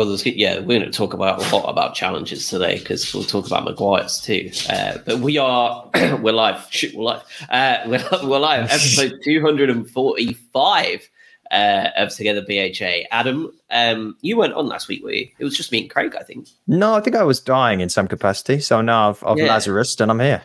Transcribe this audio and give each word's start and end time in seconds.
well, 0.00 0.08
there's, 0.08 0.24
yeah, 0.24 0.60
we're 0.60 0.78
going 0.78 0.90
to 0.90 0.96
talk 0.96 1.12
about 1.12 1.44
a 1.44 1.54
lot 1.54 1.68
about 1.68 1.94
challenges 1.94 2.48
today 2.48 2.78
because 2.78 3.12
we'll 3.12 3.22
talk 3.22 3.46
about 3.46 3.64
Maguire's 3.64 4.18
too. 4.18 4.50
Uh, 4.70 4.96
but 5.04 5.18
we 5.18 5.36
are 5.36 5.90
we're 6.22 6.32
live. 6.32 6.66
Shoot, 6.70 6.94
we're 6.94 7.04
live. 7.04 7.22
Uh, 7.50 7.76
we're, 7.86 8.08
we're 8.26 8.38
live. 8.38 8.64
Episode 8.70 9.20
two 9.22 9.42
hundred 9.42 9.68
and 9.68 9.90
forty-five 9.90 11.06
uh, 11.50 11.88
of 11.98 12.16
Together 12.16 12.40
BHA. 12.40 13.08
Adam, 13.10 13.52
um, 13.70 14.16
you 14.22 14.38
weren't 14.38 14.54
on 14.54 14.68
last 14.68 14.88
week, 14.88 15.04
were 15.04 15.12
you? 15.12 15.28
It 15.38 15.44
was 15.44 15.54
just 15.54 15.70
me 15.70 15.82
and 15.82 15.90
Craig, 15.90 16.16
I 16.18 16.22
think. 16.22 16.48
No, 16.66 16.94
I 16.94 17.02
think 17.02 17.14
I 17.14 17.22
was 17.22 17.38
dying 17.38 17.80
in 17.80 17.90
some 17.90 18.08
capacity. 18.08 18.58
So 18.60 18.80
now 18.80 19.10
I've, 19.10 19.22
I've 19.22 19.36
Yeah. 19.36 19.48
Lazarus 19.48 20.00
and 20.00 20.10
I'm 20.10 20.20
here. 20.20 20.40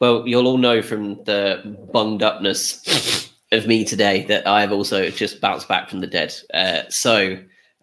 Well, 0.00 0.26
you'll 0.26 0.46
all 0.46 0.56
know 0.56 0.80
from 0.80 1.22
the 1.24 1.76
bunged 1.92 2.22
upness 2.22 3.28
of 3.52 3.66
me 3.66 3.84
today 3.84 4.24
that 4.24 4.46
I've 4.46 4.72
also 4.72 5.10
just 5.10 5.42
bounced 5.42 5.68
back 5.68 5.90
from 5.90 6.00
the 6.00 6.06
dead. 6.06 6.34
Uh, 6.54 6.84
so 6.88 7.36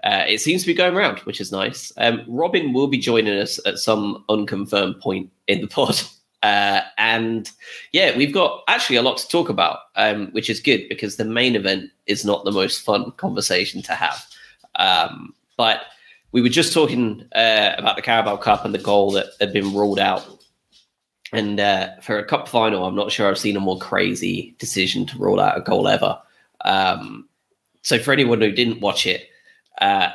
uh, 0.07 0.23
it 0.25 0.39
seems 0.39 0.61
to 0.61 0.67
be 0.67 0.73
going 0.73 0.95
around, 0.95 1.19
which 1.19 1.41
is 1.41 1.51
nice. 1.51 1.91
Um, 1.97 2.23
Robin 2.27 2.71
will 2.71 2.87
be 2.87 2.97
joining 2.97 3.37
us 3.37 3.59
at 3.65 3.77
some 3.77 4.23
unconfirmed 4.29 5.01
point 5.01 5.29
in 5.47 5.59
the 5.59 5.67
pod. 5.77 5.99
Uh, 6.43 6.81
and 6.97 7.51
yeah, 7.91 8.15
we've 8.15 8.33
got 8.33 8.63
actually 8.69 8.95
a 8.95 9.01
lot 9.01 9.17
to 9.17 9.27
talk 9.27 9.49
about, 9.49 9.79
um, 9.95 10.27
which 10.31 10.49
is 10.49 10.61
good 10.61 10.87
because 10.87 11.17
the 11.17 11.25
main 11.25 11.55
event 11.55 11.91
is 12.05 12.23
not 12.23 12.45
the 12.45 12.51
most 12.51 12.81
fun 12.81 13.11
conversation 13.17 13.81
to 13.81 13.91
have. 13.93 14.25
Um, 14.75 15.33
but 15.57 15.81
we 16.31 16.41
were 16.41 16.49
just 16.49 16.73
talking 16.73 17.27
uh, 17.35 17.73
about 17.77 17.97
the 17.97 18.01
Carabao 18.01 18.37
Cup 18.37 18.63
and 18.63 18.73
the 18.73 18.79
goal 18.79 19.11
that 19.11 19.27
had 19.41 19.51
been 19.51 19.73
ruled 19.73 19.99
out 19.99 20.25
and 21.33 21.59
uh, 21.59 21.89
for 22.01 22.17
a 22.17 22.23
cup 22.23 22.47
final, 22.47 22.85
I'm 22.85 22.95
not 22.95 23.11
sure 23.11 23.27
I've 23.27 23.37
seen 23.37 23.57
a 23.57 23.59
more 23.59 23.77
crazy 23.77 24.55
decision 24.59 25.05
to 25.07 25.17
rule 25.17 25.41
out 25.41 25.57
a 25.57 25.61
goal 25.61 25.89
ever. 25.89 26.17
Um, 26.63 27.27
so 27.81 27.99
for 27.99 28.13
anyone 28.13 28.39
who 28.39 28.51
didn't 28.51 28.79
watch 28.79 29.05
it, 29.05 29.27
uh, 29.79 30.09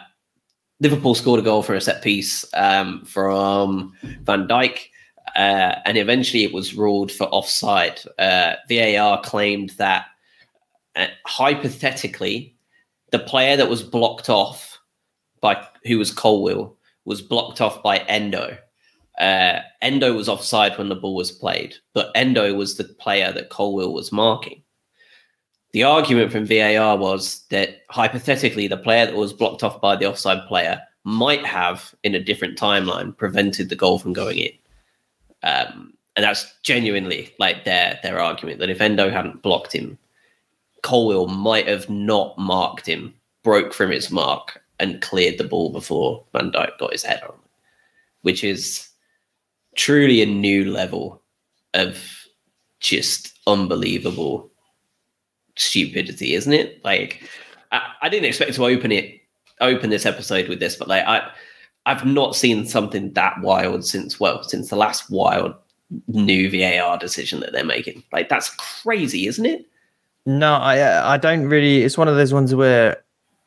Liverpool 0.81 1.15
scored 1.15 1.41
a 1.41 1.45
goal 1.45 1.63
for 1.63 1.75
a 1.75 1.81
set 1.81 2.03
piece 2.03 2.45
um, 2.55 3.05
from 3.05 3.93
Van 4.23 4.49
Dijk, 4.49 4.89
uh, 5.37 5.77
and 5.85 5.97
eventually 5.97 6.45
it 6.45 6.53
was 6.53 6.75
ruled 6.75 7.13
for 7.13 7.25
offside. 7.29 8.01
Uh, 8.19 8.55
VAR 8.69 9.21
claimed 9.23 9.71
that 9.79 10.07
uh, 10.97 11.07
hypothetically, 11.27 12.57
the 13.13 13.19
player 13.19 13.57
that 13.57 13.71
was 13.71 13.83
blocked 13.83 14.29
off 14.29 14.79
by 15.41 15.65
who 15.85 15.99
was 15.99 16.11
Colwill 16.11 16.77
was 17.05 17.23
blocked 17.23 17.61
off 17.61 17.83
by 17.83 17.99
Endo. 17.99 18.57
Uh, 19.19 19.61
Endo 19.83 20.15
was 20.15 20.29
offside 20.29 20.77
when 20.79 20.89
the 20.89 20.97
ball 20.97 21.15
was 21.15 21.31
played, 21.31 21.75
but 21.93 22.11
Endo 22.15 22.55
was 22.55 22.77
the 22.77 22.85
player 22.85 23.33
that 23.33 23.51
Colwill 23.51 23.93
was 23.93 24.11
marking. 24.11 24.62
The 25.73 25.85
argument 25.85 26.33
from 26.33 26.47
VAR 26.47 26.97
was 26.97 27.45
that 27.49 27.83
hypothetically, 27.91 28.69
the 28.69 28.77
player 28.77 29.07
that 29.07 29.15
was 29.15 29.33
blocked 29.33 29.63
off 29.63 29.81
by 29.81 29.97
the 29.97 30.07
offside 30.07 30.47
player 30.47 30.81
might 31.05 31.45
have, 31.47 31.95
in 32.05 32.15
a 32.15 32.23
different 32.23 32.59
timeline, 32.59 33.17
prevented 33.17 33.69
the 33.69 33.77
goal 33.77 33.99
from 33.99 34.13
going 34.13 34.39
in. 34.39 34.53
Um, 35.43 35.95
and 36.15 36.25
that's 36.25 36.55
genuinely 36.63 37.35
like 37.39 37.65
their 37.65 37.99
their 38.03 38.21
argument. 38.21 38.59
That 38.61 38.71
if 38.71 38.81
Endo 38.81 39.11
hadn't 39.11 39.43
blocked 39.43 39.73
him, 39.73 39.99
Colwill 40.83 41.27
might 41.27 41.67
have 41.67 41.89
not 41.89 42.37
marked 42.37 42.87
him, 42.87 43.15
broke 43.43 43.73
from 43.73 43.91
his 43.91 44.11
mark, 44.11 44.63
and 44.79 45.01
cleared 45.01 45.39
the 45.39 45.45
ball 45.45 45.71
before 45.71 46.23
Van 46.33 46.53
Dijk 46.53 46.79
got 46.79 46.93
his 46.93 47.03
head 47.03 47.23
on, 47.23 47.35
which 48.21 48.45
is 48.45 48.89
truly 49.75 50.21
a 50.21 50.27
new 50.27 50.71
level 50.71 51.23
of 51.73 52.27
just 52.81 53.39
unbelievable 53.47 54.52
stupidity, 55.57 56.35
isn't 56.35 56.53
it? 56.53 56.83
Like, 56.85 57.29
I, 57.71 57.83
I 58.03 58.09
didn't 58.09 58.27
expect 58.27 58.55
to 58.55 58.65
open 58.65 58.93
it, 58.93 59.21
open 59.61 59.91
this 59.91 60.07
episode 60.07 60.49
with 60.49 60.61
this, 60.61 60.77
but 60.77 60.89
like, 60.89 61.05
I, 61.05 61.31
I've 61.87 62.05
not 62.05 62.37
seen 62.37 62.67
something 62.67 63.13
that 63.13 63.41
wild 63.41 63.85
since 63.85 64.21
well, 64.21 64.43
since 64.45 64.71
the 64.71 64.77
last 64.77 65.11
wild 65.11 65.55
new 66.07 66.51
VAR 66.51 66.97
decision 66.99 67.41
that 67.41 67.53
they're 67.53 67.65
making. 67.65 68.03
Like, 68.13 68.29
that's 68.29 68.51
crazy, 68.51 69.27
isn't 69.27 69.47
it? 69.47 69.67
No, 70.25 70.55
I 70.55 71.15
I 71.15 71.17
don't 71.17 71.47
really. 71.47 71.83
It's 71.83 71.99
one 71.99 72.07
of 72.07 72.15
those 72.15 72.33
ones 72.33 72.55
where 72.55 73.03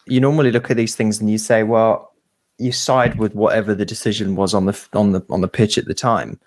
you 0.07 0.19
normally 0.19 0.51
look 0.51 0.69
at 0.69 0.77
these 0.77 0.95
things 0.95 1.19
and 1.19 1.29
you 1.29 1.37
say, 1.37 1.63
well, 1.63 2.11
you 2.57 2.71
side 2.71 3.17
with 3.17 3.33
whatever 3.33 3.73
the 3.73 3.85
decision 3.85 4.35
was 4.35 4.53
on 4.53 4.65
the 4.65 4.87
on 4.93 5.13
the 5.13 5.25
on 5.29 5.39
the 5.39 5.47
pitch 5.47 5.77
at 5.77 5.85
the 5.85 5.93
time, 5.93 6.39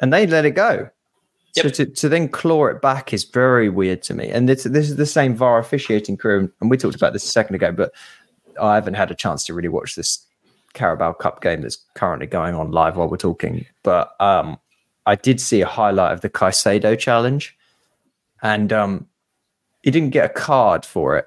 and 0.00 0.12
they 0.12 0.26
let 0.26 0.44
it 0.44 0.52
go. 0.52 0.90
So 1.62 1.68
to, 1.70 1.86
to 1.86 2.08
then 2.08 2.28
claw 2.28 2.66
it 2.66 2.82
back 2.82 3.12
is 3.12 3.24
very 3.24 3.68
weird 3.68 4.02
to 4.02 4.14
me. 4.14 4.28
And 4.28 4.48
this 4.48 4.64
this 4.64 4.90
is 4.90 4.96
the 4.96 5.06
same 5.06 5.34
VAR 5.34 5.58
officiating 5.58 6.16
crew, 6.16 6.50
and 6.60 6.70
we 6.70 6.76
talked 6.76 6.94
about 6.94 7.12
this 7.12 7.24
a 7.24 7.28
second 7.28 7.54
ago, 7.56 7.72
but 7.72 7.92
I 8.60 8.74
haven't 8.74 8.94
had 8.94 9.10
a 9.10 9.14
chance 9.14 9.44
to 9.46 9.54
really 9.54 9.68
watch 9.68 9.94
this 9.94 10.24
Carabao 10.74 11.14
Cup 11.14 11.40
game 11.42 11.62
that's 11.62 11.78
currently 11.94 12.26
going 12.26 12.54
on 12.54 12.70
live 12.70 12.96
while 12.96 13.08
we're 13.08 13.16
talking. 13.16 13.64
But 13.82 14.12
um, 14.20 14.58
I 15.06 15.14
did 15.14 15.40
see 15.40 15.60
a 15.62 15.66
highlight 15.66 16.12
of 16.12 16.20
the 16.20 16.30
Caicedo 16.30 16.98
challenge, 16.98 17.56
and 18.42 18.72
um, 18.72 19.06
he 19.82 19.90
didn't 19.90 20.10
get 20.10 20.26
a 20.26 20.34
card 20.34 20.84
for 20.84 21.16
it, 21.16 21.26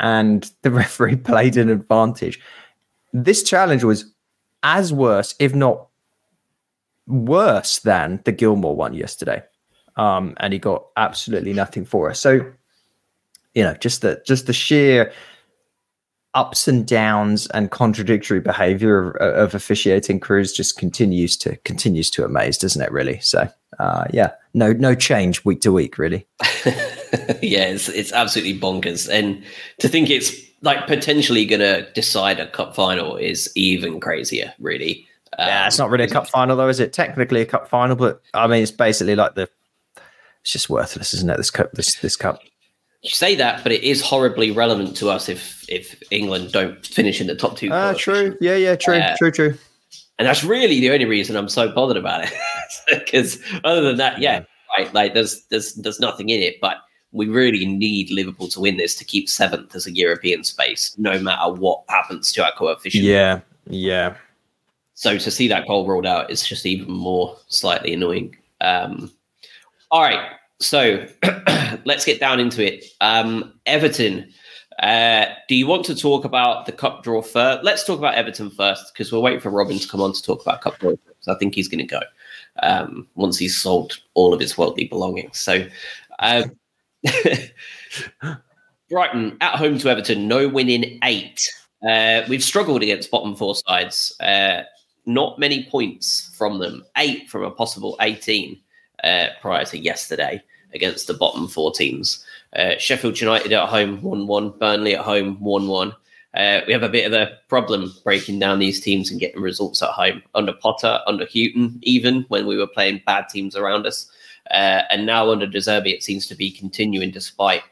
and 0.00 0.50
the 0.62 0.70
referee 0.82 1.16
played 1.16 1.56
an 1.56 1.68
advantage. 1.68 2.40
This 3.12 3.42
challenge 3.42 3.84
was 3.84 4.12
as 4.62 4.92
worse, 4.92 5.34
if 5.38 5.54
not 5.54 5.88
worse, 7.06 7.78
than 7.80 8.20
the 8.24 8.32
Gilmour 8.32 8.74
one 8.74 8.94
yesterday, 8.94 9.42
um, 9.96 10.34
and 10.38 10.52
he 10.52 10.58
got 10.58 10.86
absolutely 10.96 11.52
nothing 11.52 11.84
for 11.84 12.10
us. 12.10 12.20
So, 12.20 12.52
you 13.54 13.62
know, 13.62 13.74
just 13.74 14.02
the 14.02 14.22
just 14.26 14.46
the 14.46 14.52
sheer 14.52 15.12
ups 16.34 16.68
and 16.68 16.86
downs 16.86 17.46
and 17.48 17.70
contradictory 17.70 18.40
behavior 18.40 19.12
of, 19.12 19.48
of 19.48 19.54
officiating 19.54 20.20
crews 20.20 20.52
just 20.52 20.76
continues 20.76 21.36
to 21.38 21.56
continues 21.58 22.10
to 22.10 22.24
amaze, 22.24 22.58
doesn't 22.58 22.82
it? 22.82 22.92
Really. 22.92 23.18
So, 23.20 23.48
uh, 23.78 24.04
yeah, 24.12 24.32
no 24.52 24.72
no 24.72 24.94
change 24.94 25.44
week 25.44 25.62
to 25.62 25.72
week, 25.72 25.98
really. 25.98 26.26
yeah, 27.42 27.66
it's 27.68 27.88
it's 27.88 28.12
absolutely 28.12 28.58
bonkers, 28.60 29.08
and 29.08 29.42
to 29.78 29.88
think 29.88 30.10
it's 30.10 30.32
like 30.62 30.86
potentially 30.86 31.44
going 31.44 31.60
to 31.60 31.90
decide 31.92 32.40
a 32.40 32.48
cup 32.48 32.74
final 32.74 33.16
is 33.16 33.50
even 33.54 34.00
crazier, 34.00 34.52
really. 34.58 35.06
Yeah, 35.38 35.62
Um, 35.62 35.66
it's 35.66 35.78
not 35.78 35.90
really 35.90 36.04
a 36.04 36.08
cup 36.08 36.28
final 36.28 36.56
though, 36.56 36.68
is 36.68 36.80
it? 36.80 36.92
Technically 36.92 37.40
a 37.42 37.46
cup 37.46 37.68
final, 37.68 37.96
but 37.96 38.22
I 38.34 38.46
mean, 38.46 38.62
it's 38.62 38.70
basically 38.72 39.14
like 39.16 39.34
the. 39.34 39.48
It's 40.42 40.52
just 40.52 40.70
worthless, 40.70 41.12
isn't 41.14 41.28
it? 41.28 41.36
This 41.36 41.50
cup, 41.50 41.72
this 41.72 41.96
this 41.96 42.16
cup. 42.16 42.40
You 43.02 43.10
say 43.10 43.34
that, 43.36 43.62
but 43.62 43.72
it 43.72 43.82
is 43.82 44.00
horribly 44.00 44.50
relevant 44.50 44.96
to 44.98 45.10
us 45.10 45.28
if 45.28 45.64
if 45.68 46.00
England 46.10 46.52
don't 46.52 46.84
finish 46.86 47.20
in 47.20 47.26
the 47.26 47.34
top 47.34 47.56
two. 47.56 47.68
Ah, 47.72 47.92
true. 47.96 48.36
Yeah, 48.40 48.56
yeah, 48.56 48.76
true, 48.76 48.94
Uh, 48.96 49.16
true, 49.18 49.30
true. 49.30 49.58
and 50.18 50.26
that's 50.26 50.42
really 50.44 50.80
the 50.80 50.90
only 50.90 51.04
reason 51.04 51.36
I'm 51.36 51.48
so 51.48 51.70
bothered 51.72 51.96
about 51.96 52.24
it. 52.24 52.32
Because 52.90 53.40
other 53.64 53.80
than 53.82 53.96
that, 53.96 54.20
yeah, 54.20 54.44
right. 54.78 54.92
Like 54.94 55.14
there's 55.14 55.42
there's 55.50 55.74
there's 55.74 55.98
nothing 56.00 56.28
in 56.28 56.40
it, 56.40 56.60
but 56.60 56.76
we 57.12 57.26
really 57.28 57.64
need 57.66 58.10
Liverpool 58.10 58.48
to 58.48 58.60
win 58.60 58.76
this 58.76 58.94
to 58.96 59.04
keep 59.04 59.28
seventh 59.28 59.74
as 59.74 59.86
a 59.86 59.92
European 59.92 60.44
space, 60.44 60.94
no 60.98 61.18
matter 61.18 61.50
what 61.52 61.82
happens 61.88 62.30
to 62.32 62.44
our 62.44 62.52
coefficient. 62.52 63.02
Yeah, 63.04 63.40
yeah. 63.68 64.14
So 64.96 65.18
to 65.18 65.30
see 65.30 65.46
that 65.48 65.66
goal 65.68 65.86
ruled 65.86 66.06
out 66.06 66.30
is 66.30 66.46
just 66.46 66.64
even 66.64 66.90
more 66.90 67.36
slightly 67.48 67.92
annoying. 67.92 68.34
Um, 68.62 69.12
all 69.90 70.00
right, 70.00 70.30
so 70.58 71.06
let's 71.84 72.06
get 72.06 72.18
down 72.18 72.40
into 72.40 72.64
it. 72.64 72.86
Um, 73.00 73.52
Everton. 73.66 74.32
Uh, 74.82 75.26
do 75.48 75.54
you 75.54 75.66
want 75.66 75.86
to 75.86 75.94
talk 75.94 76.26
about 76.26 76.66
the 76.66 76.72
cup 76.72 77.02
draw 77.02 77.22
first? 77.22 77.62
Let's 77.62 77.84
talk 77.84 77.98
about 77.98 78.14
Everton 78.14 78.50
first 78.50 78.92
because 78.92 79.10
we're 79.12 79.20
waiting 79.20 79.40
for 79.40 79.50
Robin 79.50 79.78
to 79.78 79.88
come 79.88 80.02
on 80.02 80.12
to 80.12 80.22
talk 80.22 80.42
about 80.42 80.60
cup 80.60 80.78
draw. 80.78 80.92
So 81.20 81.32
I 81.32 81.38
think 81.38 81.54
he's 81.54 81.68
going 81.68 81.86
to 81.86 81.94
go 81.94 82.00
um, 82.62 83.06
once 83.14 83.38
he's 83.38 83.56
sold 83.56 83.98
all 84.14 84.34
of 84.34 84.40
his 84.40 84.58
worldly 84.58 84.84
belongings. 84.86 85.38
So. 85.38 85.66
Um, 86.18 86.56
Brighton 88.88 89.36
at 89.40 89.56
home 89.56 89.78
to 89.78 89.88
Everton, 89.90 90.28
no 90.28 90.48
win 90.48 90.68
in 90.68 90.98
eight. 91.02 91.52
Uh, 91.86 92.22
we've 92.28 92.44
struggled 92.44 92.82
against 92.82 93.10
bottom 93.10 93.34
four 93.34 93.54
sides. 93.54 94.14
Uh, 94.20 94.62
not 95.06 95.38
many 95.38 95.64
points 95.64 96.30
from 96.36 96.58
them. 96.58 96.84
Eight 96.96 97.30
from 97.30 97.44
a 97.44 97.50
possible 97.50 97.96
18 98.00 98.60
uh, 99.04 99.26
prior 99.40 99.64
to 99.66 99.78
yesterday 99.78 100.42
against 100.74 101.06
the 101.06 101.14
bottom 101.14 101.48
four 101.48 101.72
teams. 101.72 102.24
Uh, 102.54 102.76
Sheffield 102.78 103.20
United 103.20 103.52
at 103.52 103.68
home 103.68 104.02
1 104.02 104.26
1, 104.26 104.50
Burnley 104.58 104.94
at 104.94 105.04
home 105.04 105.40
1 105.40 105.68
1. 105.68 105.92
Uh, 106.34 106.60
we 106.66 106.72
have 106.72 106.82
a 106.82 106.88
bit 106.88 107.06
of 107.06 107.14
a 107.14 107.38
problem 107.48 107.90
breaking 108.04 108.38
down 108.38 108.58
these 108.58 108.80
teams 108.80 109.10
and 109.10 109.18
getting 109.18 109.40
results 109.40 109.82
at 109.82 109.88
home 109.88 110.22
under 110.34 110.52
Potter, 110.52 111.00
under 111.06 111.24
Hughton, 111.24 111.78
even 111.82 112.26
when 112.28 112.46
we 112.46 112.58
were 112.58 112.66
playing 112.66 113.00
bad 113.06 113.28
teams 113.30 113.56
around 113.56 113.86
us. 113.86 114.10
Uh, 114.50 114.82
and 114.90 115.06
now 115.06 115.30
under 115.30 115.46
De 115.46 115.58
Zerbi, 115.58 115.94
it 115.94 116.02
seems 116.02 116.26
to 116.26 116.34
be 116.34 116.50
continuing 116.50 117.10
despite 117.10 117.62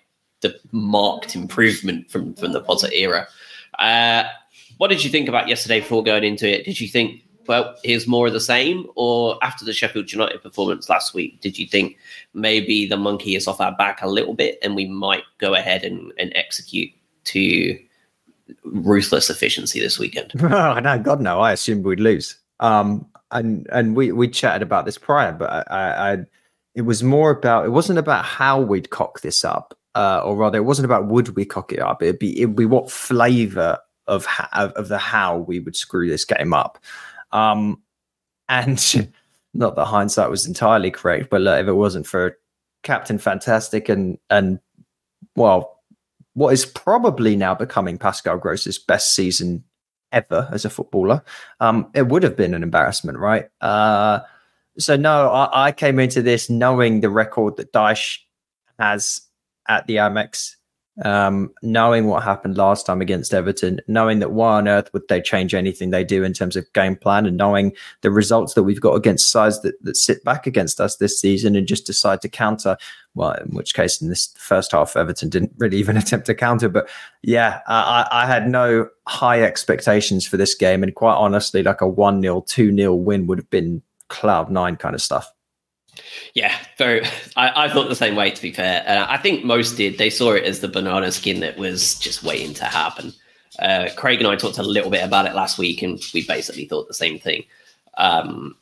the 0.41 0.59
marked 0.73 1.35
improvement 1.35 2.11
from, 2.11 2.35
from 2.35 2.53
the 2.53 2.63
Potter 2.63 2.89
era. 2.93 3.29
Uh, 3.79 4.25
what 4.79 4.89
did 4.89 5.05
you 5.05 5.11
think 5.11 5.29
about 5.29 5.49
yesterday 5.49 5.81
before 5.81 6.03
going 6.03 6.25
into 6.25 6.49
it? 6.49 6.65
Did 6.65 6.81
you 6.81 6.89
think, 6.89 7.23
well, 7.47 7.75
here's 7.83 8.07
more 8.07 8.27
of 8.27 8.33
the 8.33 8.41
same? 8.41 8.87
Or 8.95 9.39
after 9.43 9.65
the 9.65 9.73
Sheffield 9.73 10.13
United 10.13 10.43
performance 10.43 10.89
last 10.89 11.15
week, 11.15 11.41
did 11.41 11.59
you 11.59 11.67
think 11.67 11.97
maybe 12.33 12.87
the 12.87 12.97
monkey 12.97 13.37
is 13.37 13.47
off 13.47 13.61
our 13.61 13.75
back 13.77 14.03
a 14.03 14.09
little 14.09 14.35
bit 14.35 14.59
and 14.63 14.75
we 14.75 14.87
might 14.87 15.25
go 15.39 15.55
ahead 15.55 15.85
and, 15.85 16.13
and 16.19 16.33
execute 16.35 16.91
to 17.25 17.79
ruthless 18.65 19.31
efficiency 19.31 19.81
this 19.81 19.99
weekend. 19.99 20.33
oh, 20.43 20.79
no, 20.79 20.99
God 20.99 21.21
no! 21.21 21.41
I 21.41 21.53
assumed 21.53 21.85
we'd 21.85 22.01
lose. 22.01 22.37
Um, 22.61 23.07
and 23.31 23.67
and 23.73 23.97
we 23.97 24.13
we 24.13 24.29
chatted 24.29 24.63
about 24.63 24.85
this 24.85 24.99
prior, 24.99 25.33
but 25.33 25.71
I, 25.71 26.13
I, 26.13 26.19
it 26.75 26.83
was 26.83 27.03
more 27.03 27.31
about 27.31 27.65
it 27.65 27.71
wasn't 27.71 27.99
about 27.99 28.25
how 28.25 28.61
we'd 28.61 28.91
cock 28.91 29.21
this 29.21 29.45
up, 29.45 29.77
uh, 29.95 30.23
or 30.25 30.37
rather, 30.37 30.59
it 30.59 30.65
wasn't 30.65 30.87
about 30.87 31.07
would 31.07 31.35
we 31.37 31.45
cock 31.45 31.73
it 31.73 31.81
up. 31.81 32.03
It'd 32.03 32.19
be 32.19 32.39
it'd 32.41 32.57
be 32.57 32.67
what 32.67 32.91
flavor 32.91 33.79
of 34.07 34.25
ha- 34.27 34.49
of 34.77 34.89
the 34.89 34.99
how 34.99 35.39
we 35.39 35.61
would 35.61 35.77
screw 35.77 36.09
this 36.09 36.25
game 36.25 36.53
up. 36.53 36.79
Um, 37.35 37.83
and 38.49 39.13
not 39.55 39.77
that 39.77 39.85
hindsight 39.85 40.31
was 40.31 40.47
entirely 40.47 40.91
correct, 40.91 41.29
but 41.29 41.43
look, 41.43 41.61
if 41.61 41.69
it 41.69 41.75
wasn't 41.75 42.07
for 42.07 42.39
Captain 42.83 43.19
Fantastic 43.19 43.89
and 43.89 44.19
and 44.31 44.61
well, 45.37 45.81
what 46.35 46.53
is 46.53 46.65
probably 46.65 47.37
now 47.37 47.55
becoming 47.55 47.99
Pascal 47.99 48.39
Gross's 48.39 48.79
best 48.79 49.15
season 49.15 49.65
ever 50.13 50.49
as 50.53 50.65
a 50.65 50.71
footballer, 50.71 51.23
um, 51.61 51.91
it 51.95 52.07
would 52.09 52.23
have 52.23 52.37
been 52.37 52.55
an 52.55 52.63
embarrassment, 52.63 53.19
right? 53.19 53.49
Uh, 53.61 54.21
so 54.79 54.97
no, 54.97 55.31
I, 55.31 55.69
I, 55.69 55.73
came 55.73 55.99
into 55.99 56.23
this 56.23 56.51
knowing 56.51 57.01
the 57.01 57.11
record 57.11 57.57
that 57.57 57.73
Dyche 57.73 58.19
has 58.79 59.23
at 59.69 59.87
the 59.87 59.97
Amex 59.97 60.57
um, 61.03 61.51
knowing 61.63 62.07
what 62.07 62.23
happened 62.23 62.57
last 62.57 62.87
time 62.87 63.01
against 63.01 63.35
Everton, 63.35 63.81
knowing 63.89 64.21
that 64.21 64.33
why 64.33 64.59
on 64.59 64.69
earth 64.69 64.93
would 64.93 65.09
they 65.09 65.21
change 65.21 65.55
anything 65.55 65.91
they 65.91 66.05
do 66.05 66.23
in 66.23 66.33
terms 66.33 66.57
of 66.57 66.73
game 66.73 66.95
plan, 66.97 67.27
and 67.27 67.37
knowing 67.37 67.73
the 68.03 68.11
results 68.11 68.55
that 68.55 68.63
we've 68.63 68.81
got 68.81 68.95
against 68.95 69.31
sides 69.31 69.61
that, 69.63 69.75
that 69.83 69.97
sit 69.97 70.23
back 70.25 70.47
against 70.47 70.81
us 70.81 70.97
this 70.97 71.21
season 71.21 71.57
and 71.57 71.67
just 71.67 71.87
decide 71.87 72.21
to 72.23 72.29
counter. 72.29 72.77
Well, 73.15 73.33
in 73.35 73.55
which 73.55 73.75
case, 73.75 74.01
in 74.01 74.09
this 74.09 74.33
first 74.37 74.73
half, 74.73 74.97
Everton 74.97 75.31
didn't 75.31 75.53
really 75.59 75.79
even 75.79 75.97
attempt 75.97 76.27
to 76.27 76.35
counter. 76.35 76.69
But 76.69 76.89
yeah, 77.23 77.61
I, 77.67 78.07
I 78.11 78.27
had 78.27 78.49
no 78.49 78.89
high 79.09 79.43
expectations 79.43 80.27
for 80.27 80.37
this 80.37 80.55
game. 80.55 80.83
And 80.83 80.95
quite 80.95 81.15
honestly, 81.15 81.63
like 81.63 81.81
a 81.81 81.89
1 81.89 82.23
0, 82.23 82.45
2 82.47 82.77
0 82.77 82.95
win 82.95 83.27
would 83.27 83.39
have 83.39 83.51
been 83.51 83.83
cloud 84.09 84.51
nine 84.51 84.77
kind 84.77 84.95
of 84.95 85.03
stuff. 85.03 85.34
Yeah, 86.35 86.55
very. 86.79 87.05
I, 87.37 87.65
I, 87.65 87.69
thought 87.69 87.89
the 87.89 87.95
same 87.95 88.17
way. 88.17 88.31
To 88.31 88.43
be 88.43 88.53
fair, 88.53 88.83
and 88.87 88.99
I 88.99 89.17
think 89.17 89.45
most 89.45 89.77
did. 89.77 89.99
They 89.99 90.11
saw 90.11 90.33
it 90.33 90.45
as 90.45 90.61
the 90.61 90.69
banana 90.69 91.13
skin 91.13 91.41
that 91.41 91.57
was 91.57 91.99
just 91.99 92.23
waiting 92.23 92.55
to 92.55 92.65
happen. 92.65 93.13
Uh, 93.59 93.89
Craig 93.97 94.19
and 94.19 94.27
I 94.27 94.37
talked 94.37 94.59
a 94.59 94.63
little 94.63 94.91
bit 94.91 95.05
about 95.05 95.27
it 95.27 95.35
last 95.35 95.59
week, 95.59 95.83
and 95.83 96.01
we 96.13 96.27
basically 96.27 96.65
thought 96.65 96.89
the 96.89 96.95
same 96.95 97.19
thing. 97.19 97.45
Um, 97.99 98.57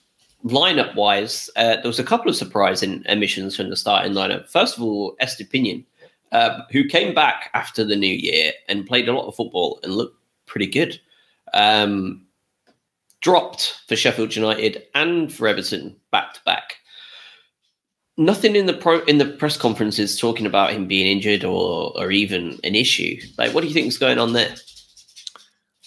lineup 0.44 0.94
wise, 0.94 1.49
uh, 1.56 1.76
there 1.76 1.87
was 1.87 1.99
a 1.99 2.04
couple 2.04 2.28
of 2.28 2.37
surprising 2.37 3.02
emissions 3.06 3.56
from 3.56 3.70
the 3.70 3.76
starting 3.76 4.12
lineup. 4.12 4.48
First 4.48 4.76
of 4.76 4.82
all, 4.82 5.16
Estupiñán, 5.20 5.84
uh, 6.32 6.60
who 6.70 6.84
came 6.84 7.14
back 7.14 7.50
after 7.55 7.84
the 7.84 7.96
new 7.96 8.14
year 8.14 8.52
and 8.69 8.87
played 8.87 9.08
a 9.08 9.12
lot 9.12 9.26
of 9.26 9.34
football 9.34 9.81
and 9.82 9.94
looked 9.94 10.19
pretty 10.46 10.66
good. 10.66 11.00
Um, 11.55 12.26
dropped 13.20 13.81
for 13.87 13.96
Sheffield 13.96 14.34
United 14.34 14.82
and 14.94 15.32
for 15.32 15.46
Everton 15.46 15.96
back 16.10 16.34
to 16.34 16.40
back 16.44 16.76
nothing 18.16 18.56
in 18.56 18.66
the 18.66 18.72
pro 18.72 19.00
in 19.04 19.18
the 19.18 19.26
press 19.26 19.56
conferences 19.56 20.18
talking 20.18 20.46
about 20.46 20.72
him 20.72 20.86
being 20.86 21.06
injured 21.06 21.44
or 21.44 21.92
or 21.96 22.10
even 22.10 22.58
an 22.64 22.74
issue. 22.74 23.20
Like, 23.38 23.54
what 23.54 23.62
do 23.62 23.68
you 23.68 23.74
think 23.74 23.88
is 23.88 23.98
going 23.98 24.18
on 24.18 24.32
there? 24.32 24.54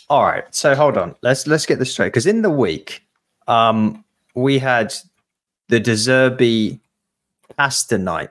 All 0.10 0.24
right, 0.24 0.44
so 0.54 0.75
hold 0.75 0.98
on. 0.98 1.16
Let's 1.22 1.48
let's 1.48 1.66
get 1.66 1.80
this 1.80 1.92
straight 1.92 2.07
because 2.07 2.27
in 2.27 2.42
the 2.42 2.50
week, 2.50 3.04
um, 3.48 4.04
we 4.36 4.60
had 4.60 4.94
the 5.69 5.80
De 5.80 5.94
Zerbi 5.94 6.80
pasta 7.57 7.98
night, 7.98 8.30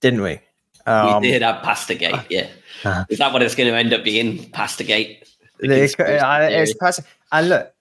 didn't 0.00 0.22
we? 0.22 0.40
Um, 0.86 1.22
we 1.22 1.30
did 1.30 1.42
have 1.42 1.62
pasta 1.62 1.94
gate. 1.94 2.14
Yeah, 2.28 2.48
uh, 2.84 3.04
is 3.08 3.18
that 3.18 3.32
what 3.32 3.42
it's 3.42 3.54
going 3.54 3.70
to 3.70 3.76
end 3.76 3.92
up 3.92 4.04
being? 4.04 4.50
Pasta 4.50 4.84
gate. 4.84 5.26
It's, 5.60 5.94
it's 5.98 6.74
pasta. 6.74 7.04
And 7.32 7.48
look, 7.48 7.74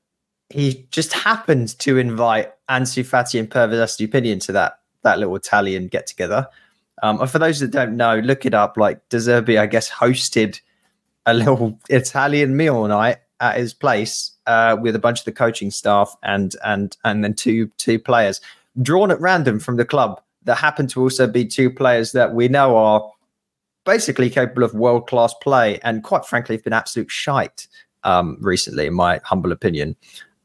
he 0.50 0.86
just 0.90 1.12
happened 1.12 1.78
to 1.80 1.98
invite 1.98 2.54
Ansu 2.70 3.04
Fati 3.04 3.40
and 3.40 3.50
Pervis 3.50 3.82
Estupiñán 3.84 4.40
to 4.46 4.54
that 4.54 4.80
that 5.04 5.20
little 5.20 5.36
Italian 5.36 5.88
get 5.88 6.08
together. 6.08 6.48
Um, 7.02 7.22
and 7.22 7.30
for 7.30 7.40
those 7.40 7.60
that 7.60 7.72
don't 7.72 7.98
know, 7.98 8.20
look 8.20 8.46
it 8.46 8.54
up. 8.54 8.78
Like 8.78 9.08
De 9.10 9.18
Zerbi, 9.18 9.60
I 9.60 9.66
guess, 9.66 9.90
hosted 9.90 10.60
a 11.26 11.34
little 11.34 11.80
Italian 11.90 12.56
meal 12.56 12.88
night 12.88 13.18
at 13.40 13.58
his 13.58 13.74
place 13.74 14.32
uh, 14.46 14.78
with 14.80 14.96
a 14.96 15.00
bunch 15.00 15.20
of 15.20 15.26
the 15.26 15.32
coaching 15.32 15.72
staff 15.72 16.16
and 16.24 16.56
and 16.64 16.98
and 17.04 17.24
then 17.24 17.34
two 17.34 17.68
two 17.78 18.00
players 18.00 18.40
drawn 18.82 19.12
at 19.12 19.20
random 19.20 19.60
from 19.60 19.76
the 19.76 19.86
club 19.86 20.22
that 20.44 20.56
happen 20.56 20.88
to 20.88 21.02
also 21.02 21.28
be 21.28 21.46
two 21.46 21.70
players 21.70 22.12
that 22.12 22.34
we 22.34 22.48
know 22.48 22.76
are 22.76 23.12
basically 23.86 24.30
capable 24.30 24.64
of 24.64 24.74
world 24.74 25.08
class 25.08 25.34
play 25.42 25.80
and 25.84 26.04
quite 26.04 26.26
frankly 26.26 26.56
have 26.56 26.64
been 26.64 26.74
absolute 26.74 27.12
shite 27.12 27.68
um, 28.04 28.38
recently, 28.42 28.88
in 28.88 28.94
my 28.94 29.20
humble 29.24 29.52
opinion. 29.52 29.96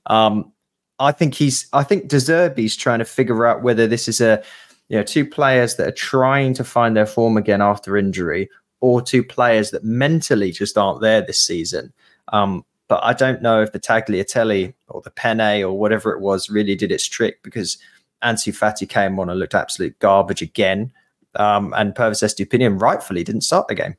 Um, 0.07 0.53
I 0.99 1.13
think 1.13 1.35
he's. 1.35 1.69
I 1.73 1.83
think 1.83 2.09
De 2.09 2.17
Zerbi's 2.17 2.77
trying 2.77 2.99
to 2.99 3.05
figure 3.05 3.47
out 3.47 3.63
whether 3.63 3.87
this 3.87 4.09
is 4.09 4.21
a, 4.21 4.43
you 4.89 4.97
know, 4.97 5.05
two 5.05 5.25
players 5.25 5.77
that 5.77 5.89
are 5.89 5.93
trying 5.93 6.55
to 6.55 6.65
find 6.65 6.97
their 6.97 7.07
form 7.07 7.37
again 7.37 7.61
after 7.63 7.97
injury, 7.97 8.51
or 8.81 9.03
two 9.03 9.23
players 9.23 9.71
that 9.71 9.85
mentally 9.85 10.51
just 10.51 10.77
aren't 10.77 11.01
there 11.01 11.23
this 11.23 11.41
season. 11.41 11.93
Um, 12.33 12.65
but 12.89 13.01
I 13.05 13.13
don't 13.13 13.43
know 13.43 13.63
if 13.63 13.73
the 13.73 13.81
Tagliatelle 13.81 14.73
or 14.89 15.03
the 15.03 15.11
Penne 15.11 15.63
or 15.63 15.79
whatever 15.79 16.13
it 16.13 16.21
was 16.21 16.49
really 16.49 16.75
did 16.75 16.91
its 16.91 17.07
trick 17.07 17.43
because 17.43 17.79
Ansu 18.23 18.53
Fati 18.53 18.89
came 18.89 19.19
on 19.19 19.29
and 19.29 19.39
looked 19.39 19.55
absolute 19.55 19.99
garbage 19.99 20.43
again. 20.43 20.93
Um, 21.35 21.75
and 21.77 21.95
Pervis 21.95 22.23
Estupiñán 22.25 22.81
rightfully 22.81 23.23
didn't 23.23 23.43
start 23.43 23.69
the 23.69 23.75
game, 23.75 23.97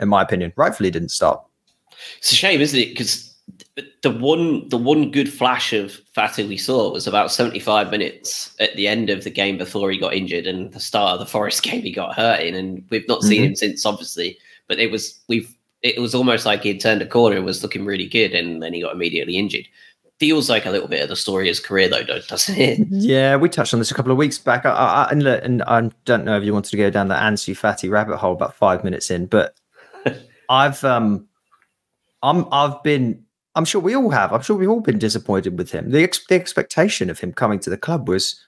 in 0.00 0.08
my 0.08 0.22
opinion. 0.22 0.52
Rightfully 0.56 0.90
didn't 0.90 1.08
start. 1.08 1.42
It's 2.18 2.32
a 2.32 2.34
shame, 2.34 2.60
isn't 2.60 2.78
it? 2.78 2.90
Because 2.90 3.34
the 4.02 4.10
one 4.10 4.68
the 4.70 4.78
one 4.78 5.10
good 5.10 5.30
flash 5.30 5.72
of 5.72 6.00
Fati 6.16 6.48
we 6.48 6.56
saw 6.56 6.92
was 6.92 7.06
about 7.06 7.30
75 7.30 7.90
minutes 7.90 8.54
at 8.58 8.74
the 8.74 8.88
end 8.88 9.10
of 9.10 9.24
the 9.24 9.30
game 9.30 9.58
before 9.58 9.90
he 9.90 9.98
got 9.98 10.14
injured 10.14 10.46
and 10.46 10.72
the 10.72 10.80
start 10.80 11.14
of 11.14 11.18
the 11.20 11.26
Forest 11.26 11.62
game 11.62 11.82
he 11.82 11.92
got 11.92 12.14
hurt 12.14 12.40
in. 12.40 12.54
And 12.54 12.84
we've 12.90 13.08
not 13.08 13.22
seen 13.22 13.42
mm-hmm. 13.42 13.48
him 13.50 13.56
since 13.56 13.84
obviously. 13.84 14.38
But 14.66 14.78
it 14.78 14.90
was 14.90 15.20
we've 15.28 15.54
it 15.82 16.00
was 16.00 16.14
almost 16.14 16.46
like 16.46 16.62
he'd 16.62 16.80
turned 16.80 17.02
a 17.02 17.06
corner 17.06 17.36
and 17.36 17.44
was 17.44 17.62
looking 17.62 17.84
really 17.84 18.08
good 18.08 18.34
and 18.34 18.62
then 18.62 18.72
he 18.72 18.80
got 18.80 18.94
immediately 18.94 19.36
injured. 19.36 19.66
Feels 20.18 20.48
like 20.48 20.64
a 20.64 20.70
little 20.70 20.88
bit 20.88 21.02
of 21.02 21.10
the 21.10 21.16
story 21.16 21.44
of 21.44 21.48
his 21.48 21.60
career 21.60 21.88
though 21.88 22.02
doesn't 22.02 22.56
it? 22.56 22.78
Yeah 22.90 23.36
we 23.36 23.50
touched 23.50 23.74
on 23.74 23.78
this 23.78 23.90
a 23.90 23.94
couple 23.94 24.10
of 24.10 24.16
weeks 24.16 24.38
back. 24.38 24.64
I, 24.64 24.70
I, 24.70 25.08
and, 25.10 25.26
and 25.26 25.62
I 25.64 25.90
don't 26.06 26.24
know 26.24 26.38
if 26.38 26.44
you 26.44 26.54
wanted 26.54 26.70
to 26.70 26.78
go 26.78 26.88
down 26.88 27.08
the 27.08 27.14
Ansu 27.14 27.54
Fati 27.54 27.90
rabbit 27.90 28.16
hole 28.16 28.32
about 28.32 28.54
five 28.54 28.84
minutes 28.84 29.10
in 29.10 29.26
but 29.26 29.54
I've 30.48 30.82
um 30.82 31.28
I'm 32.22 32.46
I've 32.50 32.82
been 32.82 33.25
I'm 33.56 33.64
sure 33.64 33.80
we 33.80 33.96
all 33.96 34.10
have. 34.10 34.32
I'm 34.32 34.42
sure 34.42 34.54
we've 34.54 34.68
all 34.68 34.80
been 34.80 34.98
disappointed 34.98 35.56
with 35.56 35.72
him. 35.72 35.90
The, 35.90 36.04
ex- 36.04 36.24
the 36.26 36.34
expectation 36.34 37.08
of 37.08 37.18
him 37.18 37.32
coming 37.32 37.58
to 37.60 37.70
the 37.70 37.78
club 37.78 38.06
was, 38.06 38.38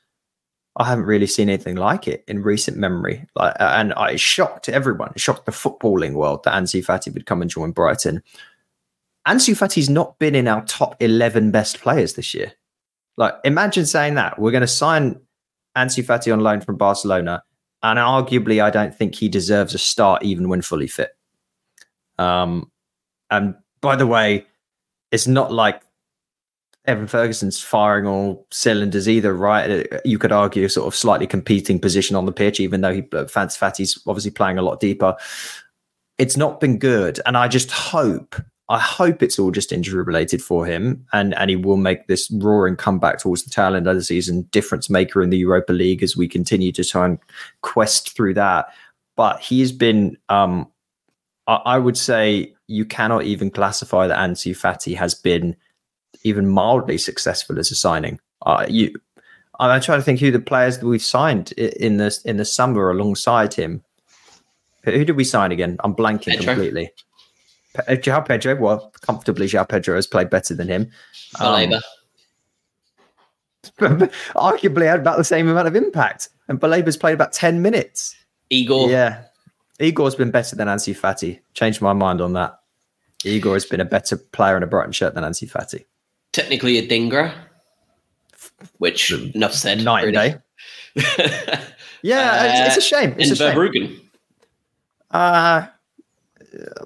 I 0.77 0.85
haven't 0.85 1.07
really 1.07 1.27
seen 1.27 1.49
anything 1.49 1.77
like 1.77 2.07
it 2.07 2.25
in 2.29 2.43
recent 2.43 2.77
memory. 2.77 3.27
Like, 3.35 3.55
and 3.59 3.95
I 3.95 4.17
shocked 4.17 4.69
everyone. 4.69 5.13
It 5.17 5.21
shocked 5.21 5.47
the 5.47 5.53
footballing 5.53 6.13
world 6.13 6.45
that 6.45 6.55
Ansu 6.55 6.85
Fati 6.85 7.13
would 7.13 7.25
come 7.25 7.41
and 7.41 7.51
join 7.51 7.73
Brighton. 7.73 8.23
Ansu 9.27 9.57
Fati's 9.57 9.89
not 9.89 10.19
been 10.19 10.35
in 10.35 10.47
our 10.47 10.65
top 10.67 10.95
11 11.01 11.51
best 11.51 11.81
players 11.81 12.13
this 12.13 12.35
year. 12.35 12.53
Like, 13.17 13.35
imagine 13.45 13.87
saying 13.87 14.15
that. 14.15 14.39
We're 14.39 14.53
going 14.53 14.61
to 14.61 14.67
sign 14.67 15.21
Ansu 15.77 16.05
Fati 16.05 16.33
on 16.33 16.41
loan 16.41 16.61
from 16.61 16.77
Barcelona, 16.77 17.43
and 17.83 17.99
arguably, 17.99 18.63
I 18.63 18.71
don't 18.71 18.95
think 18.95 19.15
he 19.15 19.29
deserves 19.29 19.75
a 19.75 19.79
start 19.79 20.23
even 20.23 20.49
when 20.49 20.63
fully 20.63 20.87
fit. 20.87 21.11
Um, 22.19 22.71
and 23.31 23.55
by 23.81 23.97
the 23.97 24.07
way, 24.07 24.47
it's 25.11 25.27
not 25.27 25.53
like 25.53 25.83
Evan 26.89 27.07
Ferguson's 27.07 27.61
firing 27.61 28.07
all 28.07 28.47
cylinders 28.51 29.09
either, 29.09 29.35
right? 29.35 29.87
You 30.07 30.19
could 30.19 30.33
argue 30.33 30.65
a 30.65 30.71
sort 30.71 30.87
of 30.87 30.95
slightly 30.95 31.27
competing 31.27 31.79
position 31.79 32.17
on 32.17 32.25
the 32.25 32.33
pitch, 32.33 32.61
even 32.61 32.81
though 32.81 32.95
he 32.95 33.03
Fans 33.29 33.57
Fati's 33.57 34.03
obviously 34.07 34.31
playing 34.31 34.57
a 34.57 34.63
lot 34.63 34.81
deeper. 34.81 35.15
It's 36.17 36.37
not 36.37 36.61
been 36.61 36.79
good, 36.79 37.21
and 37.27 37.37
I 37.37 37.47
just 37.47 37.71
hope, 37.71 38.35
I 38.71 38.79
hope 38.79 39.23
it's 39.23 39.39
all 39.39 39.51
just 39.51 39.71
injury 39.71 40.03
related 40.03 40.43
for 40.43 40.65
him, 40.65 41.05
and 41.13 41.35
and 41.35 41.51
he 41.51 41.57
will 41.57 41.77
make 41.77 42.07
this 42.07 42.31
roaring 42.31 42.77
comeback 42.77 43.19
towards 43.19 43.45
the 43.45 43.51
tail 43.51 43.75
end 43.75 43.87
of 43.87 43.95
the 43.95 44.03
season, 44.03 44.49
difference 44.51 44.89
maker 44.89 45.23
in 45.23 45.29
the 45.29 45.39
Europa 45.39 45.75
League 45.75 46.03
as 46.03 46.17
we 46.17 46.27
continue 46.27 46.73
to 46.73 46.85
try 46.85 47.05
and 47.05 47.19
quest 47.61 48.17
through 48.17 48.35
that. 48.35 48.73
But 49.15 49.41
he's 49.41 49.73
been, 49.73 50.17
um, 50.31 50.67
I, 51.47 51.57
I 51.67 51.79
would 51.79 51.99
say, 51.99 52.55
you 52.69 52.85
cannot 52.85 53.25
even 53.25 53.51
classify 53.51 54.07
that 54.07 54.19
Ansu 54.19 54.53
Fati 54.53 54.95
has 54.97 55.15
been 55.15 55.57
even 56.23 56.47
mildly 56.47 56.99
successful 56.99 57.59
as 57.59 57.71
a 57.71 57.75
signing. 57.75 58.21
Uh, 58.43 58.67
you, 58.69 58.95
I'm 59.59 59.81
trying 59.81 59.99
to 59.99 60.05
think 60.05 60.21
who 60.21 60.31
the 60.31 60.39
players 60.39 60.79
that 60.79 60.87
we've 60.87 61.03
signed 61.03 61.53
in 61.53 61.97
the 61.97 62.17
in 62.25 62.37
the 62.37 62.45
summer 62.45 62.91
alongside 62.91 63.55
him. 63.55 63.83
Who 64.85 65.05
did 65.05 65.17
we 65.17 65.25
sign 65.25 65.51
again? 65.51 65.77
I'm 65.83 65.95
blanking 65.95 66.37
Pedro. 66.37 66.55
completely. 66.55 66.93
Pe- 67.75 68.11
uh, 68.11 68.21
Pedro, 68.21 68.57
well, 68.57 68.93
comfortably, 69.01 69.47
João 69.47 69.69
Pedro 69.69 69.97
has 69.97 70.07
played 70.07 70.31
better 70.31 70.55
than 70.55 70.69
him. 70.69 70.91
Um, 71.41 71.73
arguably 74.37 74.87
had 74.87 75.01
about 75.01 75.19
the 75.19 75.25
same 75.25 75.49
amount 75.49 75.69
of 75.69 75.77
impact, 75.77 76.29
and 76.49 76.61
Balaba's 76.61 76.97
played 76.97 77.15
about 77.15 77.33
ten 77.33 77.61
minutes. 77.61 78.15
Igor, 78.51 78.89
yeah, 78.89 79.25
Igor's 79.79 80.15
been 80.15 80.31
better 80.31 80.57
than 80.57 80.69
Ansu 80.69 80.97
Fati. 80.97 81.41
Changed 81.55 81.81
my 81.81 81.93
mind 81.93 82.21
on 82.21 82.33
that. 82.33 82.61
Igor 83.25 83.55
has 83.55 83.65
been 83.67 83.81
a 83.81 83.85
better 83.85 84.17
player 84.17 84.57
in 84.57 84.63
a 84.63 84.67
Brighton 84.67 84.93
shirt 84.93 85.15
than 85.15 85.25
Ansu 85.25 85.51
Fati. 85.51 85.85
Technically 86.33 86.79
a 86.79 86.87
dinger, 86.87 87.33
which 88.79 89.13
enough 89.13 89.55
said. 89.55 89.83
Night 89.83 90.05
really. 90.05 90.39
day. 90.95 91.65
Yeah, 92.03 92.67
it's, 92.67 92.77
it's 92.77 92.87
a 92.87 92.89
shame. 92.89 93.15
It's 93.19 93.27
in 93.29 93.33
a 93.33 93.37
shame. 93.37 93.57
Verbruggen. 93.57 94.01
Uh, 95.11 95.67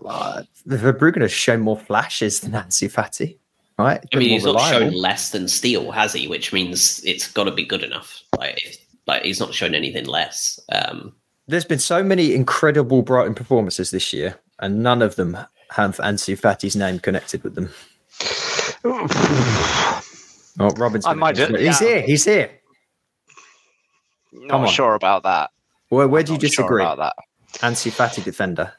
uh, 0.07 0.43
Verbruggen 0.67 1.23
has 1.23 1.33
shown 1.33 1.61
more 1.61 1.79
flashes 1.79 2.41
than 2.41 2.53
Ansu 2.53 2.91
Fati, 2.91 3.39
right? 3.79 4.03
I 4.13 4.17
mean, 4.17 4.31
he's 4.31 4.45
more 4.45 4.55
not 4.55 4.71
shown 4.71 4.93
less 4.93 5.31
than 5.31 5.49
Steele, 5.49 5.91
has 5.91 6.13
he? 6.13 6.29
Which 6.29 6.53
means 6.53 7.03
it's 7.05 7.31
got 7.31 7.45
to 7.45 7.51
be 7.51 7.65
good 7.65 7.83
enough. 7.83 8.23
Like, 8.39 8.79
like 9.07 9.23
he's 9.23 9.41
not 9.41 9.55
shown 9.55 9.75
anything 9.75 10.07
less. 10.07 10.59
Um, 10.71 11.15
There's 11.49 11.65
been 11.65 11.79
so 11.79 12.03
many 12.03 12.35
incredible 12.35 13.03
Brighton 13.03 13.35
performances 13.35 13.91
this 13.91 14.13
year, 14.13 14.39
and 14.61 14.83
none 14.83 15.03
of 15.03 15.17
them 15.17 15.37
have 15.71 15.97
Ansu 15.99 16.39
Fati's 16.39 16.77
name 16.77 16.99
connected 16.99 17.43
with 17.43 17.55
them. 17.55 17.71
Oh, 20.61 20.69
Robin's. 20.77 21.07
I 21.07 21.15
might 21.15 21.35
just- 21.35 21.51
ju- 21.51 21.57
he's 21.57 21.81
yeah. 21.81 21.89
here. 21.89 22.03
He's 22.03 22.25
here. 22.27 22.51
Come 24.51 24.63
Not 24.63 24.71
sure 24.71 24.95
about 24.95 25.23
that. 25.23 25.51
Where, 25.89 26.07
where 26.07 26.23
do 26.23 26.33
you 26.33 26.37
Not 26.39 26.43
sure 26.43 26.49
disagree? 26.51 26.83
about 26.83 26.99
that? 26.99 27.15
Ansu 27.61 27.91
Fati 27.91 28.23
defender. 28.23 28.71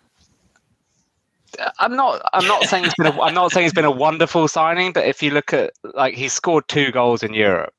I'm 1.79 1.95
not. 1.95 2.21
I'm 2.33 2.45
not 2.47 2.63
saying 2.65 2.85
it's 2.85 2.93
been. 2.95 3.07
A, 3.07 3.21
I'm 3.21 3.33
not 3.33 3.51
saying 3.51 3.65
it's 3.65 3.73
been 3.75 3.85
a 3.85 3.91
wonderful 3.91 4.47
signing, 4.47 4.93
but 4.93 5.05
if 5.05 5.23
you 5.23 5.31
look 5.31 5.53
at 5.53 5.73
like 5.95 6.13
he 6.15 6.27
scored 6.29 6.67
two 6.67 6.91
goals 6.91 7.23
in 7.23 7.33
Europe, 7.33 7.73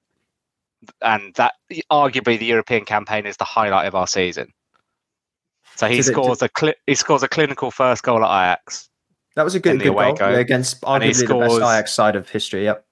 and 1.03 1.35
that 1.35 1.55
arguably 1.91 2.39
the 2.39 2.47
European 2.47 2.85
campaign 2.85 3.27
is 3.27 3.37
the 3.37 3.45
highlight 3.45 3.87
of 3.87 3.95
our 3.95 4.07
season. 4.09 4.53
So 5.77 5.87
he 5.89 5.97
Did 5.97 6.01
it- 6.07 6.13
scores 6.13 6.43
a 6.43 6.49
cli- 6.49 6.75
he 6.87 6.95
scores 6.95 7.23
a 7.23 7.29
clinical 7.29 7.71
first 7.71 8.03
goal 8.03 8.25
at 8.25 8.29
Ajax. 8.31 8.89
That 9.37 9.43
was 9.43 9.55
a 9.57 9.61
good, 9.61 9.81
good 9.81 9.95
goal 9.95 10.35
against 10.35 10.81
arguably 10.83 11.01
the 11.01 11.35
best 11.35 11.55
scores- 11.55 11.57
Ajax 11.57 11.93
side 11.93 12.15
of 12.17 12.29
history. 12.29 12.65
Yep. 12.65 12.85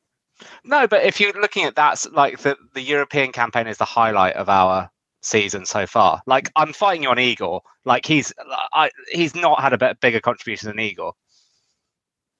No, 0.65 0.89
but 0.89 1.05
if 1.05 1.21
you're 1.21 1.33
looking 1.41 1.65
at 1.65 1.77
that, 1.77 2.05
like 2.13 2.41
the 2.41 2.57
the 2.75 2.83
European 2.83 3.31
campaign 3.31 3.67
is 3.69 3.79
the 3.79 3.85
highlight 3.85 4.35
of 4.35 4.49
our 4.49 4.91
season 5.23 5.65
so 5.65 5.87
far. 5.87 6.21
Like 6.27 6.51
I'm 6.57 6.73
fighting 6.73 7.05
you 7.05 7.11
on 7.11 7.19
Igor. 7.21 7.63
Like 7.85 8.05
he's 8.05 8.33
I, 8.73 8.91
he's 9.13 9.37
not 9.37 9.61
had 9.61 9.73
a 9.73 9.79
bit 9.79 10.01
bigger 10.01 10.19
contribution 10.21 10.67
than 10.69 10.81
Igor. 10.81 11.13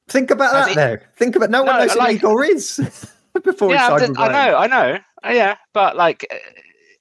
Think 0.09 0.33
about 0.33 0.53
that 0.53 0.75
though. 0.75 0.99
Think 1.17 1.37
about 1.37 1.51
no 1.51 1.63
one 1.63 1.77
No, 1.77 1.85
knows 1.85 1.93
who 1.93 2.09
Igor 2.09 2.45
is 2.45 3.09
before 3.45 3.73
yeah, 3.73 3.87
signed 3.89 4.03
I'm 4.03 4.09
just- 4.15 4.21
I 4.21 4.29
know, 4.49 4.57
I 4.57 4.67
know, 4.67 4.99
Uh, 5.25 5.31
yeah, 5.31 5.57
but 5.73 5.95
like 5.97 6.27
uh, 6.33 6.37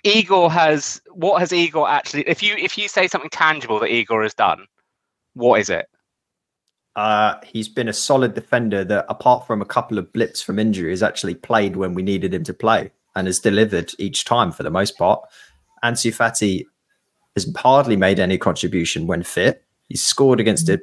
Igor 0.03 0.51
has 0.51 1.01
what 1.11 1.39
has 1.39 1.53
Igor 1.53 1.89
actually? 1.89 2.23
If 2.27 2.41
you 2.41 2.55
if 2.57 2.77
you 2.77 2.87
say 2.87 3.07
something 3.07 3.29
tangible 3.29 3.79
that 3.79 3.91
Igor 3.91 4.23
has 4.23 4.33
done, 4.33 4.65
what 5.33 5.59
is 5.59 5.69
it? 5.69 5.87
Uh, 6.95 7.35
he's 7.45 7.69
been 7.69 7.87
a 7.87 7.93
solid 7.93 8.33
defender 8.33 8.83
that, 8.83 9.05
apart 9.07 9.47
from 9.47 9.61
a 9.61 9.65
couple 9.65 9.97
of 9.97 10.11
blips 10.11 10.41
from 10.41 10.59
injury, 10.59 10.89
has 10.89 11.01
actually 11.01 11.35
played 11.35 11.77
when 11.77 11.93
we 11.93 12.01
needed 12.01 12.33
him 12.33 12.43
to 12.43 12.53
play 12.53 12.91
and 13.15 13.27
has 13.27 13.39
delivered 13.39 13.91
each 13.97 14.25
time 14.25 14.51
for 14.51 14.63
the 14.63 14.69
most 14.69 14.97
part. 14.97 15.21
Ansu 15.85 16.13
Fati 16.13 16.65
has 17.35 17.51
hardly 17.55 17.95
made 17.95 18.19
any 18.19 18.37
contribution 18.37 19.07
when 19.07 19.23
fit. 19.23 19.63
He's 19.87 20.03
scored 20.03 20.39
against 20.39 20.67
a 20.69 20.81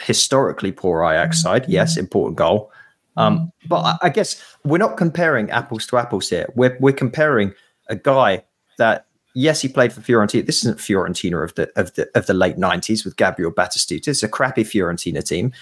historically 0.00 0.72
poor 0.72 1.04
Ajax 1.04 1.42
side. 1.42 1.66
Yes, 1.68 1.96
important 1.96 2.38
goal. 2.38 2.70
Um, 3.16 3.52
but 3.68 3.82
I, 3.82 3.98
I 4.02 4.08
guess 4.08 4.42
we're 4.64 4.78
not 4.78 4.96
comparing 4.96 5.50
apples 5.50 5.86
to 5.88 5.98
apples 5.98 6.30
here. 6.30 6.50
We're 6.54 6.76
we're 6.80 6.94
comparing 6.94 7.52
a 7.88 7.96
guy 7.96 8.42
that 8.78 9.06
yes, 9.34 9.60
he 9.60 9.68
played 9.68 9.92
for 9.92 10.00
Fiorentina. 10.00 10.46
This 10.46 10.64
isn't 10.64 10.78
Fiorentina 10.78 11.42
of 11.42 11.54
the 11.54 11.70
of 11.76 11.94
the 11.94 12.08
of 12.14 12.26
the 12.26 12.34
late 12.34 12.58
nineties 12.58 13.04
with 13.04 13.16
Gabriel 13.16 13.52
Batistuta. 13.52 14.08
It's 14.08 14.22
a 14.22 14.28
crappy 14.28 14.64
Fiorentina 14.64 15.24
team. 15.24 15.52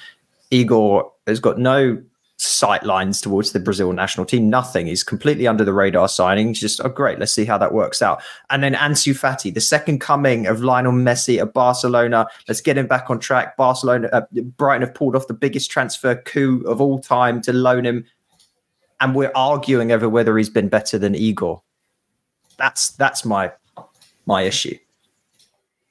Igor 0.51 1.13
has 1.27 1.41
got 1.41 1.59
no 1.59 2.03
sight 2.43 2.83
lines 2.85 3.21
towards 3.21 3.53
the 3.53 3.61
Brazil 3.61 3.93
national 3.93 4.25
team. 4.25 4.49
Nothing. 4.49 4.87
He's 4.87 5.05
completely 5.05 5.47
under 5.47 5.63
the 5.63 5.75
radar 5.75 6.09
signing. 6.09 6.49
He's 6.49 6.61
just 6.61 6.81
oh 6.83 6.89
great. 6.89 7.19
Let's 7.19 7.33
see 7.33 7.45
how 7.45 7.59
that 7.59 7.75
works 7.75 8.01
out. 8.01 8.23
And 8.49 8.63
then 8.63 8.75
Ansu 8.75 9.13
Fati, 9.13 9.53
the 9.53 9.61
second 9.61 10.01
coming 10.01 10.47
of 10.47 10.63
Lionel 10.63 10.93
Messi 10.93 11.39
at 11.39 11.53
Barcelona. 11.53 12.27
Let's 12.49 12.63
get 12.63 12.79
him 12.79 12.87
back 12.87 13.11
on 13.11 13.19
track. 13.21 13.59
Barcelona, 13.59 14.09
uh, 14.13 14.23
Brighton 14.33 14.87
have 14.87 14.95
pulled 14.95 15.15
off 15.15 15.27
the 15.27 15.35
biggest 15.35 15.71
transfer 15.71 16.15
coup 16.15 16.63
of 16.67 16.81
all 16.81 16.99
time 16.99 17.43
to 17.43 17.53
loan 17.53 17.85
him, 17.85 18.07
and 19.01 19.15
we're 19.15 19.33
arguing 19.35 19.93
over 19.93 20.09
whether 20.09 20.37
he's 20.39 20.51
been 20.51 20.69
better 20.69 20.99
than 20.99 21.15
Igor. 21.15 21.63
That's 22.61 22.91
that's 22.93 23.25
my 23.25 23.51
my 24.27 24.43
issue. 24.43 24.77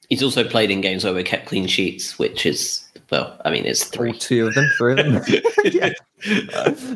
he's 0.08 0.22
also 0.22 0.42
played 0.42 0.70
in 0.70 0.80
games 0.80 1.04
where 1.04 1.12
we 1.12 1.22
kept 1.22 1.46
clean 1.46 1.66
sheets, 1.66 2.18
which 2.18 2.46
is 2.46 2.88
well, 3.10 3.36
I 3.44 3.50
mean, 3.50 3.66
it's 3.66 3.84
three. 3.84 4.12
two 4.12 4.46
of 4.46 4.54
them, 4.54 4.70
three 4.78 4.92
of 4.92 4.98
them. 4.98 5.42
yeah. 5.64 5.92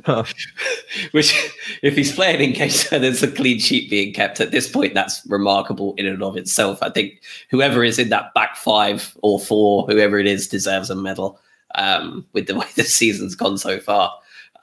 Uh, 0.07 0.25
Which, 1.11 1.51
if 1.83 1.97
he's 1.97 2.15
playing 2.15 2.41
in 2.41 2.53
games 2.53 2.89
where 2.89 3.01
there's 3.01 3.23
a 3.23 3.31
clean 3.31 3.59
sheet 3.59 3.91
being 3.91 4.13
kept 4.13 4.41
at 4.41 4.53
this 4.53 4.71
point, 4.71 4.95
that's 4.95 5.27
remarkable 5.27 5.95
in 5.97 6.07
and 6.07 6.23
of 6.23 6.37
itself. 6.37 6.81
I 6.83 6.91
think 6.91 7.21
whoever 7.51 7.83
is 7.83 7.99
in 7.99 8.11
that 8.11 8.33
back 8.35 8.57
five 8.57 9.17
or 9.23 9.41
four, 9.41 9.87
whoever 9.87 10.19
it 10.19 10.27
is, 10.27 10.47
deserves 10.47 10.91
a 10.91 10.95
medal 10.95 11.41
um, 11.75 12.25
with 12.33 12.47
the 12.47 12.55
way 12.55 12.67
the 12.77 12.85
season's 12.85 13.35
gone 13.35 13.59
so 13.59 13.81
far. 13.81 14.13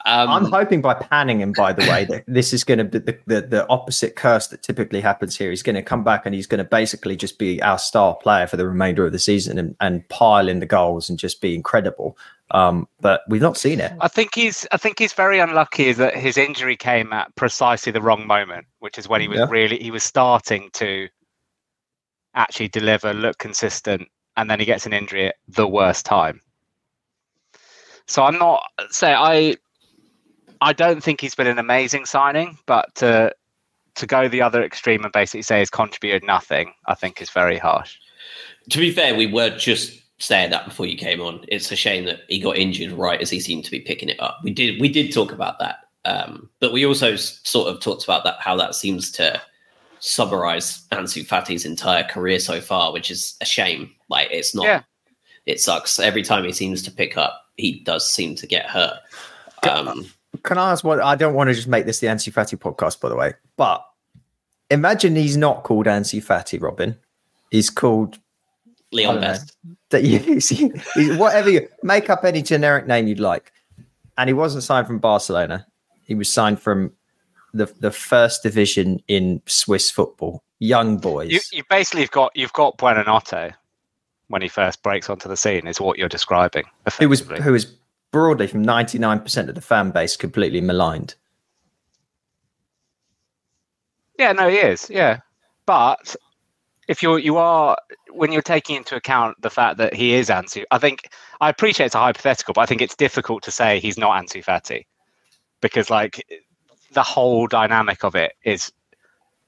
Um, 0.06 0.30
I'm 0.30 0.46
hoping 0.46 0.82
by 0.82 0.94
panning 0.96 1.42
him, 1.42 1.52
by 1.52 1.74
the 1.74 1.90
way, 1.90 2.06
that 2.06 2.24
this 2.28 2.54
is 2.54 2.64
going 2.64 2.80
to 2.80 2.84
be 2.86 3.00
the, 3.00 3.18
the, 3.28 3.42
the 3.42 3.68
opposite 3.70 4.16
curse 4.16 4.48
that 4.48 4.64
typically 4.64 5.02
happens 5.02 5.38
here. 5.38 5.50
He's 5.50 5.64
going 5.64 5.76
to 5.76 5.84
come 5.84 6.04
back 6.04 6.26
and 6.26 6.34
he's 6.34 6.48
going 6.48 6.58
to 6.60 6.64
basically 6.64 7.16
just 7.16 7.38
be 7.38 7.62
our 7.62 7.78
star 7.78 8.16
player 8.16 8.48
for 8.48 8.58
the 8.58 8.68
remainder 8.68 9.06
of 9.06 9.12
the 9.12 9.20
season 9.20 9.58
and, 9.58 9.76
and 9.80 10.08
pile 10.10 10.48
in 10.48 10.60
the 10.60 10.66
goals 10.66 11.10
and 11.10 11.20
just 11.20 11.42
be 11.42 11.54
incredible. 11.56 12.18
Um, 12.52 12.88
but 13.00 13.22
we've 13.30 13.42
not 13.42 13.58
seen 13.58 13.80
it. 13.80 13.94
I 14.02 14.08
think 14.08 14.36
he's 14.36 14.68
I 14.72 14.78
think 14.78 15.00
he's 15.00 15.14
very 15.14 15.40
unlucky 15.40 15.94
that 15.94 16.18
his 16.18 16.38
injury 16.38 16.76
came 16.76 17.14
at 17.14 17.34
precisely 17.36 17.92
the 17.92 18.02
wrong 18.02 18.28
moment, 18.28 18.66
which 18.80 18.98
is 18.98 19.08
when 19.08 19.22
he 19.22 19.28
was 19.30 19.40
Yeah. 19.40 19.48
really 19.50 19.78
he 19.78 19.92
was 19.92 20.04
starting 20.04 20.70
to 20.74 21.08
actually 22.36 22.68
deliver, 22.68 23.14
look 23.14 23.38
consistent, 23.38 24.08
and 24.36 24.50
then 24.50 24.60
he 24.60 24.66
gets 24.66 24.86
an 24.86 24.94
injury 24.94 25.28
at 25.28 25.36
the 25.48 25.68
worst 25.68 26.06
time. 26.06 26.42
So 28.08 28.24
I'm 28.24 28.38
not 28.38 28.64
say 28.90 29.14
I 29.14 29.56
I 30.62 30.74
don't 30.74 31.04
think 31.04 31.22
he's 31.22 31.36
been 31.36 31.48
an 31.48 31.60
amazing 31.60 32.06
signing, 32.06 32.58
but 32.66 32.94
to 32.96 33.34
to 33.96 34.08
go 34.08 34.28
the 34.30 34.42
other 34.42 34.64
extreme 34.64 35.04
and 35.04 35.12
basically 35.12 35.42
say 35.42 35.60
he's 35.60 35.70
contributed 35.70 36.24
nothing, 36.24 36.74
I 36.86 36.96
think 36.96 37.22
is 37.22 37.30
very 37.30 37.58
harsh. 37.58 37.98
to 38.70 38.80
be 38.80 38.92
fair, 38.92 39.16
we 39.16 39.28
were 39.28 39.50
just 39.58 40.02
saying 40.20 40.52
that 40.52 40.66
before 40.66 40.86
you 40.86 40.98
came 40.98 41.20
on. 41.20 41.44
It's 41.48 41.72
a 41.72 41.76
shame 41.76 42.06
that 42.06 42.22
he 42.30 42.40
got 42.40 42.58
injured 42.58 42.92
right 42.92 43.20
as 43.20 43.30
he 43.30 43.40
seemed 43.40 43.66
to 43.66 43.72
be 43.72 43.82
picking 43.82 44.08
it 44.08 44.22
up. 44.22 44.40
We 44.44 44.52
did 44.52 44.80
we 44.80 44.88
did 44.88 45.12
talk 45.12 45.32
about 45.32 45.60
that, 45.60 45.80
um, 46.06 46.50
but 46.60 46.72
we 46.72 46.86
also 46.86 47.16
sort 47.16 47.68
of 47.68 47.82
talked 47.82 48.04
about 48.04 48.24
that 48.24 48.38
how 48.40 48.56
that 48.58 48.76
seems 48.76 49.12
to 49.14 49.42
summarize 50.00 50.88
Ansu 50.92 51.26
Fati's 51.26 51.66
entire 51.66 52.04
career 52.04 52.40
so 52.40 52.62
far, 52.62 52.94
which 52.94 53.12
is 53.12 53.36
a 53.42 53.46
shame. 53.46 53.92
Like 54.10 54.28
it's 54.32 54.54
not. 54.56 54.66
Yeah. 54.66 54.82
It 55.48 55.60
sucks 55.60 56.00
every 56.00 56.22
time 56.22 56.44
he 56.44 56.52
seems 56.52 56.84
to 56.84 56.92
pick 56.92 57.18
up. 57.18 57.48
He 57.58 57.80
does 57.80 58.10
seem 58.10 58.36
to 58.36 58.46
get 58.46 58.68
hurt. 58.68 59.00
Um, 59.68 60.06
Can 60.44 60.58
I 60.58 60.72
ask 60.72 60.84
what? 60.84 61.02
I 61.02 61.16
don't 61.16 61.34
want 61.34 61.50
to 61.50 61.54
just 61.54 61.68
make 61.68 61.86
this 61.86 62.00
the 62.00 62.08
Ansu 62.08 62.32
Fati 62.34 62.58
podcast, 62.58 63.00
by 63.02 63.10
the 63.10 63.16
way, 63.16 63.34
but 63.58 63.86
imagine 64.70 65.16
he's 65.16 65.38
not 65.38 65.64
called 65.64 65.86
Ansu 65.86 66.24
Fati, 66.24 66.62
Robin. 66.62 66.98
He's 67.52 67.70
called 67.70 68.18
I 68.18 68.96
Leon 68.96 69.16
don't 69.16 69.22
know. 69.22 69.28
Best. 69.28 69.58
that 69.90 70.04
you 70.04 70.20
he's, 70.20 70.50
he's- 70.50 71.18
whatever 71.18 71.50
you 71.50 71.68
make 71.84 72.10
up 72.10 72.24
any 72.24 72.42
generic 72.42 72.88
name 72.88 73.08
you'd 73.08 73.20
like. 73.20 73.52
And 74.18 74.30
he 74.30 74.34
wasn't 74.34 74.64
signed 74.64 74.88
from 74.88 75.00
Barcelona. 75.00 75.66
He 76.06 76.16
was 76.16 76.32
signed 76.32 76.62
from 76.62 76.92
the 77.54 77.66
the 77.80 77.92
first 77.92 78.44
division 78.44 79.02
in 79.08 79.42
Swiss 79.46 79.92
football. 79.92 80.44
Young 80.60 80.98
boys. 80.98 81.32
You, 81.32 81.40
you 81.52 81.64
basically 81.70 82.02
have 82.02 82.12
got 82.12 82.32
you've 82.36 82.54
got 82.54 82.78
Buonanotte 82.78 83.54
when 84.28 84.42
he 84.42 84.48
first 84.48 84.82
breaks 84.84 85.10
onto 85.10 85.28
the 85.28 85.36
scene, 85.36 85.68
is 85.68 85.82
what 85.82 85.98
you're 85.98 86.08
describing. 86.08 86.64
who 87.00 87.10
was 87.10 87.22
who 87.22 87.52
was 87.52 87.76
broadly 88.12 88.48
from 88.48 88.66
99% 88.66 89.50
of 89.50 89.56
the 89.56 89.62
fan 89.62 89.92
base 89.92 90.18
completely 90.18 90.62
maligned. 90.62 91.16
Yeah, 94.20 94.34
no, 94.34 94.50
he 94.50 94.58
is. 94.58 94.90
Yeah, 94.90 95.22
but 95.66 96.16
if 96.88 97.02
you're 97.02 97.18
you 97.18 97.38
are 97.38 97.78
when 98.10 98.32
you're 98.32 98.42
taking 98.42 98.76
into 98.76 98.96
account 98.96 99.42
the 99.42 99.50
fact 99.50 99.78
that 99.78 99.94
he 99.94 100.14
is 100.14 100.30
Ansu, 100.30 100.64
I 100.72 100.78
think 100.78 101.10
I 101.40 101.50
appreciate 101.50 101.88
it's 101.88 101.96
a 101.96 102.00
hypothetical, 102.00 102.54
but 102.54 102.62
I 102.62 102.66
think 102.66 102.82
it's 102.82 102.96
difficult 102.96 103.42
to 103.44 103.52
say 103.52 103.80
he's 103.80 103.98
not 103.98 104.22
Ansu 104.22 104.44
Fati 104.44 104.86
because 105.62 105.90
like 105.90 106.24
the 106.94 107.04
whole 107.04 107.48
dynamic 107.48 108.04
of 108.04 108.16
it 108.16 108.34
is 108.44 108.72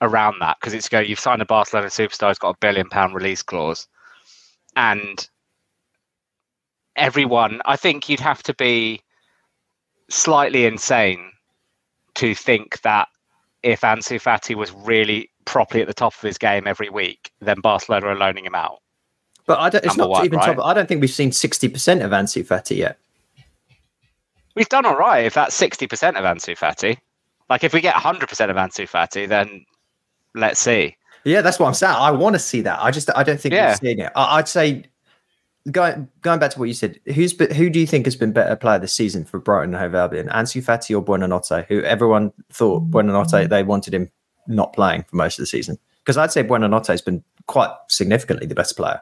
around 0.01 0.39
that 0.39 0.57
because 0.59 0.73
it's 0.73 0.89
go 0.89 0.99
you've 0.99 1.19
signed 1.19 1.41
a 1.41 1.45
Barcelona 1.45 1.87
superstar, 1.87 2.29
he's 2.29 2.39
got 2.39 2.55
a 2.55 2.59
billion 2.59 2.89
pound 2.89 3.13
release 3.13 3.43
clause, 3.43 3.87
and 4.75 5.29
everyone, 6.95 7.61
I 7.65 7.75
think 7.75 8.09
you'd 8.09 8.19
have 8.19 8.43
to 8.43 8.53
be 8.53 9.01
slightly 10.09 10.65
insane 10.65 11.31
to 12.15 12.35
think 12.35 12.81
that 12.81 13.07
if 13.63 13.81
Ansu 13.81 14.21
Fati 14.21 14.55
was 14.55 14.71
really 14.71 15.29
properly 15.45 15.81
at 15.81 15.87
the 15.87 15.93
top 15.93 16.13
of 16.13 16.21
his 16.21 16.37
game 16.37 16.67
every 16.67 16.89
week, 16.89 17.31
then 17.41 17.59
Barcelona 17.61 18.07
are 18.07 18.15
loaning 18.15 18.45
him 18.45 18.55
out. 18.55 18.79
But 19.45 19.59
I 19.59 19.69
don't, 19.69 19.83
it's 19.83 19.97
Number 19.97 20.03
not 20.03 20.09
one, 20.09 20.25
even 20.25 20.39
right? 20.39 20.55
top. 20.55 20.65
I 20.65 20.73
don't 20.73 20.87
think 20.87 21.01
we've 21.01 21.09
seen 21.09 21.31
60% 21.31 22.03
of 22.03 22.11
Ansu 22.11 22.45
Fati 22.45 22.77
yet. 22.77 22.97
we've 24.55 24.69
done 24.69 24.85
all 24.85 24.95
right 24.97 25.25
if 25.25 25.33
that's 25.33 25.59
60% 25.59 25.83
of 26.09 26.23
Ansu 26.23 26.57
Fati. 26.57 26.97
Like 27.49 27.63
if 27.63 27.73
we 27.73 27.81
get 27.81 27.95
100% 27.95 28.21
of 28.49 28.55
Ansu 28.55 28.87
Fati, 28.89 29.27
then 29.27 29.65
let's 30.35 30.59
see. 30.59 30.95
Yeah, 31.25 31.41
that's 31.41 31.57
what 31.59 31.67
I'm 31.67 31.73
saying. 31.73 31.95
I 31.97 32.11
want 32.11 32.35
to 32.35 32.39
see 32.39 32.61
that. 32.61 32.79
I 32.81 32.91
just 32.91 33.09
I 33.15 33.23
don't 33.23 33.39
think 33.39 33.53
Yeah. 33.53 33.69
we're 33.71 33.75
seeing 33.75 33.99
it. 33.99 34.11
I, 34.15 34.37
I'd 34.37 34.47
say 34.47 34.83
going 35.71 36.09
going 36.21 36.39
back 36.39 36.51
to 36.51 36.59
what 36.59 36.67
you 36.67 36.73
said, 36.73 36.99
who's 37.13 37.33
been, 37.33 37.53
who 37.53 37.69
do 37.69 37.79
you 37.79 37.87
think 37.87 38.05
has 38.05 38.15
been 38.15 38.33
better 38.33 38.55
player 38.55 38.79
this 38.79 38.93
season 38.93 39.25
for 39.25 39.39
Brighton 39.39 39.73
and 39.73 39.81
Hove 39.81 39.95
Albion? 39.95 40.27
Ansu 40.27 40.63
Fati 40.63 40.95
or 40.95 41.03
Buonanotte? 41.03 41.65
Who 41.67 41.81
everyone 41.83 42.33
thought 42.51 42.83
mm. 42.83 42.89
Buonanotte 42.89 43.49
they 43.49 43.63
wanted 43.63 43.93
him 43.93 44.11
not 44.47 44.73
playing 44.73 45.03
for 45.03 45.15
most 45.15 45.39
of 45.39 45.43
the 45.43 45.47
season. 45.47 45.77
Because 45.99 46.17
I'd 46.17 46.31
say 46.31 46.43
Buonanotte 46.43 46.87
has 46.87 47.01
been 47.01 47.23
quite 47.47 47.71
significantly 47.87 48.45
the 48.45 48.55
best 48.55 48.75
player. 48.75 49.01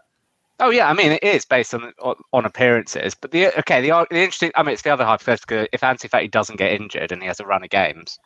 Oh 0.60 0.70
yeah, 0.70 0.88
I 0.88 0.94
mean 0.94 1.13
it 1.13 1.24
is 1.24 1.46
based 1.46 1.74
on 1.74 1.91
on, 2.00 2.15
on 2.34 2.46
appearances, 2.46 3.15
but 3.15 3.32
the 3.32 3.58
okay 3.60 3.82
the, 3.82 4.06
the 4.12 4.20
interesting. 4.20 4.51
I 4.56 4.62
mean 4.62 4.74
it's 4.74 4.84
the 4.84 4.91
other 4.91 5.06
hypothetical. 5.06 5.65
If 5.74 5.82
Ansu 5.82 6.10
Fati 6.10 6.30
doesn't 6.30 6.58
get 6.58 6.74
injured 6.74 7.12
and 7.12 7.22
he 7.22 7.27
has 7.27 7.39
a 7.39 7.46
run 7.46 7.63
of 7.63 7.72
games, 7.72 8.20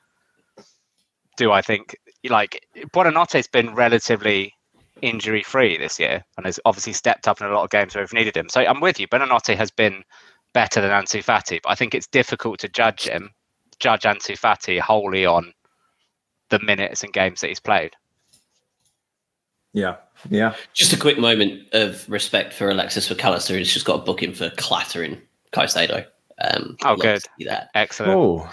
do 1.38 1.54
I 1.54 1.62
think 1.62 1.96
like 2.30 2.66
Buonanotte's 2.94 3.48
been 3.48 3.74
relatively 3.74 4.54
injury 5.02 5.44
free 5.44 5.78
this 5.78 6.00
year 6.00 6.24
and 6.38 6.46
has 6.46 6.60
obviously 6.66 6.94
stepped 6.94 7.28
up 7.28 7.42
in 7.42 7.48
a 7.48 7.54
lot 7.54 7.64
of 7.64 7.70
games 7.70 7.96
where 7.96 8.02
we've 8.04 8.14
needed 8.14 8.36
him. 8.38 8.50
So 8.50 8.62
I'm 8.62 8.80
with 8.82 9.00
you. 9.00 9.08
Buonanotte 9.08 9.56
has 9.56 9.72
been 9.72 10.04
better 10.54 10.82
than 10.82 10.92
Ansu 10.92 11.24
Fati, 11.24 11.60
but 11.62 11.70
I 11.70 11.76
think 11.76 11.94
it's 11.94 12.08
difficult 12.08 12.60
to 12.60 12.70
judge 12.70 13.08
him, 13.08 13.32
judge 13.80 14.04
Ansu 14.04 14.38
Fati 14.40 14.80
wholly 14.80 15.26
on 15.26 15.54
the 16.50 16.60
minutes 16.60 17.04
and 17.04 17.12
games 17.12 17.42
that 17.42 17.48
he's 17.48 17.60
played. 17.60 17.92
Yeah, 19.74 19.98
yeah. 20.30 20.56
Just 20.74 20.94
a 20.94 20.98
quick 20.98 21.18
moment 21.20 21.64
of 21.74 22.08
respect 22.10 22.54
for 22.54 22.70
Alexis 22.70 23.10
McAllister, 23.10 23.58
who's 23.58 23.74
just 23.74 23.86
got 23.86 24.00
a 24.00 24.04
booking 24.04 24.34
for 24.34 24.50
clattering 24.52 25.22
Caicedo. 25.52 26.06
Um, 26.40 26.78
Oh, 26.84 26.96
good. 26.96 27.22
see 27.38 27.46
that. 27.46 27.70
Excellent. 27.76 28.14
Oh, 28.14 28.50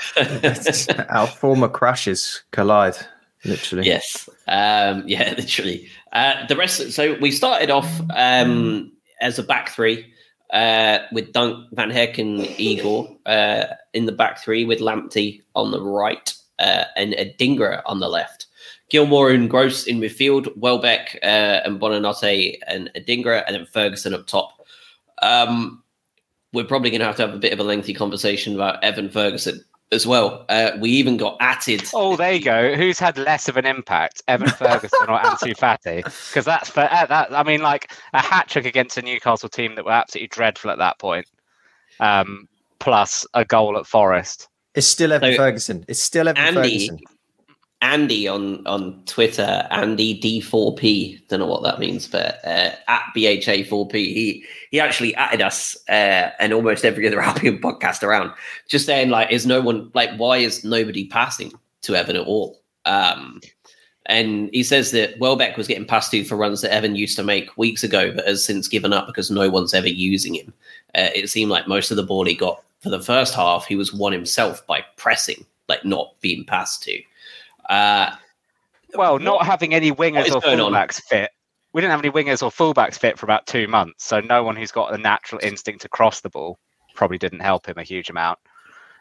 our 1.11 1.27
former 1.29 1.69
crushes 1.69 2.43
collide, 2.51 2.97
literally. 3.45 3.87
Yes. 3.87 4.29
Um, 4.49 5.05
yeah, 5.07 5.35
literally. 5.37 5.89
Uh, 6.13 6.47
the 6.47 6.57
rest. 6.57 6.93
So 6.93 7.17
we 7.21 7.31
started 7.31 7.71
off 7.71 7.89
um, 8.15 8.93
as 9.21 9.39
a 9.39 9.43
back 9.43 9.71
three 9.71 10.13
uh, 10.53 10.99
with 11.13 11.33
Dunk, 11.33 11.69
Van 11.73 11.91
Hecke, 11.91 12.19
and 12.19 12.41
Igor 12.59 13.17
uh, 13.27 13.65
in 13.93 14.07
the 14.07 14.13
back 14.13 14.39
three 14.39 14.65
with 14.65 14.81
Lamptey 14.81 15.43
on 15.55 15.71
the 15.71 15.83
right 15.83 16.35
uh, 16.59 16.85
and 16.97 17.15
Adingra 17.15 17.83
on 17.87 18.01
the 18.01 18.09
left. 18.09 18.47
Gilmour 18.91 19.31
and 19.35 19.49
Gross 19.49 19.87
in 19.87 20.01
midfield, 20.01 20.55
Welbeck 20.57 21.19
uh, 21.23 21.61
and 21.65 21.81
Buonanotte 21.81 22.59
and 22.67 22.91
Adingra, 22.95 23.43
and 23.47 23.57
then 23.57 23.67
Ferguson 23.67 24.13
up 24.13 24.27
top. 24.27 24.61
Um, 25.23 25.83
we're 26.53 26.65
probably 26.65 26.91
going 26.91 27.01
to 27.01 27.07
have 27.07 27.17
to 27.17 27.27
have 27.27 27.35
a 27.35 27.39
bit 27.39 27.55
of 27.55 27.61
a 27.61 27.65
lengthy 27.65 27.95
conversation 27.95 28.55
about 28.55 28.85
Evan 28.85 29.09
Ferguson 29.09 29.65
as 29.93 30.07
well. 30.07 30.45
Uh, 30.49 30.73
we 30.81 30.91
even 30.91 31.17
got 31.17 31.37
atted. 31.41 31.85
Oh, 31.95 32.17
there 32.17 32.33
you 32.33 32.43
go. 32.43 32.75
Who's 32.75 32.99
had 32.99 33.17
less 33.19 33.49
of 33.49 33.57
an 33.57 33.67
impact, 33.67 34.23
Evan 34.27 34.49
Ferguson 34.59 35.09
or 35.09 35.19
Ansu 35.19 35.57
Fati? 35.57 36.03
Because 36.03 36.45
that's 36.45 36.71
for 36.71 36.81
uh, 36.91 37.07
that. 37.07 37.33
I 37.33 37.43
mean, 37.43 37.61
like 37.61 37.93
a 38.13 38.21
hat 38.21 38.49
trick 38.49 38.65
against 38.65 38.99
a 38.99 39.03
Newcastle 39.03 39.49
team 39.49 39.75
that 39.77 39.85
were 39.85 39.93
absolutely 39.93 40.29
dreadful 40.29 40.71
at 40.71 40.79
that 40.79 40.99
point, 40.99 41.27
um, 42.01 42.49
plus 42.81 43.27
a 43.35 43.45
goal 43.45 43.79
at 43.79 43.87
Forest. 43.87 44.49
It's 44.75 44.87
still 44.87 45.13
Evan 45.13 45.33
So, 45.33 45.37
Ferguson. 45.37 45.85
It's 45.87 46.01
still 46.01 46.29
Evan 46.29 46.43
Andy, 46.57 46.89
Ferguson. 46.89 46.99
Andy 47.83 48.29
on 48.29 48.65
on 48.67 49.03
Twitter, 49.07 49.67
Andy 49.71 50.19
D4P. 50.21 51.29
Don't 51.29 51.41
know 51.41 51.47
what 51.47 51.65
that 51.65 51.81
means, 51.81 52.07
but 52.07 52.39
uh, 52.45 52.71
at 52.87 53.03
BHA4P, 53.15 53.93
he 53.93 54.45
he 54.71 54.81
actually 54.81 55.15
added 55.17 55.43
us 55.43 55.77
uh, 55.89 56.31
and 56.39 56.53
almost 56.53 56.85
every 56.85 57.07
other 57.07 57.21
Albion 57.23 57.59
podcast 57.59 58.03
around, 58.05 58.33
just 58.69 58.87
saying 58.87 59.11
like, 59.11 59.31
is 59.31 59.47
no 59.47 59.61
one 59.61 59.91
like, 59.95 60.17
why 60.17 60.39
is 60.39 60.65
nobody 60.65 61.07
passing 61.09 61.53
to 61.83 61.97
Evan 61.97 62.17
at 62.17 62.27
all? 62.27 62.61
Um, 62.85 63.41
and 64.07 64.49
he 64.53 64.63
says 64.63 64.93
that 64.93 65.19
Welbeck 65.19 65.57
was 65.57 65.69
getting 65.69 65.87
passed 65.87 66.11
to 66.13 66.25
for 66.25 66.37
runs 66.37 66.61
that 66.61 66.73
Evan 66.73 66.97
used 66.97 67.17
to 67.17 67.25
make 67.25 67.57
weeks 67.57 67.83
ago, 67.83 68.13
but 68.13 68.27
has 68.27 68.45
since 68.45 68.69
given 68.69 68.93
up 68.93 69.07
because 69.07 69.31
no 69.31 69.51
one's 69.51 69.75
ever 69.75 69.89
using 69.89 70.35
him. 70.35 70.53
Uh, 70.95 71.11
it 71.15 71.29
seemed 71.31 71.51
like 71.51 71.69
most 71.69 71.91
of 71.91 71.97
the 71.97 72.03
ball 72.03 72.25
he 72.25 72.35
got 72.35 72.63
for 72.81 72.91
the 72.91 73.01
first 73.01 73.35
half, 73.35 73.67
he 73.67 73.77
was 73.77 73.93
won 73.93 74.13
himself 74.13 74.65
by 74.67 74.85
pressing, 74.97 75.47
like 75.69 75.85
not 75.85 76.15
being 76.21 76.45
passed 76.45 76.83
to. 76.85 77.01
Uh, 77.69 78.11
Well, 78.95 79.19
not 79.19 79.37
What- 79.39 79.47
having 79.47 79.73
any 79.75 79.91
wingers 79.91 80.35
or 80.35 80.41
going 80.41 80.61
on? 80.61 80.73
fullbacks 80.73 81.01
fit. 81.03 81.31
We 81.73 81.81
didn't 81.81 81.93
have 81.93 82.01
any 82.05 82.11
wingers 82.11 82.43
or 82.43 82.51
fullbacks 82.51 82.99
fit 82.99 83.19
for 83.19 83.25
about 83.25 83.47
two 83.47 83.67
months, 83.67 84.05
so 84.05 84.21
no 84.21 84.43
one 84.45 84.55
who's 84.55 84.71
got 84.71 84.93
a 84.93 84.99
natural 84.99 85.41
instinct 85.43 85.81
to 85.83 85.89
cross 85.89 86.21
the 86.21 86.29
ball 86.29 86.59
probably 86.95 87.17
didn't 87.17 87.41
help 87.41 87.67
him 87.67 87.79
a 87.79 87.83
huge 87.83 88.11
amount. 88.11 88.39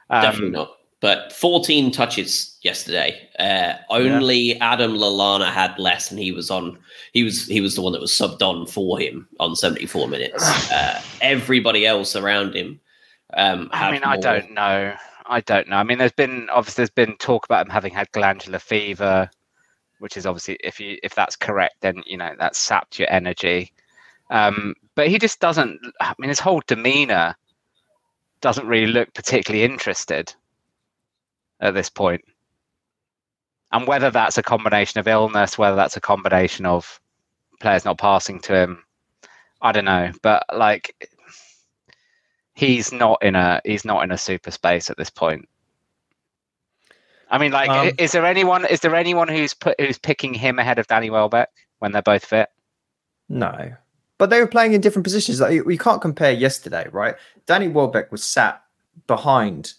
Um, 0.09 0.21
Definitely 0.21 0.51
not. 0.51 0.77
But 1.01 1.33
14 1.33 1.91
touches 1.91 2.57
yesterday. 2.61 3.27
Uh, 3.39 3.73
only 3.89 4.57
Adam 4.61 4.93
Lallana 4.93 5.51
had 5.51 5.77
less, 5.79 6.11
and 6.11 6.19
he 6.19 6.31
was 6.31 6.49
on. 6.51 6.77
He 7.11 7.23
was 7.23 7.47
he 7.47 7.59
was 7.59 7.75
the 7.75 7.81
one 7.81 7.91
that 7.93 7.99
was 8.01 8.11
subbed 8.13 8.41
on 8.41 8.67
for 8.67 8.99
him 8.99 9.27
on 9.39 9.55
74 9.55 10.07
minutes. 10.07 10.41
Uh, 10.71 11.01
everybody 11.21 11.85
else 11.85 12.15
around 12.15 12.55
him. 12.55 12.79
Um, 13.33 13.69
I 13.73 13.91
mean, 13.91 14.03
I 14.03 14.15
don't 14.17 14.51
know. 14.51 14.93
I 15.31 15.39
don't 15.39 15.69
know. 15.69 15.77
I 15.77 15.83
mean, 15.83 15.97
there's 15.97 16.11
been 16.11 16.49
obviously 16.49 16.81
there's 16.81 16.89
been 16.89 17.15
talk 17.15 17.45
about 17.45 17.65
him 17.65 17.71
having 17.71 17.93
had 17.93 18.11
glandular 18.11 18.59
fever, 18.59 19.29
which 19.99 20.17
is 20.17 20.25
obviously 20.25 20.57
if 20.61 20.77
you 20.77 20.97
if 21.03 21.15
that's 21.15 21.37
correct, 21.37 21.75
then 21.79 22.03
you 22.05 22.17
know 22.17 22.35
that 22.37 22.53
sapped 22.53 22.99
your 22.99 23.09
energy. 23.09 23.71
Um, 24.29 24.75
but 24.93 25.07
he 25.07 25.17
just 25.17 25.39
doesn't. 25.39 25.79
I 26.01 26.13
mean, 26.19 26.27
his 26.27 26.41
whole 26.41 26.61
demeanor 26.67 27.35
doesn't 28.41 28.67
really 28.67 28.91
look 28.91 29.13
particularly 29.13 29.63
interested 29.63 30.35
at 31.61 31.73
this 31.73 31.89
point. 31.89 32.21
And 33.71 33.87
whether 33.87 34.11
that's 34.11 34.37
a 34.37 34.43
combination 34.43 34.99
of 34.99 35.07
illness, 35.07 35.57
whether 35.57 35.77
that's 35.77 35.95
a 35.95 36.01
combination 36.01 36.65
of 36.65 36.99
players 37.61 37.85
not 37.85 37.97
passing 37.97 38.41
to 38.41 38.53
him, 38.53 38.83
I 39.61 39.71
don't 39.71 39.85
know. 39.85 40.11
But 40.21 40.43
like 40.53 41.09
he's 42.53 42.91
not 42.91 43.21
in 43.23 43.35
a 43.35 43.61
he's 43.65 43.85
not 43.85 44.03
in 44.03 44.11
a 44.11 44.17
super 44.17 44.51
space 44.51 44.89
at 44.89 44.97
this 44.97 45.09
point. 45.09 45.47
I 47.29 47.37
mean, 47.37 47.51
like, 47.51 47.69
Um, 47.69 47.91
is 47.97 48.11
there 48.11 48.25
anyone 48.25 48.65
is 48.65 48.81
there 48.81 48.95
anyone 48.95 49.27
who's 49.27 49.53
put 49.53 49.79
who's 49.79 49.97
picking 49.97 50.33
him 50.33 50.59
ahead 50.59 50.79
of 50.79 50.87
Danny 50.87 51.09
Welbeck 51.09 51.49
when 51.79 51.91
they're 51.91 52.01
both 52.01 52.25
fit? 52.25 52.49
No. 53.29 53.73
But 54.17 54.29
they 54.29 54.39
were 54.39 54.47
playing 54.47 54.73
in 54.73 54.81
different 54.81 55.05
positions. 55.05 55.39
Like 55.39 55.65
we 55.65 55.77
can't 55.77 56.01
compare 56.01 56.31
yesterday, 56.31 56.87
right? 56.91 57.15
Danny 57.45 57.67
Welbeck 57.67 58.11
was 58.11 58.23
sat 58.23 58.61
behind 59.07 59.73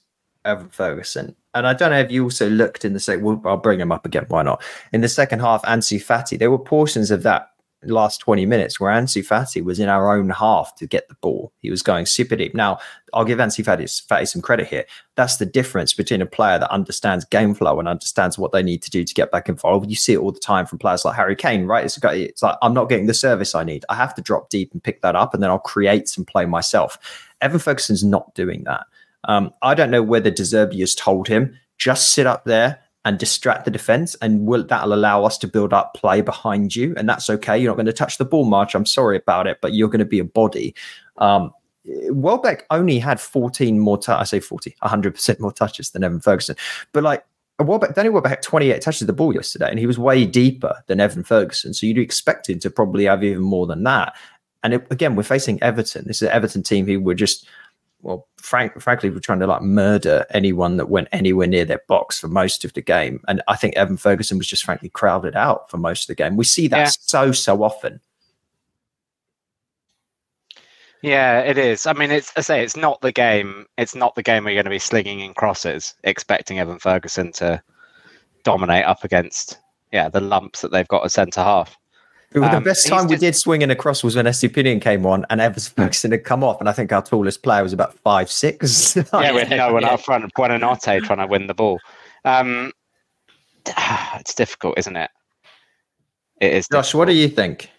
Evan 0.44 0.70
Ferguson. 0.70 1.37
And 1.54 1.66
I 1.66 1.74
don't 1.74 1.90
know 1.90 2.00
if 2.00 2.11
you 2.11 2.24
also 2.24 2.48
looked 2.48 2.85
in 2.85 2.94
the 2.94 3.00
second, 3.00 3.22
well, 3.24 3.40
I'll 3.44 3.58
bring 3.58 3.78
him 3.78 3.92
up 3.92 4.06
again. 4.06 4.24
Why 4.28 4.42
not? 4.42 4.62
In 4.92 5.02
the 5.02 5.08
second 5.08 5.40
half, 5.40 5.62
Ansu 5.62 6.02
Fati, 6.02 6.38
there 6.38 6.50
were 6.50 6.58
portions 6.58 7.11
of 7.11 7.22
that 7.24 7.50
last 7.85 8.18
20 8.18 8.47
minutes 8.47 8.79
where 8.79 8.92
Ansu 8.92 9.27
Fati 9.27 9.62
was 9.62 9.79
in 9.79 9.88
our 9.88 10.16
own 10.16 10.31
half 10.31 10.75
to 10.77 10.87
get 10.87 11.09
the 11.09 11.14
ball. 11.16 11.53
He 11.59 11.71
was 11.71 11.83
going 11.83 12.07
super 12.07 12.37
deep. 12.37 12.55
Now, 12.55 12.79
I'll 13.12 13.25
give 13.25 13.38
Ansu 13.38 13.64
Fati, 13.64 13.85
Fati 14.07 14.29
some 14.29 14.42
credit 14.42 14.68
here. 14.68 14.85
That's 15.16 15.37
the 15.37 15.47
difference 15.47 15.92
between 15.92 16.23
a 16.23 16.27
player 16.27 16.59
that 16.59 16.71
understands 16.71 17.25
game 17.25 17.55
flow 17.55 17.79
and 17.79 17.88
understands 17.88 18.38
what 18.38 18.53
they 18.53 18.62
need 18.62 18.83
to 18.83 18.90
do 18.90 19.05
to 19.05 19.14
get 19.14 19.31
back 19.31 19.49
involved. 19.49 19.90
You 19.90 19.97
see 19.97 20.14
it 20.14 20.18
all 20.18 20.33
the 20.33 20.40
time 20.40 20.66
from 20.66 20.79
players 20.79 21.05
like 21.05 21.16
Harry 21.16 21.37
Kane, 21.37 21.66
right? 21.66 21.85
It's, 21.85 21.99
got- 21.99 22.16
it's 22.16 22.42
like, 22.42 22.57
I'm 22.62 22.75
not 22.75 22.88
getting 22.88 23.07
the 23.07 23.14
service 23.14 23.55
I 23.55 23.64
need. 23.64 23.85
I 23.88 23.95
have 23.95 24.14
to 24.14 24.23
drop 24.23 24.49
deep 24.49 24.73
and 24.73 24.83
pick 24.83 25.03
that 25.03 25.16
up, 25.16 25.35
and 25.35 25.42
then 25.42 25.51
I'll 25.51 25.59
create 25.59 26.09
some 26.09 26.25
play 26.25 26.47
myself. 26.47 26.99
Evan 27.40 27.59
Ferguson's 27.59 28.05
not 28.05 28.35
doing 28.35 28.64
that. 28.64 28.87
Um, 29.25 29.53
I 29.62 29.75
don't 29.75 29.90
know 29.90 30.03
whether 30.03 30.31
De 30.31 30.42
Zerbi 30.42 30.81
has 30.81 30.95
told 30.95 31.29
him 31.29 31.59
just 31.79 32.12
sit 32.12 32.27
up 32.27 32.45
there 32.45 32.79
and 33.04 33.18
distract 33.18 33.64
the 33.64 33.70
defense, 33.70 34.14
and 34.22 34.46
will 34.46 34.64
that'll 34.64 34.94
allow 34.94 35.24
us 35.24 35.36
to 35.38 35.48
build 35.48 35.72
up 35.72 35.94
play 35.94 36.20
behind 36.20 36.76
you, 36.76 36.94
and 36.96 37.08
that's 37.08 37.28
okay. 37.28 37.58
You're 37.58 37.70
not 37.70 37.76
going 37.76 37.86
to 37.86 37.92
touch 37.92 38.18
the 38.18 38.24
ball 38.24 38.44
much. 38.44 38.74
I'm 38.74 38.86
sorry 38.86 39.16
about 39.16 39.46
it, 39.46 39.58
but 39.60 39.74
you're 39.74 39.88
going 39.88 39.98
to 40.00 40.04
be 40.04 40.20
a 40.20 40.24
body. 40.24 40.74
Um, 41.18 41.52
Welbeck 41.84 42.64
only 42.70 42.98
had 43.00 43.20
14 43.20 43.78
more. 43.78 43.98
T- 43.98 44.12
I 44.12 44.24
say 44.24 44.38
40, 44.38 44.76
100 44.80 45.14
percent 45.14 45.40
more 45.40 45.52
touches 45.52 45.90
than 45.90 46.04
Evan 46.04 46.20
Ferguson, 46.20 46.56
but 46.92 47.02
like. 47.02 47.24
Welbeck, 47.58 47.94
Danny 47.94 48.08
Welbeck 48.08 48.30
had 48.30 48.42
28 48.42 48.80
touches 48.80 49.02
of 49.02 49.06
the 49.06 49.12
ball 49.12 49.32
yesterday, 49.32 49.68
and 49.70 49.78
he 49.78 49.86
was 49.86 49.96
way 49.96 50.24
deeper 50.24 50.82
than 50.88 50.98
Evan 50.98 51.22
Ferguson. 51.22 51.72
So 51.72 51.86
you'd 51.86 51.98
expect 51.98 52.50
him 52.50 52.58
to 52.58 52.70
probably 52.70 53.04
have 53.04 53.22
even 53.22 53.42
more 53.42 53.68
than 53.68 53.84
that. 53.84 54.16
And 54.64 54.74
it, 54.74 54.86
again, 54.90 55.14
we're 55.14 55.22
facing 55.22 55.62
Everton. 55.62 56.04
This 56.06 56.22
is 56.22 56.28
an 56.28 56.34
Everton 56.34 56.64
team 56.64 56.86
who 56.86 56.98
were 56.98 57.14
just 57.14 57.46
well, 58.02 58.28
frank, 58.36 58.80
frankly, 58.80 59.10
we're 59.10 59.20
trying 59.20 59.38
to 59.40 59.46
like 59.46 59.62
murder 59.62 60.26
anyone 60.30 60.76
that 60.76 60.88
went 60.88 61.08
anywhere 61.12 61.46
near 61.46 61.64
their 61.64 61.82
box 61.88 62.18
for 62.18 62.28
most 62.28 62.64
of 62.64 62.72
the 62.74 62.82
game. 62.82 63.20
And 63.28 63.40
I 63.48 63.56
think 63.56 63.76
Evan 63.76 63.96
Ferguson 63.96 64.38
was 64.38 64.46
just 64.48 64.64
frankly 64.64 64.88
crowded 64.88 65.36
out 65.36 65.70
for 65.70 65.78
most 65.78 66.04
of 66.04 66.06
the 66.08 66.14
game. 66.22 66.36
We 66.36 66.44
see 66.44 66.66
that 66.68 66.78
Yeah. 66.78 66.90
so, 67.00 67.32
so 67.32 67.62
often. 67.62 68.00
Yeah, 71.02 71.40
it 71.40 71.58
is. 71.58 71.86
I 71.86 71.94
mean, 71.94 72.10
it's 72.12 72.32
I 72.36 72.42
say 72.42 72.62
it's 72.62 72.76
not 72.76 73.00
the 73.00 73.10
game. 73.12 73.66
It's 73.76 73.94
not 73.94 74.14
the 74.14 74.22
game 74.22 74.44
where 74.44 74.52
you're 74.52 74.62
going 74.62 74.70
to 74.70 74.74
be 74.74 74.78
slinging 74.78 75.20
in 75.20 75.34
crosses, 75.34 75.94
expecting 76.04 76.60
Evan 76.60 76.78
Ferguson 76.78 77.32
to 77.32 77.60
dominate 78.44 78.84
up 78.84 79.04
against 79.04 79.58
yeah 79.92 80.08
the 80.08 80.20
lumps 80.20 80.60
that 80.60 80.70
they've 80.72 80.88
got 80.88 81.04
at 81.04 81.12
centre 81.12 81.42
half. 81.42 81.76
The 82.35 82.57
Um, 82.57 82.62
best 82.62 82.85
he's 82.85 82.90
time 82.90 83.07
we 83.07 83.14
just- 83.14 83.21
did 83.21 83.37
swinging 83.37 83.71
across 83.71 84.03
was 84.03 84.16
when 84.16 84.25
Estupiñán 84.27 84.81
came 84.81 85.05
on 85.05 85.27
and 85.29 85.40
Evan 85.40 85.61
Ferguson 85.62 86.12
had 86.12 86.25
come 86.25 86.42
off, 86.42 86.61
and 86.61 86.68
I 86.68 86.73
think 86.73 86.92
our 86.92 87.03
tallest 87.03 87.42
player 87.42 87.62
was 87.62 87.73
about 87.73 87.99
five 87.99 88.31
six. 88.31 88.97
yeah, 89.12 89.33
with 89.33 89.51
no 89.51 89.73
one 89.73 89.83
Yeah. 89.83 89.90
up 89.95 90.01
front, 90.01 90.33
Buonanotte 90.35 91.05
trying 91.05 91.18
to 91.18 91.27
win 91.27 91.47
the 91.47 91.55
ball. 91.55 91.79
Um, 92.25 92.73
it's 94.18 94.35
difficult, 94.35 94.79
isn't 94.79 94.97
it? 94.97 95.11
It 96.40 96.55
is. 96.55 96.68
Josh, 96.73 96.95
what 96.95 97.07
do 97.07 97.14
you 97.14 97.29
think? 97.29 97.71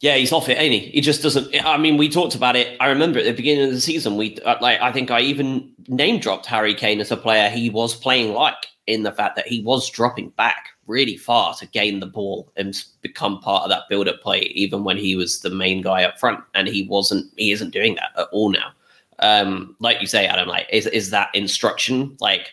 Yeah, 0.00 0.16
he's 0.16 0.32
off 0.32 0.48
it, 0.50 0.58
ain't 0.58 0.72
he? 0.74 0.80
He 0.90 1.00
just 1.00 1.22
doesn't. 1.22 1.54
I 1.64 1.78
mean, 1.78 1.96
we 1.96 2.10
talked 2.10 2.34
about 2.34 2.56
it. 2.56 2.76
I 2.80 2.88
remember 2.88 3.20
at 3.20 3.24
the 3.24 3.32
beginning 3.32 3.64
of 3.66 3.70
the 3.70 3.80
season, 3.80 4.16
we 4.16 4.36
uh, 4.44 4.56
like. 4.60 4.78
I 4.82 4.92
think 4.92 5.10
I 5.10 5.20
even 5.20 5.72
name 5.88 6.18
dropped 6.18 6.44
Harry 6.46 6.74
Kane 6.74 7.00
as 7.00 7.10
a 7.10 7.16
player 7.16 7.48
he 7.48 7.70
was 7.70 7.94
playing 7.94 8.34
like 8.34 8.56
in 8.86 9.02
the 9.02 9.12
fact 9.12 9.36
that 9.36 9.46
he 9.46 9.62
was 9.62 9.88
dropping 9.88 10.28
back 10.30 10.70
really 10.86 11.16
far 11.16 11.54
to 11.54 11.66
gain 11.66 12.00
the 12.00 12.06
ball 12.06 12.52
and 12.56 12.84
become 13.00 13.40
part 13.40 13.64
of 13.64 13.70
that 13.70 13.88
build-up 13.88 14.20
play, 14.20 14.40
even 14.54 14.84
when 14.84 14.96
he 14.96 15.16
was 15.16 15.40
the 15.40 15.50
main 15.50 15.82
guy 15.82 16.04
up 16.04 16.18
front, 16.18 16.40
and 16.54 16.68
he 16.68 16.82
wasn't. 16.84 17.30
He 17.36 17.52
isn't 17.52 17.70
doing 17.70 17.94
that 17.96 18.10
at 18.16 18.28
all 18.32 18.50
now. 18.50 18.72
Um, 19.20 19.76
like 19.78 20.00
you 20.00 20.06
say, 20.06 20.26
Adam, 20.26 20.48
like 20.48 20.66
is 20.70 20.86
is 20.86 21.10
that 21.10 21.30
instruction 21.34 22.16
like 22.20 22.50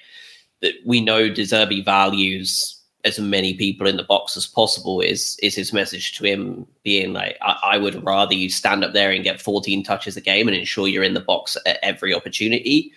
that? 0.61 0.75
We 0.85 1.01
know 1.01 1.29
De 1.29 1.43
Zerbi 1.43 1.83
values 1.83 2.81
as 3.03 3.19
many 3.19 3.53
people 3.53 3.87
in 3.87 3.97
the 3.97 4.03
box 4.03 4.37
as 4.37 4.45
possible 4.45 5.01
is 5.01 5.37
is 5.41 5.55
his 5.55 5.73
message 5.73 6.17
to 6.17 6.25
him 6.25 6.65
being 6.83 7.13
like 7.13 7.37
I, 7.41 7.57
I 7.73 7.77
would 7.77 8.03
rather 8.05 8.33
you 8.33 8.49
stand 8.49 8.83
up 8.83 8.93
there 8.93 9.11
and 9.11 9.23
get 9.23 9.41
14 9.41 9.83
touches 9.83 10.17
a 10.17 10.21
game 10.21 10.47
and 10.47 10.55
ensure 10.55 10.87
you're 10.87 11.03
in 11.03 11.13
the 11.13 11.19
box 11.19 11.57
at 11.65 11.79
every 11.81 12.13
opportunity 12.13 12.91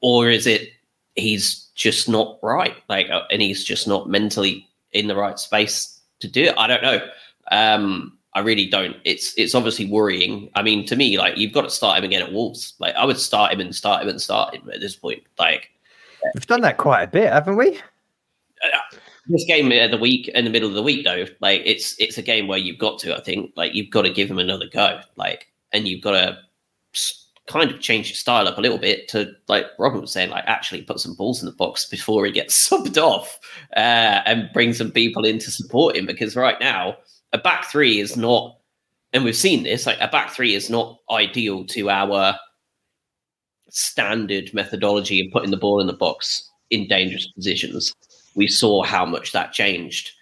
or 0.00 0.30
is 0.30 0.46
it 0.46 0.70
he's 1.16 1.68
just 1.74 2.08
not 2.08 2.38
right 2.42 2.76
like 2.88 3.08
uh, 3.10 3.22
and 3.30 3.42
he's 3.42 3.64
just 3.64 3.88
not 3.88 4.08
mentally 4.08 4.67
in 4.92 5.06
the 5.06 5.16
right 5.16 5.38
space 5.38 6.00
to 6.20 6.28
do 6.28 6.44
it. 6.44 6.54
I 6.58 6.66
don't 6.66 6.82
know. 6.82 7.00
Um 7.50 8.14
i 8.34 8.40
really 8.40 8.66
don't. 8.66 8.96
It's 9.04 9.34
it's 9.36 9.54
obviously 9.54 9.86
worrying. 9.86 10.50
I 10.54 10.62
mean 10.62 10.86
to 10.86 10.96
me 10.96 11.18
like 11.18 11.36
you've 11.36 11.52
got 11.52 11.62
to 11.62 11.70
start 11.70 11.98
him 11.98 12.04
again 12.04 12.22
at 12.22 12.32
wolves. 12.32 12.74
Like 12.78 12.94
i 12.94 13.04
would 13.04 13.18
start 13.18 13.52
him 13.52 13.60
and 13.60 13.74
start 13.74 14.02
him 14.02 14.08
and 14.08 14.20
start 14.20 14.54
him 14.54 14.68
at 14.70 14.80
this 14.80 14.96
point. 14.96 15.22
Like 15.38 15.70
We've 16.34 16.46
done 16.46 16.62
that 16.62 16.78
quite 16.78 17.04
a 17.04 17.06
bit, 17.06 17.32
haven't 17.32 17.56
we? 17.56 17.80
this 19.28 19.44
game 19.44 19.70
of 19.70 19.90
the 19.90 19.98
week 19.98 20.26
in 20.28 20.44
the 20.44 20.50
middle 20.50 20.68
of 20.68 20.74
the 20.74 20.82
week 20.82 21.04
though 21.04 21.26
like 21.40 21.60
it's 21.64 21.94
it's 22.00 22.18
a 22.18 22.22
game 22.22 22.48
where 22.48 22.58
you've 22.58 22.78
got 22.78 22.98
to 22.98 23.14
i 23.14 23.20
think. 23.20 23.52
Like 23.56 23.74
you've 23.74 23.90
got 23.90 24.02
to 24.02 24.10
give 24.10 24.30
him 24.30 24.38
another 24.38 24.66
go. 24.66 25.00
Like 25.16 25.48
and 25.72 25.86
you've 25.86 26.02
got 26.02 26.12
to 26.12 26.38
kind 27.48 27.70
of 27.70 27.80
change 27.80 28.08
your 28.08 28.16
style 28.16 28.46
up 28.46 28.58
a 28.58 28.60
little 28.60 28.78
bit 28.78 29.08
to 29.08 29.32
like 29.48 29.66
robin 29.78 30.00
was 30.00 30.12
saying 30.12 30.30
like 30.30 30.44
actually 30.46 30.82
put 30.82 31.00
some 31.00 31.14
balls 31.14 31.40
in 31.40 31.46
the 31.46 31.54
box 31.54 31.86
before 31.90 32.24
he 32.24 32.32
gets 32.32 32.68
subbed 32.70 32.98
off 32.98 33.38
uh, 33.76 34.20
and 34.26 34.50
bring 34.52 34.72
some 34.72 34.90
people 34.90 35.24
in 35.24 35.38
to 35.38 35.50
support 35.50 35.96
him 35.96 36.06
because 36.06 36.36
right 36.36 36.60
now 36.60 36.96
a 37.32 37.38
back 37.38 37.64
three 37.66 37.98
is 37.98 38.16
not 38.16 38.58
and 39.12 39.24
we've 39.24 39.36
seen 39.36 39.62
this 39.62 39.86
like 39.86 39.98
a 40.00 40.08
back 40.08 40.30
three 40.30 40.54
is 40.54 40.68
not 40.68 40.98
ideal 41.10 41.64
to 41.66 41.88
our 41.90 42.38
standard 43.70 44.52
methodology 44.54 45.24
of 45.24 45.32
putting 45.32 45.50
the 45.50 45.56
ball 45.56 45.80
in 45.80 45.86
the 45.86 45.92
box 45.92 46.50
in 46.70 46.86
dangerous 46.88 47.30
positions. 47.32 47.94
We 48.34 48.46
saw 48.48 48.82
how 48.82 49.04
much 49.04 49.32
that 49.32 49.52
changed 49.52 50.12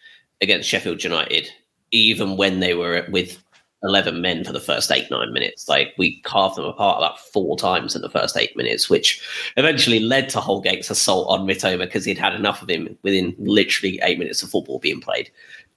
against 0.41 0.69
Sheffield 0.69 1.03
United, 1.03 1.49
even 1.91 2.37
when 2.37 2.61
they 2.61 2.75
were 2.75 3.07
with 3.11 3.43
11 3.83 4.21
men 4.21 4.45
for 4.45 4.53
the 4.53 4.61
first 4.61 4.91
eight, 4.91 5.11
nine 5.11 5.33
minutes. 5.33 5.69
Like 5.69 5.95
we 5.99 6.21
carved 6.23 6.57
them 6.57 6.65
apart 6.65 6.99
about 6.99 7.21
four 7.21 7.57
times 7.57 7.95
in 7.95 8.03
the 8.03 8.11
first 8.11 8.37
eight 8.37 8.57
minutes, 8.57 8.89
which 8.89 9.23
eventually 9.57 10.01
led 10.01 10.29
to 10.31 10.39
Holgate's 10.39 10.91
assault 10.91 11.29
on 11.29 11.47
Mitoma 11.47 11.81
because 11.81 12.05
he'd 12.05 12.19
had 12.19 12.35
enough 12.35 12.63
of 12.63 12.71
him 12.71 12.97
within 13.03 13.35
literally 13.39 14.01
eight 14.03 14.19
minutes 14.19 14.43
of 14.43 14.51
football 14.51 14.79
being 14.79 15.01
played. 15.01 15.31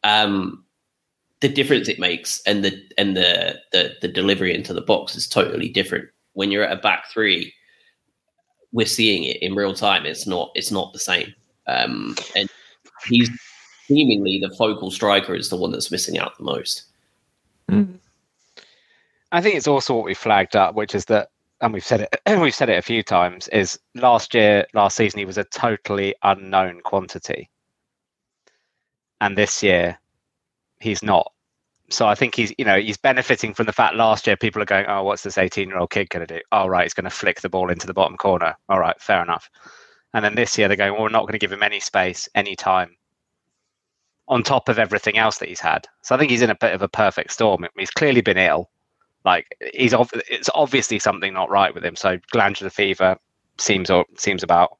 Um, 0.03 0.63
the 1.41 1.49
difference 1.49 1.87
it 1.87 1.99
makes 1.99 2.41
and 2.45 2.65
the 2.65 2.81
and 2.97 3.15
the, 3.15 3.59
the 3.71 3.93
the 4.01 4.07
delivery 4.07 4.53
into 4.53 4.73
the 4.73 4.81
box 4.81 5.15
is 5.15 5.27
totally 5.27 5.69
different. 5.69 6.09
When 6.33 6.51
you're 6.51 6.65
at 6.65 6.77
a 6.77 6.81
back 6.81 7.09
three, 7.11 7.53
we're 8.71 8.85
seeing 8.85 9.23
it 9.23 9.37
in 9.37 9.55
real 9.55 9.73
time. 9.73 10.05
It's 10.05 10.27
not 10.27 10.51
it's 10.55 10.71
not 10.71 10.93
the 10.93 10.99
same. 10.99 11.33
Um, 11.67 12.15
and 12.35 12.49
he's 13.05 13.29
seemingly 13.87 14.39
the 14.39 14.53
focal 14.55 14.91
striker 14.91 15.33
is 15.33 15.49
the 15.49 15.55
one 15.55 15.71
that's 15.71 15.91
missing 15.91 16.17
out 16.17 16.37
the 16.37 16.43
most. 16.43 16.88
Mm. 17.69 17.99
I 19.31 19.41
think 19.41 19.55
it's 19.55 19.67
also 19.67 19.95
what 19.95 20.05
we 20.05 20.13
flagged 20.13 20.55
up, 20.55 20.75
which 20.75 20.95
is 20.95 21.05
that, 21.05 21.29
and 21.61 21.73
we've 21.73 21.85
said 21.85 22.01
it, 22.01 22.21
we've 22.41 22.55
said 22.55 22.69
it 22.69 22.77
a 22.77 22.83
few 22.83 23.03
times, 23.03 23.47
is 23.49 23.79
last 23.95 24.33
year, 24.33 24.65
last 24.73 24.97
season, 24.97 25.19
he 25.19 25.25
was 25.25 25.37
a 25.37 25.43
totally 25.43 26.15
unknown 26.23 26.81
quantity, 26.81 27.49
and 29.21 29.37
this 29.37 29.61
year, 29.61 29.99
he's 30.79 31.03
not. 31.03 31.31
So 31.91 32.07
I 32.07 32.15
think 32.15 32.35
he's, 32.35 32.53
you 32.57 32.65
know, 32.65 32.79
he's 32.79 32.97
benefiting 32.97 33.53
from 33.53 33.65
the 33.65 33.73
fact 33.73 33.95
last 33.95 34.27
year 34.27 34.37
people 34.37 34.61
are 34.61 34.65
going, 34.65 34.85
oh, 34.87 35.03
what's 35.03 35.23
this 35.23 35.37
18-year-old 35.37 35.89
kid 35.89 36.09
going 36.09 36.25
to 36.25 36.35
do? 36.37 36.41
Oh, 36.51 36.67
right, 36.67 36.83
he's 36.83 36.93
going 36.93 37.05
to 37.05 37.09
flick 37.09 37.41
the 37.41 37.49
ball 37.49 37.71
into 37.71 37.87
the 37.87 37.95
bottom 37.95 38.15
corner. 38.15 38.55
All 38.69 38.79
right, 38.79 38.99
fair 39.01 39.23
enough. 39.23 39.49
And 40.13 40.23
then 40.23 40.35
this 40.35 40.57
year 40.57 40.67
they're 40.67 40.77
going, 40.77 40.93
well, 40.93 41.03
we're 41.03 41.09
not 41.09 41.23
going 41.23 41.33
to 41.33 41.39
give 41.39 41.51
him 41.51 41.63
any 41.63 41.79
space, 41.79 42.29
any 42.35 42.55
time, 42.55 42.95
on 44.29 44.43
top 44.43 44.69
of 44.69 44.77
everything 44.79 45.17
else 45.17 45.39
that 45.39 45.49
he's 45.49 45.59
had. 45.59 45.87
So 46.03 46.15
I 46.15 46.17
think 46.17 46.29
he's 46.31 46.43
in 46.43 46.51
a 46.51 46.55
bit 46.55 46.73
of 46.73 46.81
a 46.81 46.87
perfect 46.87 47.33
storm. 47.33 47.65
He's 47.77 47.91
clearly 47.91 48.21
been 48.21 48.37
ill. 48.37 48.69
Like 49.25 49.57
he's 49.73 49.93
ov- 49.93 50.11
it's 50.29 50.49
obviously 50.53 50.99
something 50.99 51.33
not 51.33 51.49
right 51.49 51.73
with 51.73 51.83
him. 51.83 51.95
So 51.95 52.19
glandular 52.31 52.69
fever 52.69 53.17
seems 53.57 53.89
or 53.89 54.05
seems 54.17 54.43
about 54.43 54.77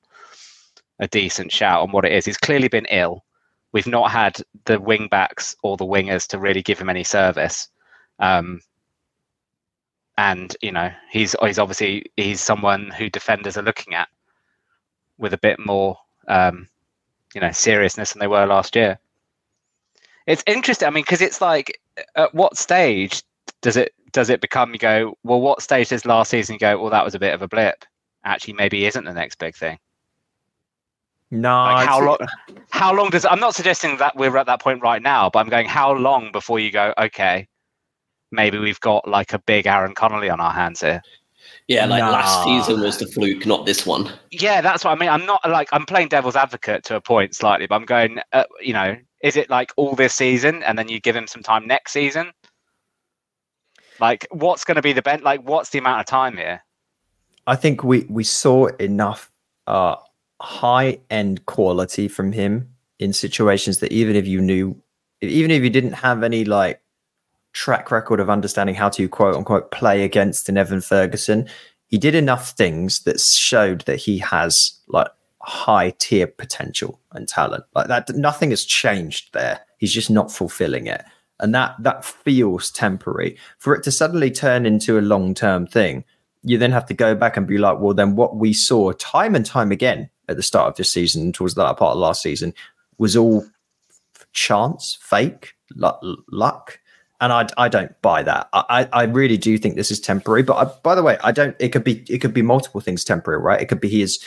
a 0.99 1.07
decent 1.07 1.51
shout 1.51 1.81
on 1.81 1.91
what 1.91 2.05
it 2.05 2.13
is. 2.13 2.25
He's 2.25 2.38
clearly 2.38 2.67
been 2.67 2.85
ill. 2.91 3.25
We've 3.71 3.88
not 3.88 4.12
had 4.12 4.41
the 4.65 4.79
wing 4.79 5.07
backs 5.09 5.55
or 5.63 5.77
the 5.77 5.85
wingers 5.85 6.27
to 6.27 6.39
really 6.39 6.62
give 6.62 6.79
him 6.79 6.89
any 6.89 7.03
service. 7.03 7.69
Um, 8.19 8.62
and 10.17 10.55
you 10.62 10.71
know 10.71 10.91
he's 11.09 11.33
he's 11.41 11.59
obviously 11.59 12.12
he's 12.17 12.41
someone 12.41 12.89
who 12.89 13.09
defenders 13.09 13.57
are 13.57 13.63
looking 13.63 13.95
at 13.95 14.09
with 15.17 15.33
a 15.33 15.38
bit 15.38 15.57
more 15.59 15.97
um, 16.27 16.67
you 17.33 17.41
know 17.41 17.51
seriousness 17.51 18.13
than 18.13 18.19
they 18.19 18.27
were 18.27 18.45
last 18.45 18.75
year. 18.75 18.99
It's 20.29 20.43
interesting. 20.45 20.87
I 20.87 20.91
mean, 20.91 21.03
because 21.03 21.21
it's 21.21 21.41
like, 21.41 21.79
at 22.15 22.33
what 22.35 22.55
stage 22.55 23.23
does 23.61 23.75
it 23.75 23.93
does 24.11 24.29
it 24.29 24.41
become? 24.41 24.73
You 24.73 24.79
go, 24.79 25.17
well, 25.23 25.41
what 25.41 25.63
stage 25.63 25.89
does 25.89 26.05
last 26.05 26.29
season 26.29 26.53
you 26.53 26.59
go? 26.59 26.79
Well, 26.79 26.91
that 26.91 27.03
was 27.03 27.15
a 27.15 27.19
bit 27.19 27.33
of 27.33 27.41
a 27.41 27.47
blip. 27.47 27.83
Actually, 28.23 28.53
maybe 28.53 28.85
isn't 28.85 29.05
the 29.05 29.13
next 29.13 29.39
big 29.39 29.55
thing. 29.55 29.79
No, 31.31 31.63
Like 31.63 31.87
how 31.87 32.03
long? 32.03 32.17
How 32.69 32.93
long 32.93 33.09
does? 33.09 33.25
I'm 33.25 33.39
not 33.39 33.55
suggesting 33.55 33.97
that 33.97 34.15
we're 34.15 34.37
at 34.37 34.45
that 34.45 34.61
point 34.61 34.83
right 34.83 35.01
now, 35.01 35.31
but 35.31 35.39
I'm 35.39 35.49
going. 35.49 35.65
How 35.65 35.93
long 35.93 36.31
before 36.31 36.59
you 36.59 36.71
go? 36.71 36.93
Okay, 36.99 37.47
maybe 38.31 38.59
we've 38.59 38.79
got 38.81 39.07
like 39.07 39.33
a 39.33 39.39
big 39.39 39.65
Aaron 39.65 39.95
Connolly 39.95 40.29
on 40.29 40.39
our 40.39 40.53
hands 40.53 40.81
here. 40.81 41.01
Yeah, 41.67 41.85
like 41.85 42.01
last 42.01 42.43
season 42.43 42.81
was 42.81 42.97
the 42.97 43.07
fluke, 43.07 43.47
not 43.47 43.65
this 43.65 43.85
one. 43.85 44.11
Yeah, 44.29 44.61
that's 44.61 44.83
what 44.83 44.91
I 44.91 44.95
mean. 44.95 45.09
I'm 45.09 45.25
not 45.25 45.47
like 45.49 45.69
I'm 45.71 45.87
playing 45.87 46.09
devil's 46.09 46.35
advocate 46.35 46.83
to 46.85 46.95
a 46.95 47.01
point 47.01 47.35
slightly, 47.35 47.65
but 47.65 47.75
I'm 47.75 47.85
going. 47.85 48.19
Uh, 48.31 48.43
you 48.61 48.73
know, 48.73 48.95
is 49.21 49.36
it 49.36 49.49
like 49.49 49.71
all 49.75 49.95
this 49.95 50.13
season 50.13 50.63
and 50.63 50.77
then 50.77 50.88
you 50.88 50.99
give 50.99 51.15
him 51.15 51.27
some 51.27 51.43
time 51.43 51.67
next 51.67 51.91
season? 51.91 52.32
Like, 53.99 54.27
what's 54.32 54.63
going 54.63 54.75
to 54.75 54.82
be 54.82 54.93
the 54.93 55.01
bent? 55.01 55.23
Like, 55.23 55.41
what's 55.41 55.69
the 55.69 55.79
amount 55.79 55.99
of 55.99 56.05
time 56.05 56.38
here? 56.38 56.63
I 57.47 57.55
think 57.55 57.84
we 57.84 58.05
we 58.10 58.23
saw 58.23 58.67
enough 58.79 59.32
uh, 59.67 59.95
high 60.41 60.99
end 61.10 61.45
quality 61.45 62.08
from 62.08 62.32
him 62.32 62.69
in 62.99 63.13
situations 63.13 63.79
that 63.79 63.91
even 63.91 64.15
if 64.15 64.27
you 64.27 64.39
knew, 64.41 64.82
even 65.21 65.51
if 65.51 65.63
you 65.63 65.69
didn't 65.69 65.93
have 65.93 66.23
any 66.23 66.45
like 66.45 66.82
track 67.53 67.91
record 67.91 68.19
of 68.19 68.29
understanding 68.29 68.75
how 68.75 68.89
to 68.89 69.10
quote 69.10 69.36
unquote 69.36 69.71
play 69.71 70.03
against 70.03 70.47
an 70.47 70.58
Evan 70.58 70.82
Ferguson, 70.82 71.49
he 71.88 71.97
did 71.97 72.15
enough 72.15 72.51
things 72.51 73.01
that 73.01 73.19
showed 73.19 73.82
that 73.82 73.97
he 73.97 74.19
has 74.19 74.79
like 74.88 75.10
high 75.49 75.93
tier 75.99 76.27
potential 76.27 76.99
and 77.12 77.27
talent. 77.27 77.63
Like 77.75 77.88
that, 77.88 78.09
nothing 78.15 78.51
has 78.51 78.63
changed 78.63 79.33
there. 79.33 79.62
He's 79.77 79.93
just 79.93 80.09
not 80.09 80.31
fulfilling 80.31 80.88
it, 80.88 81.03
and 81.39 81.53
that 81.55 81.75
that 81.79 82.05
feels 82.05 82.71
temporary. 82.71 83.38
For 83.57 83.75
it 83.75 83.83
to 83.83 83.91
suddenly 83.91 84.31
turn 84.31 84.65
into 84.65 84.99
a 84.99 85.01
long 85.01 85.33
term 85.33 85.65
thing, 85.65 86.05
you 86.43 86.57
then 86.57 86.71
have 86.71 86.85
to 86.85 86.93
go 86.93 87.15
back 87.15 87.35
and 87.35 87.47
be 87.47 87.57
like, 87.57 87.79
well, 87.79 87.93
then 87.93 88.15
what 88.15 88.38
we 88.38 88.53
saw 88.53 88.91
time 88.93 89.35
and 89.35 89.45
time 89.45 89.71
again 89.71 90.09
at 90.27 90.38
the 90.38 90.43
start 90.43 90.67
of 90.69 90.75
this 90.75 90.91
season 90.91 91.33
towards 91.33 91.55
that 91.55 91.77
part 91.77 91.93
of 91.93 91.97
last 91.97 92.21
season 92.21 92.53
was 92.97 93.17
all 93.17 93.45
chance, 94.33 94.97
fake, 95.01 95.53
luck. 95.75 96.79
And 97.21 97.33
I, 97.33 97.47
I 97.57 97.67
don't 97.67 98.01
buy 98.01 98.23
that. 98.23 98.47
I, 98.53 98.88
I 98.93 99.03
really 99.03 99.35
do 99.35 99.57
think 99.57 99.75
this 99.75 99.91
is 99.91 99.99
temporary. 99.99 100.41
But 100.41 100.55
I, 100.55 100.71
by 100.83 100.95
the 100.95 101.03
way, 101.03 101.17
I 101.21 101.33
don't. 101.33 101.53
It 101.59 101.69
could 101.69 101.83
be 101.83 102.05
it 102.07 102.19
could 102.19 102.33
be 102.33 102.41
multiple 102.41 102.79
things 102.79 103.03
temporary, 103.03 103.41
right? 103.41 103.62
It 103.62 103.65
could 103.65 103.81
be 103.81 103.89
his, 103.89 104.23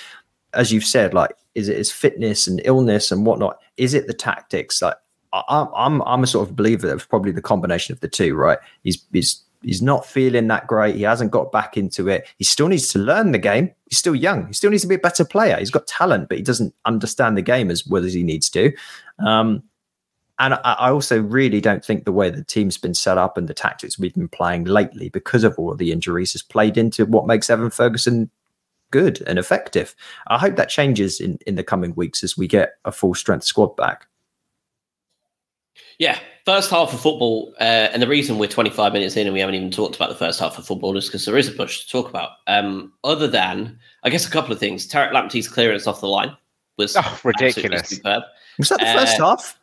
as 0.54 0.72
you've 0.72 0.84
said, 0.84 1.14
like 1.14 1.30
is 1.54 1.68
it 1.68 1.78
is 1.78 1.92
fitness 1.92 2.46
and 2.46 2.60
illness 2.64 3.12
and 3.12 3.26
whatnot? 3.26 3.58
Is 3.76 3.94
it 3.94 4.06
the 4.06 4.14
tactics? 4.14 4.82
Like 4.82 4.96
I, 5.32 5.66
I'm 5.74 6.02
I'm 6.02 6.22
a 6.22 6.26
sort 6.26 6.48
of 6.48 6.56
believer 6.56 6.92
it's 6.92 7.06
probably 7.06 7.32
the 7.32 7.42
combination 7.42 7.92
of 7.92 8.00
the 8.00 8.08
two, 8.08 8.34
right? 8.34 8.58
He's 8.82 9.04
he's 9.12 9.42
he's 9.62 9.82
not 9.82 10.06
feeling 10.06 10.48
that 10.48 10.66
great. 10.66 10.96
He 10.96 11.02
hasn't 11.02 11.30
got 11.30 11.52
back 11.52 11.76
into 11.76 12.08
it. 12.08 12.26
He 12.38 12.44
still 12.44 12.68
needs 12.68 12.88
to 12.88 12.98
learn 12.98 13.32
the 13.32 13.38
game. 13.38 13.70
He's 13.88 13.98
still 13.98 14.14
young. 14.14 14.46
He 14.46 14.52
still 14.52 14.70
needs 14.70 14.82
to 14.82 14.88
be 14.88 14.96
a 14.96 14.98
better 14.98 15.24
player. 15.24 15.56
He's 15.58 15.70
got 15.70 15.86
talent, 15.86 16.28
but 16.28 16.38
he 16.38 16.44
doesn't 16.44 16.74
understand 16.84 17.36
the 17.36 17.42
game 17.42 17.70
as 17.70 17.86
well 17.86 18.04
as 18.04 18.12
he 18.12 18.22
needs 18.22 18.50
to. 18.50 18.72
Um, 19.24 19.62
and 20.38 20.54
I, 20.54 20.58
I 20.72 20.90
also 20.90 21.20
really 21.22 21.60
don't 21.60 21.84
think 21.84 22.04
the 22.04 22.12
way 22.12 22.28
the 22.30 22.42
team's 22.42 22.76
been 22.76 22.94
set 22.94 23.18
up 23.18 23.38
and 23.38 23.46
the 23.46 23.54
tactics 23.54 23.98
we've 23.98 24.14
been 24.14 24.28
playing 24.28 24.64
lately, 24.64 25.08
because 25.08 25.44
of 25.44 25.56
all 25.58 25.74
the 25.74 25.92
injuries, 25.92 26.32
has 26.32 26.42
played 26.42 26.76
into 26.76 27.06
what 27.06 27.26
makes 27.26 27.48
Evan 27.48 27.70
Ferguson 27.70 28.30
good 28.92 29.20
and 29.26 29.38
effective. 29.38 29.96
I 30.28 30.38
hope 30.38 30.54
that 30.54 30.68
changes 30.68 31.20
in, 31.20 31.38
in 31.46 31.56
the 31.56 31.64
coming 31.64 31.94
weeks 31.96 32.22
as 32.22 32.38
we 32.38 32.46
get 32.46 32.74
a 32.84 32.92
full 32.92 33.14
strength 33.14 33.44
squad 33.44 33.74
back. 33.74 34.06
Yeah, 35.98 36.18
first 36.44 36.70
half 36.70 36.92
of 36.92 37.00
football, 37.00 37.54
uh, 37.60 37.88
and 37.92 38.00
the 38.00 38.08
reason 38.08 38.38
we're 38.38 38.48
25 38.48 38.92
minutes 38.92 39.16
in 39.16 39.26
and 39.26 39.34
we 39.34 39.40
haven't 39.40 39.54
even 39.54 39.70
talked 39.70 39.96
about 39.96 40.08
the 40.08 40.14
first 40.14 40.38
half 40.38 40.58
of 40.58 40.66
football 40.66 40.96
is 40.96 41.06
because 41.06 41.24
there 41.24 41.36
is 41.36 41.48
a 41.48 41.52
bunch 41.52 41.84
to 41.84 41.90
talk 41.90 42.08
about. 42.08 42.30
Um, 42.46 42.92
other 43.04 43.26
than, 43.26 43.78
I 44.04 44.10
guess, 44.10 44.26
a 44.26 44.30
couple 44.30 44.52
of 44.52 44.58
things. 44.58 44.86
Tariq 44.86 45.12
Lamptey's 45.12 45.48
clearance 45.48 45.86
off 45.86 46.00
the 46.00 46.08
line 46.08 46.36
was 46.78 46.96
oh, 46.96 47.20
ridiculous. 47.24 47.88
Superb. 47.88 48.22
Was 48.58 48.68
that 48.68 48.80
the 48.80 48.88
uh, 48.88 48.98
first 48.98 49.18
half? 49.18 49.58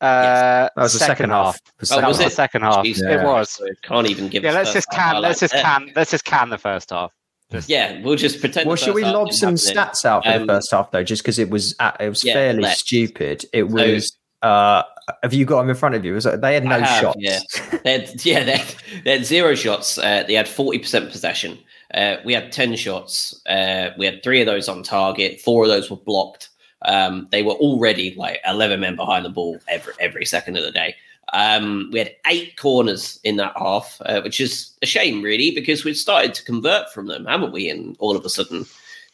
Uh, 0.00 0.70
that 0.74 0.76
was 0.76 0.94
the 0.94 0.98
second, 0.98 1.16
second 1.16 1.30
half. 1.30 1.54
half. 1.54 1.60
The 1.78 1.86
second, 1.86 2.04
oh, 2.04 2.08
was 2.08 2.20
it? 2.20 2.24
The 2.24 2.30
second 2.30 2.62
half. 2.62 2.84
Jeez, 2.84 3.02
yeah. 3.02 3.20
It 3.20 3.24
was. 3.24 3.62
can't 3.82 4.08
even 4.08 4.28
give. 4.28 4.42
Yeah, 4.42 4.52
let's 4.52 4.72
just 4.72 4.90
can. 4.90 5.20
Let's 5.20 5.40
just 5.40 5.54
can. 5.54 5.92
Let's 5.94 6.10
just 6.10 6.24
can 6.24 6.48
the 6.48 6.58
first 6.58 6.90
half. 6.90 7.12
Just, 7.50 7.68
yeah, 7.68 8.00
we'll 8.02 8.16
just 8.16 8.40
pretend. 8.40 8.66
Well, 8.66 8.76
should 8.76 8.94
we 8.94 9.04
lob 9.04 9.32
some 9.32 9.54
stats 9.54 10.04
out 10.04 10.24
for 10.24 10.30
um, 10.30 10.46
the 10.46 10.54
first 10.54 10.70
half 10.70 10.90
though, 10.90 11.02
just 11.02 11.22
because 11.22 11.38
it 11.38 11.50
was 11.50 11.74
it 11.98 12.08
was 12.08 12.24
yeah, 12.24 12.34
fairly 12.34 12.62
let's. 12.62 12.80
stupid. 12.80 13.44
It 13.52 13.68
was. 13.68 14.16
So, 14.42 14.48
uh, 14.48 14.82
have 15.22 15.34
you 15.34 15.44
got 15.44 15.60
them 15.60 15.70
in 15.70 15.76
front 15.76 15.94
of 15.96 16.04
you? 16.04 16.14
Was 16.14 16.24
they 16.24 16.54
had 16.54 16.64
no 16.64 16.80
have, 16.80 17.00
shots? 17.00 17.16
Yeah, 17.18 17.40
they 17.82 17.92
had, 17.92 18.24
yeah, 18.24 18.44
they 18.44 18.56
had, 18.58 18.74
they 19.04 19.10
had 19.12 19.26
zero 19.26 19.54
shots. 19.54 19.98
Uh, 19.98 20.24
they 20.26 20.34
had 20.34 20.48
forty 20.48 20.78
percent 20.78 21.10
possession. 21.10 21.58
Uh, 21.92 22.16
we 22.24 22.32
had 22.32 22.52
ten 22.52 22.76
shots. 22.76 23.42
Uh, 23.46 23.90
we 23.98 24.06
had 24.06 24.22
three 24.22 24.40
of 24.40 24.46
those 24.46 24.68
on 24.68 24.82
target. 24.82 25.40
Four 25.40 25.64
of 25.64 25.68
those 25.68 25.90
were 25.90 25.96
blocked. 25.96 26.50
Um, 26.82 27.28
they 27.30 27.42
were 27.42 27.52
already 27.54 28.14
like 28.14 28.40
11 28.46 28.80
men 28.80 28.96
behind 28.96 29.26
the 29.26 29.30
ball 29.30 29.58
every 29.68 29.92
every 30.00 30.24
second 30.24 30.56
of 30.56 30.64
the 30.64 30.70
day. 30.70 30.94
Um, 31.32 31.90
we 31.92 32.00
had 32.00 32.16
eight 32.26 32.56
corners 32.56 33.20
in 33.22 33.36
that 33.36 33.52
half, 33.56 34.00
uh, 34.04 34.20
which 34.22 34.40
is 34.40 34.72
a 34.82 34.86
shame, 34.86 35.22
really, 35.22 35.52
because 35.52 35.84
we'd 35.84 35.94
started 35.94 36.34
to 36.34 36.44
convert 36.44 36.92
from 36.92 37.06
them, 37.06 37.26
haven't 37.26 37.52
we? 37.52 37.68
And 37.68 37.96
all 37.98 38.16
of 38.16 38.24
a 38.24 38.30
sudden, 38.30 38.66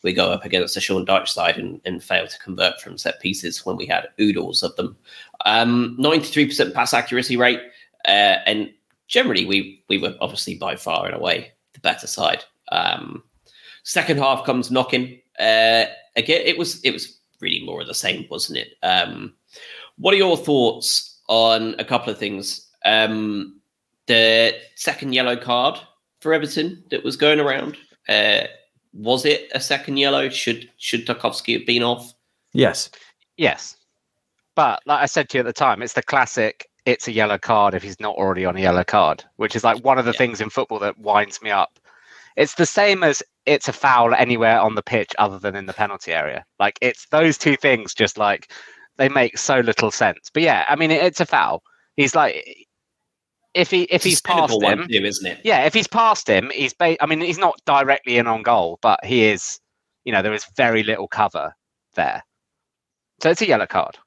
we 0.02 0.12
go 0.12 0.30
up 0.30 0.44
against 0.44 0.74
the 0.74 0.80
Sean 0.80 1.04
Dyche 1.04 1.28
side 1.28 1.58
and, 1.58 1.80
and 1.84 2.02
fail 2.02 2.26
to 2.26 2.38
convert 2.38 2.80
from 2.80 2.96
set 2.96 3.20
pieces 3.20 3.66
when 3.66 3.76
we 3.76 3.86
had 3.86 4.08
oodles 4.20 4.62
of 4.62 4.74
them. 4.76 4.96
Um, 5.44 5.96
93% 6.00 6.72
pass 6.72 6.94
accuracy 6.94 7.36
rate, 7.36 7.60
uh, 8.06 8.38
and 8.46 8.72
generally, 9.08 9.44
we 9.44 9.84
we 9.88 9.98
were 9.98 10.14
obviously 10.20 10.54
by 10.54 10.76
far 10.76 11.06
and 11.06 11.14
away 11.14 11.52
the 11.74 11.80
better 11.80 12.06
side. 12.06 12.44
Um, 12.72 13.22
second 13.82 14.18
half 14.18 14.44
comes 14.44 14.70
knocking. 14.70 15.20
Uh, 15.38 15.84
again, 16.16 16.42
it 16.44 16.56
was 16.56 16.80
it 16.82 16.92
was 16.92 17.18
really 17.40 17.64
more 17.64 17.82
of 17.82 17.86
the 17.86 17.94
same, 17.94 18.26
wasn't 18.30 18.58
it? 18.58 18.74
Um, 18.82 19.34
what 19.98 20.14
are 20.14 20.18
your 20.18 20.36
thoughts 20.36 21.15
on 21.28 21.74
a 21.78 21.84
couple 21.84 22.12
of 22.12 22.18
things? 22.18 22.68
Um, 22.84 23.60
the 24.06 24.54
second 24.76 25.12
yellow 25.12 25.36
card 25.36 25.78
for 26.20 26.32
Everton 26.32 26.84
that 26.90 27.04
was 27.04 27.16
going 27.16 27.40
around. 27.40 27.76
Uh, 28.08 28.42
was 28.92 29.24
it 29.24 29.50
a 29.54 29.60
second 29.60 29.96
yellow? 29.98 30.28
Should 30.28 30.70
should 30.78 31.06
Tarkowski 31.06 31.58
have 31.58 31.66
been 31.66 31.82
off? 31.82 32.12
Yes. 32.52 32.90
Yes. 33.36 33.76
But 34.54 34.80
like 34.86 35.02
I 35.02 35.06
said 35.06 35.28
to 35.28 35.38
you 35.38 35.40
at 35.40 35.46
the 35.46 35.52
time, 35.52 35.82
it's 35.82 35.92
the 35.92 36.02
classic 36.02 36.68
it's 36.86 37.08
a 37.08 37.12
yellow 37.12 37.36
card 37.36 37.74
if 37.74 37.82
he's 37.82 38.00
not 38.00 38.14
already 38.14 38.44
on 38.44 38.56
a 38.56 38.60
yellow 38.60 38.84
card, 38.84 39.24
which 39.36 39.56
is 39.56 39.64
like 39.64 39.84
one 39.84 39.98
of 39.98 40.04
the 40.04 40.12
yeah. 40.12 40.18
things 40.18 40.40
in 40.40 40.48
football 40.48 40.78
that 40.78 40.98
winds 40.98 41.42
me 41.42 41.50
up. 41.50 41.78
It's 42.36 42.54
the 42.54 42.66
same 42.66 43.02
as 43.02 43.22
it's 43.44 43.68
a 43.68 43.72
foul 43.72 44.14
anywhere 44.14 44.60
on 44.60 44.76
the 44.76 44.82
pitch 44.82 45.12
other 45.18 45.38
than 45.38 45.56
in 45.56 45.66
the 45.66 45.72
penalty 45.72 46.12
area. 46.12 46.44
Like 46.60 46.78
it's 46.80 47.06
those 47.06 47.36
two 47.36 47.56
things 47.56 47.92
just 47.92 48.16
like 48.16 48.52
they 48.98 49.08
make 49.08 49.38
so 49.38 49.60
little 49.60 49.90
sense. 49.90 50.30
But 50.32 50.42
yeah, 50.42 50.64
I 50.68 50.76
mean 50.76 50.90
it's 50.90 51.20
a 51.20 51.26
foul. 51.26 51.62
He's 51.96 52.14
like 52.14 52.66
if 53.54 53.70
he 53.70 53.82
if 53.84 53.96
it's 53.96 54.04
he's 54.04 54.20
past 54.20 54.62
him, 54.62 54.86
too, 54.88 55.04
isn't 55.04 55.26
it? 55.26 55.40
Yeah, 55.42 55.64
if 55.64 55.74
he's 55.74 55.88
past 55.88 56.28
him, 56.28 56.50
he's 56.54 56.74
ba- 56.74 57.02
I 57.02 57.06
mean 57.06 57.20
he's 57.20 57.38
not 57.38 57.58
directly 57.64 58.18
in 58.18 58.26
on 58.26 58.42
goal, 58.42 58.78
but 58.82 59.04
he 59.04 59.24
is. 59.24 59.60
You 60.04 60.12
know 60.12 60.22
there 60.22 60.34
is 60.34 60.46
very 60.56 60.82
little 60.84 61.08
cover 61.08 61.54
there, 61.94 62.22
so 63.20 63.30
it's 63.30 63.42
a 63.42 63.48
yellow 63.48 63.66
card. 63.66 63.98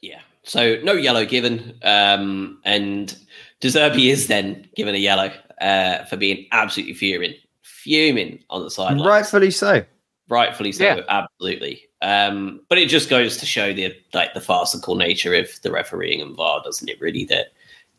Yeah. 0.00 0.20
So 0.42 0.78
no 0.84 0.92
yellow 0.92 1.26
given, 1.26 1.78
um, 1.82 2.60
and 2.64 3.14
De 3.60 3.68
Zerbi 3.68 4.10
is 4.10 4.28
then 4.28 4.68
given 4.76 4.94
a 4.94 4.98
yellow 4.98 5.32
uh, 5.60 6.04
for 6.04 6.16
being 6.16 6.46
absolutely 6.52 6.94
fuming, 6.94 7.34
fuming 7.62 8.42
on 8.48 8.62
the 8.62 8.70
sideline. 8.70 9.06
Rightfully 9.06 9.50
so. 9.50 9.84
Rightfully 10.28 10.72
so, 10.72 10.84
yeah. 10.84 11.00
absolutely. 11.08 11.82
Um, 12.02 12.60
but 12.68 12.78
it 12.78 12.88
just 12.88 13.08
goes 13.08 13.36
to 13.38 13.46
show 13.46 13.72
the 13.72 13.94
like 14.12 14.34
the 14.34 14.40
farcical 14.40 14.96
nature 14.96 15.34
of 15.34 15.48
the 15.62 15.70
refereeing 15.70 16.20
and 16.20 16.36
VAR, 16.36 16.62
doesn't 16.62 16.88
it? 16.88 17.00
Really, 17.00 17.24
that 17.26 17.52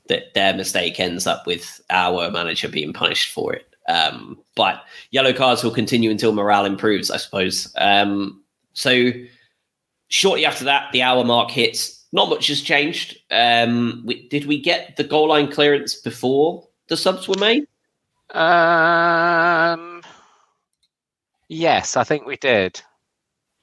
that 0.07 0.33
their 0.33 0.53
mistake 0.53 0.99
ends 0.99 1.27
up 1.27 1.45
with 1.45 1.81
our 1.89 2.29
manager 2.31 2.69
being 2.69 2.93
punished 2.93 3.33
for 3.33 3.53
it. 3.53 3.67
Um, 3.87 4.37
but 4.55 4.83
yellow 5.11 5.33
cards 5.33 5.63
will 5.63 5.71
continue 5.71 6.11
until 6.11 6.33
morale 6.33 6.65
improves, 6.65 7.09
I 7.09 7.17
suppose. 7.17 7.73
Um, 7.77 8.43
so 8.73 9.11
shortly 10.09 10.45
after 10.45 10.65
that, 10.65 10.91
the 10.91 11.01
hour 11.01 11.23
mark 11.23 11.51
hits. 11.51 11.95
Not 12.13 12.29
much 12.29 12.47
has 12.47 12.61
changed. 12.61 13.17
Um, 13.31 14.01
we, 14.05 14.27
did 14.29 14.45
we 14.45 14.61
get 14.61 14.95
the 14.95 15.03
goal 15.03 15.27
line 15.27 15.51
clearance 15.51 15.95
before 15.95 16.65
the 16.87 16.95
subs 16.95 17.27
were 17.27 17.35
made? 17.37 17.67
Um, 18.31 20.01
yes, 21.49 21.97
I 21.97 22.05
think 22.05 22.25
we 22.25 22.37
did. 22.37 22.81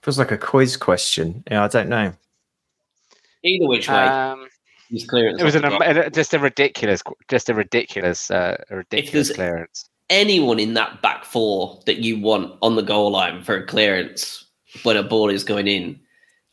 Feels 0.05 0.19
like 0.19 0.33
a 0.33 0.37
quiz 0.37 0.77
question. 0.77 1.43
Yeah, 1.51 1.65
I 1.65 1.69
don't 1.69 1.89
know. 1.89 2.13
Either 3.43 3.67
which 3.67 3.89
way, 3.89 3.95
um, 3.95 4.47
clearance. 5.09 5.41
It 5.41 5.45
was 5.45 5.55
an, 5.55 6.13
just 6.13 6.35
a 6.35 6.39
ridiculous, 6.39 7.03
just 7.29 7.49
a 7.49 7.55
ridiculous, 7.55 8.31
uh, 8.31 8.63
a 8.69 8.77
ridiculous 8.77 9.33
clearance. 9.33 9.89
Anyone 10.11 10.59
in 10.59 10.75
that 10.75 11.01
back 11.01 11.25
four 11.25 11.81
that 11.87 12.01
you 12.01 12.21
want 12.21 12.53
on 12.61 12.77
the 12.77 12.83
goal 12.83 13.13
line 13.13 13.43
for 13.43 13.57
a 13.57 13.65
clearance 13.65 14.45
when 14.83 14.99
a 14.99 15.03
ball 15.03 15.31
is 15.31 15.43
going 15.43 15.69
in, 15.69 15.99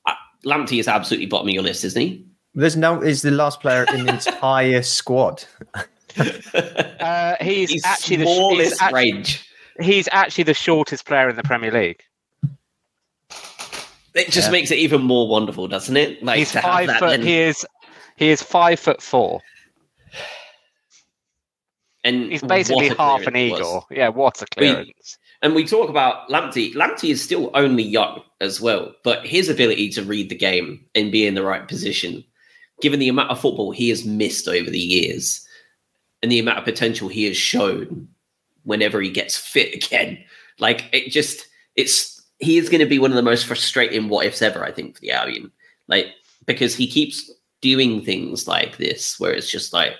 uh, 0.05 0.13
Lamptey 0.45 0.79
is 0.79 0.87
absolutely 0.87 1.25
bottom 1.25 1.49
of 1.49 1.53
your 1.53 1.63
list, 1.63 1.83
isn't 1.83 2.01
he? 2.01 2.25
There's 2.53 2.77
no 2.77 3.01
is 3.01 3.21
the 3.21 3.31
last 3.31 3.59
player 3.59 3.85
in 3.93 4.05
the 4.05 4.13
entire 4.33 4.81
squad. 4.81 5.43
uh, 6.17 7.35
he's, 7.41 7.69
he's, 7.69 7.83
actually 7.83 8.15
the 8.15 8.23
smallest 8.23 8.71
he's 8.71 8.81
actually, 8.81 9.11
range. 9.11 9.49
He's 9.81 10.07
actually 10.13 10.45
the 10.45 10.53
shortest 10.53 11.05
player 11.05 11.27
in 11.27 11.35
the 11.35 11.43
Premier 11.43 11.73
League. 11.73 12.01
It 14.13 14.29
just 14.29 14.47
yeah. 14.47 14.51
makes 14.51 14.71
it 14.71 14.77
even 14.77 15.01
more 15.01 15.27
wonderful, 15.27 15.67
doesn't 15.67 15.95
it? 15.95 16.23
Like 16.23 16.39
he's 16.39 16.51
five 16.51 16.89
foot. 16.97 17.21
He 17.21 17.39
is 17.39 17.65
he 18.17 18.29
is 18.29 18.41
five 18.41 18.79
foot 18.79 19.01
four. 19.01 19.41
And 22.03 22.31
he's 22.31 22.41
basically 22.41 22.89
half 22.89 23.27
an 23.27 23.35
eagle. 23.35 23.85
Yeah, 23.91 24.09
what 24.09 24.41
a 24.41 24.45
clearance. 24.47 24.87
We, 24.87 25.47
and 25.47 25.55
we 25.55 25.65
talk 25.65 25.89
about 25.89 26.27
Lamptey. 26.29 26.73
Lamptey 26.73 27.11
is 27.11 27.21
still 27.21 27.51
only 27.53 27.83
young 27.83 28.23
as 28.41 28.59
well, 28.59 28.93
but 29.03 29.25
his 29.25 29.49
ability 29.49 29.89
to 29.89 30.03
read 30.03 30.29
the 30.29 30.35
game 30.35 30.83
and 30.95 31.11
be 31.11 31.27
in 31.27 31.35
the 31.35 31.43
right 31.43 31.67
position, 31.67 32.23
given 32.81 32.99
the 32.99 33.09
amount 33.09 33.29
of 33.29 33.39
football 33.39 33.71
he 33.71 33.89
has 33.89 34.03
missed 34.03 34.47
over 34.47 34.69
the 34.69 34.79
years, 34.79 35.45
and 36.23 36.31
the 36.31 36.39
amount 36.39 36.57
of 36.57 36.65
potential 36.65 37.07
he 37.07 37.25
has 37.25 37.37
shown 37.37 38.07
whenever 38.63 38.99
he 38.99 39.09
gets 39.09 39.37
fit 39.37 39.73
again. 39.85 40.17
Like 40.59 40.85
it 40.91 41.11
just 41.11 41.47
it's 41.75 42.20
he 42.41 42.57
is 42.57 42.69
going 42.69 42.79
to 42.79 42.87
be 42.87 42.99
one 42.99 43.11
of 43.11 43.15
the 43.15 43.21
most 43.21 43.45
frustrating 43.45 44.09
what 44.09 44.25
ifs 44.25 44.41
ever, 44.41 44.65
I 44.65 44.71
think, 44.71 44.95
for 44.95 45.01
the 45.01 45.11
Albion. 45.11 45.51
Like 45.87 46.07
because 46.45 46.75
he 46.75 46.87
keeps 46.87 47.31
doing 47.61 48.03
things 48.03 48.47
like 48.47 48.77
this 48.77 49.19
where 49.19 49.31
it's 49.31 49.49
just 49.49 49.73
like, 49.73 49.93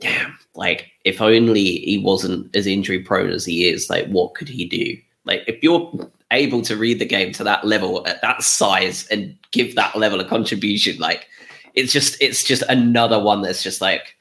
damn, 0.00 0.38
like 0.54 0.90
if 1.04 1.20
only 1.20 1.76
he 1.78 1.98
wasn't 1.98 2.54
as 2.54 2.66
injury 2.66 3.00
prone 3.00 3.30
as 3.30 3.44
he 3.44 3.66
is, 3.66 3.88
like 3.90 4.06
what 4.08 4.34
could 4.34 4.48
he 4.48 4.66
do? 4.66 4.96
Like 5.24 5.42
if 5.46 5.62
you're 5.62 6.10
able 6.30 6.62
to 6.62 6.76
read 6.76 6.98
the 6.98 7.06
game 7.06 7.32
to 7.32 7.44
that 7.44 7.66
level 7.66 8.06
at 8.06 8.22
that 8.22 8.42
size 8.42 9.06
and 9.08 9.36
give 9.50 9.74
that 9.74 9.96
level 9.96 10.20
of 10.20 10.28
contribution, 10.28 10.98
like 10.98 11.26
it's 11.74 11.92
just 11.92 12.20
it's 12.20 12.44
just 12.44 12.62
another 12.68 13.22
one 13.22 13.42
that's 13.42 13.62
just 13.62 13.80
like 13.80 14.16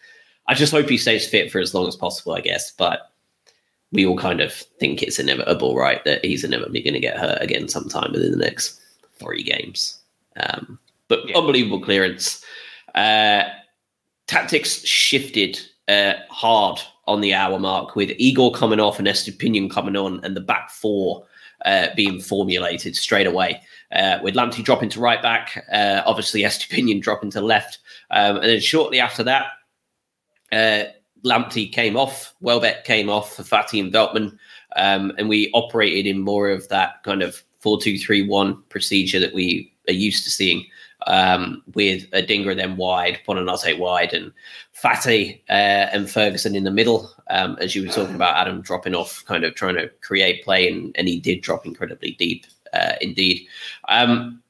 I 0.48 0.54
just 0.54 0.72
hope 0.72 0.90
he 0.90 0.98
stays 0.98 1.28
fit 1.28 1.52
for 1.52 1.60
as 1.60 1.74
long 1.74 1.88
as 1.88 1.96
possible, 1.96 2.34
I 2.34 2.42
guess. 2.42 2.72
But 2.72 3.12
we 3.92 4.06
all 4.06 4.18
kind 4.18 4.42
of 4.42 4.54
think 4.54 5.02
it's 5.02 5.20
inevitable, 5.20 5.76
right? 5.76 6.04
That 6.06 6.24
he's 6.24 6.44
inevitably 6.44 6.82
going 6.82 6.94
to 6.94 7.00
get 7.00 7.18
hurt 7.18 7.42
again 7.42 7.68
sometime 7.68 8.12
within 8.12 8.32
the 8.32 8.38
next 8.38 8.80
three 9.16 9.44
games. 9.44 10.00
Um, 10.38 10.80
but 11.08 11.28
yeah. 11.28 11.38
unbelievable 11.38 11.82
clearance. 11.82 12.44
Uh, 12.96 13.44
tactics 14.28 14.86
shifted 14.86 15.60
uh, 15.88 16.14
hard 16.30 16.80
on 17.08 17.22
the 17.22 17.34
hour 17.34 17.58
mark 17.58 17.96
with 17.96 18.12
Igor 18.18 18.52
coming 18.52 18.80
off 18.80 19.00
and 19.00 19.08
Estupiñán 19.08 19.72
coming 19.72 19.96
on, 19.96 20.24
and 20.24 20.36
the 20.38 20.42
back 20.42 20.70
four 20.70 21.26
uh, 21.66 21.88
being 21.96 22.22
formulated 22.22 22.96
straight 22.96 23.28
away. 23.28 23.62
Uh, 23.92 24.20
with 24.22 24.36
Lamptey 24.36 24.64
dropping 24.64 24.90
to 24.90 25.00
right 25.00 25.22
back, 25.22 25.66
uh, 25.74 26.04
obviously 26.06 26.42
Estupiñán 26.42 27.02
dropping 27.02 27.32
to 27.32 27.42
left, 27.42 27.80
um, 28.12 28.36
and 28.38 28.46
then 28.46 28.60
shortly 28.60 29.00
after 29.00 29.24
that, 29.24 29.48
uh, 30.52 30.92
Lamptey 31.24 31.72
came 31.72 31.98
off, 31.98 32.34
Welbeck 32.42 32.86
came 32.86 33.10
off 33.10 33.36
for 33.36 33.44
Fati 33.44 33.80
and 33.80 33.94
Veltman, 33.94 34.38
um, 34.76 35.12
and 35.18 35.30
we 35.30 35.52
operated 35.54 36.06
in 36.06 36.22
more 36.22 36.50
of 36.50 36.68
that 36.70 37.04
kind 37.04 37.22
of 37.22 37.44
4 37.60 37.82
2 37.82 37.98
3 37.98 38.28
1 38.28 38.64
procedure 38.70 39.20
that 39.20 39.34
we 39.34 39.72
are 39.88 39.94
used 39.94 40.24
to 40.24 40.30
seeing. 40.30 40.66
um, 41.08 41.64
with 41.74 42.10
Adingra 42.12 42.56
then 42.56 42.78
wide, 42.78 43.20
Buonanotte 43.28 43.80
wide, 43.80 44.14
and 44.14 44.32
Fati 44.74 45.42
uh, 45.50 45.88
and 45.94 46.10
Ferguson 46.10 46.56
in 46.56 46.64
the 46.64 46.72
middle. 46.72 47.12
Um, 47.30 47.58
as 47.60 47.76
you 47.76 47.84
were 47.84 47.94
talking 47.94 48.16
about, 48.16 48.36
Adam 48.36 48.62
dropping 48.62 48.96
off, 48.96 49.24
kind 49.26 49.44
of 49.44 49.56
trying 49.56 49.76
to 49.76 49.90
create 50.02 50.44
play, 50.44 50.72
and, 50.72 50.96
and 50.98 51.08
he 51.08 51.20
did 51.20 51.42
drop 51.42 51.66
incredibly 51.66 52.12
deep, 52.12 52.46
uh, 52.74 52.94
indeed. 53.02 53.48
Um, 53.88 54.42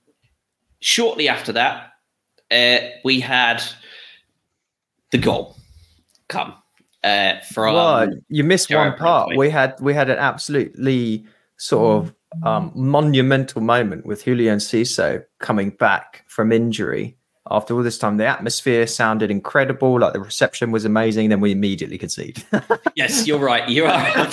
shortly 0.80 1.28
after 1.30 1.52
that, 1.54 1.94
uh, 2.52 2.90
we 3.04 3.20
had 3.20 3.62
the 5.12 5.18
goal 5.18 5.56
come 6.28 6.54
uh, 7.04 7.40
from. 7.52 7.76
Well, 7.76 8.10
you 8.28 8.44
missed 8.44 8.70
Jared 8.70 8.94
one 8.94 9.00
part. 9.00 9.38
We 9.38 9.50
had 9.50 9.76
we 9.80 9.94
had 9.94 10.10
an 10.10 10.18
absolutely 10.18 11.26
sort 11.58 12.04
of 12.04 12.14
um, 12.44 12.72
monumental 12.76 13.62
moment 13.62 14.06
with 14.06 14.24
Julio 14.24 14.56
Enciso 14.56 15.24
coming 15.40 15.72
back 15.72 16.24
from 16.28 16.52
injury 16.52 17.18
after 17.50 17.74
all 17.74 17.84
this 17.84 17.98
time. 17.98 18.18
The 18.18 18.26
atmosphere 18.26 18.88
sounded 18.88 19.32
incredible, 19.32 20.00
like 20.00 20.14
the 20.14 20.20
reception 20.20 20.72
was 20.72 20.86
amazing. 20.86 21.30
Then 21.30 21.42
we 21.42 21.52
immediately 21.52 21.98
concede. 21.98 22.44
yes, 22.96 23.28
you're 23.28 23.40
right. 23.40 23.68
You 23.68 23.86
are 23.86 24.32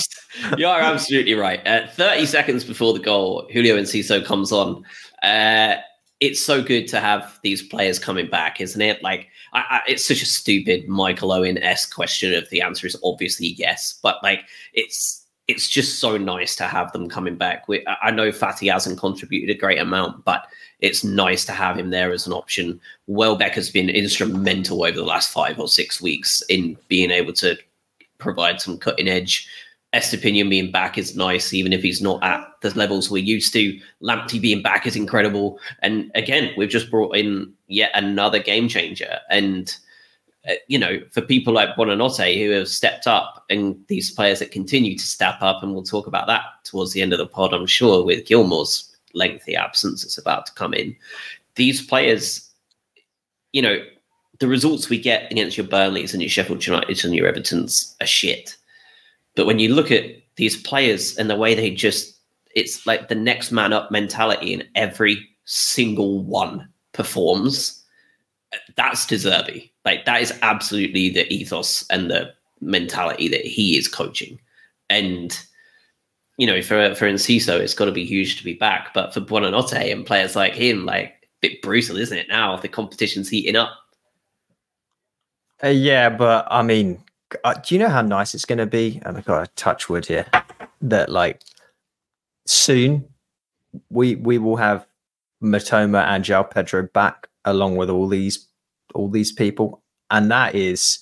you 0.57 0.66
are 0.66 0.81
absolutely 0.81 1.35
right. 1.35 1.66
Uh, 1.66 1.87
30 1.88 2.26
seconds 2.26 2.64
before 2.64 2.92
the 2.92 3.00
goal, 3.00 3.48
Julio 3.52 3.76
Enciso 3.76 4.24
comes 4.24 4.52
on. 4.52 4.85
Uh, 5.22 5.76
it's 6.20 6.42
so 6.42 6.62
good 6.62 6.88
to 6.88 7.00
have 7.00 7.38
these 7.42 7.62
players 7.62 7.98
coming 7.98 8.29
back, 8.29 8.61
isn't 8.61 8.81
it? 8.81 9.02
Like, 9.02 9.29
I, 9.52 9.64
I, 9.68 9.81
it's 9.88 10.07
such 10.07 10.22
a 10.22 10.26
stupid 10.26 10.88
Michael 10.88 11.33
Owen 11.33 11.59
esque 11.59 11.94
question. 11.94 12.33
If 12.33 12.48
the 12.50 12.62
answer 12.62 12.87
is 12.87 12.96
obviously 13.05 13.48
yes, 13.48 13.98
but 14.02 14.22
like, 14.22 14.44
it's 14.72 15.24
it's 15.48 15.68
just 15.68 16.00
so 16.00 16.16
nice 16.16 16.57
to 16.57 16.64
have 16.64 16.90
them 16.92 17.09
coming 17.09 17.37
back. 17.37 17.68
We, 17.68 17.87
I 18.02 18.11
know 18.11 18.31
Fati 18.31 18.72
hasn't 18.72 18.98
contributed 18.98 19.55
a 19.55 19.59
great 19.59 19.79
amount, 19.79 20.24
but 20.24 20.46
it's 20.81 21.05
nice 21.05 21.44
to 21.44 21.52
have 21.52 21.79
him 21.79 21.90
there 21.90 22.11
as 22.11 22.26
an 22.26 22.33
option. 22.33 22.81
Welbeck 23.07 23.55
has 23.55 23.70
been 23.70 23.88
instrumental 23.88 24.83
over 24.85 24.96
the 24.96 25.05
last 25.05 25.33
five 25.33 25.61
or 25.61 25.68
six 25.68 26.02
weeks 26.02 26.42
in 26.48 26.76
being 26.88 27.12
able 27.12 27.33
to 27.35 27.57
provide 28.18 28.61
some 28.61 28.76
cutting 28.76 29.07
edge. 29.07 29.48
Estupiñán 29.94 30.50
being 30.50 30.72
back 30.72 30.98
is 30.98 31.16
nice, 31.16 31.55
even 31.55 31.72
if 31.72 31.81
he's 31.81 32.02
not 32.02 32.22
at 32.24 32.56
the 32.62 32.77
levels 32.77 33.11
we're 33.11 33.23
used 33.23 33.53
to. 33.53 33.79
Lamptey 34.03 34.40
being 34.40 34.62
back 34.62 34.87
is 34.87 34.97
incredible. 34.97 35.59
And 35.83 36.11
again, 36.14 36.53
we've 36.57 36.69
just 36.69 36.90
brought 36.90 37.16
in 37.16 37.53
yet 37.69 37.90
another 37.95 38.38
game 38.38 38.69
changer. 38.69 39.19
And, 39.31 39.75
uh, 40.49 40.55
you 40.69 40.79
know, 40.79 41.01
for 41.11 41.21
people 41.21 41.53
like 41.53 41.77
Buonanotte 41.77 42.38
who 42.38 42.51
have 42.53 42.69
stepped 42.69 43.07
up 43.07 43.45
and 43.51 43.77
these 43.88 44.11
players 44.11 44.38
that 44.38 44.51
continue 44.51 44.97
to 44.97 45.07
step 45.07 45.37
up, 45.40 45.62
and 45.62 45.75
we'll 45.75 45.83
talk 45.83 46.07
about 46.07 46.27
that 46.27 46.42
towards 46.64 46.92
the 46.92 47.03
end 47.03 47.12
of 47.12 47.19
the 47.19 47.27
pod, 47.27 47.53
I'm 47.53 47.66
sure, 47.66 48.05
with 48.05 48.27
Gilmour's 48.27 48.97
lengthy 49.14 49.57
absence 49.57 50.03
that's 50.03 50.19
about 50.19 50.47
to 50.47 50.53
come 50.53 50.75
in. 50.75 50.95
These 51.55 51.87
players, 51.87 52.51
you 53.53 53.62
know, 53.62 53.79
the 54.38 54.49
results 54.49 54.90
we 54.90 55.01
get 55.01 55.31
against 55.33 55.57
your 55.57 55.66
Burnleys 55.66 56.12
and 56.12 56.23
your 56.23 56.29
Sheffield 56.29 56.66
United 56.66 57.05
and 57.05 57.14
your 57.14 57.33
Evertons 57.33 57.95
are 58.01 58.07
shit. 58.07 58.57
But 59.35 59.47
when 59.47 59.59
you 59.59 59.75
look 59.75 59.90
at 59.90 60.05
these 60.37 60.61
players 60.61 61.16
and 61.16 61.31
the 61.31 61.37
way 61.37 61.55
they 61.55 61.71
just, 61.71 62.15
it's 62.57 62.87
like 62.87 63.09
the 63.09 63.14
next 63.14 63.53
man 63.53 63.73
up 63.73 63.92
mentality, 63.92 64.53
and 64.53 64.66
every 64.75 65.29
single 65.45 66.25
one 66.25 66.69
performs. 66.92 67.85
That's 68.75 69.07
De 69.07 69.16
Zerbi. 69.16 69.71
Like 69.85 70.07
that 70.07 70.23
is 70.23 70.33
absolutely 70.42 71.11
the 71.11 71.33
ethos 71.33 71.87
and 71.90 72.11
the 72.11 72.33
mentality 72.61 73.29
that 73.29 73.45
he 73.45 73.77
is 73.77 73.87
coaching. 73.87 74.40
And 74.88 75.38
you 76.38 76.47
know, 76.47 76.62
for 76.62 76.95
for 76.95 77.07
Enciso, 77.07 77.61
it's 77.61 77.75
got 77.75 77.85
to 77.85 77.92
be 77.92 78.05
huge 78.05 78.38
to 78.38 78.45
be 78.45 78.55
back. 78.55 78.95
But 78.95 79.12
for 79.12 79.21
Buonanotte 79.21 79.92
and 79.92 80.07
players 80.07 80.35
like 80.35 80.55
him, 80.55 80.87
like 80.87 81.07
a 81.07 81.27
bit 81.42 81.62
brutal, 81.62 81.99
isn't 81.99 82.16
it? 82.16 82.29
Now 82.29 82.57
the 82.57 82.69
competition's 82.69 83.29
heating 83.29 83.57
up. 83.57 83.77
Uh, 85.62 85.69
yeah, 85.69 86.09
but 86.09 86.47
I 86.51 86.62
mean, 86.62 87.03
uh, 87.45 87.55
do 87.55 87.75
you 87.75 87.79
know 87.79 87.88
how 87.88 88.03
nice 88.03 88.35
it's 88.35 88.45
going 88.45 88.59
to 88.59 88.66
be? 88.66 89.01
And 89.05 89.16
I've 89.16 89.25
got 89.25 89.42
a 89.42 89.53
touch 89.55 89.88
wood 89.88 90.07
here 90.07 90.27
that 90.83 91.11
like 91.11 91.40
soon 92.46 93.04
we 93.90 94.16
we 94.16 94.38
will 94.38 94.56
have 94.56 94.87
Mitoma 95.42 96.04
and 96.06 96.24
João 96.24 96.50
Pedro 96.50 96.88
back 96.94 97.28
along 97.44 97.76
with 97.76 97.90
all 97.90 98.09
these 98.09 98.48
all 98.94 99.09
these 99.09 99.32
people, 99.32 99.82
and 100.11 100.30
that 100.30 100.54
is. 100.54 101.00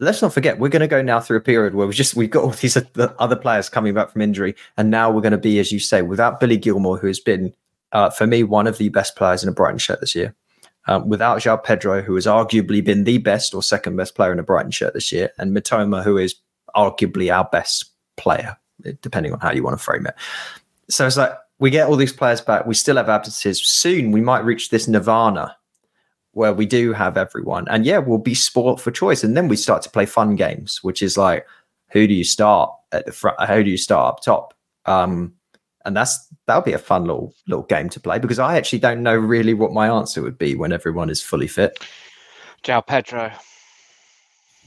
Let's 0.00 0.20
not 0.20 0.34
forget, 0.34 0.58
we're 0.58 0.68
going 0.68 0.80
to 0.80 0.88
go 0.88 1.00
now 1.00 1.20
through 1.20 1.36
a 1.36 1.42
period 1.42 1.76
where 1.76 1.86
we 1.86 1.94
just 1.94 2.16
we've 2.16 2.28
got 2.28 2.42
all 2.42 2.50
these 2.50 2.76
other 2.96 3.36
players 3.36 3.68
coming 3.68 3.94
back 3.94 4.10
from 4.10 4.20
injury, 4.22 4.56
and 4.76 4.90
now 4.90 5.10
we're 5.10 5.20
going 5.20 5.30
to 5.30 5.38
be, 5.38 5.60
as 5.60 5.70
you 5.70 5.78
say, 5.78 6.02
without 6.02 6.40
Billy 6.40 6.58
Gilmour, 6.58 6.98
who 6.98 7.06
has 7.06 7.20
been, 7.20 7.54
uh, 7.92 8.10
for 8.10 8.26
me, 8.26 8.42
one 8.42 8.66
of 8.66 8.78
the 8.78 8.88
best 8.88 9.14
players 9.14 9.44
in 9.44 9.48
a 9.48 9.52
Brighton 9.52 9.78
shirt 9.78 10.00
this 10.00 10.16
year. 10.16 10.34
Um, 10.88 11.08
without 11.08 11.38
João 11.38 11.62
Pedro, 11.62 12.02
who 12.02 12.16
has 12.16 12.26
arguably 12.26 12.84
been 12.84 13.04
the 13.04 13.18
best 13.18 13.54
or 13.54 13.62
second 13.62 13.94
best 13.94 14.16
player 14.16 14.32
in 14.32 14.40
a 14.40 14.42
Brighton 14.42 14.72
shirt 14.72 14.94
this 14.94 15.12
year, 15.12 15.30
and 15.38 15.56
Mitoma, 15.56 16.02
who 16.02 16.18
is 16.18 16.34
arguably 16.74 17.32
our 17.32 17.44
best 17.44 17.92
player, 18.16 18.56
depending 19.00 19.32
on 19.32 19.40
how 19.40 19.52
you 19.52 19.62
want 19.62 19.78
to 19.78 19.82
frame 19.82 20.06
it. 20.06 20.14
So 20.88 21.06
it's 21.06 21.16
like 21.16 21.32
we 21.58 21.70
get 21.70 21.88
all 21.88 21.96
these 21.96 22.12
players 22.12 22.40
back. 22.40 22.66
We 22.66 22.74
still 22.74 22.96
have 22.96 23.08
absences. 23.08 23.64
Soon 23.64 24.10
we 24.10 24.20
might 24.20 24.44
reach 24.44 24.70
this 24.70 24.88
nirvana 24.88 25.56
where 26.32 26.52
we 26.52 26.66
do 26.66 26.92
have 26.92 27.16
everyone, 27.16 27.68
and 27.68 27.84
yeah, 27.84 27.98
we'll 27.98 28.18
be 28.18 28.34
sport 28.34 28.80
for 28.80 28.90
choice. 28.90 29.22
And 29.22 29.36
then 29.36 29.48
we 29.48 29.56
start 29.56 29.82
to 29.82 29.90
play 29.90 30.06
fun 30.06 30.34
games, 30.34 30.80
which 30.82 31.02
is 31.02 31.16
like, 31.16 31.46
who 31.90 32.06
do 32.06 32.14
you 32.14 32.24
start 32.24 32.70
at 32.90 33.06
the 33.06 33.12
front? 33.12 33.38
How 33.40 33.62
do 33.62 33.70
you 33.70 33.76
start 33.76 34.14
up 34.14 34.22
top? 34.22 34.54
Um, 34.86 35.34
and 35.84 35.96
that's 35.96 36.26
that'll 36.46 36.62
be 36.62 36.72
a 36.72 36.78
fun 36.78 37.04
little 37.04 37.34
little 37.46 37.64
game 37.64 37.88
to 37.90 38.00
play 38.00 38.18
because 38.18 38.38
I 38.38 38.56
actually 38.56 38.78
don't 38.78 39.02
know 39.02 39.16
really 39.16 39.54
what 39.54 39.72
my 39.72 39.88
answer 39.88 40.22
would 40.22 40.38
be 40.38 40.54
when 40.54 40.72
everyone 40.72 41.10
is 41.10 41.22
fully 41.22 41.48
fit. 41.48 41.78
João 42.62 42.86
Pedro. 42.86 43.32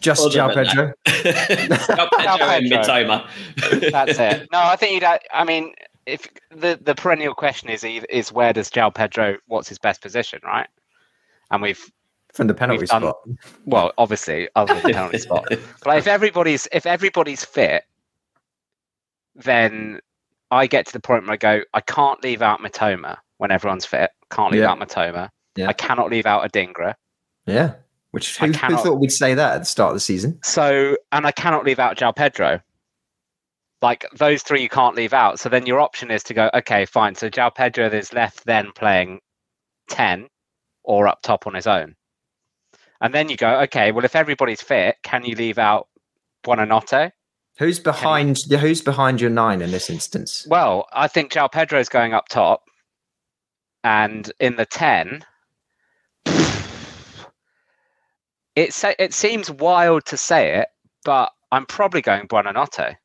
Just 0.05 0.25
Other 0.25 0.37
João 0.37 0.53
Pedro. 0.53 0.93
João 1.05 2.09
Pedro 2.17 2.47
and 2.47 2.71
Mitoma. 2.71 3.27
That's 3.91 4.19
it. 4.19 4.47
No, 4.51 4.59
I 4.59 4.75
think 4.75 4.93
you'd. 4.93 5.03
ha- 5.03 5.19
I 5.33 5.43
mean, 5.43 5.73
if 6.05 6.27
the 6.51 6.79
the 6.81 6.93
perennial 6.95 7.33
question 7.33 7.69
is 7.69 7.83
is 7.83 8.31
where 8.31 8.53
does 8.53 8.69
João 8.69 8.93
Pedro? 8.93 9.37
What's 9.47 9.67
his 9.67 9.79
best 9.79 10.01
position, 10.01 10.39
right? 10.43 10.67
And 11.51 11.61
we've 11.61 11.83
from 12.33 12.47
the 12.47 12.53
penalty 12.53 12.85
done- 12.85 13.01
spot. 13.01 13.17
well, 13.65 13.91
obviously, 13.97 14.47
other 14.55 14.73
than 14.75 14.83
the 14.83 14.93
penalty 14.93 15.17
spot. 15.19 15.45
But 15.83 15.97
if 15.97 16.07
everybody's 16.07 16.67
if 16.71 16.85
everybody's 16.85 17.43
fit, 17.45 17.83
then 19.35 19.99
I 20.51 20.67
get 20.67 20.85
to 20.87 20.93
the 20.93 20.99
point 20.99 21.23
where 21.23 21.33
I 21.33 21.37
go, 21.37 21.61
I 21.73 21.81
can't 21.81 22.23
leave 22.23 22.41
out 22.41 22.59
Mitoma 22.61 23.17
when 23.37 23.51
everyone's 23.51 23.85
fit. 23.85 24.11
Can't 24.31 24.51
leave 24.51 24.61
Yeah. 24.61 24.71
out 24.71 24.79
Mitoma. 24.79 25.29
Yeah. 25.55 25.67
I 25.67 25.73
cannot 25.73 26.09
leave 26.11 26.25
out 26.25 26.49
Adingra. 26.49 26.93
Yeah. 27.45 27.73
Which 28.15 28.41
I 28.41 28.47
who, 28.47 28.53
who 28.53 28.77
thought 28.77 29.01
we'd 29.01 29.11
say 29.11 29.33
that 29.33 29.55
at 29.55 29.59
the 29.59 29.65
start 29.65 29.89
of 29.89 29.97
the 29.97 29.99
season? 29.99 30.39
So, 30.41 30.95
and 31.11 31.27
I 31.27 31.33
cannot 31.33 31.65
leave 31.65 31.79
out 31.79 31.97
João 31.97 32.15
Pedro. 32.15 32.61
Like 33.81 34.05
those 34.15 34.41
three, 34.41 34.61
you 34.61 34.69
can't 34.69 34.95
leave 34.95 35.11
out. 35.11 35.37
So 35.37 35.49
then 35.49 35.65
your 35.65 35.81
option 35.81 36.09
is 36.09 36.23
to 36.23 36.33
go, 36.33 36.49
okay, 36.53 36.85
fine. 36.85 37.15
So 37.15 37.29
João 37.29 37.53
Pedro 37.53 37.89
is 37.89 38.13
left 38.13 38.45
then 38.45 38.71
playing 38.73 39.19
ten 39.89 40.29
or 40.85 41.09
up 41.09 41.23
top 41.23 41.45
on 41.45 41.55
his 41.55 41.67
own. 41.67 41.95
And 43.01 43.13
then 43.13 43.27
you 43.27 43.35
go, 43.35 43.59
okay, 43.63 43.91
well, 43.91 44.05
if 44.05 44.15
everybody's 44.15 44.61
fit, 44.61 44.95
can 45.03 45.25
you 45.25 45.35
leave 45.35 45.57
out 45.57 45.89
Buonanotte? 46.45 47.11
Who's 47.57 47.79
behind 47.79 48.37
the 48.47 48.57
who's 48.57 48.81
behind 48.81 49.19
your 49.19 49.29
nine 49.29 49.61
in 49.61 49.71
this 49.71 49.89
instance? 49.89 50.47
Well, 50.49 50.87
I 50.93 51.09
think 51.09 51.33
João 51.33 51.51
Pedro 51.51 51.81
is 51.81 51.89
going 51.89 52.13
up 52.13 52.29
top, 52.29 52.63
and 53.83 54.31
in 54.39 54.55
the 54.55 54.65
ten, 54.65 55.25
it 58.55 58.75
it 58.99 59.13
seems 59.13 59.51
wild 59.51 60.05
to 60.05 60.17
say 60.17 60.59
it, 60.59 60.69
but 61.03 61.31
I'm 61.51 61.65
probably 61.65 62.01
going 62.01 62.27
Buonanotte. 62.27 62.95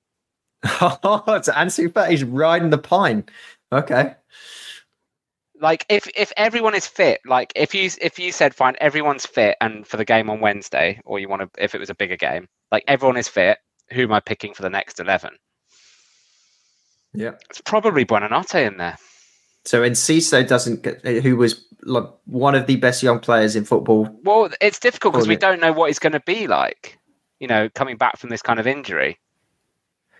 Oh, 0.65 1.25
it's 1.29 1.49
Ansu 1.49 1.93
Fati's 1.93 2.25
riding 2.25 2.71
the 2.71 2.79
pine. 2.79 3.25
Okay. 3.73 4.15
Like 5.61 5.85
if 5.89 6.09
if 6.17 6.33
everyone 6.37 6.75
is 6.75 6.87
fit, 6.87 7.21
like 7.27 7.53
if 7.55 7.75
you 7.75 7.91
if 8.01 8.19
you 8.19 8.33
said 8.33 8.55
fine, 8.55 8.77
everyone's 8.81 9.27
fit, 9.27 9.57
and 9.61 9.87
for 9.87 9.97
the 9.97 10.05
game 10.05 10.31
on 10.31 10.41
Wednesday, 10.41 11.01
or 11.05 11.19
you 11.19 11.29
want 11.29 11.43
to 11.43 11.63
if 11.63 11.75
it 11.75 11.81
was 11.81 11.91
a 11.91 11.95
bigger 11.95 12.17
game, 12.17 12.49
like 12.73 12.85
everyone 12.89 13.17
is 13.17 13.29
fit. 13.29 13.59
Who 13.93 14.03
am 14.03 14.13
I 14.13 14.21
picking 14.21 14.55
for 14.55 14.63
the 14.63 14.71
next 14.71 15.01
eleven? 15.01 15.33
Yeah. 17.13 17.33
It's 17.51 17.61
probably 17.61 18.05
Buonanotte 18.05 18.67
in 18.67 18.77
there. 18.77 18.97
So 19.65 19.83
Enciso 19.83 20.47
doesn't 20.47 20.83
get 20.83 21.05
who 21.23 21.37
was 21.37 21.67
like 21.83 22.05
one 22.27 22.55
of 22.55 22.67
the 22.67 22.77
best 22.77 23.03
young 23.03 23.21
players 23.21 23.57
in 23.57 23.65
football. 23.65 24.09
Well, 24.23 24.51
it's 24.61 24.79
difficult 24.79 25.15
because 25.15 25.29
we 25.29 25.37
don't 25.37 25.61
know 25.61 25.73
what 25.73 25.89
he's 25.89 25.99
going 25.99 26.13
to 26.13 26.21
be 26.21 26.47
like. 26.47 26.99
You 27.39 27.47
know, 27.49 27.69
coming 27.75 27.97
back 27.97 28.19
from 28.19 28.31
this 28.31 28.43
kind 28.43 28.61
of 28.61 28.67
injury. 28.67 29.19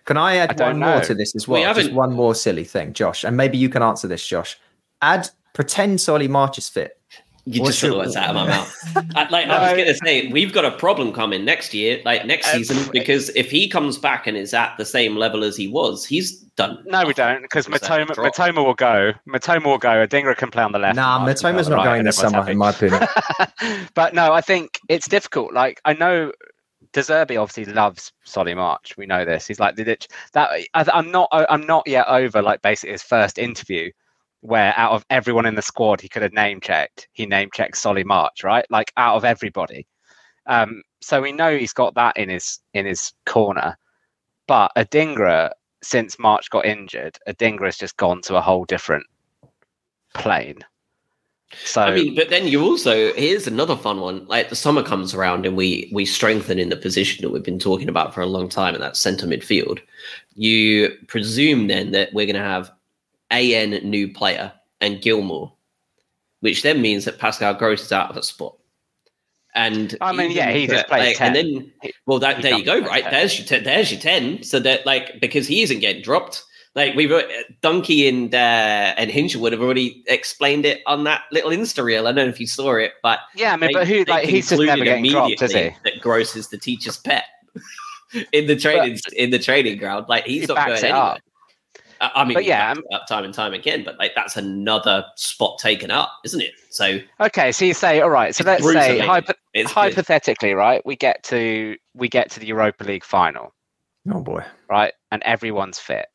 Can 0.05 0.17
I 0.17 0.37
add 0.37 0.51
I 0.51 0.53
don't 0.53 0.79
one 0.79 0.89
more 0.89 1.01
to 1.01 1.13
this 1.13 1.35
as 1.35 1.47
We 1.47 1.61
well? 1.61 1.73
Just 1.73 1.79
haven't- 1.81 1.95
one 1.95 2.13
more 2.13 2.33
silly 2.33 2.63
thing, 2.63 2.93
Josh, 2.93 3.23
and 3.23 3.37
maybe 3.37 3.57
you 3.57 3.69
can 3.69 3.83
answer 3.83 4.07
this, 4.07 4.25
Josh. 4.25 4.57
Add 5.01 5.29
pretend 5.53 6.01
Solly 6.01 6.27
March 6.27 6.57
is 6.57 6.67
fit. 6.69 6.99
You 7.45 7.61
What's 7.61 7.79
just 7.79 7.81
took 7.81 7.91
the 7.91 7.97
words 7.97 8.15
out 8.15 8.29
of 8.29 8.35
my 8.35 8.47
mouth. 8.47 8.77
I, 9.15 9.27
like 9.29 9.47
I 9.47 9.73
was 9.73 9.73
going 9.73 9.87
to 9.87 9.99
say, 10.05 10.27
we've 10.27 10.53
got 10.53 10.63
a 10.63 10.71
problem 10.71 11.11
coming 11.11 11.43
next 11.43 11.73
year, 11.73 11.99
like 12.05 12.25
next 12.25 12.53
Um, 12.53 12.63
season, 12.63 12.91
because 12.91 13.29
if 13.35 13.49
he 13.49 13.67
comes 13.67 13.97
back 13.97 14.27
and 14.27 14.37
is 14.37 14.53
at 14.53 14.75
the 14.77 14.85
same 14.85 15.15
level 15.15 15.43
as 15.43 15.57
he 15.57 15.67
was, 15.67 16.05
he's 16.05 16.37
done. 16.55 16.83
No, 16.85 17.05
we 17.05 17.13
don't, 17.13 17.41
because 17.41 17.67
Mitoma. 17.67 18.07
Mitoma 18.07 18.63
will 18.63 18.75
go. 18.75 19.13
Mitoma 19.27 19.65
will 19.65 19.77
go. 19.79 20.05
Adingra 20.05 20.37
can 20.37 20.51
play 20.51 20.63
on 20.63 20.71
the 20.71 20.79
left. 20.79 20.95
Nah, 20.95 21.17
and 21.17 21.25
Marsh 21.25 21.39
Mitoma's 21.39 21.67
not 21.67 21.77
right, 21.77 21.85
going 21.85 21.99
and 21.99 22.07
this 22.07 22.17
summer, 22.17 22.37
happy. 22.37 22.51
in 22.51 22.57
my 22.57 22.69
opinion. 22.69 23.01
but 23.95 24.13
no, 24.13 24.33
I 24.33 24.41
think 24.41 24.79
it's 24.87 25.07
difficult. 25.07 25.53
Like 25.53 25.81
I 25.85 25.93
know 25.93 26.31
De 26.93 26.99
Zerbi 26.99 27.41
obviously 27.41 27.73
loves 27.73 28.11
Solly 28.23 28.53
March. 28.53 28.95
We 28.97 29.05
know 29.05 29.25
this. 29.25 29.47
He's 29.47 29.59
like 29.59 29.75
the 29.75 29.83
ditch 29.83 30.07
that 30.33 30.49
I, 30.51 30.85
I'm 30.93 31.11
not. 31.11 31.29
I'm 31.31 31.65
not 31.65 31.87
yet 31.87 32.07
over 32.07 32.41
like 32.41 32.61
basically 32.61 32.91
his 32.91 33.03
first 33.03 33.37
interview, 33.37 33.91
where 34.41 34.73
out 34.75 34.91
of 34.91 35.05
everyone 35.09 35.45
in 35.45 35.55
the 35.55 35.61
squad 35.61 36.01
he 36.01 36.09
could 36.09 36.23
have 36.23 36.33
name 36.33 36.59
checked, 36.59 37.07
he 37.13 37.25
name 37.25 37.49
checked 37.53 37.77
Solly 37.77 38.03
March, 38.03 38.43
right? 38.43 38.65
Like 38.69 38.91
out 38.97 39.15
of 39.15 39.25
everybody. 39.25 39.87
Um, 40.47 40.81
so 41.01 41.21
we 41.21 41.31
know 41.31 41.57
he's 41.57 41.73
got 41.73 41.95
that 41.95 42.17
in 42.17 42.29
his 42.29 42.59
in 42.73 42.85
his 42.85 43.13
corner. 43.25 43.77
But 44.47 44.71
Adingra, 44.75 45.51
since 45.83 46.19
March 46.19 46.49
got 46.49 46.65
injured, 46.65 47.17
Adingra 47.27 47.65
has 47.65 47.77
just 47.77 47.97
gone 47.97 48.21
to 48.23 48.35
a 48.35 48.41
whole 48.41 48.65
different 48.65 49.05
plane. 50.13 50.59
So 51.65 51.81
I 51.81 51.95
mean, 51.95 52.15
but 52.15 52.29
then 52.29 52.47
you 52.47 52.63
also 52.63 53.13
here's 53.13 53.45
another 53.45 53.75
fun 53.75 53.99
one. 53.99 54.25
Like 54.25 54.49
the 54.49 54.55
summer 54.55 54.83
comes 54.83 55.13
around 55.13 55.45
and 55.45 55.55
we 55.55 55.89
we 55.93 56.05
strengthen 56.05 56.57
in 56.59 56.69
the 56.69 56.77
position 56.77 57.21
that 57.21 57.29
we've 57.29 57.43
been 57.43 57.59
talking 57.59 57.89
about 57.89 58.13
for 58.13 58.21
a 58.21 58.25
long 58.25 58.49
time, 58.49 58.73
and 58.73 58.81
that's 58.81 58.99
centre 58.99 59.27
midfield. 59.27 59.79
You 60.35 60.95
presume 61.07 61.67
then 61.67 61.91
that 61.91 62.13
we're 62.13 62.25
going 62.25 62.35
to 62.35 62.41
have 62.41 62.71
an 63.31 63.71
new 63.89 64.11
player 64.11 64.51
and 64.81 65.01
Gilmour, 65.01 65.51
which 66.41 66.61
then 66.63 66.81
means 66.81 67.05
that 67.05 67.19
Pascal 67.19 67.53
Gross 67.53 67.83
is 67.83 67.91
out 67.91 68.09
of 68.09 68.17
a 68.17 68.23
spot. 68.23 68.55
And 69.53 69.97
I 69.99 70.13
mean, 70.13 70.31
yeah, 70.31 70.51
he 70.51 70.65
just 70.65 70.87
plays 70.87 71.19
like, 71.19 71.21
and 71.21 71.35
10. 71.35 71.45
then 71.53 71.71
well, 72.05 72.19
that 72.19 72.37
he 72.37 72.41
there 72.43 72.57
you 72.57 72.63
go, 72.63 72.79
right? 72.81 73.03
10. 73.03 73.11
There's 73.11 73.37
your 73.37 73.47
ten, 73.47 73.63
there's 73.63 73.91
your 73.91 73.99
ten. 73.99 74.43
So 74.43 74.59
that 74.59 74.85
like 74.85 75.19
because 75.19 75.45
he 75.47 75.61
isn't 75.61 75.79
getting 75.79 76.01
dropped. 76.01 76.43
Like 76.73 76.95
we've 76.95 77.11
uh, 77.11 77.23
Donkey 77.61 78.07
and 78.07 78.33
uh, 78.33 78.37
and 78.37 79.11
Hinshelwood 79.11 79.51
have 79.51 79.59
already 79.61 80.05
explained 80.07 80.65
it 80.65 80.81
on 80.87 81.03
that 81.03 81.23
little 81.29 81.51
Insta 81.51 81.83
reel. 81.83 82.07
I 82.07 82.13
don't 82.13 82.27
know 82.27 82.31
if 82.31 82.39
you 82.39 82.47
saw 82.47 82.75
it, 82.75 82.93
but 83.03 83.19
yeah, 83.35 83.51
I 83.51 83.57
mean, 83.57 83.67
they- 83.67 83.73
but 83.73 83.87
who 83.89 84.03
like 84.05 84.25
he's 84.29 84.47
just 84.47 84.61
never 84.61 84.85
getting 84.85 85.11
dropped, 85.11 85.41
is 85.41 85.51
he? 85.51 85.71
That 85.83 85.99
Gross 85.99 86.33
is 86.37 86.47
the 86.47 86.57
teacher's 86.57 86.97
pet 86.97 87.25
in 88.31 88.47
the 88.47 88.55
training 88.55 88.99
in 89.17 89.31
the 89.31 89.39
training 89.39 89.79
ground. 89.79 90.05
Like 90.07 90.23
he's 90.23 90.41
He 90.43 90.47
not 90.47 90.65
going 90.65 90.79
anywhere. 90.81 90.93
up. 91.01 91.19
I 92.01 92.11
I 92.15 92.25
mean, 92.25 92.33
But 92.33 92.45
yeah, 92.45 92.73
backs 92.73 92.79
it 92.89 92.95
up 92.95 93.07
time 93.07 93.23
and 93.23 93.33
time 93.33 93.53
again, 93.53 93.83
but 93.85 93.97
like 93.99 94.13
that's 94.15 94.35
another 94.35 95.05
spot 95.15 95.59
taken 95.59 95.91
up, 95.91 96.11
isn't 96.25 96.41
it? 96.41 96.51
So 96.71 96.99
Okay, 97.19 97.51
so 97.51 97.63
you 97.65 97.73
say, 97.73 98.01
all 98.01 98.09
right. 98.09 98.35
So 98.35 98.43
let's 98.43 98.61
brutal, 98.63 98.81
say 98.81 98.99
hypo- 98.99 99.33
it's 99.53 99.71
good. 99.71 99.75
hypothetically, 99.75 100.53
right? 100.53 100.85
We 100.85 100.95
get 100.95 101.23
to 101.25 101.77
we 101.93 102.09
get 102.09 102.29
to 102.31 102.39
the 102.39 102.47
Europa 102.47 102.83
League 102.83 103.03
final, 103.05 103.53
Oh 104.11 104.21
boy. 104.21 104.43
right? 104.69 104.93
And 105.11 105.21
everyone's 105.23 105.79
fit. 105.79 106.07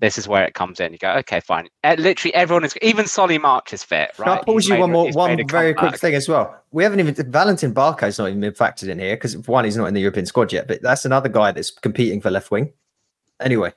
This 0.00 0.16
is 0.16 0.26
where 0.26 0.44
it 0.44 0.54
comes 0.54 0.80
in. 0.80 0.92
You 0.92 0.98
go, 0.98 1.12
okay, 1.18 1.40
fine. 1.40 1.68
Uh, 1.84 1.94
literally 1.98 2.32
everyone 2.34 2.64
is. 2.64 2.74
Even 2.80 3.06
Solly 3.06 3.36
March 3.36 3.74
is 3.74 3.82
fit, 3.84 4.12
Can 4.16 4.24
right? 4.26 4.40
I 4.40 4.42
pause 4.44 4.64
He's 4.64 4.68
you 4.68 4.74
made 4.74 4.80
one 4.80 4.90
more, 4.92 5.10
one 5.12 5.46
very 5.46 5.74
quick 5.74 5.98
thing 5.98 6.14
as 6.14 6.26
well. 6.26 6.58
We 6.70 6.82
haven't 6.84 7.00
even 7.00 7.14
Valentin 7.30 7.74
Barco's 7.74 8.18
not 8.18 8.28
even 8.28 8.40
been 8.40 8.52
factored 8.52 8.88
in 8.88 8.98
here 8.98 9.14
because 9.16 9.36
one, 9.46 9.66
he's 9.66 9.76
not 9.76 9.86
in 9.86 9.94
the 9.94 10.00
European 10.00 10.24
squad 10.24 10.52
yet, 10.54 10.68
but 10.68 10.80
that's 10.80 11.04
another 11.04 11.28
guy 11.28 11.52
that's 11.52 11.70
competing 11.70 12.20
for 12.22 12.30
left 12.30 12.50
wing. 12.50 12.72
Anyway, 13.40 13.72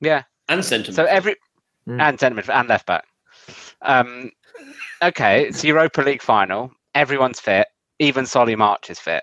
Yeah. 0.00 0.22
And 0.50 0.62
sentiment. 0.64 0.96
So 0.96 1.04
every 1.06 1.36
Mm. 1.88 1.98
and 2.00 2.20
centre 2.20 2.40
midfield 2.42 2.60
and 2.60 2.68
left 2.68 2.84
back. 2.86 3.04
Um, 3.80 4.30
okay, 5.02 5.46
it's 5.46 5.64
Europa 5.64 6.02
League 6.02 6.20
final. 6.20 6.70
Everyone's 6.94 7.40
fit. 7.40 7.66
Even 7.98 8.26
Solly 8.26 8.54
March 8.54 8.90
is 8.90 8.98
fit. 8.98 9.22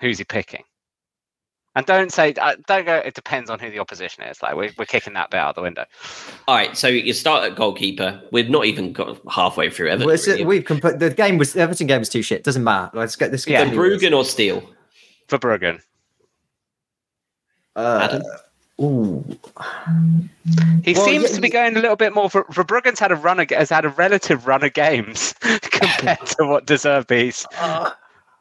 Who's 0.00 0.18
he 0.18 0.24
picking? 0.24 0.62
And 1.76 1.84
don't 1.86 2.12
say 2.12 2.34
uh, 2.40 2.54
don't 2.68 2.86
go. 2.86 2.94
It 2.94 3.14
depends 3.14 3.50
on 3.50 3.58
who 3.58 3.68
the 3.68 3.80
opposition 3.80 4.22
is. 4.22 4.40
Like 4.42 4.54
we're, 4.54 4.70
we're 4.78 4.84
kicking 4.84 5.14
that 5.14 5.30
bit 5.30 5.38
out 5.38 5.56
the 5.56 5.62
window. 5.62 5.84
All 6.46 6.54
right, 6.54 6.76
so 6.76 6.86
you 6.86 7.12
start 7.12 7.42
at 7.50 7.56
goalkeeper. 7.56 8.22
We've 8.30 8.48
not 8.48 8.66
even 8.66 8.92
got 8.92 9.20
halfway 9.28 9.70
through 9.70 9.88
Everton. 9.88 10.06
well, 10.06 10.16
really. 10.24 10.44
we've 10.44 10.64
comp- 10.64 10.98
the 11.00 11.10
game 11.10 11.36
was 11.36 11.52
the 11.54 11.60
Everton 11.62 11.88
game 11.88 11.98
was 11.98 12.08
too 12.08 12.22
shit. 12.22 12.44
Doesn't 12.44 12.62
matter. 12.62 12.90
Let's 12.96 13.16
get 13.16 13.32
this. 13.32 13.44
Yeah. 13.48 13.64
So 13.68 13.70
Bruggen 13.76 14.16
or 14.16 14.24
Steele? 14.24 14.62
Verbruggen, 15.28 15.80
Uh, 17.74 18.00
Adam? 18.08 18.22
Ooh. 18.80 19.24
he 20.84 20.94
Well, 20.94 21.04
seems 21.04 21.30
yeah, 21.30 21.36
to 21.36 21.40
be 21.40 21.48
going 21.48 21.76
a 21.76 21.80
little 21.80 21.96
bit 21.96 22.14
more. 22.14 22.28
For, 22.28 22.44
for 22.52 22.64
had 22.98 23.12
a 23.12 23.16
run 23.16 23.38
of, 23.38 23.50
has 23.50 23.70
had 23.70 23.84
a 23.84 23.90
relative 23.90 24.46
run 24.46 24.64
of 24.64 24.72
games 24.72 25.34
compared 25.40 26.26
to 26.26 26.46
what 26.46 26.66
De 26.66 26.74
Zerbi's. 26.74 27.46
Uh, 27.56 27.90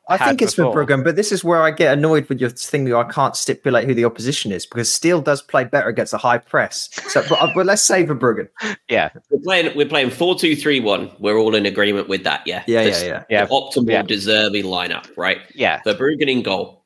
I 0.10 0.18
think 0.18 0.42
it's 0.42 0.56
before. 0.56 0.74
Verbruggen, 0.76 1.04
but 1.04 1.16
this 1.16 1.32
is 1.32 1.44
where 1.46 1.62
I 1.62 1.72
get 1.72 1.94
annoyed 1.94 2.28
with 2.28 2.42
your 2.42 2.50
thing 2.50 2.84
that 2.86 2.96
I 2.96 3.06
can't 3.06 3.36
stipulate 3.38 3.88
who 3.88 3.94
the 3.94 4.04
opposition 4.04 4.52
is 4.52 4.66
because 4.66 4.92
Steele 4.92 5.22
does 5.22 5.42
play 5.42 5.64
better 5.64 5.88
against 5.88 6.14
a 6.14 6.18
high 6.18 6.40
press. 6.40 6.90
So, 7.08 7.24
but, 7.30 7.42
uh, 7.42 7.52
but 7.56 7.66
let's 7.66 7.84
say 7.84 8.04
Verbruggen. 8.06 8.50
Yeah, 8.90 9.12
We're 9.30 9.40
playing. 9.40 9.78
We're 9.78 9.88
playing 9.88 10.10
four 10.10 10.36
two 10.36 10.56
three 10.58 10.82
one. 10.82 11.10
We're 11.20 11.38
all 11.38 11.56
in 11.56 11.66
agreement 11.66 12.10
with 12.10 12.24
that. 12.26 12.42
Yeah. 12.46 12.64
Yeah, 12.68 12.84
This- 12.84 13.02
yeah, 13.04 13.24
yeah. 13.30 13.42
Yeah. 13.44 13.46
Optimal 13.48 13.90
Yeah. 13.92 14.02
De 14.04 14.16
Zerbi 14.16 14.64
lineup, 14.64 15.08
right? 15.16 15.40
yeah. 15.56 15.80
Verbruggen 15.86 16.30
in 16.30 16.44
goal. 16.44 16.83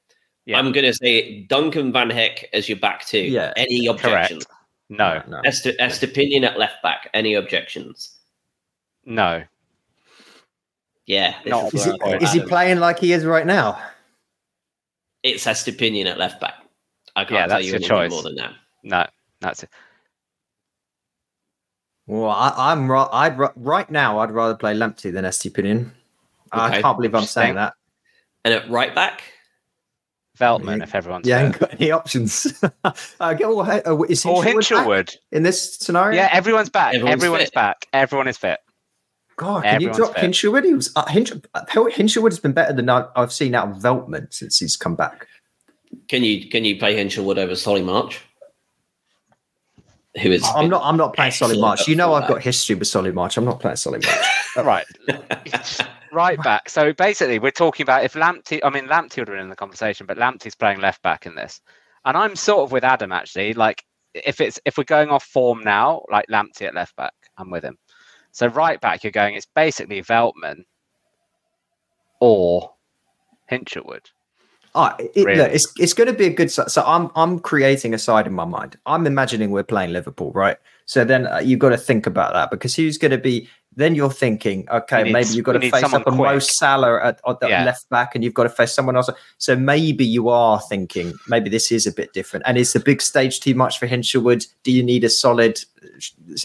Yeah. 0.47 0.57
I'm 0.57 0.71
going 0.71 0.85
to 0.85 0.93
say 0.93 1.41
Duncan 1.41 1.91
Van 1.91 2.09
Hecke 2.09 2.45
as 2.53 2.69
your 2.69 2.77
back 2.79 3.05
two. 3.05 3.19
Yeah. 3.19 3.51
Any 3.57 3.85
objections? 3.87 4.45
No, 4.89 5.21
no. 5.27 5.41
Esther, 5.43 5.73
Estupiñán 5.73 6.45
at 6.45 6.57
left 6.57 6.81
back. 6.81 7.09
Any 7.13 7.33
objections? 7.35 8.17
no. 9.05 9.43
Yeah. 11.05 11.35
Not 11.45 11.73
Is 11.73 11.85
he, 11.85 11.91
is 12.21 12.33
he 12.33 12.41
playing 12.41 12.79
like 12.79 12.99
he 12.99 13.13
is 13.13 13.25
right 13.25 13.45
now? 13.45 13.77
It's 15.23 15.45
Estupiñán 15.45 16.05
at 16.05 16.17
left 16.17 16.39
back. 16.41 16.55
I 17.15 17.23
can't 17.23 17.31
Yeah, 17.31 17.39
tell 17.47 17.49
that's 17.49 17.65
you 17.65 17.71
your 17.71 17.75
anything 17.77 17.89
choice. 17.97 18.11
more 18.11 18.23
than 18.23 18.35
that. 18.35 18.53
No, 18.83 19.05
that's 19.41 19.63
it. 19.63 19.69
Well, 22.07 22.29
I, 22.29 22.53
I'm 22.71 22.89
ra- 22.89 23.09
I'd 23.11 23.37
right 23.57 23.89
now. 23.89 24.19
I'd 24.19 24.31
rather 24.31 24.55
play 24.55 24.73
Lamptey 24.73 25.11
than 25.11 25.25
Estupiñán. 25.25 25.91
I 26.53 26.81
can't 26.81 26.97
believe 26.97 27.13
I'm 27.15 27.23
saying 27.25 27.55
that. 27.55 27.73
And 28.45 28.53
at 28.53 28.69
right 28.69 28.95
back, 28.95 29.23
Veltman, 30.37 30.83
if 30.83 30.93
everyone's 30.95 31.27
Yeah, 31.27 31.37
I 31.37 31.39
fit. 31.39 31.45
ain't 31.47 31.59
got 31.59 31.73
any 31.81 31.91
options. 31.91 32.63
uh, 33.19 33.33
get, 33.33 33.45
all, 33.45 33.63
hey, 33.63 33.81
uh, 33.83 33.99
is 34.03 34.25
Or 34.25 34.43
Hinshelwood 34.43 34.45
back 34.45 34.53
Hinshelwood. 34.55 35.17
in 35.31 35.43
this 35.43 35.75
scenario? 35.75 36.17
Yeah, 36.21 36.29
everyone's 36.31 36.69
back. 36.69 36.93
Everyone's 36.95 37.13
Everyone 37.13 37.41
is 37.41 37.51
back. 37.51 37.87
Everyone 37.93 38.27
is 38.27 38.37
fit. 38.37 38.59
God, 39.35 39.63
can 39.63 39.81
you 39.81 39.93
drop 39.93 40.15
fit. 40.15 40.23
Hinshelwood? 40.23 40.63
He 40.65 40.73
was 40.73 40.91
uh, 40.95 41.05
Hinch- 41.07 41.31
uh, 41.53 41.65
has 41.67 42.39
been 42.39 42.53
better 42.53 42.73
than 42.73 42.89
I- 42.89 43.07
I've 43.15 43.31
seen 43.31 43.53
out 43.53 43.69
of 43.69 43.75
Veltman 43.77 44.33
since 44.33 44.57
he's 44.59 44.75
come 44.75 44.95
back. 44.95 45.27
can 46.07 46.23
you 46.23 46.49
can 46.49 46.65
you 46.65 46.77
play 46.77 46.95
Hinshelwood 46.95 47.37
over 47.37 47.55
Solly 47.55 47.83
March? 47.83 48.19
Who 50.21 50.31
is? 50.31 50.43
I'm 50.55 50.69
not. 50.69 50.81
I'm 50.83 50.97
not 50.97 51.13
playing 51.13 51.31
Solid 51.31 51.51
Excellent 51.51 51.61
March. 51.61 51.87
You 51.87 51.95
know, 51.95 52.13
I've 52.15 52.27
got 52.27 52.41
history 52.41 52.75
with 52.75 52.87
Solid 52.87 53.13
March. 53.13 53.37
I'm 53.37 53.45
not 53.45 53.59
playing 53.59 53.77
Solid 53.77 54.03
March. 54.03 54.25
right. 54.65 54.85
right 56.17 56.41
back. 56.41 56.69
So 56.69 56.93
basically, 56.93 57.37
we're 57.39 57.51
talking 57.51 57.83
about 57.83 58.03
if 58.03 58.13
Lamptey, 58.13 58.59
I 58.63 58.69
mean, 58.71 58.87
Lamptey 58.87 59.17
would 59.19 59.27
have 59.27 59.35
been 59.37 59.39
in 59.39 59.49
the 59.49 59.55
conversation, 59.55 60.07
but 60.07 60.17
Lamptey's 60.17 60.55
playing 60.55 60.81
left 60.81 61.01
back 61.03 61.25
in 61.27 61.35
this. 61.35 61.61
And 62.05 62.17
I'm 62.17 62.35
sort 62.35 62.63
of 62.63 62.71
with 62.71 62.83
Adam, 62.83 63.11
actually. 63.11 63.53
Like, 63.53 63.83
if 64.13 64.41
it's 64.41 64.59
if 64.65 64.77
we're 64.77 64.83
going 64.83 65.09
off 65.09 65.23
form 65.23 65.63
now, 65.63 66.03
like 66.11 66.25
Lamptey 66.27 66.63
at 66.63 66.73
left 66.73 66.95
back, 66.95 67.13
I'm 67.37 67.51
with 67.51 67.63
him. 67.63 67.77
So 68.31 68.47
right 68.47 68.79
back, 68.81 69.03
you're 69.03 69.11
going, 69.11 69.35
it's 69.35 69.47
basically 69.55 70.01
Veltman 70.01 70.63
or 72.19 72.73
Hinshelwood. 73.51 74.05
Ah, 74.75 74.95
it, 74.99 75.25
Really? 75.25 75.39
look, 75.39 75.51
it's 75.51 75.73
it's 75.79 75.93
going 75.93 76.07
to 76.07 76.13
be 76.13 76.25
a 76.25 76.29
good. 76.29 76.51
So 76.51 76.83
I'm 76.85 77.09
I'm 77.15 77.39
creating 77.39 77.93
a 77.93 77.97
side 77.97 78.27
in 78.27 78.33
my 78.33 78.45
mind. 78.45 78.77
I'm 78.85 79.07
imagining 79.07 79.49
we're 79.49 79.63
playing 79.63 79.91
Liverpool, 79.91 80.31
right? 80.33 80.57
So 80.85 81.03
then 81.03 81.25
uh, 81.25 81.39
you've 81.39 81.59
got 81.59 81.69
to 81.69 81.77
think 81.77 82.05
about 82.05 82.33
that 82.33 82.51
because 82.51 82.75
who's 82.75 82.97
going 82.97 83.11
to 83.11 83.17
be? 83.17 83.49
Then 83.77 83.93
you're 83.93 84.11
thinking, 84.11 84.67
okay, 84.69 84.97
We 84.97 85.03
need 85.03 85.13
maybe 85.13 85.25
s- 85.27 85.35
you've 85.35 85.45
got 85.45 85.53
to 85.53 85.59
face 85.71 85.83
up 85.83 86.07
a 86.07 86.11
Mo 86.11 86.23
quick. 86.23 86.41
Salah 86.41 86.99
at, 87.01 87.21
at 87.27 87.39
the 87.39 87.47
Yeah. 87.47 87.63
left 87.63 87.87
back, 87.91 88.15
and 88.15 88.23
you've 88.23 88.33
got 88.33 88.43
to 88.43 88.49
face 88.49 88.73
someone 88.73 88.95
else. 88.97 89.07
So 89.37 89.55
maybe 89.55 90.03
you 90.03 90.29
are 90.29 90.59
thinking 90.61 91.13
maybe 91.27 91.51
this 91.51 91.71
is 91.71 91.85
a 91.85 91.91
bit 91.93 92.11
different. 92.11 92.43
And 92.47 92.57
is 92.57 92.73
the 92.73 92.79
big 92.79 93.03
stage 93.03 93.39
too 93.39 93.53
much 93.53 93.77
for 93.77 93.87
Hinshelwood? 93.87 94.47
Do 94.63 94.71
you 94.71 94.81
need 94.81 95.03
a 95.03 95.09
solid 95.11 95.63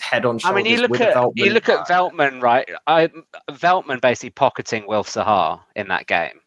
head 0.03 0.27
on 0.27 0.41
I 0.45 0.53
mean, 0.53 0.67
you 0.67 0.77
look 0.77 1.01
at 1.01 1.15
Veltman? 1.17 1.33
you 1.37 1.51
look 1.53 1.71
at 1.71 1.89
Veltman, 1.89 2.43
right? 2.43 2.69
I 2.87 3.09
Veltman 3.51 4.03
basically 4.03 4.31
pocketing 4.31 4.87
Wilf 4.87 5.09
Zaha 5.09 5.59
in 5.75 5.89
that 5.89 6.07
game. 6.07 6.39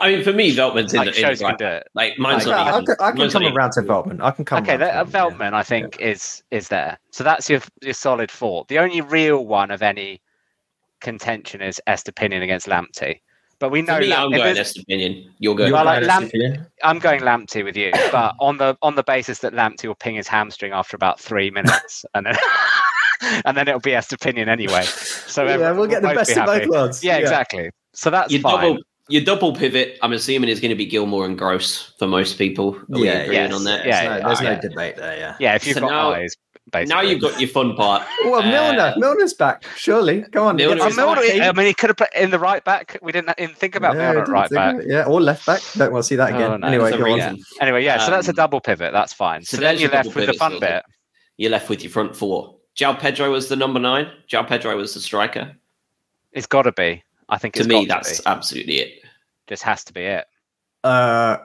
I 0.00 0.10
mean, 0.10 0.24
for 0.24 0.32
me, 0.32 0.54
Veltman's 0.54 0.92
in 0.92 0.98
Like 0.98 1.14
the, 1.14 1.20
in 1.20 1.26
shows 1.28 1.38
the 1.38 1.44
you 1.44 1.48
right. 1.48 1.58
can 1.58 1.68
do 1.70 1.76
it. 1.76 1.88
Like 1.94 2.18
mine's 2.18 2.46
I, 2.46 2.50
not 2.50 2.66
I, 2.66 2.70
even. 2.70 2.84
can, 2.86 2.96
I 3.00 3.10
can 3.10 3.18
mine's 3.18 3.32
come 3.32 3.42
not 3.42 3.54
around 3.56 3.72
to 3.72 3.80
even- 3.80 3.88
Veltman. 3.94 4.22
I 4.22 4.30
can 4.32 4.44
come. 4.44 4.62
Okay, 4.62 4.72
around 4.72 4.80
that, 4.80 4.96
uh, 4.96 5.04
to 5.04 5.10
Veltman, 5.10 5.38
Veltman, 5.38 5.54
I 5.54 5.62
think, 5.62 6.00
is 6.00 6.42
is 6.50 6.68
there. 6.68 6.98
So 7.12 7.24
that's 7.24 7.48
your 7.50 7.60
your 7.82 7.94
solid 7.94 8.30
four. 8.30 8.64
The 8.68 8.78
only 8.78 9.00
real 9.00 9.46
one 9.46 9.70
of 9.70 9.82
any 9.82 10.20
contention 11.00 11.60
is 11.62 11.80
Estupiñán 11.88 12.42
against 12.42 12.66
Lamptey. 12.66 13.20
But 13.60 13.70
we 13.70 13.82
know 13.82 13.96
For 13.96 14.00
me, 14.02 14.06
Lam- 14.08 14.24
I'm 14.26 14.30
going 14.30 14.54
there's- 14.54 14.72
Estupiñán. 14.74 15.24
You're 15.38 15.52
yeah. 15.54 15.58
going. 15.58 15.72
Well, 15.72 15.84
like 15.84 16.00
You're 16.00 16.48
Lam- 16.50 16.66
I'm 16.84 16.98
going 16.98 17.20
Lamptey 17.22 17.64
with 17.64 17.76
you, 17.76 17.90
but 18.12 18.34
on 18.40 18.56
the 18.58 18.76
on 18.82 18.94
the 18.94 19.02
basis 19.02 19.40
that 19.40 19.52
Lamptey 19.52 19.86
will 19.86 19.94
ping 19.96 20.14
his 20.16 20.28
hamstring 20.28 20.72
after 20.72 20.96
about 20.96 21.20
three 21.20 21.50
minutes, 21.50 22.04
and 22.14 22.26
then 22.26 22.36
and 23.44 23.56
then 23.56 23.66
it'll 23.68 23.80
be 23.80 23.92
Estupiñán 23.92 24.48
anyway. 24.48 24.82
So 24.84 25.44
yeah, 25.44 25.72
we'll 25.72 25.86
get 25.88 26.02
the 26.02 26.08
best 26.14 26.34
be 26.34 26.40
of 26.40 26.46
both 26.46 26.66
worlds. 26.68 27.02
Yeah, 27.04 27.16
exactly. 27.16 27.70
So 27.94 28.10
that's 28.10 28.32
Your 28.32 28.42
fine. 28.42 28.60
double 28.68 28.78
your 29.08 29.22
double 29.24 29.54
pivot, 29.54 29.98
I'm 30.02 30.12
assuming, 30.12 30.48
is 30.50 30.60
going 30.60 30.70
to 30.70 30.74
be 30.76 30.86
Gilmour 30.86 31.24
and 31.24 31.38
Gross 31.38 31.92
for 31.98 32.06
most 32.06 32.38
people. 32.38 32.76
Are 32.76 32.84
we 32.90 33.04
Yeah, 33.06 33.12
agreeing 33.20 33.42
yes, 33.44 33.54
on 33.54 33.64
that? 33.64 33.86
yeah, 33.86 34.00
There's, 34.08 34.22
no, 34.22 34.28
there's 34.28 34.40
no 34.40 34.46
alright. 34.46 34.62
debate 34.62 34.96
there. 34.96 35.16
Yeah. 35.18 35.36
Yeah, 35.40 35.54
if 35.54 35.66
you've 35.66 35.74
So 35.74 35.80
got 35.80 35.90
now- 35.90 36.12
eyes, 36.12 36.36
basically. 36.70 36.94
Now 36.94 37.00
you've 37.02 37.20
got 37.20 37.40
your 37.40 37.48
fun 37.48 37.74
part. 37.74 38.02
Well, 38.24 38.42
Uh, 38.42 38.50
Milner, 38.50 38.94
Milner's 38.98 39.32
back. 39.34 39.64
Surely, 39.76 40.22
come 40.32 40.46
on. 40.46 40.56
Milner 40.56 40.76
get 40.76 40.92
Oh, 40.92 41.14
Milner. 41.14 41.42
I 41.44 41.52
mean, 41.52 41.66
he 41.66 41.74
could 41.74 41.88
have 41.90 41.96
put 41.96 42.14
in 42.14 42.30
the 42.30 42.38
right 42.38 42.62
back. 42.64 42.98
We 43.00 43.12
didn't 43.12 43.34
even 43.38 43.54
think 43.54 43.74
about 43.76 43.94
Yeah, 43.96 44.12
Milner 44.12 44.22
at 44.22 44.28
right 44.28 44.50
back. 44.50 44.76
Yeah, 44.86 45.04
or 45.04 45.20
left 45.20 45.46
back. 45.46 45.62
Don't 45.76 45.92
want 45.92 46.02
to 46.04 46.06
see 46.06 46.16
that 46.16 46.30
again. 46.34 46.52
Oh, 46.52 46.56
no, 46.58 46.66
anyway, 46.66 46.90
for 46.92 46.98
some 46.98 47.04
go 47.06 47.12
on. 47.20 47.38
Anyway, 47.60 47.84
yeah, 47.84 47.98
so 47.98 48.10
that's 48.10 48.28
a 48.28 48.32
Um, 48.32 48.36
double 48.36 48.60
pivot. 48.60 48.92
That's 48.92 49.12
fine. 49.14 49.42
so 49.42 49.56
So, 49.56 49.60
then 49.62 49.70
there's 49.70 49.80
you're 49.82 49.90
your 49.90 49.96
left 50.02 50.14
with 50.14 50.26
the 50.26 50.32
pivot 50.32 50.38
fun 50.38 50.60
bit. 50.60 50.82
You're 51.38 51.50
left 51.50 51.68
with 51.70 51.82
your 51.82 51.90
front 51.90 52.14
four. 52.14 52.56
João 52.78 52.98
Pedro 52.98 53.30
was 53.30 53.48
the 53.48 53.56
number 53.56 53.80
nine. 53.80 54.08
João 54.30 54.46
Pedro 54.46 54.76
was 54.76 54.92
the 54.94 55.00
striker. 55.00 55.56
It's 56.32 56.46
got 56.46 56.62
to 56.62 56.72
be. 56.72 57.02
I 57.28 57.38
think 57.38 57.54
To 57.54 57.60
it's 57.60 57.68
me, 57.68 57.86
got 57.86 58.04
to 58.04 58.08
that's 58.10 58.26
absolutely 58.26 58.78
it. 58.78 59.02
Just 59.48 59.62
has 59.62 59.84
to 59.84 59.92
be 59.92 60.02
it. 60.02 60.26
Uh, 60.84 61.38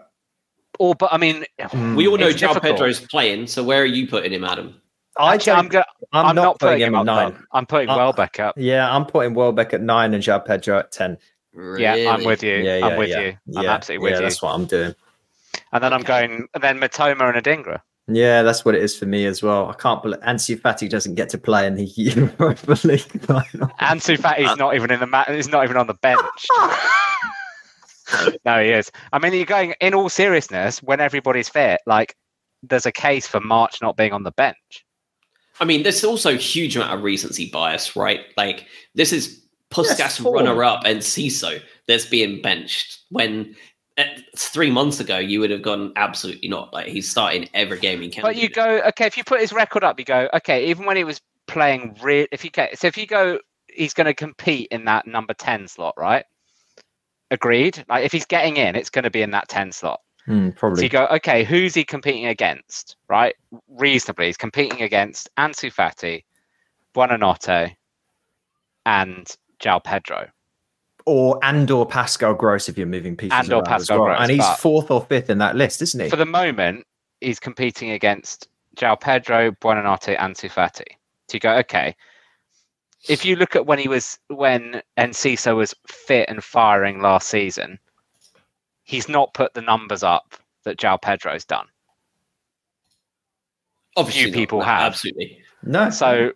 Or, 0.80 0.96
but 0.96 1.12
I 1.14 1.18
mean, 1.18 1.46
mm, 1.60 1.96
We 1.96 2.08
all 2.08 2.18
know 2.18 2.28
It's 2.28 2.42
João 2.42 2.54
difficult. 2.54 2.78
Pedro's 2.78 3.00
playing, 3.02 3.48
so 3.48 3.64
where 3.64 3.82
are 3.82 3.86
you 3.86 4.08
putting 4.08 4.32
him, 4.34 4.44
Adam? 4.44 4.80
I 5.18 5.36
actually, 5.36 5.54
I'm, 5.54 5.68
don't, 5.68 5.72
go- 5.74 6.08
I'm, 6.12 6.26
I'm, 6.28 6.36
not, 6.36 6.60
putting 6.60 6.82
him 6.82 6.96
at 6.96 7.06
nine. 7.06 7.32
top. 7.34 7.42
I'm 7.52 7.66
putting 7.68 7.90
Uh, 7.90 7.98
Welbeck 7.98 8.40
up. 8.40 8.56
Yeah, 8.58 8.90
I'm 8.94 9.06
putting 9.06 9.36
Welbeck 9.36 9.74
at 9.74 9.82
nine 9.82 10.14
and 10.16 10.24
Joao 10.24 10.40
Pedro 10.40 10.80
at 10.80 10.92
ten. 10.92 11.18
Yeah, 11.78 11.94
I'm 12.12 12.24
with 12.24 12.42
you. 12.42 12.56
Yeah, 12.56 12.78
yeah, 12.78 12.86
I'm 12.88 12.98
with 12.98 13.10
yeah. 13.10 13.20
you. 13.22 13.38
I'm 13.56 13.64
Yeah, 13.64 13.72
absolutely 13.74 14.04
with 14.04 14.12
yeah, 14.14 14.18
you. 14.20 14.24
That's 14.24 14.42
what 14.42 14.54
I'm 14.56 14.66
doing. 14.66 14.96
And 15.72 15.84
then 15.84 15.94
I'm 15.94 16.02
going, 16.02 16.48
and 16.56 16.64
then 16.64 16.80
Mitoma 16.80 17.32
and 17.36 17.46
Adingra. 17.46 17.82
Yeah, 18.08 18.44
that's 18.44 18.66
what 18.66 18.76
it 18.76 18.84
is 18.84 18.98
for 18.98 19.06
me 19.06 19.26
as 19.26 19.42
well. 19.42 19.70
I 19.70 19.74
can't 19.74 20.04
believe 20.04 20.20
Ansu 20.22 20.60
Fati 20.60 20.90
doesn't 20.90 21.16
get 21.16 21.30
to 21.30 21.38
play 21.38 21.66
in 21.66 21.76
the 21.76 21.86
Europa 21.86 22.78
League 22.86 23.22
final. 23.22 23.70
Ansu 23.80 24.18
Fati's 24.18 24.58
not 24.58 24.76
even 24.76 24.92
in 24.92 25.00
the 25.00 25.08
mat. 25.08 25.30
He's 25.30 25.48
not 25.48 25.64
even 25.64 25.78
on 25.78 25.88
the 25.88 25.94
bench. 25.96 26.48
no, 28.46 28.62
he 28.62 28.72
is. 28.72 28.92
I 29.14 29.20
mean, 29.20 29.34
you're 29.34 29.46
going 29.46 29.74
in 29.80 29.94
all 29.94 30.10
seriousness 30.10 30.84
when 30.84 31.00
everybody's 31.00 31.48
fit. 31.48 31.80
Like, 31.86 32.16
there's 32.62 32.86
a 32.86 32.92
case 32.92 33.26
for 33.26 33.40
March 33.40 33.82
not 33.82 33.96
being 33.96 34.12
on 34.12 34.24
the 34.24 34.32
bench. 34.32 34.86
I 35.60 35.66
mean, 35.66 35.84
there's 35.84 36.04
also 36.04 36.34
a 36.34 36.38
huge 36.38 36.76
amount 36.76 36.94
of 36.94 37.04
recency 37.04 37.50
bias, 37.50 37.96
right? 37.96 38.22
Like, 38.36 38.66
this 38.96 39.14
is 39.14 39.44
Puskas 39.70 40.00
Yes, 40.00 40.20
runner 40.20 40.64
up 40.64 40.84
and 40.86 41.00
CISO 41.00 41.62
that's 41.88 42.06
being 42.06 42.42
benched 42.42 43.00
when 43.10 43.56
uh, 43.56 43.56
three 44.36 44.72
months 44.72 45.00
ago 45.00 45.18
you 45.18 45.40
would 45.40 45.52
have 45.52 45.62
gone 45.62 45.94
absolutely 45.96 46.50
not. 46.50 46.74
Like, 46.74 46.88
he's 46.88 47.10
starting 47.10 47.50
every 47.54 47.80
game 47.80 48.02
in 48.02 48.10
Canada. 48.10 48.34
But 48.34 48.42
you 48.42 48.50
go, 48.50 48.82
okay, 48.88 49.06
if 49.06 49.18
you 49.18 49.24
put 49.24 49.40
his 49.40 49.54
record 49.54 49.84
up, 49.84 50.00
you 50.00 50.06
go, 50.06 50.30
okay, 50.34 50.68
even 50.68 50.86
when 50.86 50.98
he 50.98 51.04
was 51.04 51.22
playing, 51.48 51.98
re- 52.02 52.28
if 52.32 52.44
you 52.44 52.50
get, 52.50 52.78
so 52.80 52.88
if 52.88 52.98
you 52.98 53.06
go, 53.06 53.40
he's 53.68 53.94
going 53.94 54.06
to 54.06 54.14
compete 54.14 54.68
in 54.72 54.86
that 54.86 55.06
number 55.06 55.34
10 55.34 55.68
slot, 55.68 55.94
right? 55.98 56.26
Agreed. 57.32 57.84
Like, 57.88 58.06
if 58.06 58.12
he's 58.12 58.26
getting 58.26 58.58
in, 58.58 58.76
it's 58.76 58.90
going 58.90 59.04
to 59.04 59.12
be 59.12 59.22
in 59.22 59.32
that 59.32 59.48
10 59.50 59.72
slot. 59.72 60.00
Hmm, 60.26 60.52
probably. 60.52 60.78
So 60.78 60.84
you 60.84 60.90
go, 60.90 61.08
okay, 61.12 61.44
who's 61.44 61.74
he 61.74 61.84
competing 61.84 62.28
against? 62.28 62.96
Right? 63.10 63.36
Reasonably, 63.68 64.28
he's 64.28 64.38
competing 64.38 64.82
against 64.82 65.30
Ansu 65.38 65.72
Fati, 65.74 66.24
Buonanotte, 66.96 67.76
and 68.86 69.28
João 69.60 69.84
Pedro. 69.84 70.28
Or 71.06 71.38
and 71.44 71.70
or 71.70 71.86
Pascal 71.86 72.34
Gross 72.34 72.70
if 72.70 72.78
you're 72.78 72.88
moving 72.88 73.18
pieces 73.18 73.38
And 73.38 73.52
or 73.52 73.58
around 73.58 73.66
as 73.68 73.70
Pascal 73.82 74.00
well. 74.00 74.08
Gross, 74.08 74.20
and 74.22 74.32
he's 74.32 74.48
fourth 74.60 74.90
or 74.90 75.02
fifth 75.06 75.30
in 75.30 75.38
that 75.40 75.56
list, 75.56 75.82
isn't 75.82 76.00
he? 76.02 76.10
For 76.10 76.16
the 76.16 76.26
moment, 76.26 76.86
he's 77.20 77.40
competing 77.40 77.92
against 77.92 78.48
João 78.78 79.00
Pedro, 79.00 79.52
Buonanotte, 79.52 80.16
and 80.18 80.36
Fati. 80.36 80.86
So 81.28 81.36
you 81.36 81.40
go, 81.40 81.56
okay. 81.58 81.96
If 83.10 83.26
you 83.26 83.36
look 83.36 83.56
at 83.58 83.66
when 83.66 83.80
he 83.80 83.90
was 83.90 84.18
when 84.30 84.82
Enciso 84.98 85.58
was 85.58 85.74
fit 85.88 86.30
and 86.30 86.42
firing 86.42 87.02
last 87.02 87.28
season, 87.28 87.78
he's 88.84 89.10
not 89.10 89.34
put 89.34 89.54
the 89.54 89.62
numbers 89.62 90.04
up 90.04 90.36
that 90.64 90.78
João 90.78 91.02
Pedro's 91.02 91.44
done. 91.44 91.66
Obviously, 93.98 94.24
few 94.24 94.34
people 94.34 94.60
No, 94.60 94.66
have. 94.66 94.94
absolutely. 94.94 95.40
no. 95.64 95.90
So 95.90 96.32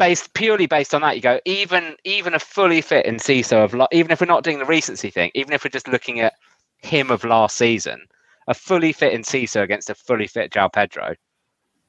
based 0.00 0.32
purely 0.32 0.66
based 0.66 0.94
on 0.94 1.02
that, 1.02 1.14
you 1.14 1.22
go 1.22 1.38
even 1.44 1.94
even 2.04 2.34
a 2.34 2.40
fully 2.40 2.80
fit 2.80 3.06
Enciso 3.06 3.62
of 3.62 3.88
even 3.92 4.10
if 4.10 4.20
we're 4.20 4.26
not 4.26 4.42
doing 4.42 4.58
the 4.58 4.64
recency 4.64 5.10
thing, 5.10 5.30
even 5.34 5.52
if 5.52 5.62
we're 5.62 5.70
just 5.70 5.86
looking 5.86 6.18
at 6.20 6.32
him 6.78 7.10
of 7.10 7.22
last 7.22 7.56
season, 7.56 8.00
a 8.48 8.54
fully 8.54 8.92
fit 8.92 9.12
Enciso 9.12 9.62
against 9.62 9.90
a 9.90 9.94
fully 9.94 10.26
fit 10.26 10.50
João 10.50 10.72
Pedro, 10.72 11.14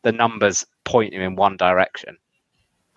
the 0.03 0.11
numbers 0.11 0.65
point 0.83 1.13
you 1.13 1.21
in 1.21 1.35
one 1.35 1.55
direction. 1.55 2.17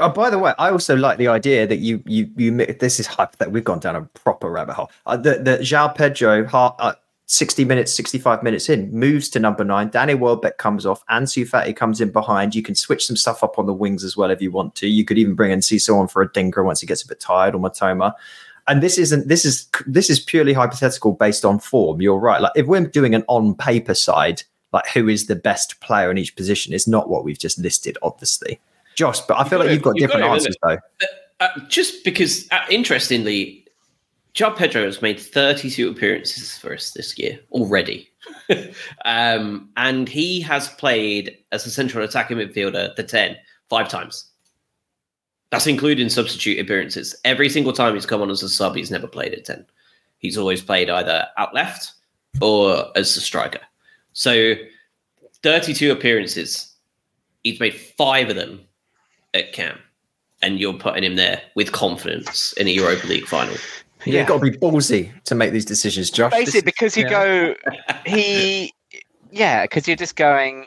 Oh, 0.01 0.09
by 0.09 0.29
the 0.29 0.41
way, 0.41 0.53
I 0.59 0.71
also 0.71 0.97
like 0.97 1.19
the 1.19 1.29
idea 1.29 1.69
that 1.69 1.77
you 1.77 2.03
you 2.07 2.29
you. 2.37 2.51
This 2.51 2.99
is 2.99 3.07
hypothetical. 3.07 3.53
We've 3.53 3.63
gone 3.63 3.79
down 3.79 3.95
a 3.95 4.03
proper 4.03 4.51
rabbit 4.51 4.75
hole. 4.75 4.91
Uh, 5.07 5.17
that 5.19 5.45
that 5.45 5.61
João 5.61 5.95
Pedro, 5.95 6.45
uh, 6.53 6.95
sixty 7.27 7.65
minutes, 7.65 7.93
sixty 7.93 8.19
five 8.19 8.43
minutes 8.43 8.69
in, 8.69 8.93
moves 8.93 9.29
to 9.31 9.41
number 9.41 9.65
nine. 9.65 9.89
Danny 9.89 10.15
Welbeck 10.15 10.59
comes 10.59 10.87
off. 10.87 11.05
Ansu 11.07 11.49
Fati 11.49 11.75
comes 11.75 12.01
in 12.01 12.11
behind. 12.11 12.55
You 12.55 12.63
can 12.63 12.75
switch 12.75 13.07
some 13.07 13.17
stuff 13.17 13.43
up 13.43 13.59
on 13.59 13.67
the 13.67 13.73
wings 13.73 14.05
as 14.05 14.17
well 14.17 14.31
if 14.31 14.43
you 14.43 14.51
want 14.51 14.75
to. 14.77 14.89
You 14.89 15.05
could 15.05 15.19
even 15.19 15.35
bring 15.35 15.51
in 15.51 15.63
Cecil 15.63 15.99
on 15.99 16.09
for 16.09 16.23
a 16.23 16.29
dinker 16.29 16.65
once 16.65 16.81
he 16.81 16.87
gets 16.87 17.03
a 17.03 17.09
bit 17.09 17.21
tired 17.21 17.55
or 17.55 17.61
Mitoma. 17.61 18.13
And 18.67 18.83
this 18.83 18.99
isn't. 18.99 19.29
This 19.29 19.45
is 19.45 19.69
this 19.87 20.09
is 20.09 20.21
purely 20.21 20.53
hypothetical 20.53 21.13
based 21.13 21.45
on 21.45 21.59
form. 21.59 22.01
You're 22.01 22.19
right. 22.19 22.41
Like 22.41 22.53
if 22.57 22.67
we're 22.67 22.87
doing 22.87 23.15
an 23.15 23.25
on 23.29 23.55
paper 23.55 23.95
side, 23.95 24.43
like 24.73 24.87
who 24.89 25.09
is 25.09 25.27
the 25.27 25.37
best 25.37 25.81
player 25.81 26.11
in 26.11 26.19
each 26.19 26.35
position, 26.35 26.73
it's 26.73 26.89
not 26.89 27.09
what 27.09 27.25
we've 27.25 27.39
just 27.39 27.59
listed, 27.59 27.99
obviously. 28.03 28.61
Josh, 28.95 29.21
but 29.23 29.39
I 29.39 29.49
feel 29.49 29.59
like 29.59 29.71
you've 29.71 29.83
got 29.83 29.97
You've 29.97 30.11
got 30.11 30.17
different 30.19 30.33
it, 30.33 30.35
answers 30.35 30.57
though. 30.63 30.79
Uh, 31.41 31.49
just 31.69 32.05
because, 32.05 32.49
uh, 32.53 32.61
interestingly, 32.71 33.64
Joao 34.35 34.51
Pedro 34.51 34.85
has 34.85 35.01
made 35.01 35.21
32 35.21 35.89
appearances 35.89 36.59
for 36.59 36.75
us 36.75 36.91
this 36.91 37.17
year 37.17 37.39
already. 37.53 38.11
um, 39.05 39.71
and 39.77 40.09
he 40.09 40.41
has 40.41 40.69
played 40.71 41.39
as 41.53 41.65
a 41.65 41.71
central 41.71 42.05
attacking 42.05 42.39
midfielder, 42.39 42.95
the 42.97 43.05
10, 43.05 43.37
five 43.71 43.89
times. 43.89 44.29
That's 45.51 45.69
including 45.69 46.09
substitute 46.09 46.59
appearances. 46.59 47.15
Every 47.25 47.49
single 47.49 47.73
time 47.73 47.95
he's 47.95 48.07
come 48.07 48.23
on 48.23 48.31
as 48.31 48.43
a 48.43 48.49
sub, 48.49 48.75
he's 48.75 48.91
never 48.91 49.07
played 49.07 49.35
at 49.35 49.45
10. 49.45 49.65
He's 50.19 50.37
always 50.37 50.63
played 50.63 50.91
either 50.91 51.29
out 51.39 51.55
left 51.55 51.93
or 52.41 52.87
as 52.97 53.17
a 53.17 53.21
striker. 53.21 53.61
So 54.15 54.55
32 55.45 55.93
appearances. 55.93 56.75
He's 57.45 57.61
made 57.61 57.75
five 57.75 58.31
of 58.31 58.37
them 58.37 58.63
at 59.33 59.53
Cam. 59.53 59.79
And 60.43 60.59
you're 60.59 60.75
putting 60.75 61.05
him 61.05 61.15
there 61.15 61.41
with 61.55 61.71
confidence 61.71 62.53
in 62.55 62.67
a 62.67 62.71
Europa 62.71 63.07
League 63.07 63.27
final. 63.27 63.55
Yeah. 64.05 64.21
You've 64.21 64.29
got 64.29 64.41
to 64.43 64.51
be 64.51 64.57
ballsy 64.59 65.13
to 65.25 65.35
make 65.35 65.53
these 65.53 65.65
decisions, 65.65 66.11
Josh. 66.11 66.33
Basically, 66.33 66.59
is- 66.59 66.65
because 66.65 66.97
you 66.97 67.05
yeah. 67.05 67.11
go, 67.11 67.55
he, 68.07 68.73
yeah, 69.31 69.63
because 69.65 69.87
you're 69.89 69.97
just 69.97 70.17
going, 70.17 70.67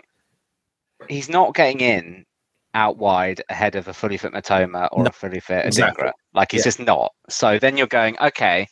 he's 1.08 1.30
not 1.30 1.54
getting 1.56 1.80
in 1.82 2.26
out 2.74 2.98
wide 2.98 3.42
ahead 3.50 3.76
of 3.76 3.88
a 3.88 3.94
fully 3.94 4.18
fit 4.18 4.34
Mitoma 4.34 4.90
or 4.92 5.04
No, 5.04 5.10
a 5.10 5.12
fully 5.12 5.40
fit 5.40 5.64
Adingra. 5.64 5.68
exactly. 5.68 6.10
Like 6.34 6.52
he's 6.52 6.60
Yeah. 6.62 6.64
just 6.66 6.80
not. 6.80 7.14
So 7.30 7.58
then 7.60 7.78
you're 7.78 7.88
going, 7.88 8.18
okay, 8.20 8.68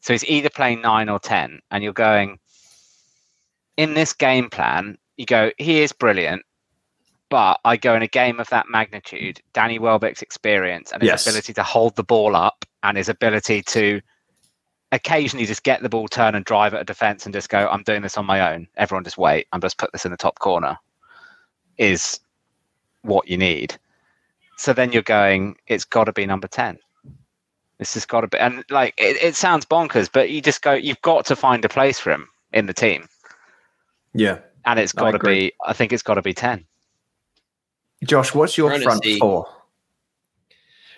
so 0.00 0.12
he's 0.14 0.24
either 0.24 0.48
playing 0.50 0.80
nine 0.80 1.08
or 1.08 1.18
10, 1.18 1.60
and 1.70 1.84
you're 1.84 1.92
going, 1.92 2.38
in 3.76 3.94
this 3.94 4.12
game 4.12 4.48
plan, 4.50 4.96
you 5.16 5.26
go, 5.26 5.50
he 5.58 5.80
is 5.82 5.92
brilliant. 5.92 6.42
But 7.28 7.60
I 7.64 7.76
go 7.76 7.94
in 7.94 8.02
a 8.02 8.08
game 8.08 8.40
of 8.40 8.48
that 8.48 8.66
magnitude, 8.68 9.40
Danny 9.52 9.78
Welbeck's 9.78 10.22
experience 10.22 10.90
and 10.92 11.00
his 11.02 11.08
Yes. 11.10 11.26
ability 11.26 11.52
to 11.54 11.62
hold 11.62 11.94
the 11.96 12.02
ball 12.02 12.34
up 12.34 12.64
and 12.82 12.96
his 12.96 13.08
ability 13.08 13.62
to 13.62 14.00
occasionally 14.92 15.46
just 15.46 15.62
get 15.62 15.82
the 15.82 15.88
ball, 15.88 16.08
turn 16.08 16.34
and 16.34 16.44
drive 16.44 16.74
at 16.74 16.80
a 16.80 16.84
defense 16.84 17.24
and 17.24 17.34
just 17.34 17.48
go, 17.48 17.68
I'm 17.68 17.82
doing 17.82 18.02
this 18.02 18.16
on 18.16 18.26
my 18.26 18.52
own. 18.52 18.66
Everyone 18.76 19.04
just 19.04 19.18
wait. 19.18 19.46
I'm 19.52 19.60
just 19.60 19.78
put 19.78 19.92
this 19.92 20.04
in 20.04 20.10
the 20.10 20.16
top 20.16 20.38
corner 20.38 20.78
is 21.78 22.20
what 23.02 23.28
you 23.28 23.36
need. 23.36 23.76
So 24.56 24.72
then 24.72 24.92
you're 24.92 25.02
going, 25.02 25.56
it's 25.66 25.84
got 25.84 26.04
to 26.04 26.12
be 26.12 26.26
number 26.26 26.48
10. 26.48 26.78
This 27.78 27.94
has 27.94 28.04
got 28.04 28.20
to 28.22 28.28
be, 28.28 28.36
and 28.38 28.62
like 28.68 28.92
it, 28.98 29.16
it 29.22 29.34
sounds 29.34 29.64
bonkers, 29.64 30.10
but 30.12 30.28
you 30.28 30.42
just 30.42 30.60
go, 30.60 30.74
you've 30.74 31.00
got 31.00 31.24
to 31.26 31.36
find 31.36 31.64
a 31.64 31.68
place 31.68 31.98
for 31.98 32.10
him 32.12 32.28
in 32.52 32.66
the 32.66 32.74
team. 32.74 33.08
yeah. 34.12 34.38
And 34.66 34.78
it's 34.78 34.92
got 34.92 35.12
to 35.12 35.18
be, 35.18 35.52
I 35.64 35.72
think 35.72 35.90
it's 35.90 36.02
got 36.02 36.14
to 36.14 36.22
be 36.22 36.34
10. 36.34 36.66
Josh, 38.04 38.34
what's 38.34 38.58
your 38.58 38.78
front 38.80 39.02
see. 39.02 39.18
four? 39.18 39.46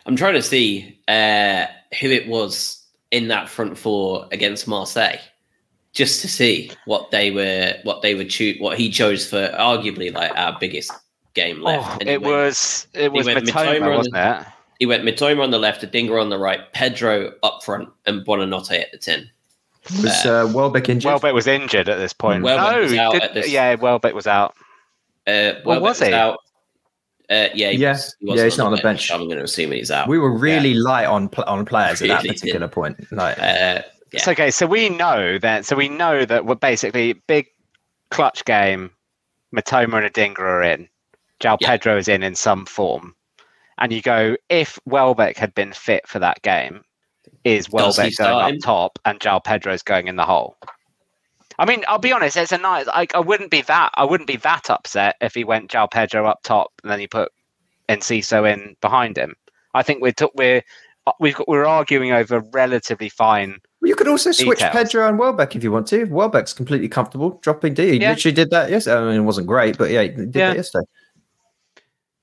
I'm 0.05 0.17
trying 0.17 0.35
to 0.35 0.43
see 0.43 1.01
uh, 1.07 1.67
who 2.01 2.09
it 2.09 2.27
was 2.27 2.82
in 3.13 3.29
that 3.29 3.49
front 3.49 3.79
four 3.79 4.27
against 4.33 4.67
Marseille, 4.67 5.19
just 5.93 6.21
to 6.23 6.29
see 6.29 6.73
what 6.87 7.11
they 7.13 7.31
were, 7.31 7.75
what 7.85 8.03
they 8.03 8.15
would 8.17 8.29
choose, 8.31 8.57
what 8.61 8.77
he 8.77 8.91
chose 8.91 9.29
for 9.29 9.49
arguably 9.59 10.13
like 10.13 10.33
our 10.37 10.57
biggest 10.59 10.91
game 11.35 11.61
left. 11.63 11.89
Oh, 11.89 11.97
And 12.01 12.09
it 12.09 12.21
went- 12.21 12.35
was, 12.35 12.87
it 12.95 13.13
was 13.13 13.27
went 13.27 13.39
Matoma, 13.47 13.79
Mitoma 13.79 13.83
on 13.91 13.97
wasn't 13.97 14.17
it? 14.17 14.47
He 14.81 14.87
went 14.87 15.05
Mitoma 15.05 15.43
on 15.45 15.51
the 15.53 15.59
left, 15.61 15.83
Adingra 15.83 16.21
on 16.21 16.29
the 16.31 16.39
right, 16.39 16.61
Pedro 16.73 17.33
up 17.45 17.63
front, 17.63 17.89
and 18.07 18.27
Buonanotte 18.27 18.81
at 18.81 18.91
the 18.91 18.99
ten. 18.99 19.31
Was 20.03 20.25
uh, 20.27 20.51
Welbeck 20.55 20.89
injured? 20.89 21.09
Welbeck 21.11 21.35
was 21.35 21.47
injured 21.47 21.89
at 21.89 21.99
this 21.99 22.13
point. 22.13 22.43
Welbeck 22.43 22.73
no, 22.77 22.81
was 22.83 22.95
out 22.95 23.13
did- 23.13 23.23
at 23.23 23.35
this- 23.35 23.51
yeah, 23.51 23.75
Welbeck 23.77 24.15
was 24.15 24.27
out. 24.27 24.55
Uh, 25.27 25.61
Well, 25.65 25.81
Welbeck 25.81 25.83
was 25.83 26.01
he? 26.01 26.13
out. 26.15 26.39
Uh, 27.33 27.49
yeah, 27.55 27.71
he 27.71 27.79
Yeah. 27.79 27.93
was- 27.93 28.17
he 28.21 28.27
Yeah, 28.27 28.45
wasn't 28.45 28.59
not 28.59 28.67
on 28.67 28.77
the 28.77 28.83
bench. 28.83 29.11
I'm 29.11 29.25
going 29.27 29.39
to 29.39 29.45
assume 29.45 29.73
he's 29.73 29.91
out. 29.91 30.09
We 30.09 30.19
were 30.19 30.37
really 30.37 30.75
light 30.75 31.07
on 31.07 31.29
pl- 31.29 31.45
on 31.47 31.65
players 31.65 32.03
at 32.03 32.09
that 32.09 32.23
Really 32.23 32.35
particular 32.35 32.69
point. 32.69 33.11
Like, 33.13 33.39
uh, 33.39 33.83
Yeah. 34.13 34.21
So, 34.23 34.33
okay, 34.33 34.51
so 34.51 34.67
we 34.67 34.91
know 34.91 35.39
that. 35.39 35.65
So 35.65 35.75
we 35.75 35.89
know 35.89 36.27
that 36.27 36.45
we're 36.45 36.55
basically 36.57 37.15
big 37.27 37.47
clutch 38.11 38.45
game. 38.45 38.91
Mitoma 39.57 40.05
and 40.05 40.13
Adingra 40.13 40.41
are 40.41 40.63
in. 40.63 40.89
João 41.41 41.57
Yeah. 41.61 41.69
Pedro 41.69 41.97
is 41.97 42.09
in 42.09 42.23
in 42.23 42.35
some 42.35 42.67
form, 42.67 43.15
and 43.79 43.91
you 43.93 44.03
go 44.03 44.37
if 44.51 44.79
Welbeck 44.85 45.37
had 45.39 45.55
been 45.55 45.73
fit 45.73 46.07
for 46.07 46.19
that 46.19 46.41
game, 46.43 46.85
is 47.45 47.71
Welbeck 47.71 47.97
going 47.97 48.13
start 48.13 48.45
up 48.45 48.51
him? 48.51 48.59
top 48.61 48.99
and 49.07 49.19
João 49.19 49.43
Pedro's 49.43 49.83
going 49.83 50.09
in 50.09 50.17
the 50.17 50.25
hole? 50.27 50.57
I 51.59 51.67
mean, 51.67 51.85
I'll 51.89 51.99
be 51.99 52.13
honest. 52.13 52.37
It's 52.37 52.53
a 52.53 52.59
nice. 52.59 52.87
I, 52.89 53.07
I 53.15 53.21
wouldn't 53.21 53.51
be 53.51 53.63
that. 53.63 53.91
I 53.95 54.05
wouldn't 54.05 54.27
be 54.27 54.37
that 54.37 54.71
upset 54.71 55.17
if 55.21 55.35
he 55.35 55.45
went 55.45 55.71
João 55.71 55.91
Pedro 55.91 56.27
up 56.27 56.41
top 56.43 56.73
and 56.83 56.91
then 56.91 57.01
he 57.01 57.07
put 57.07 57.31
Enciso 57.89 58.51
in 58.51 58.77
behind 58.81 59.17
him. 59.17 59.35
I 59.75 59.83
think 59.83 60.03
we're 60.03 60.13
t- 60.13 60.29
we're 60.35 60.63
we've 61.21 61.35
got, 61.35 61.49
we're 61.49 61.67
arguing 61.67 62.13
over 62.13 62.41
relatively 62.53 63.09
fine 63.09 63.59
you 63.85 63.97
could 63.97 64.09
also 64.09 64.31
switch 64.31 64.61
Pedro 64.61 65.09
and 65.09 65.19
Welbeck 65.19 65.57
if 65.57 65.65
you 65.65 65.73
want 65.73 65.89
to. 65.89 66.05
Welbeck's 66.05 66.53
completely 66.53 66.89
comfortable 66.89 67.41
dropping 67.43 67.75
D. 67.75 67.93
He 67.93 67.97
Yeah. 68.01 68.11
literally 68.11 68.35
did 68.35 68.51
that 68.51 68.71
yesterday. 68.71 68.97
I 68.97 69.05
mean, 69.07 69.17
it 69.17 69.25
wasn't 69.25 69.49
great, 69.49 69.77
but 69.77 69.91
yeah, 69.91 70.03
he 70.03 70.09
did 70.11 70.35
Yeah. 70.37 70.49
that 70.49 70.57
yesterday. 70.57 70.87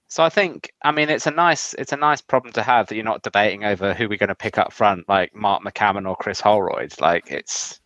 So 0.08 0.24
I 0.24 0.30
think, 0.30 0.72
I 0.84 0.92
mean, 0.92 1.10
it's 1.10 1.28
a 1.28 1.32
nice, 1.32 1.74
it's 1.76 1.92
a 1.92 1.98
nice 1.98 2.22
problem 2.22 2.54
to 2.54 2.64
have 2.64 2.88
that 2.88 2.96
you're 2.96 3.04
not 3.04 3.22
debating 3.24 3.66
over 3.66 3.94
who 3.94 4.08
we're 4.08 4.18
going 4.18 4.30
to 4.30 4.36
pick 4.36 4.58
up 4.58 4.72
front, 4.72 5.08
like 5.10 5.36
Mark 5.36 5.62
McCammon 5.64 6.08
or 6.08 6.16
Chris 6.16 6.40
Holroyd. 6.40 6.94
Like 7.00 7.30
it's, 7.30 7.80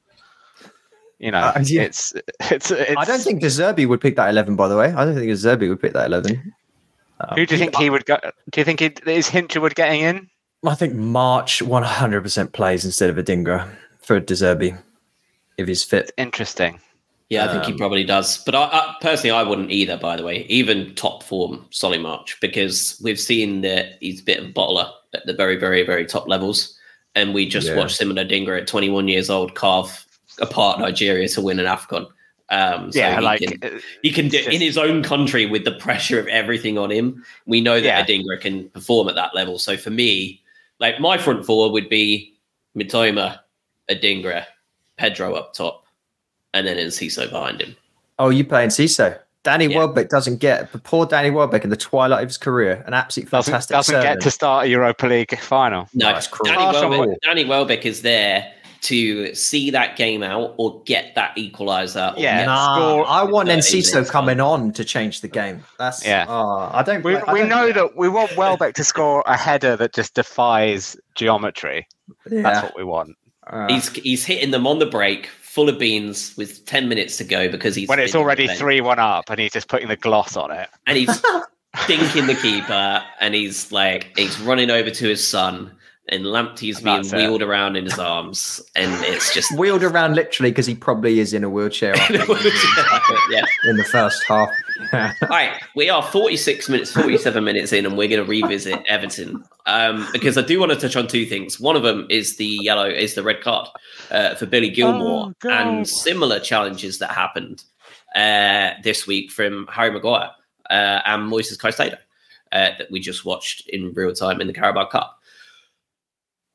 you 1.24 1.32
know, 1.32 1.40
Uh, 1.40 1.64
yeah. 1.66 1.82
it's, 1.84 2.14
it's, 2.52 2.70
it's. 2.72 2.98
I 2.98 3.06
don't 3.06 3.22
think 3.22 3.42
De 3.42 3.48
Zerbi 3.48 3.88
would 3.88 4.02
pick 4.02 4.16
that 4.18 4.30
11, 4.30 4.56
by 4.56 4.68
the 4.68 4.76
way. 4.78 4.88
I 4.94 5.06
don't 5.06 5.16
think 5.16 5.28
De 5.28 5.34
Zerbi 5.34 5.70
would 5.70 5.82
pick 5.82 5.94
that 5.94 6.08
11. 6.08 6.54
Um, 7.22 7.36
Who 7.38 7.46
do 7.46 7.56
you 7.56 7.60
think 7.60 7.76
he 7.78 7.90
would 7.90 8.06
go? 8.06 8.18
Do 8.52 8.60
you 8.60 8.66
think 8.66 8.80
he, 8.82 8.88
is 9.10 9.30
Hinshelwood 9.30 9.76
getting 9.76 10.02
in? 10.02 10.30
I 10.66 10.76
think 10.76 10.94
March 10.96 11.62
100% 11.64 12.52
plays 12.54 12.86
instead 12.86 13.10
of 13.10 13.18
a 13.18 13.24
Adingra 13.24 13.70
for 14.02 14.20
De 14.20 14.34
Zerbi 14.34 14.78
if 15.58 15.68
he's 15.68 15.84
fit. 15.84 16.12
Interesting. 16.18 16.80
Yeah, 17.30 17.46
I 17.46 17.52
think 17.52 17.66
he 17.66 17.72
Um, 17.72 17.78
probably 17.78 18.04
does. 18.04 18.44
But 18.44 18.56
I, 18.56 18.64
I 18.66 18.96
personally, 19.02 19.32
I 19.32 19.44
wouldn't 19.44 19.72
either. 19.72 19.98
By 19.98 20.18
the 20.18 20.24
way, 20.24 20.46
even 20.50 20.94
top 20.96 21.24
form 21.24 21.66
Solly 21.72 21.98
March, 21.98 22.38
because 22.42 23.00
we've 23.04 23.20
seen 23.20 23.62
that 23.62 23.98
he's 24.02 24.22
a 24.22 24.24
bit 24.24 24.40
of 24.40 24.46
a 24.50 24.54
bottler 24.54 24.92
at 25.14 25.26
the 25.26 25.34
very, 25.34 25.56
very, 25.56 25.84
very 25.84 26.06
top 26.06 26.28
levels, 26.28 26.78
and 27.16 27.34
we 27.34 27.48
just 27.48 27.68
Yeah. 27.68 27.76
watched 27.78 28.00
him 28.02 28.10
and 28.16 28.20
Adingra 28.20 28.60
at 28.62 28.68
21 28.68 29.08
years 29.08 29.30
old 29.30 29.56
carve 29.56 30.06
apart 30.40 30.80
Nigeria 30.80 31.28
to 31.30 31.42
win 31.42 31.60
an 31.60 31.66
Afcon. 31.66 32.08
Um, 32.50 32.92
so 32.92 33.00
yeah, 33.00 33.18
he 33.20 33.24
like 33.24 33.40
can, 33.42 33.76
uh, 33.76 33.80
he 34.02 34.12
can 34.12 34.28
do 34.28 34.38
it's 34.38 34.48
in 34.48 34.62
his 34.62 34.78
own 34.78 35.02
country 35.02 35.46
with 35.46 35.64
the 35.66 35.72
pressure 35.72 36.20
of 36.20 36.28
everything 36.28 36.78
on 36.78 36.92
him. 36.92 37.24
We 37.46 37.62
know 37.62 37.80
that 37.80 37.86
Yeah. 37.86 38.06
Adingra 38.06 38.40
can 38.40 38.70
perform 38.70 39.08
at 39.10 39.16
that 39.16 39.34
level. 39.34 39.58
So 39.58 39.78
for 39.78 39.90
me, 39.90 40.42
like 40.80 41.00
my 41.00 41.18
front 41.18 41.46
four 41.46 41.72
would 41.72 41.90
be 41.90 42.36
Mitoma, 42.78 43.40
Adingra, 43.90 44.46
Pedro 44.98 45.34
up 45.34 45.54
top, 45.54 45.86
and 46.54 46.68
then 46.68 46.78
Enciso 46.78 47.30
behind 47.30 47.62
him. 47.62 47.76
Oh, 48.20 48.30
you 48.30 48.44
playing 48.44 48.70
CISO? 48.70 49.18
Danny 49.44 49.66
Yeah. 49.66 49.80
Welbeck 49.80 50.10
doesn't 50.10 50.38
get, 50.38 50.72
but 50.72 50.84
poor 50.84 51.06
Danny 51.06 51.30
Welbeck 51.30 51.64
in 51.64 51.70
the 51.70 51.76
twilight 51.78 52.24
of 52.24 52.30
his 52.30 52.38
career, 52.38 52.84
an 52.88 52.94
absolute 52.94 53.30
doesn't, 53.30 53.52
fantastic 53.52 53.76
doesn't 53.76 54.02
get 54.02 54.22
to 54.22 54.32
start 54.32 54.66
a 54.66 54.70
Europa 54.70 55.06
League 55.08 55.38
final. 55.40 55.88
No, 55.94 56.10
Oh, 56.10 56.14
that's 56.14 56.28
cruel. 56.28 56.54
Danny, 56.56 56.90
Welbeck, 56.90 57.22
Danny 57.22 57.46
Welbeck 57.46 57.86
is 57.86 58.02
there 58.04 58.54
to 58.84 59.34
see 59.34 59.70
that 59.72 59.96
game 59.96 60.24
out 60.24 60.54
or 60.58 60.82
get 60.86 61.16
that 61.16 61.36
equaliser. 61.38 62.14
Yeah. 62.18 62.40
get 62.40 62.46
Nah, 62.46 62.76
score- 62.76 63.08
I 63.08 63.24
want 63.24 63.50
Enciso 63.50 64.08
coming 64.10 64.40
on 64.40 64.72
to 64.74 64.84
change 64.86 65.22
the 65.22 65.28
game. 65.28 65.64
That's 65.80 66.06
Yeah. 66.06 66.26
Oh, 66.28 66.70
I 66.72 66.84
don't. 66.84 67.04
We, 67.04 67.16
I 67.16 67.34
we 67.34 67.40
don't- 67.40 67.50
know 67.50 67.72
that 67.72 67.96
we 67.98 68.10
want 68.10 68.36
Welbeck 68.38 68.76
to 68.76 68.84
score 68.84 69.24
a 69.26 69.36
header 69.38 69.76
that 69.78 69.94
just 69.94 70.14
defies 70.16 70.96
geometry. 71.16 71.88
Yeah. 72.30 72.42
That's 72.44 72.64
what 72.64 72.78
we 72.78 72.84
want. 72.84 73.16
Uh, 73.48 73.68
He's 73.68 73.90
he's 73.92 74.24
hitting 74.26 74.52
them 74.52 74.66
on 74.68 74.80
the 74.80 74.86
break, 74.86 75.28
full 75.42 75.68
of 75.70 75.78
beans, 75.80 76.34
with 76.38 76.66
ten 76.66 76.88
minutes 76.88 77.18
to 77.18 77.24
go 77.24 77.50
because 77.50 77.76
he's 77.76 77.90
When 77.90 78.00
it's 78.00 78.16
already 78.16 78.48
three 78.48 78.80
one 78.82 79.00
up 79.00 79.30
and 79.30 79.40
he's 79.40 79.52
just 79.52 79.68
putting 79.68 79.88
the 79.90 79.98
gloss 79.98 80.38
on 80.38 80.52
it. 80.52 80.70
and 80.88 80.98
he's 80.98 81.10
dinking 81.76 82.28
the 82.28 82.36
keeper, 82.36 83.04
and 83.20 83.34
he's 83.34 83.72
like 83.72 84.12
he's 84.18 84.40
running 84.42 84.70
over 84.70 84.90
to 84.90 85.08
his 85.08 85.26
son, 85.28 85.72
and 86.10 86.26
Lamptey's 86.26 86.78
And 86.78 86.86
being 86.86 86.96
that's 86.98 87.14
it. 87.14 87.18
wheeled 87.18 87.42
around 87.42 87.76
in 87.78 87.86
his 87.86 87.98
arms, 87.98 88.62
and 88.76 88.92
it's 89.06 89.34
just 89.34 89.52
wheeled 89.58 89.84
around 89.84 90.16
literally 90.16 90.52
because 90.52 90.66
he 90.66 90.76
probably 90.76 91.20
is 91.20 91.34
in 91.34 91.44
a 91.44 91.50
wheelchair 91.50 91.94
I 91.96 92.08
think, 92.08 92.28
yeah. 93.32 93.46
in 93.66 93.78
the 93.78 93.86
first 93.86 94.22
half. 94.28 94.50
All 94.94 95.28
right, 95.30 95.54
we 95.76 95.90
are 95.90 96.04
46 96.04 96.68
minutes, 96.70 96.92
47 96.92 97.44
minutes 97.44 97.72
in, 97.72 97.86
and 97.86 97.98
we're 97.98 98.10
going 98.10 98.24
to 98.24 98.30
revisit 98.30 98.80
Everton 98.90 99.44
um, 99.66 100.06
because 100.12 100.38
I 100.38 100.42
do 100.42 100.60
want 100.60 100.72
to 100.74 100.78
touch 100.78 100.96
on 100.98 101.08
two 101.08 101.26
things. 101.26 101.60
One 101.60 101.76
of 101.78 101.84
them 101.84 102.06
is 102.10 102.36
the 102.36 102.46
yellow, 102.46 102.90
is 102.90 103.16
the 103.16 103.24
red 103.24 103.42
card 103.42 103.70
uh, 104.12 104.36
for 104.36 104.46
Billy 104.46 104.70
Gilmour, 104.70 105.34
Oh, 105.46 105.50
and 105.50 105.88
similar 105.88 106.40
challenges 106.42 107.00
that 107.00 107.12
happened 107.12 107.64
uh, 108.16 108.72
this 108.84 109.08
week 109.08 109.32
from 109.32 109.68
Harry 109.72 109.92
Maguire 109.92 110.32
uh, 110.70 111.00
and 111.06 111.32
Moises 111.32 111.58
Caicedo 111.58 111.94
uh, 112.52 112.72
that 112.78 112.92
we 112.92 113.00
just 113.00 113.24
watched 113.26 113.68
in 113.70 113.94
real 113.94 114.14
time 114.14 114.42
in 114.42 114.48
the 114.48 114.54
Carabao 114.54 114.86
Cup. 114.88 115.20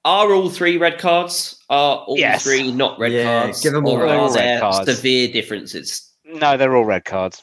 Are 0.05 0.33
all 0.33 0.49
three 0.49 0.77
red 0.79 0.99
cards? 0.99 1.63
Are 1.69 1.99
all 1.99 2.19
Yes. 2.19 2.45
three 2.45 2.71
not 2.73 2.99
red 2.99 3.13
Yeah, 3.13 3.25
cards? 3.43 3.61
give 3.63 3.75
'em 3.75 3.85
all 3.87 3.95
or 3.97 4.05
red- 4.05 4.11
are 4.15 4.19
all 4.21 4.29
red 4.33 4.35
there 4.45 4.61
cards. 4.61 4.91
severe 4.97 5.29
differences? 5.29 6.11
No, 6.25 6.57
they're 6.57 6.77
all 6.77 6.85
red 6.85 7.05
cards. 7.05 7.43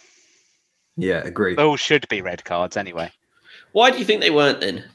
yeah, 0.97 1.17
agreed. 1.25 1.57
They 1.57 1.63
all 1.63 1.75
should 1.75 2.07
be 2.07 2.21
red 2.21 2.45
cards 2.45 2.77
anyway. 2.77 3.11
Why 3.73 3.91
do 3.91 3.97
you 3.99 4.05
think 4.05 4.21
they 4.21 4.29
weren't 4.31 4.61
then? 4.61 4.85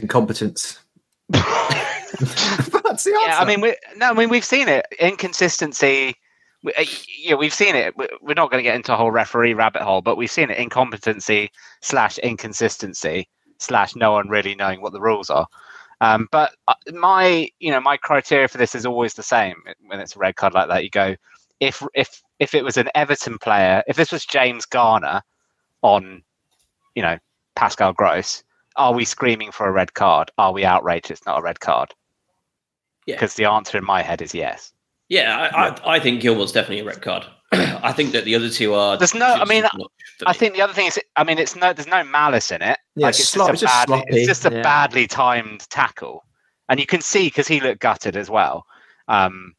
Incompetence. 0.00 0.78
That's 1.30 3.04
the 3.04 3.10
answer. 3.10 3.10
Yeah, 3.10 3.38
I 3.40 3.44
mean, 3.44 3.60
we, 3.60 3.74
no, 3.96 4.10
I 4.10 4.12
mean 4.12 4.28
we've 4.28 4.44
seen 4.44 4.68
it. 4.68 4.86
Inconsistency. 5.00 6.14
We, 6.62 6.72
uh, 6.74 6.84
yeah, 7.18 7.34
we've 7.34 7.52
seen 7.54 7.74
it. 7.74 7.96
We- 7.96 8.06
We're 8.20 8.34
not 8.34 8.50
going 8.50 8.62
to 8.62 8.68
get 8.68 8.76
into 8.76 8.92
a 8.94 8.96
whole 8.96 9.10
referee 9.10 9.54
rabbit 9.54 9.82
hole, 9.82 10.00
but 10.02 10.16
we've 10.16 10.30
seen 10.30 10.50
it. 10.50 10.58
Incompetency 10.58 11.50
slash 11.80 12.18
inconsistency 12.18 13.28
slash 13.58 13.96
no 13.96 14.12
one 14.12 14.28
really 14.28 14.54
knowing 14.54 14.80
what 14.80 14.92
the 14.92 15.00
rules 15.00 15.28
are. 15.30 15.46
Um, 16.02 16.28
but 16.32 16.50
uh, 16.66 16.74
my, 16.92 17.48
you 17.60 17.70
know, 17.70 17.80
my 17.80 17.96
criteria 17.96 18.48
for 18.48 18.58
this 18.58 18.74
is 18.74 18.84
always 18.84 19.14
the 19.14 19.22
same. 19.22 19.54
When 19.86 20.00
it's 20.00 20.16
a 20.16 20.18
red 20.18 20.34
card 20.34 20.52
like 20.52 20.66
that, 20.66 20.82
you 20.82 20.90
go, 20.90 21.14
if 21.60 21.80
if 21.94 22.20
if 22.40 22.54
it 22.54 22.64
was 22.64 22.76
an 22.76 22.88
Everton 22.96 23.38
player, 23.38 23.84
if 23.86 23.94
this 23.94 24.10
was 24.10 24.26
James 24.26 24.66
Garner 24.66 25.22
on, 25.82 26.24
you 26.96 27.02
know, 27.02 27.18
Pascal 27.54 27.92
Gross, 27.92 28.42
are 28.74 28.92
we 28.92 29.04
screaming 29.04 29.52
for 29.52 29.68
a 29.68 29.72
red 29.72 29.94
card? 29.94 30.32
Are 30.38 30.52
we 30.52 30.64
outraged 30.64 31.12
it's 31.12 31.24
not 31.24 31.38
a 31.38 31.42
red 31.42 31.60
card? 31.60 31.94
Yeah. 33.06 33.14
Because 33.14 33.34
the 33.34 33.44
answer 33.44 33.78
in 33.78 33.84
my 33.84 34.02
head 34.02 34.22
is 34.22 34.34
yes. 34.34 34.72
Yeah, 35.08 35.50
I, 35.54 35.68
I, 35.68 35.96
I 35.96 36.00
think 36.00 36.20
Gilmour's 36.20 36.50
definitely 36.50 36.80
a 36.80 36.84
red 36.84 37.00
card. 37.00 37.26
I 37.82 37.92
think 37.92 38.12
that 38.12 38.24
the 38.24 38.34
other 38.34 38.48
two 38.48 38.74
are. 38.74 38.96
There's 38.96 39.14
no- 39.14 39.34
I 39.34 39.44
mean, 39.44 39.62
not 39.62 39.90
I 40.26 40.32
think 40.32 40.54
the 40.54 40.62
other 40.62 40.72
thing 40.72 40.86
is, 40.86 40.98
I 41.16 41.24
mean, 41.24 41.38
it's 41.38 41.54
no, 41.54 41.72
there's 41.72 41.86
no 41.86 42.02
malice 42.04 42.50
in 42.50 42.62
it. 42.62 42.78
Yeah, 42.96 43.06
like 43.06 43.18
it's 43.18 43.28
slop- 43.28 43.50
just 43.50 43.62
it's 43.62 43.62
a 43.62 43.66
just 43.66 43.88
badly, 43.88 43.98
sloppy, 43.98 44.16
it's 44.16 44.26
just 44.26 44.46
a 44.46 44.52
yeah. 44.52 44.62
badly 44.62 45.06
timed 45.06 45.68
tackle, 45.70 46.24
and 46.68 46.80
you 46.80 46.86
can 46.86 47.00
see 47.00 47.26
because 47.26 47.48
he 47.48 47.60
looked 47.60 47.80
gutted 47.80 48.16
as 48.16 48.30
well. 48.30 48.64
Um, 49.08 49.54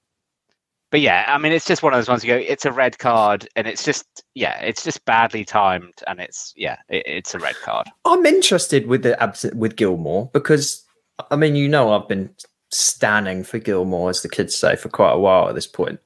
but 0.89 1.01
yeah, 1.01 1.25
I 1.27 1.37
mean, 1.37 1.51
it's 1.51 1.65
just 1.65 1.83
one 1.83 1.93
of 1.93 1.97
those 1.97 2.07
ones. 2.07 2.23
You 2.23 2.33
go, 2.33 2.37
it's 2.37 2.65
a 2.65 2.71
red 2.71 2.97
card, 2.97 3.47
and 3.55 3.67
it's 3.67 3.83
just 3.83 4.23
yeah, 4.35 4.59
it's 4.59 4.83
just 4.83 5.03
badly 5.05 5.43
timed, 5.45 5.95
and 6.07 6.19
it's 6.19 6.53
yeah, 6.55 6.77
it, 6.89 7.03
it's 7.05 7.35
a 7.35 7.39
red 7.39 7.55
card. 7.63 7.87
I'm 8.05 8.25
interested 8.25 8.87
with 8.87 9.03
the 9.03 9.21
absent 9.21 9.55
with 9.55 9.75
Gilmour 9.75 10.31
because 10.33 10.83
I 11.31 11.35
mean, 11.35 11.55
you 11.55 11.67
know, 11.67 11.93
I've 11.93 12.07
been 12.07 12.33
standing 12.71 13.43
for 13.43 13.59
Gilmour, 13.59 14.09
as 14.09 14.21
the 14.21 14.29
kids 14.29 14.55
say, 14.55 14.75
for 14.75 14.89
quite 14.89 15.13
a 15.13 15.19
while 15.19 15.49
at 15.49 15.55
this 15.55 15.67
point. 15.67 15.99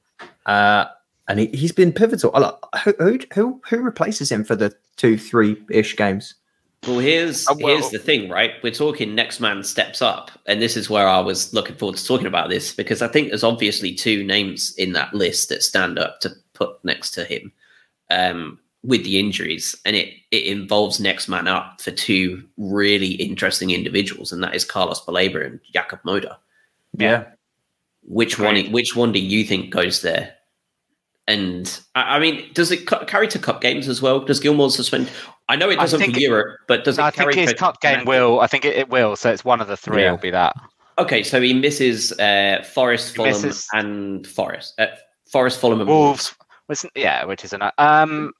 Uh, 0.46 0.86
and 1.28 1.38
he, 1.40 1.46
he's 1.48 1.72
been 1.72 1.92
pivotal. 1.92 2.30
I 2.34 2.38
like- 2.40 2.54
Who, 2.84 2.92
who 2.98 3.18
who 3.34 3.60
who 3.68 3.78
replaces 3.80 4.30
him 4.32 4.44
for 4.44 4.56
the 4.56 4.74
two, 4.96 5.16
three 5.18 5.56
ish 5.70 5.96
games? 5.96 6.34
Well, 6.86 6.98
here's 7.00 7.46
Uh, 7.48 7.54
well- 7.58 7.74
here's 7.74 7.90
the 7.90 7.98
thing, 7.98 8.28
right? 8.30 8.52
We're 8.62 8.72
talking 8.72 9.14
next 9.14 9.40
man 9.40 9.62
steps 9.64 10.00
up, 10.00 10.30
and 10.46 10.62
this 10.62 10.76
is 10.76 10.88
where 10.88 11.08
I 11.08 11.20
was 11.20 11.52
looking 11.52 11.76
forward 11.76 11.96
to 11.98 12.04
talking 12.06 12.26
about 12.26 12.48
this 12.50 12.72
because 12.74 13.02
I 13.02 13.08
think 13.08 13.28
there's 13.28 13.44
obviously 13.44 13.94
two 13.94 14.22
names 14.24 14.74
in 14.76 14.92
that 14.92 15.12
list 15.14 15.48
that 15.48 15.62
stand 15.62 15.98
up 15.98 16.20
to 16.20 16.30
put 16.54 16.82
next 16.84 17.10
to 17.12 17.24
him 17.24 17.52
um, 18.10 18.58
with 18.84 19.02
the 19.04 19.18
injuries, 19.18 19.74
and 19.84 19.96
it 19.96 20.14
it 20.30 20.44
involves 20.44 21.00
next 21.00 21.28
man 21.28 21.48
up 21.48 21.80
for 21.80 21.90
two 21.90 22.44
really 22.56 23.12
interesting 23.14 23.70
individuals, 23.70 24.32
and 24.32 24.42
that 24.44 24.54
is 24.54 24.64
Carlos 24.64 25.04
Baleba 25.04 25.44
and 25.44 25.60
Jakub 25.74 26.00
Moder. 26.04 26.36
Yeah. 26.96 27.24
Which 28.04 28.34
Agreed. 28.38 28.64
one? 28.66 28.72
Which 28.72 28.96
one 28.96 29.12
do 29.12 29.18
you 29.18 29.44
think 29.44 29.70
goes 29.70 30.00
there? 30.02 30.34
And 31.28 31.80
I, 31.94 32.16
I 32.16 32.18
mean, 32.18 32.50
does 32.54 32.72
it 32.72 32.86
carry 33.06 33.28
to 33.28 33.38
cup 33.38 33.60
games 33.60 33.86
as 33.86 34.02
well? 34.02 34.18
Does 34.20 34.40
Gilmour 34.40 34.70
suspend? 34.70 35.10
I 35.50 35.56
know 35.56 35.68
it 35.70 35.76
doesn't 35.76 36.00
for 36.00 36.18
Europe, 36.18 36.58
but 36.66 36.84
does 36.84 36.98
it 36.98 37.02
I 37.02 37.10
carry? 37.10 37.34
think 37.34 37.50
his 37.50 37.58
cup 37.58 37.80
game 37.80 38.04
will. 38.06 38.40
I 38.40 38.46
think 38.46 38.64
it, 38.64 38.74
it 38.76 38.88
will. 38.88 39.14
So 39.14 39.30
it's 39.30 39.44
one 39.44 39.60
of 39.60 39.68
the 39.68 39.76
three. 39.76 40.02
Yeah. 40.02 40.10
Will 40.12 40.18
be 40.18 40.30
that. 40.30 40.56
Okay, 40.98 41.22
so 41.22 41.40
he 41.40 41.54
misses 41.54 42.12
uh, 42.18 42.64
Forest, 42.74 43.14
Fulham, 43.14 43.30
misses- 43.30 43.68
and 43.72 44.26
Forest. 44.26 44.74
Uh, 44.80 44.86
Forest, 45.30 45.60
Fulham, 45.60 45.80
and 45.80 45.88
Wolves. 45.88 46.34
Was, 46.66 46.84
yeah, 46.96 47.24
which 47.24 47.44
is 47.44 47.52
an 47.52 47.62
um. 47.78 48.32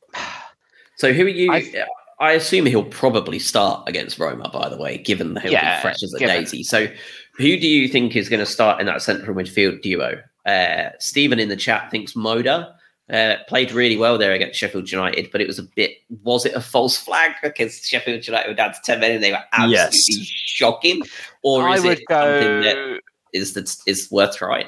So 0.97 1.13
who 1.13 1.27
are 1.27 1.29
you? 1.29 1.53
I- 1.53 1.85
I 2.21 2.33
assume 2.33 2.67
he'll 2.67 2.83
probably 2.85 3.39
start 3.39 3.89
against 3.89 4.19
Roma. 4.19 4.51
By 4.53 4.69
the 4.69 4.77
way, 4.77 4.99
given 4.99 5.35
that 5.35 5.45
he'll 5.45 5.53
Yeah, 5.53 5.77
be 5.77 5.83
fresh 5.83 6.03
as 6.03 6.13
a 6.15 6.19
daisy. 6.19 6.65
So, 6.65 6.89
who 7.37 7.57
do 7.57 7.69
you 7.69 7.87
think 7.87 8.17
is 8.17 8.29
going 8.29 8.41
to 8.41 8.47
start 8.47 8.81
in 8.81 8.87
that 8.87 9.03
central 9.03 9.37
midfield 9.37 9.83
duo? 9.83 10.21
Uh, 10.45 10.89
Stephen 10.99 11.39
in 11.39 11.49
the 11.49 11.57
chat 11.57 11.93
thinks 11.93 12.17
Moder. 12.17 12.75
Uh, 13.11 13.37
played 13.49 13.73
really 13.73 13.97
well 13.97 14.19
there 14.19 14.33
against 14.33 14.59
Sheffield 14.59 14.93
United, 14.93 15.31
but 15.33 15.41
it 15.41 15.47
was 15.47 15.59
a 15.59 15.63
bit. 15.63 15.97
Was 16.25 16.45
it 16.45 16.53
a 16.55 16.61
false 16.61 16.99
flag 16.99 17.33
because 17.43 17.79
Sheffield 17.87 18.27
United 18.27 18.49
were 18.49 18.55
down 18.55 18.75
to 18.75 18.81
ten 18.85 19.01
men 19.01 19.13
and 19.13 19.25
they 19.25 19.33
were 19.33 19.43
absolutely 19.53 19.73
Yes. 19.73 20.27
shocking, 20.27 21.03
or 21.43 21.67
I 21.67 21.77
is 21.77 21.85
it 21.85 22.03
something 22.11 22.61
that 22.61 22.75
go. 22.75 22.99
is 23.33 23.55
that 23.55 23.75
is 23.87 24.11
worth 24.11 24.37
trying? 24.37 24.67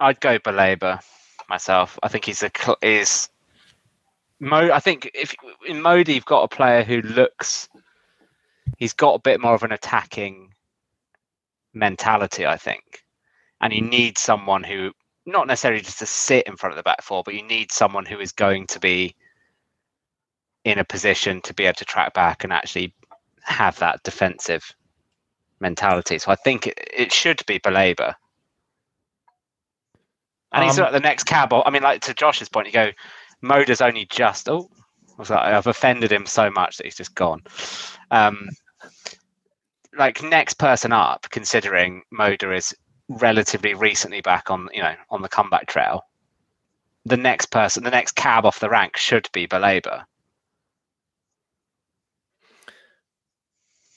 I'd 0.00 0.20
go 0.20 0.38
Baleba 0.38 1.00
myself. 1.48 1.98
I 2.02 2.08
think 2.08 2.26
he's 2.26 2.42
a 2.42 2.50
is. 2.82 3.30
Mo, 4.38 4.70
I 4.70 4.80
think 4.80 5.10
if 5.14 5.34
in 5.66 5.80
Modi 5.80 6.12
you've 6.12 6.26
got 6.26 6.42
a 6.42 6.48
player 6.54 6.84
who 6.84 7.00
looks, 7.00 7.70
he's 8.76 8.92
got 8.92 9.14
a 9.14 9.18
bit 9.18 9.40
more 9.40 9.54
of 9.54 9.62
an 9.62 9.72
attacking 9.72 10.52
mentality. 11.72 12.44
I 12.46 12.58
think, 12.58 13.02
and 13.62 13.72
you 13.72 13.80
need 13.80 14.18
someone 14.18 14.62
who 14.62 14.92
not 15.28 15.46
necessarily 15.46 15.80
just 15.80 15.98
to 15.98 16.06
sit 16.06 16.46
in 16.46 16.56
front 16.56 16.72
of 16.72 16.76
the 16.76 16.82
back 16.82 17.02
four, 17.02 17.22
but 17.22 17.34
you 17.34 17.42
need 17.42 17.70
someone 17.70 18.06
who 18.06 18.18
is 18.18 18.32
going 18.32 18.66
to 18.68 18.80
be 18.80 19.14
in 20.64 20.78
a 20.78 20.84
position 20.84 21.40
to 21.42 21.54
be 21.54 21.64
able 21.64 21.74
to 21.74 21.84
track 21.84 22.14
back 22.14 22.44
and 22.44 22.52
actually 22.52 22.94
have 23.42 23.78
that 23.78 24.02
defensive 24.02 24.74
mentality. 25.60 26.18
So 26.18 26.30
I 26.30 26.34
think 26.34 26.66
it, 26.66 26.78
it 26.96 27.12
should 27.12 27.44
be 27.46 27.58
Baleba. 27.58 28.14
And 30.52 30.64
he's 30.64 30.78
Um, 30.78 30.86
at 30.86 30.92
the 30.92 31.00
next 31.00 31.24
cab. 31.24 31.52
I 31.52 31.70
mean, 31.70 31.82
like 31.82 32.00
to 32.02 32.14
Josh's 32.14 32.48
point, 32.48 32.66
you 32.66 32.72
go, 32.72 32.90
Moder's 33.42 33.82
only 33.82 34.06
just. 34.06 34.48
Oh, 34.48 34.70
I 35.18 35.56
I've 35.56 35.66
offended 35.66 36.10
him 36.10 36.26
so 36.26 36.50
much 36.50 36.76
that 36.76 36.84
he's 36.86 36.96
just 36.96 37.14
gone. 37.14 37.42
Um, 38.10 38.48
like 39.96 40.22
next 40.22 40.54
person 40.54 40.92
up, 40.92 41.26
considering 41.30 42.02
Moder 42.10 42.52
is 42.52 42.74
relatively 43.08 43.74
recently 43.74 44.20
back 44.20 44.50
on, 44.50 44.68
you 44.72 44.82
know, 44.82 44.94
on 45.10 45.22
the 45.22 45.28
comeback 45.28 45.66
trail. 45.66 46.04
The 47.06 47.16
next 47.16 47.46
person, 47.46 47.84
the 47.84 47.90
next 47.90 48.12
cab 48.12 48.44
off 48.44 48.60
the 48.60 48.68
rank 48.68 48.96
should 48.96 49.28
be 49.32 49.46
Baleba 49.46 50.04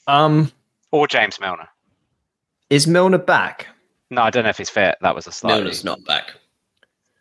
Um, 0.06 0.50
or 0.90 1.06
James 1.06 1.38
Milner. 1.40 1.68
is 2.70 2.86
Milner 2.86 3.18
back? 3.18 3.68
No, 4.10 4.22
I 4.22 4.30
don't 4.30 4.44
know 4.44 4.50
if 4.50 4.58
he's 4.58 4.70
fit. 4.70 4.96
That 5.00 5.14
was 5.14 5.26
a 5.26 5.32
slightly. 5.32 5.60
Milner's 5.60 5.84
not 5.84 6.04
back, 6.04 6.32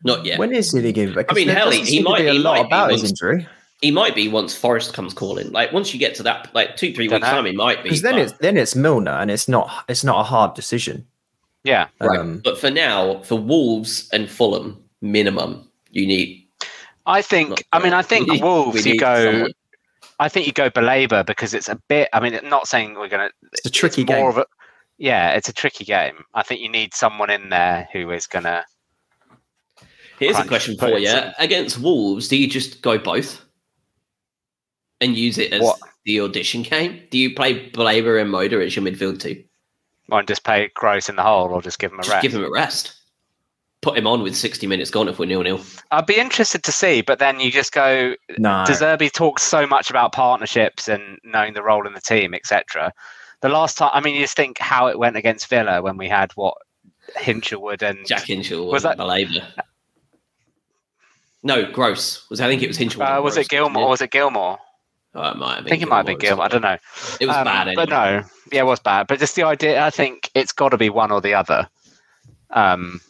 not 0.03 0.25
yet. 0.25 0.39
When 0.39 0.51
is 0.53 0.71
he 0.71 0.91
going 0.91 1.13
back? 1.13 1.27
I 1.31 1.33
mean, 1.33 1.45
'Cause 1.47 1.53
there 1.53 1.55
hell, 1.63 1.71
he- 1.71 1.77
doesn't 1.79 1.85
he 1.85 1.91
seem 1.97 2.03
to 2.05 2.09
might- 2.09 2.17
be 2.21 2.27
a 2.27 2.33
he 2.33 2.39
lot 2.39 2.69
might 2.69 2.87
be 2.87 2.93
his 2.93 3.09
injury. 3.11 3.47
he 3.81 3.91
might 3.91 4.15
be 4.15 4.27
once 4.27 4.55
Forest 4.55 4.93
comes 4.93 5.13
calling. 5.13 5.51
Like 5.51 5.71
once 5.71 5.93
you 5.93 5.99
get 5.99 6.15
to 6.15 6.23
that, 6.23 6.53
like 6.55 6.75
two, 6.75 6.93
three 6.93 7.07
weeks 7.07 7.21
know. 7.21 7.31
time, 7.31 7.45
he 7.45 7.51
might 7.51 7.77
be. 7.83 7.89
Because 7.89 8.01
then 8.01 8.13
but- 8.15 8.21
it's 8.23 8.33
then 8.39 8.57
it's 8.57 8.75
Milner, 8.75 9.11
and 9.11 9.29
it's 9.29 9.47
not 9.47 9.85
it's 9.87 10.03
not 10.03 10.19
a 10.21 10.23
hard 10.23 10.53
decision. 10.55 11.07
Yeah, 11.63 11.87
right. 11.99 12.19
Um, 12.19 12.39
but 12.43 12.57
for 12.59 12.71
now, 12.71 13.21
for 13.23 13.35
Wolves 13.35 14.09
and 14.11 14.29
Fulham, 14.29 14.83
minimum 15.01 15.69
you 15.91 16.07
need. 16.07 16.47
I 17.05 17.21
think. 17.21 17.49
Not 17.49 17.63
I 17.73 17.79
mean, 17.83 17.93
I 17.93 18.01
think 18.01 18.27
need- 18.29 18.41
Wolves. 18.41 18.85
You 18.85 18.97
go. 18.97 19.31
someone. 19.31 19.51
I 20.19 20.29
think 20.29 20.45
you 20.45 20.53
go 20.53 20.69
Baleba 20.69 21.25
because 21.25 21.53
it's 21.53 21.67
a 21.69 21.75
bit. 21.87 22.09
I 22.13 22.19
mean, 22.19 22.39
not 22.43 22.67
saying 22.67 22.95
we're 22.95 23.07
gonna. 23.09 23.29
it's 23.53 23.65
a 23.65 23.69
tricky 23.71 24.01
it's 24.03 24.09
more 24.09 24.17
game. 24.17 24.27
of 24.27 24.37
a. 24.37 24.45
Yeah, 24.97 25.31
it's 25.33 25.49
a 25.49 25.53
tricky 25.53 25.83
game. 25.83 26.23
I 26.35 26.43
think 26.43 26.61
you 26.61 26.69
need 26.69 26.93
someone 26.93 27.29
in 27.31 27.49
there 27.49 27.87
who 27.91 28.11
is 28.11 28.27
gonna. 28.27 28.63
Here's 30.19 30.37
a 30.37 30.45
question 30.45 30.77
for 30.77 30.89
you: 30.97 31.09
in. 31.09 31.33
Against 31.39 31.79
Wolves, 31.79 32.27
do 32.27 32.37
you 32.37 32.47
just 32.47 32.81
go 32.83 32.99
both 32.99 33.43
and 34.99 35.15
use 35.17 35.39
it 35.39 35.51
as 35.53 35.61
What? 35.61 35.79
the 36.05 36.21
audition 36.21 36.61
game? 36.61 37.01
Do 37.09 37.17
you 37.17 37.33
play 37.33 37.71
Baleba 37.71 38.21
and 38.21 38.29
Moder 38.29 38.61
as 38.61 38.75
your 38.75 38.85
midfield 38.85 39.19
two? 39.19 39.43
Won't 40.11 40.27
just 40.27 40.43
pay 40.43 40.69
Gross 40.75 41.09
in 41.09 41.15
the 41.15 41.23
hole 41.23 41.47
or 41.49 41.61
just 41.61 41.79
give 41.79 41.91
him 41.91 41.95
a 41.95 41.99
rest. 41.99 42.07
Just 42.09 42.13
rest. 42.15 42.21
give 42.23 42.33
him 42.33 42.43
a 42.43 42.51
rest. 42.51 42.93
Put 43.81 43.97
him 43.97 44.05
on 44.05 44.21
with 44.21 44.35
60 44.35 44.67
minutes 44.67 44.91
gone 44.91 45.07
if 45.07 45.17
we're 45.17 45.25
nil 45.25 45.41
nil. 45.41 45.59
I'd 45.89 46.05
be 46.05 46.17
interested 46.19 46.61
to 46.65 46.71
see, 46.71 47.01
but 47.01 47.17
then 47.17 47.39
you 47.39 47.49
just 47.49 47.71
go. 47.71 48.13
No, 48.37 48.63
De 48.67 48.73
Zerbi 48.73 49.11
talks 49.11 49.41
so 49.41 49.65
much 49.65 49.89
about 49.89 50.11
partnerships 50.11 50.87
and 50.87 51.17
knowing 51.23 51.53
the 51.55 51.63
role 51.63 51.87
in 51.87 51.93
the 51.93 52.01
team, 52.01 52.33
etc. 52.35 52.93
The 53.39 53.49
last 53.49 53.79
time, 53.79 53.89
I 53.93 54.01
mean, 54.01 54.13
you 54.13 54.21
just 54.21 54.35
think 54.35 54.59
how 54.59 54.85
it 54.87 54.99
went 54.99 55.15
against 55.15 55.47
Villa 55.47 55.81
when 55.81 55.97
we 55.97 56.07
had 56.07 56.31
what 56.33 56.55
Hinshelwood 57.17 57.81
and 57.81 58.05
Jack 58.05 58.25
Hinshaw 58.25 58.57
Was 58.65 58.73
was 58.73 58.83
that- 58.83 58.97
that 58.97 59.03
Baleba? 59.07 59.51
No, 61.43 61.71
Gross 61.71 62.29
was. 62.29 62.39
I 62.39 62.47
think 62.47 62.61
it 62.61 62.67
was 62.67 62.77
Hinshaw. 62.77 63.01
uh, 63.03 63.15
and 63.15 63.23
was 63.23 63.35
it 63.35 63.47
Gross, 63.49 63.61
Gilmour? 63.61 63.79
wasn't 63.87 63.89
Was 63.89 64.01
it 64.01 64.11
Gilmour? 64.11 64.57
Oh, 65.15 65.29
it 65.31 65.37
might 65.37 65.49
have 65.49 65.57
I 65.57 65.61
been. 65.61 65.69
think 65.69 65.81
it 65.81 65.89
might 65.89 65.97
have 65.97 66.05
been 66.05 66.17
Gilmour. 66.19 66.43
I 66.43 66.47
don't 66.49 66.61
know. 66.61 66.77
It 67.19 67.25
was 67.25 67.35
Um, 67.35 67.43
bad. 67.45 67.67
Anyway. 67.67 67.75
But 67.85 67.89
no, 67.89 68.23
yeah, 68.51 68.61
it 68.61 68.65
was 68.65 68.79
bad. 68.79 69.07
But 69.07 69.19
just 69.19 69.35
the 69.35 69.43
idea, 69.43 69.83
I 69.83 69.89
think 69.89 70.29
it's 70.35 70.51
got 70.51 70.69
to 70.69 70.77
be 70.77 70.89
one 70.89 71.11
or 71.11 71.21
the 71.21 71.33
other. 71.33 71.67
Um, 72.51 73.01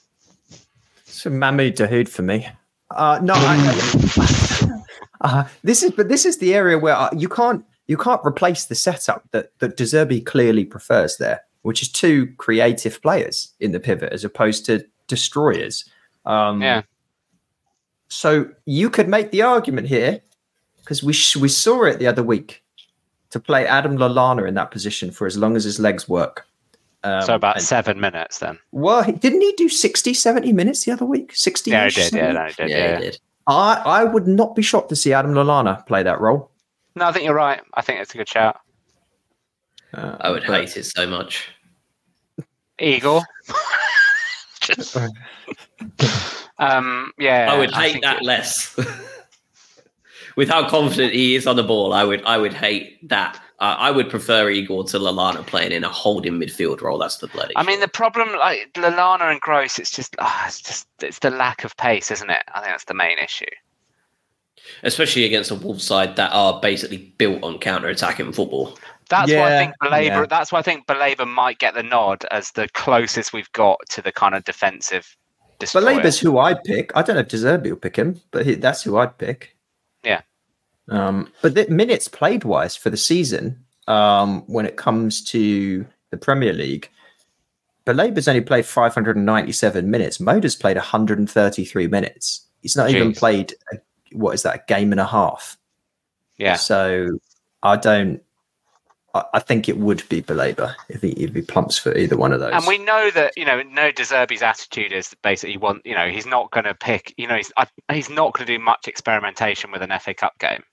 it's 1.06 1.26
Mahmoud 1.26 1.76
Dahoud 1.76 2.08
for 2.08 2.22
me. 2.22 2.48
Uh, 2.92 3.20
no, 3.24 3.34
I, 3.36 4.82
uh, 5.22 5.44
this 5.64 5.84
is 5.84 5.92
but 5.92 6.10
this 6.10 6.26
is 6.26 6.38
the 6.38 6.54
area 6.54 6.78
where 6.78 6.96
uh, 6.96 7.10
you 7.16 7.30
can't 7.30 7.66
you 7.88 7.98
can't 7.98 8.22
replace 8.26 8.66
the 8.66 8.76
setup 8.76 9.24
that 9.32 9.58
that 9.60 9.78
De 9.78 9.84
Zerbi 9.84 10.26
clearly 10.26 10.66
prefers 10.66 11.18
there, 11.18 11.42
which 11.62 11.82
is 11.82 11.92
two 11.92 12.28
creative 12.38 13.02
players 13.02 13.54
in 13.60 13.72
the 13.72 13.80
pivot 13.80 14.12
as 14.14 14.24
opposed 14.24 14.66
to 14.66 14.86
destroyers. 15.08 15.86
Um, 16.26 16.62
Yeah. 16.62 16.84
So 18.10 18.50
you 18.66 18.90
could 18.90 19.08
make 19.08 19.32
the 19.32 19.42
argument 19.42 19.88
here 19.88 20.20
because 20.80 21.02
we 21.02 21.14
sh- 21.14 21.38
we 21.38 21.48
saw 21.48 21.86
it 21.86 22.00
the 22.00 22.08
other 22.08 22.24
week 22.24 22.62
to 23.32 23.40
play 23.40 23.66
Adam 23.66 23.98
Lallana 23.98 24.48
in 24.48 24.54
that 24.56 24.72
position 24.72 25.12
for 25.12 25.26
as 25.28 25.38
long 25.38 25.56
as 25.56 25.64
his 25.64 25.80
legs 25.80 26.08
work. 26.08 26.46
Um, 27.04 27.24
so 27.24 27.34
about 27.36 27.56
and- 27.58 27.66
seven 27.66 28.00
minutes 28.00 28.38
then. 28.40 28.60
well, 28.72 29.04
didn't 29.12 29.42
he 29.42 29.52
do 29.54 29.68
60, 29.70 30.14
70 30.14 30.54
minutes 30.54 30.86
the 30.86 30.92
other 30.92 31.06
week? 31.06 31.32
60 31.36 31.72
Yeah, 31.72 31.86
he 31.86 31.92
did. 31.92 32.14
Yeah, 32.14 32.32
no, 32.34 32.46
he 32.46 32.54
did. 32.54 32.70
Yeah, 32.70 32.78
Yeah, 32.78 32.98
he 32.98 33.04
did. 33.06 33.20
I, 33.48 33.82
I 33.86 34.04
would 34.04 34.28
not 34.28 34.56
be 34.56 34.62
shocked 34.62 34.90
to 34.90 34.96
see 34.96 35.12
Adam 35.14 35.34
Lallana 35.34 35.86
play 35.88 36.04
that 36.04 36.22
role. 36.22 36.52
No, 36.96 37.06
I 37.06 37.12
think 37.12 37.26
you're 37.26 37.34
right. 37.34 37.60
I 37.74 37.82
think 37.82 38.00
it's 38.02 38.14
a 38.14 38.18
good 38.18 38.30
shout. 38.30 38.60
Uh, 39.94 40.16
I 40.22 40.30
would 40.30 40.44
but- 40.46 40.60
hate 40.62 40.78
it 40.78 40.84
so 40.86 41.08
much. 41.08 41.50
Eagle. 42.80 43.24
Just- 44.62 44.96
um, 46.60 47.12
yeah, 47.18 47.52
I 47.52 47.58
would 47.58 47.72
hate 47.72 47.94
think 47.94 48.04
that 48.04 48.18
it- 48.18 48.24
less. 48.26 48.78
With 50.42 50.50
how 50.50 50.68
confident 50.68 51.14
he 51.14 51.36
is 51.36 51.46
on 51.46 51.56
the 51.56 51.62
ball, 51.62 51.94
I 51.94 52.04
would 52.04 52.24
I 52.26 52.40
would 52.40 52.52
hate 52.52 53.08
that. 53.08 53.36
Uh, 53.60 53.76
I 53.78 53.92
would 53.92 54.10
prefer 54.10 54.50
Igor 54.50 54.86
to 54.86 54.98
Lallana 54.98 55.46
playing 55.46 55.72
in 55.72 55.84
a 55.84 55.88
holding 55.88 56.40
midfield 56.40 56.82
role. 56.82 56.98
That's 56.98 57.18
the 57.18 57.28
bloody. 57.28 57.54
I 57.56 57.62
mean, 57.62 57.80
the 57.80 57.88
problem, 57.88 58.34
like 58.40 58.72
Lallana 58.74 59.30
and 59.30 59.40
Gross, 59.40 59.78
it's 59.78 59.92
just, 59.92 60.16
ah, 60.18 60.48
it's 60.48 60.60
just, 60.60 60.88
it's 61.04 61.20
the 61.20 61.30
lack 61.30 61.64
of 61.64 61.78
pace, 61.78 62.10
isn't 62.10 62.32
it? 62.32 62.42
I 62.56 62.62
think 62.62 62.74
that's 62.74 62.86
the 62.86 62.96
main 62.96 63.20
issue. 63.20 63.46
especially 64.84 65.26
against 65.26 65.52
a 65.52 65.56
Wolves 65.56 65.84
side 65.84 66.16
that 66.16 66.32
are 66.32 66.60
basically 66.60 67.14
built 67.18 67.44
on 67.44 67.60
counter 67.60 67.88
attacking 67.88 68.32
football. 68.34 68.78
That's 69.10 69.32
why 69.32 69.56
I 69.56 69.58
think 69.60 69.76
Baleba. 69.82 70.06
yeah. 70.06 70.26
That's 70.26 70.52
why 70.52 70.60
I 70.60 70.62
think 70.62 70.88
Baleba 70.88 71.28
might 71.28 71.60
get 71.60 71.74
the 71.74 71.84
nod 71.84 72.26
as 72.32 72.52
the 72.52 72.68
closest 72.74 73.34
we've 73.34 73.52
got 73.52 73.78
to 73.90 74.02
the 74.02 74.12
kind 74.12 74.36
of 74.36 74.44
defensive. 74.46 75.16
But 75.60 75.66
destroyer. 75.66 75.84
Labour's 75.84 76.20
who 76.20 76.38
I'd 76.40 76.64
pick. 76.64 76.92
I 76.96 77.02
don't 77.02 77.16
know 77.16 77.22
if 77.22 77.28
De 77.28 77.38
Zerbi 77.38 77.70
will 77.70 77.76
pick 77.76 77.96
him, 77.96 78.20
but 78.32 78.46
he, 78.46 78.56
that's 78.56 78.84
who 78.84 78.98
I'd 78.98 79.18
pick. 79.18 79.56
Um, 80.90 81.32
but 81.42 81.56
the 81.56 81.68
minutes 81.70 82.08
played 82.08 82.44
wise 82.44 82.76
for 82.76 82.90
the 82.90 82.98
season, 82.98 83.64
um, 83.88 84.42
when 84.48 84.66
it 84.66 84.78
comes 84.78 85.24
to 85.26 85.86
the 86.10 86.18
Premier 86.18 86.54
League, 86.54 86.90
Baleba's 87.86 88.28
only 88.28 88.42
played 88.42 88.66
597 88.66 89.90
minutes. 89.90 90.20
Moder's 90.20 90.56
played 90.56 90.78
133 90.78 91.88
minutes. 91.88 92.46
He's 92.62 92.76
not 92.76 92.90
even 92.92 93.14
played, 93.14 93.56
a, 93.74 93.78
what 94.12 94.34
is 94.34 94.44
that, 94.44 94.56
a 94.56 94.64
game 94.68 94.92
and 94.92 95.02
a 95.02 95.06
half. 95.06 95.58
Yeah, 96.38 96.56
So 96.56 97.20
I 97.62 97.78
don't. 97.78 98.22
I, 99.14 99.24
I 99.36 99.40
think 99.40 99.70
it 99.70 99.78
would 99.78 100.08
be 100.10 100.22
Baleba 100.22 100.74
if 100.90 101.02
he 101.02 101.10
if 101.12 101.36
he 101.36 101.42
plumps 101.42 101.78
for 101.78 101.96
either 101.96 102.18
one 102.18 102.34
of 102.34 102.40
those. 102.40 102.54
and 102.54 102.66
we 102.66 102.78
know 102.80 103.12
that 103.12 103.34
you 103.38 103.46
know, 103.46 103.62
no 103.62 103.92
Deserbi's 103.92 104.42
attitude 104.42 104.92
is 104.92 105.14
basically 105.22 105.58
want 105.58 105.86
you 105.86 105.94
know 105.94 106.10
he's 106.10 106.26
not 106.26 106.50
going 106.50 106.64
to 106.64 106.74
pick 106.74 107.14
you 107.18 107.28
know 107.28 107.36
he's 107.36 107.52
I, 107.58 107.68
he's 107.92 108.10
not 108.10 108.34
going 108.34 108.48
to 108.48 108.58
do 108.58 108.64
much 108.64 108.88
experimentation 108.88 109.72
with 109.72 109.84
an 109.84 109.92
FA 110.00 110.14
Cup 110.16 110.38
game. 110.40 110.64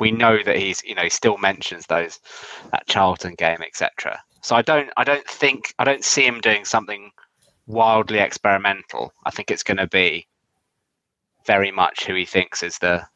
We 0.00 0.10
know 0.10 0.42
that 0.42 0.56
he's 0.56 0.82
you 0.84 0.94
know 0.94 1.02
he 1.02 1.10
still 1.10 1.38
mentions 1.38 1.86
those 1.86 2.20
that 2.72 2.86
Charlton 2.86 3.34
game 3.34 3.62
etc. 3.62 4.20
So 4.42 4.56
I 4.56 4.62
don't 4.62 4.90
I 4.96 5.04
don't 5.04 5.26
think 5.26 5.74
I 5.78 5.84
don't 5.84 6.04
see 6.04 6.26
him 6.26 6.40
doing 6.40 6.64
something 6.64 7.10
wildly 7.66 8.18
experimental. 8.18 9.12
I 9.24 9.30
think 9.30 9.50
it's 9.50 9.62
going 9.62 9.78
to 9.78 9.86
be 9.86 10.26
very 11.46 11.70
much 11.70 12.04
who 12.04 12.14
he 12.14 12.24
thinks 12.24 12.62
is 12.62 12.78
the 12.78 13.06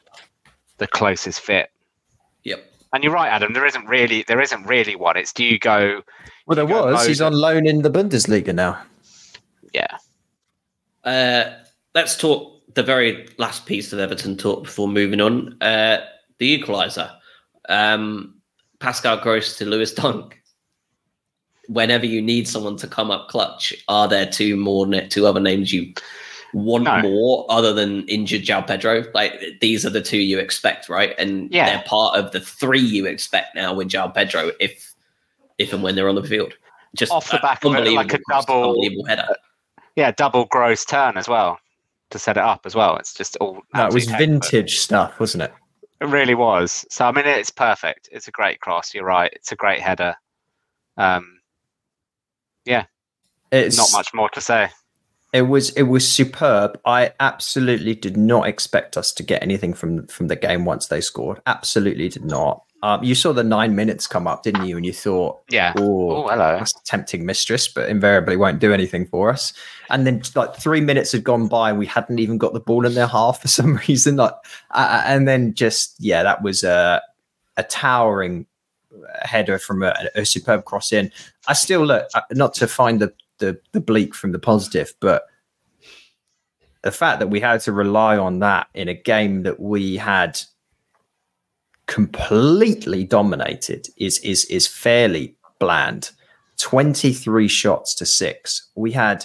the 0.78 0.86
closest 0.86 1.40
fit. 1.40 1.70
Yep. 2.44 2.64
And 2.92 3.04
you're 3.04 3.12
right, 3.12 3.28
Adam. 3.28 3.52
There 3.52 3.66
isn't 3.66 3.86
really 3.86 4.24
there 4.28 4.40
isn't 4.40 4.64
really 4.64 4.96
one. 4.96 5.16
It's 5.16 5.32
do 5.32 5.44
you 5.44 5.58
go 5.58 6.02
well, 6.46 6.56
there 6.56 6.64
you 6.64 6.72
go 6.72 6.92
was. 6.92 7.06
He's 7.06 7.20
on 7.20 7.32
loan 7.32 7.66
in 7.66 7.82
the 7.82 7.90
Bundesliga 7.90 8.54
now. 8.54 8.80
yeah 9.74 9.98
Uh, 11.04 11.56
let's 11.94 12.16
talk 12.16 12.74
the 12.74 12.82
very 12.82 13.28
last 13.38 13.66
piece 13.66 13.92
of 13.92 13.98
Everton 13.98 14.36
talk 14.36 14.64
before 14.64 14.88
moving 14.88 15.20
on. 15.20 15.60
Uh, 15.60 15.98
the 16.38 16.58
equaliser. 16.62 17.10
Um, 17.68 18.34
Pascal 18.80 19.18
Gross 19.18 19.56
to 19.58 19.64
Lewis 19.64 19.92
Dunk. 19.92 20.40
Whenever 21.68 22.06
you 22.06 22.22
need 22.22 22.48
someone 22.48 22.76
to 22.78 22.86
come 22.86 23.10
up 23.10 23.28
clutch, 23.28 23.74
are 23.88 24.08
there 24.08 24.24
two 24.26 24.56
more 24.56 24.86
two 25.02 25.26
other 25.26 25.40
names 25.40 25.70
you 25.72 25.92
want 26.54 26.84
No. 26.84 27.02
more 27.02 27.46
other 27.50 27.74
than 27.74 28.08
injured 28.08 28.42
João 28.42 28.66
Pedro? 28.66 29.04
Like 29.12 29.38
these 29.60 29.84
are 29.84 29.90
the 29.90 30.00
two 30.00 30.16
you 30.18 30.38
expect, 30.38 30.88
right? 30.88 31.14
And 31.18 31.52
Yeah. 31.52 31.66
they're 31.66 31.82
part 31.86 32.16
of 32.16 32.32
the 32.32 32.40
three 32.40 32.80
you 32.80 33.04
expect 33.04 33.54
now 33.54 33.74
with 33.74 33.88
João 33.88 34.14
Pedro 34.14 34.52
if 34.60 34.94
if 35.58 35.72
and 35.74 35.82
when 35.82 35.94
they're 35.94 36.08
on 36.08 36.14
the 36.14 36.22
field. 36.22 36.54
Just 36.96 37.12
Off 37.12 37.30
the 37.30 37.36
uh, 37.38 37.42
back 37.42 37.64
of 37.64 37.74
it, 37.74 37.90
like 37.92 38.14
a 38.14 38.18
double- 38.30 38.70
unbelievable 38.70 39.04
header. 39.04 39.26
Yeah, 39.96 40.10
double 40.12 40.46
gross 40.46 40.84
turn 40.86 41.18
as 41.18 41.28
well 41.28 41.58
to 42.10 42.18
set 42.18 42.38
it 42.38 42.42
up 42.44 42.60
as 42.64 42.74
well. 42.74 42.96
It's 42.96 43.12
just 43.12 43.36
all. 43.42 43.60
No, 43.74 43.88
it 43.88 43.92
was 43.92 44.04
absolute 44.08 44.08
textbook. 44.08 44.18
vintage 44.50 44.78
stuff, 44.78 45.20
wasn't 45.20 45.42
it? 45.42 45.52
It 46.00 46.06
really 46.06 46.34
was. 46.34 46.84
So 46.90 47.06
I 47.06 47.12
mean, 47.12 47.26
it's 47.26 47.50
perfect. 47.50 48.08
It's 48.12 48.28
a 48.28 48.32
great 48.32 48.60
cross. 48.60 48.94
You're 48.94 49.04
right. 49.04 49.32
It's 49.34 49.52
a 49.52 49.56
great 49.56 49.80
header. 49.80 50.14
Um, 50.96 51.40
yeah, 52.64 52.84
It's 53.50 53.76
not 53.76 53.92
much 53.92 54.12
more 54.12 54.28
to 54.30 54.40
say. 54.40 54.68
It 55.32 55.42
was 55.42 55.70
it 55.70 55.82
was 55.82 56.10
superb. 56.10 56.78
I 56.86 57.12
absolutely 57.20 57.94
did 57.94 58.16
not 58.16 58.46
expect 58.46 58.96
us 58.96 59.12
to 59.12 59.22
get 59.22 59.42
anything 59.42 59.74
from 59.74 60.06
from 60.06 60.28
the 60.28 60.36
game 60.36 60.64
once 60.64 60.86
they 60.86 61.00
scored. 61.00 61.40
Absolutely 61.46 62.08
did 62.08 62.24
not. 62.24 62.62
Um, 62.82 63.02
you 63.02 63.14
saw 63.16 63.32
the 63.32 63.42
nine 63.42 63.74
minutes 63.74 64.06
come 64.06 64.28
up, 64.28 64.44
didn't 64.44 64.66
you? 64.66 64.76
And 64.76 64.86
you 64.86 64.92
thought, 64.92 65.40
Yeah. 65.50 65.72
"Oh, 65.76 66.28
hello. 66.28 66.56
that's 66.58 66.72
a 66.76 66.84
tempting 66.84 67.26
mistress," 67.26 67.66
but 67.66 67.88
invariably 67.88 68.36
won't 68.36 68.60
do 68.60 68.72
anything 68.72 69.06
for 69.06 69.30
us. 69.30 69.52
And 69.90 70.06
then 70.06 70.22
like 70.36 70.54
three 70.54 70.80
minutes 70.80 71.10
had 71.12 71.24
gone 71.24 71.48
by, 71.48 71.70
and 71.70 71.78
we 71.78 71.86
hadn't 71.86 72.20
even 72.20 72.38
got 72.38 72.52
the 72.52 72.60
ball 72.60 72.86
in 72.86 72.94
their 72.94 73.08
half 73.08 73.40
for 73.42 73.48
some 73.48 73.76
reason. 73.88 74.16
Like, 74.16 74.34
uh, 74.70 75.02
and 75.04 75.26
then 75.26 75.54
just 75.54 75.94
yeah, 75.98 76.22
that 76.22 76.42
was 76.42 76.62
a 76.62 77.02
a 77.56 77.64
towering 77.64 78.46
header 79.22 79.58
from 79.58 79.82
a, 79.82 79.94
a 80.14 80.24
superb 80.24 80.64
cross 80.64 80.92
in. 80.92 81.10
I 81.48 81.54
still 81.54 81.84
look 81.84 82.06
uh, 82.14 82.20
not 82.32 82.54
to 82.54 82.68
find 82.68 83.00
the, 83.00 83.12
the 83.38 83.58
the 83.72 83.80
bleak 83.80 84.14
from 84.14 84.30
the 84.32 84.38
positive, 84.38 84.94
but 85.00 85.24
the 86.82 86.92
fact 86.92 87.18
that 87.18 87.28
we 87.28 87.40
had 87.40 87.60
to 87.62 87.72
rely 87.72 88.16
on 88.16 88.38
that 88.38 88.68
in 88.74 88.86
a 88.88 88.94
game 88.94 89.42
that 89.42 89.58
we 89.58 89.96
had 89.96 90.40
completely 91.88 93.02
dominated 93.02 93.88
is 93.96 94.20
is 94.20 94.44
is 94.44 94.68
fairly 94.68 95.34
bland. 95.58 96.10
23 96.58 97.46
shots 97.46 97.94
to 97.94 98.04
6. 98.04 98.68
We 98.74 98.90
had 98.90 99.24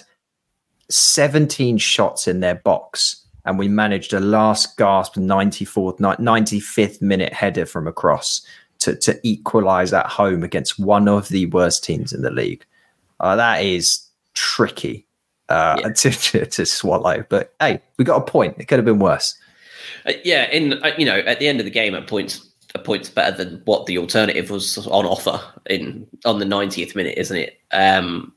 17 0.88 1.78
shots 1.78 2.28
in 2.28 2.40
their 2.40 2.54
box 2.54 3.26
and 3.44 3.58
we 3.58 3.66
managed 3.66 4.12
a 4.12 4.20
last 4.20 4.76
gasp 4.76 5.16
94th 5.16 5.98
ni- 5.98 6.24
95th 6.24 7.02
minute 7.02 7.32
header 7.32 7.66
from 7.66 7.86
across 7.86 8.40
to 8.80 8.96
to 8.96 9.18
equalize 9.22 9.92
at 9.92 10.06
home 10.06 10.42
against 10.42 10.78
one 10.78 11.08
of 11.08 11.28
the 11.28 11.46
worst 11.46 11.84
teams 11.84 12.12
in 12.12 12.22
the 12.22 12.30
league. 12.30 12.64
Uh, 13.20 13.36
that 13.36 13.62
is 13.62 14.08
tricky 14.34 15.06
uh, 15.48 15.76
Yeah. 15.80 15.88
to, 15.96 16.10
to, 16.10 16.46
to 16.46 16.66
swallow. 16.66 17.24
But 17.28 17.54
hey, 17.60 17.80
we 17.98 18.04
got 18.04 18.22
a 18.22 18.24
point. 18.24 18.56
It 18.58 18.66
could 18.66 18.78
have 18.78 18.86
been 18.86 19.00
worse. 19.00 19.36
Uh, 20.06 20.12
yeah, 20.24 20.50
in 20.50 20.74
uh, 20.84 20.92
you 20.96 21.04
know, 21.04 21.18
at 21.18 21.40
the 21.40 21.48
end 21.48 21.60
of 21.60 21.64
the 21.64 21.70
game, 21.70 21.94
at 21.94 22.06
point's 22.06 22.53
point's 22.78 23.08
better 23.08 23.36
than 23.36 23.62
what 23.64 23.86
the 23.86 23.98
alternative 23.98 24.50
was 24.50 24.78
on 24.88 25.06
offer 25.06 25.40
in 25.66 26.06
on 26.24 26.38
the 26.38 26.44
90th 26.44 26.94
minute, 26.94 27.16
isn't 27.16 27.36
it? 27.36 27.60
Um, 27.70 28.32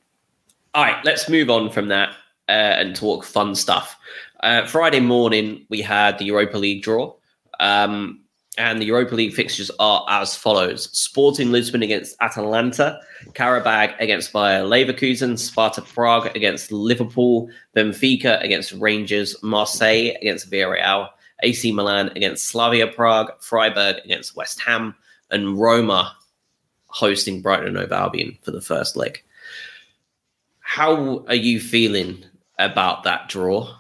all 0.74 0.84
right, 0.84 1.04
let's 1.04 1.28
move 1.28 1.50
on 1.50 1.72
from 1.72 1.88
that 1.88 2.10
uh, 2.50 2.52
and 2.78 2.96
talk 2.96 3.24
fun 3.24 3.56
stuff. 3.56 3.98
Uh, 4.42 4.66
Friday 4.68 5.00
morning, 5.00 5.66
we 5.70 5.82
had 5.82 6.18
the 6.20 6.26
Europa 6.26 6.58
League 6.58 6.84
draw, 6.84 7.14
um, 7.60 8.22
and 8.60 8.80
the 8.80 8.86
Europa 8.86 9.16
League 9.16 9.34
fixtures 9.34 9.72
are 9.80 10.06
as 10.08 10.36
follows: 10.36 10.90
Sporting 10.98 11.52
Lisbon 11.52 11.82
against 11.82 12.16
Atalanta, 12.22 13.00
Qarabag 13.34 14.00
against 14.00 14.32
Bayer 14.32 14.64
Leverkusen, 14.64 15.40
Sparta 15.40 15.82
Prague 15.82 16.28
against 16.36 16.72
Liverpool, 16.72 17.50
Benfica 17.76 18.42
against 18.44 18.74
Rangers, 18.74 19.36
Marseille 19.42 20.14
against 20.22 20.52
Villarreal. 20.52 21.10
AC 21.44 21.72
Milan 21.72 22.10
against 22.16 22.46
Slavia 22.46 22.88
Prague, 22.88 23.32
Freiburg 23.40 23.98
against 24.04 24.36
West 24.36 24.60
Ham, 24.62 24.96
and 25.30 25.60
Roma 25.60 26.16
hosting 26.88 27.42
Brighton 27.42 27.68
and 27.68 27.78
Hove 27.78 27.92
Albion 27.92 28.38
for 28.42 28.52
the 28.52 28.62
first 28.62 28.96
leg. 28.96 29.22
How 30.60 31.24
are 31.28 31.36
you 31.36 31.60
feeling 31.60 32.24
about 32.60 33.04
that 33.04 33.30
draw? 33.30 33.76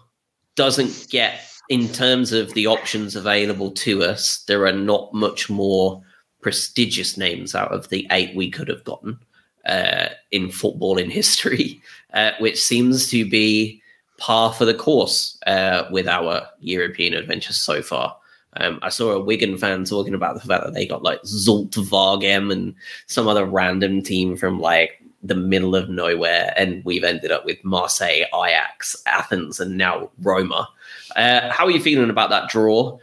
Doesn't 0.55 1.07
get 1.09 1.41
in 1.69 1.87
terms 1.89 2.31
of 2.31 2.53
the 2.53 2.67
options 2.67 3.15
available 3.15 3.71
to 3.71 4.03
us. 4.03 4.43
There 4.47 4.65
are 4.65 4.73
not 4.73 5.13
much 5.13 5.49
more 5.49 6.01
prestigious 6.41 7.17
names 7.17 7.55
out 7.55 7.71
of 7.71 7.89
the 7.89 8.07
eight 8.11 8.35
we 8.35 8.49
could 8.49 8.67
have 8.67 8.83
gotten 8.83 9.19
uh, 9.65 10.07
in 10.31 10.49
football 10.49 10.97
in 10.97 11.09
history, 11.09 11.81
uh, 12.13 12.31
which 12.39 12.59
seems 12.59 13.09
to 13.09 13.29
be 13.29 13.81
par 14.17 14.53
for 14.53 14.65
the 14.65 14.73
course 14.73 15.37
uh, 15.47 15.87
with 15.91 16.07
our 16.07 16.47
European 16.59 17.13
adventures 17.13 17.57
so 17.57 17.81
far. 17.81 18.15
Um, 18.57 18.79
I 18.81 18.89
saw 18.89 19.11
a 19.11 19.23
Wigan 19.23 19.57
fan 19.57 19.83
talking 19.83 20.13
about 20.13 20.33
the 20.33 20.47
fact 20.47 20.63
that 20.63 20.73
they 20.73 20.87
got 20.87 21.03
like 21.03 21.21
Zulte 21.23 21.87
Waregem 21.89 22.51
and 22.51 22.73
some 23.05 23.27
other 23.27 23.45
random 23.45 24.01
team 24.01 24.35
from 24.35 24.59
like 24.59 25.01
the 25.23 25.35
middle 25.35 25.75
of 25.75 25.89
nowhere, 25.89 26.53
and 26.57 26.83
we've 26.85 27.03
ended 27.03 27.31
up 27.31 27.45
with 27.45 27.63
Marseille, 27.63 28.25
Ajax, 28.33 28.95
Athens, 29.05 29.59
and 29.59 29.77
now 29.77 30.09
Roma. 30.21 30.67
Uh, 31.15 31.51
how 31.51 31.65
are 31.65 31.71
you 31.71 31.81
feeling 31.81 32.09
about 32.09 32.29
that 32.29 32.49
draw? 32.49 32.97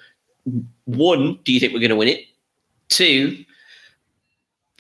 One, 0.84 1.38
do 1.44 1.52
you 1.52 1.60
think 1.60 1.72
we're 1.72 1.80
going 1.80 1.90
to 1.90 1.96
win 1.96 2.08
it? 2.08 2.24
Two, 2.88 3.44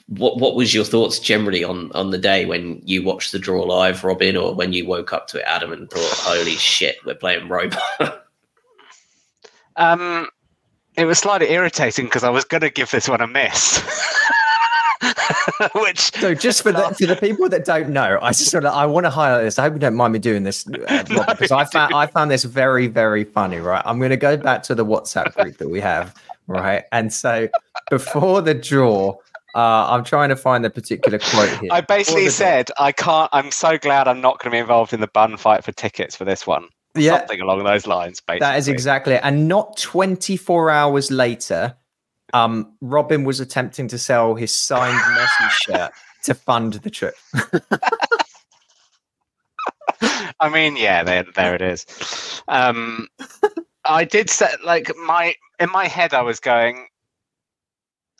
what 0.08 0.38
what 0.38 0.54
was 0.54 0.74
your 0.74 0.84
thoughts 0.84 1.18
generally 1.18 1.64
on 1.64 1.90
on 1.92 2.10
the 2.10 2.18
day 2.18 2.44
when 2.44 2.80
you 2.84 3.02
watched 3.02 3.32
the 3.32 3.38
draw 3.38 3.62
live, 3.62 4.04
Robin, 4.04 4.36
or 4.36 4.54
when 4.54 4.72
you 4.72 4.86
woke 4.86 5.12
up 5.12 5.28
to 5.28 5.38
it, 5.38 5.44
Adam, 5.46 5.72
and 5.72 5.90
thought, 5.90 6.18
"Holy 6.18 6.56
shit, 6.56 6.96
we're 7.04 7.14
playing 7.14 7.48
Roma"? 7.48 7.80
Um, 9.76 10.28
it 10.96 11.04
was 11.04 11.18
slightly 11.18 11.50
irritating 11.50 12.04
because 12.04 12.22
I 12.22 12.30
was 12.30 12.44
going 12.44 12.60
to 12.60 12.70
give 12.70 12.90
this 12.90 13.08
one 13.08 13.20
a 13.20 13.26
miss. 13.26 13.82
Which 15.74 16.12
So 16.14 16.34
just 16.34 16.62
for 16.62 16.72
the 16.72 16.94
for 16.98 17.06
the 17.06 17.16
people 17.16 17.48
that 17.48 17.64
don't 17.64 17.90
know, 17.90 18.18
I 18.22 18.30
just 18.30 18.50
sort 18.50 18.64
of 18.64 18.72
I 18.72 18.86
want 18.86 19.04
to 19.04 19.10
highlight 19.10 19.44
this. 19.44 19.58
I 19.58 19.62
hope 19.62 19.74
you 19.74 19.78
don't 19.78 19.96
mind 19.96 20.12
me 20.12 20.18
doing 20.18 20.44
this, 20.44 20.66
uh, 20.68 21.04
Rob, 21.10 21.26
because 21.26 21.50
I 21.50 21.64
found 21.64 21.94
I 21.94 22.06
found 22.06 22.30
this 22.30 22.44
very 22.44 22.86
very 22.86 23.24
funny. 23.24 23.58
Right, 23.58 23.82
I'm 23.84 23.98
going 23.98 24.10
to 24.10 24.16
go 24.16 24.36
back 24.36 24.62
to 24.64 24.74
the 24.74 24.84
WhatsApp 24.84 25.34
group 25.34 25.58
that 25.58 25.68
we 25.68 25.80
have, 25.80 26.14
right, 26.46 26.84
and 26.92 27.12
so 27.12 27.48
before 27.90 28.40
the 28.40 28.54
draw, 28.54 29.16
uh, 29.54 29.86
I'm 29.90 30.04
trying 30.04 30.28
to 30.30 30.36
find 30.36 30.64
the 30.64 30.70
particular 30.70 31.18
quote 31.18 31.48
here. 31.60 31.68
I 31.72 31.80
basically 31.80 32.24
Before 32.24 32.24
the 32.24 32.24
draw- 32.24 32.30
said, 32.30 32.70
I 32.78 32.92
can't. 32.92 33.28
I'm 33.32 33.50
so 33.50 33.78
glad 33.78 34.08
I'm 34.08 34.20
not 34.20 34.38
going 34.38 34.50
to 34.50 34.54
be 34.56 34.58
involved 34.58 34.92
in 34.92 35.00
the 35.00 35.06
bun 35.08 35.36
fight 35.36 35.62
for 35.64 35.72
tickets 35.72 36.16
for 36.16 36.24
this 36.24 36.46
one. 36.46 36.68
yeah, 36.96 37.18
Something 37.18 37.40
along 37.40 37.64
those 37.64 37.86
lines. 37.86 38.20
Basically, 38.20 38.40
that 38.40 38.58
is 38.58 38.68
exactly 38.68 39.14
it. 39.14 39.20
And 39.24 39.46
not 39.48 39.76
24 39.78 40.70
hours 40.70 41.10
later, 41.10 41.76
um, 42.32 42.72
Robin 42.80 43.24
was 43.24 43.38
attempting 43.40 43.86
to 43.88 43.98
sell 43.98 44.34
his 44.34 44.54
signed 44.54 44.98
Messi 45.18 45.50
shirt 45.50 45.92
to 46.24 46.34
fund 46.34 46.74
the 46.74 46.90
trip. 46.90 47.14
I 50.40 50.48
mean, 50.48 50.76
yeah, 50.76 51.04
there, 51.04 51.24
there 51.34 51.54
it 51.54 51.62
is. 51.62 52.42
Um, 52.48 53.08
I 53.84 54.04
did 54.04 54.28
set 54.30 54.64
like 54.64 54.90
my 54.96 55.34
in 55.60 55.70
my 55.70 55.86
head. 55.86 56.12
I 56.14 56.22
was 56.22 56.40
going. 56.40 56.88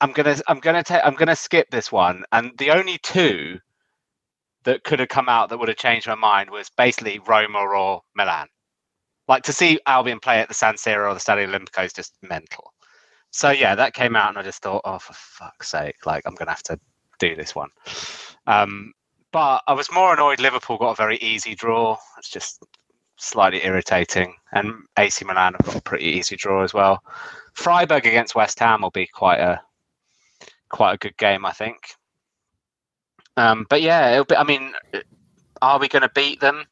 I'm 0.01 0.13
gonna, 0.13 0.37
I'm 0.49 0.61
gonna 0.61 0.83
take, 0.83 1.03
I'm 1.05 1.15
gonna 1.15 1.37
skip 1.37 1.71
this 1.71 1.91
one, 1.93 2.25
and 2.33 2.53
the 2.59 2.71
only 2.71 2.99
two 2.99 3.59
that 4.65 4.85
could 4.85 4.99
have 4.99 5.09
come 5.09 5.29
out 5.29 5.49
that 5.51 5.59
would 5.59 5.69
have 5.69 5.77
changed 5.77 6.07
my 6.07 6.15
mind 6.15 6.51
was 6.51 6.71
basically 6.77 7.21
Roma 7.27 7.59
or 7.59 8.03
Milan. 8.17 8.49
Like 9.29 9.43
to 9.45 9.53
see 9.53 9.81
Albion 9.87 10.21
play 10.21 10.41
at 10.41 10.49
the 10.49 10.55
San 10.55 10.75
Siro 10.75 11.11
or 11.11 11.15
the 11.15 11.21
Stadio 11.21 11.47
Olimpico 11.47 11.85
is 11.85 11.93
just 11.93 12.15
mental. 12.23 12.73
So 13.31 13.51
yeah, 13.51 13.75
that 13.75 13.95
came 13.95 14.17
out, 14.17 14.31
and 14.31 14.39
I 14.39 14.43
just 14.43 14.63
thought, 14.63 14.83
oh, 14.85 14.99
for 14.99 15.13
fuck's 15.15 15.71
sake, 15.71 16.07
like 16.07 16.23
I'm 16.27 16.35
gonna 16.35 16.51
have 16.51 16.63
to 16.65 16.79
do 17.19 17.35
this 17.37 17.55
one. 17.55 17.71
Um, 18.47 18.93
but 19.33 19.63
I 19.67 19.73
was 19.73 19.91
more 19.91 20.15
annoyed 20.15 20.41
Liverpool 20.41 20.79
got 20.79 20.93
a 20.93 20.95
very 20.95 21.17
easy 21.19 21.55
draw. 21.55 21.97
It's 22.19 22.31
just 22.31 22.63
slightly 23.17 23.65
irritating. 23.65 24.35
And 24.53 24.73
AC 24.99 25.25
Milan 25.25 25.55
have 25.55 25.67
got 25.67 25.77
a 25.77 25.83
pretty 25.83 26.05
easy 26.05 26.37
draw 26.37 26.63
as 26.63 26.73
well. 26.75 27.03
Freiburg 27.55 28.07
against 28.07 28.35
West 28.35 28.59
Ham 28.61 28.83
will 28.83 28.91
be 28.91 29.07
quite 29.07 29.41
a 29.41 29.61
quite 30.75 30.95
a 30.95 30.99
good 30.99 31.17
game, 31.17 31.47
I 31.47 31.53
think. 31.53 31.79
Um, 33.37 33.65
but 33.71 33.81
yeah, 33.81 34.11
it'll 34.13 34.25
be. 34.25 34.37
I 34.37 34.43
mean, 34.45 34.73
are 35.63 35.79
we 35.79 35.89
going 35.89 36.03
to 36.03 36.11
beat 36.15 36.41
them? 36.41 36.65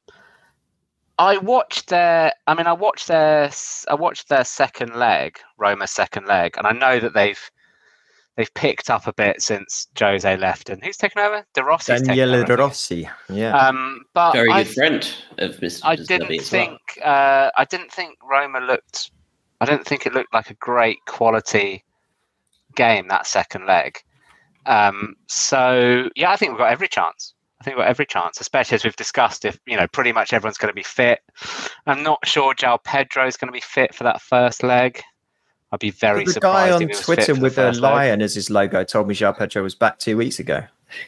I 1.19 1.39
watched 1.39 1.89
their. 1.89 2.33
I 2.47 2.55
mean, 2.55 2.67
I 2.67 2.73
watched 2.73 3.07
their. 3.09 3.45
s- 3.45 3.87
I 3.89 3.95
watched 3.95 4.29
their 4.29 4.45
second 4.45 4.97
leg, 4.97 5.39
Roma's 5.57 5.93
second 5.93 6.27
leg, 6.27 6.55
and 6.59 6.67
I 6.67 6.73
know 6.73 6.99
that 6.99 7.15
they've 7.15 7.41
they've 8.37 8.53
picked 8.55 8.91
up 8.91 9.07
a 9.07 9.13
bit 9.13 9.41
since 9.41 9.87
Jose 9.99 10.37
left. 10.37 10.69
And 10.69 10.83
who's 10.83 10.97
taken 10.97 11.21
over? 11.23 11.45
De 11.55 11.63
Rossi's 11.63 12.01
taken 12.01 12.17
Daniele 12.17 12.45
De. 12.45 12.57
Rossi. 12.57 13.09
Yeah. 13.29 13.57
Um, 13.57 14.05
but 14.15 14.33
Very 14.33 14.51
I 14.51 14.65
good 14.65 14.75
friend 14.75 15.15
of 15.39 15.57
Mr. 15.59 15.81
I 15.85 15.97
didn't 15.97 16.33
as 16.41 16.51
well. 16.51 16.65
think 16.67 16.81
uh, 17.05 17.51
I 17.57 17.65
didn't 17.67 17.93
think 17.93 18.19
Roma 18.29 18.61
looked. 18.61 19.13
I 19.61 19.65
didn't 19.67 19.85
think 19.87 20.07
it 20.07 20.13
looked 20.13 20.35
like 20.35 20.51
a 20.51 20.55
great 20.55 20.99
quality 21.07 21.85
game 22.75 23.09
that 23.09 23.27
second 23.27 23.66
leg. 23.66 23.99
Um, 24.66 25.16
so 25.29 26.09
yeah, 26.14 26.31
I 26.31 26.37
think 26.37 26.53
we've 26.53 26.59
got 26.59 26.73
every 26.73 26.89
chance. 26.89 27.35
I 27.61 27.64
think 27.64 27.77
we've 27.77 27.85
got 27.85 27.91
every 27.91 28.07
chance, 28.07 28.41
especially 28.41 28.75
as 28.77 28.85
we've 28.85 28.97
discussed. 28.97 29.45
If 29.45 29.59
you 29.66 29.77
know, 29.77 29.87
pretty 29.89 30.12
much 30.12 30.33
everyone's 30.33 30.59
going 30.59 30.70
to 30.70 30.75
be 30.75 30.83
fit. 30.83 31.20
I'm 31.87 32.03
not 32.03 32.18
sure 32.27 32.55
João 32.55 32.83
Pedro 32.83 33.27
is 33.27 33.37
going 33.37 33.49
to 33.49 33.53
be 33.53 33.61
fit 33.61 33.95
for 33.95 34.05
that 34.05 34.20
first 34.20 34.62
leg. 34.62 35.01
I'd 35.70 35.81
be 35.81 35.91
very 35.91 36.25
the 36.25 36.33
surprised. 36.33 36.70
guy 36.70 36.75
on 36.77 36.83
if 36.83 36.89
he 36.89 36.95
was 36.97 37.01
Twitter 37.05 37.23
for 37.27 37.35
the 37.35 37.41
with 37.41 37.53
a 37.53 37.57
first 37.57 37.81
leg. 37.81 37.93
lion 37.93 38.23
as 38.23 38.35
his 38.35 38.51
logo 38.51 38.85
told 38.85 39.09
me 39.09 39.14
João 39.14 39.37
Pedro 39.37 39.62
was 39.62 39.75
back 39.75 39.99
two 39.99 40.16
weeks 40.16 40.39
ago. 40.39 40.62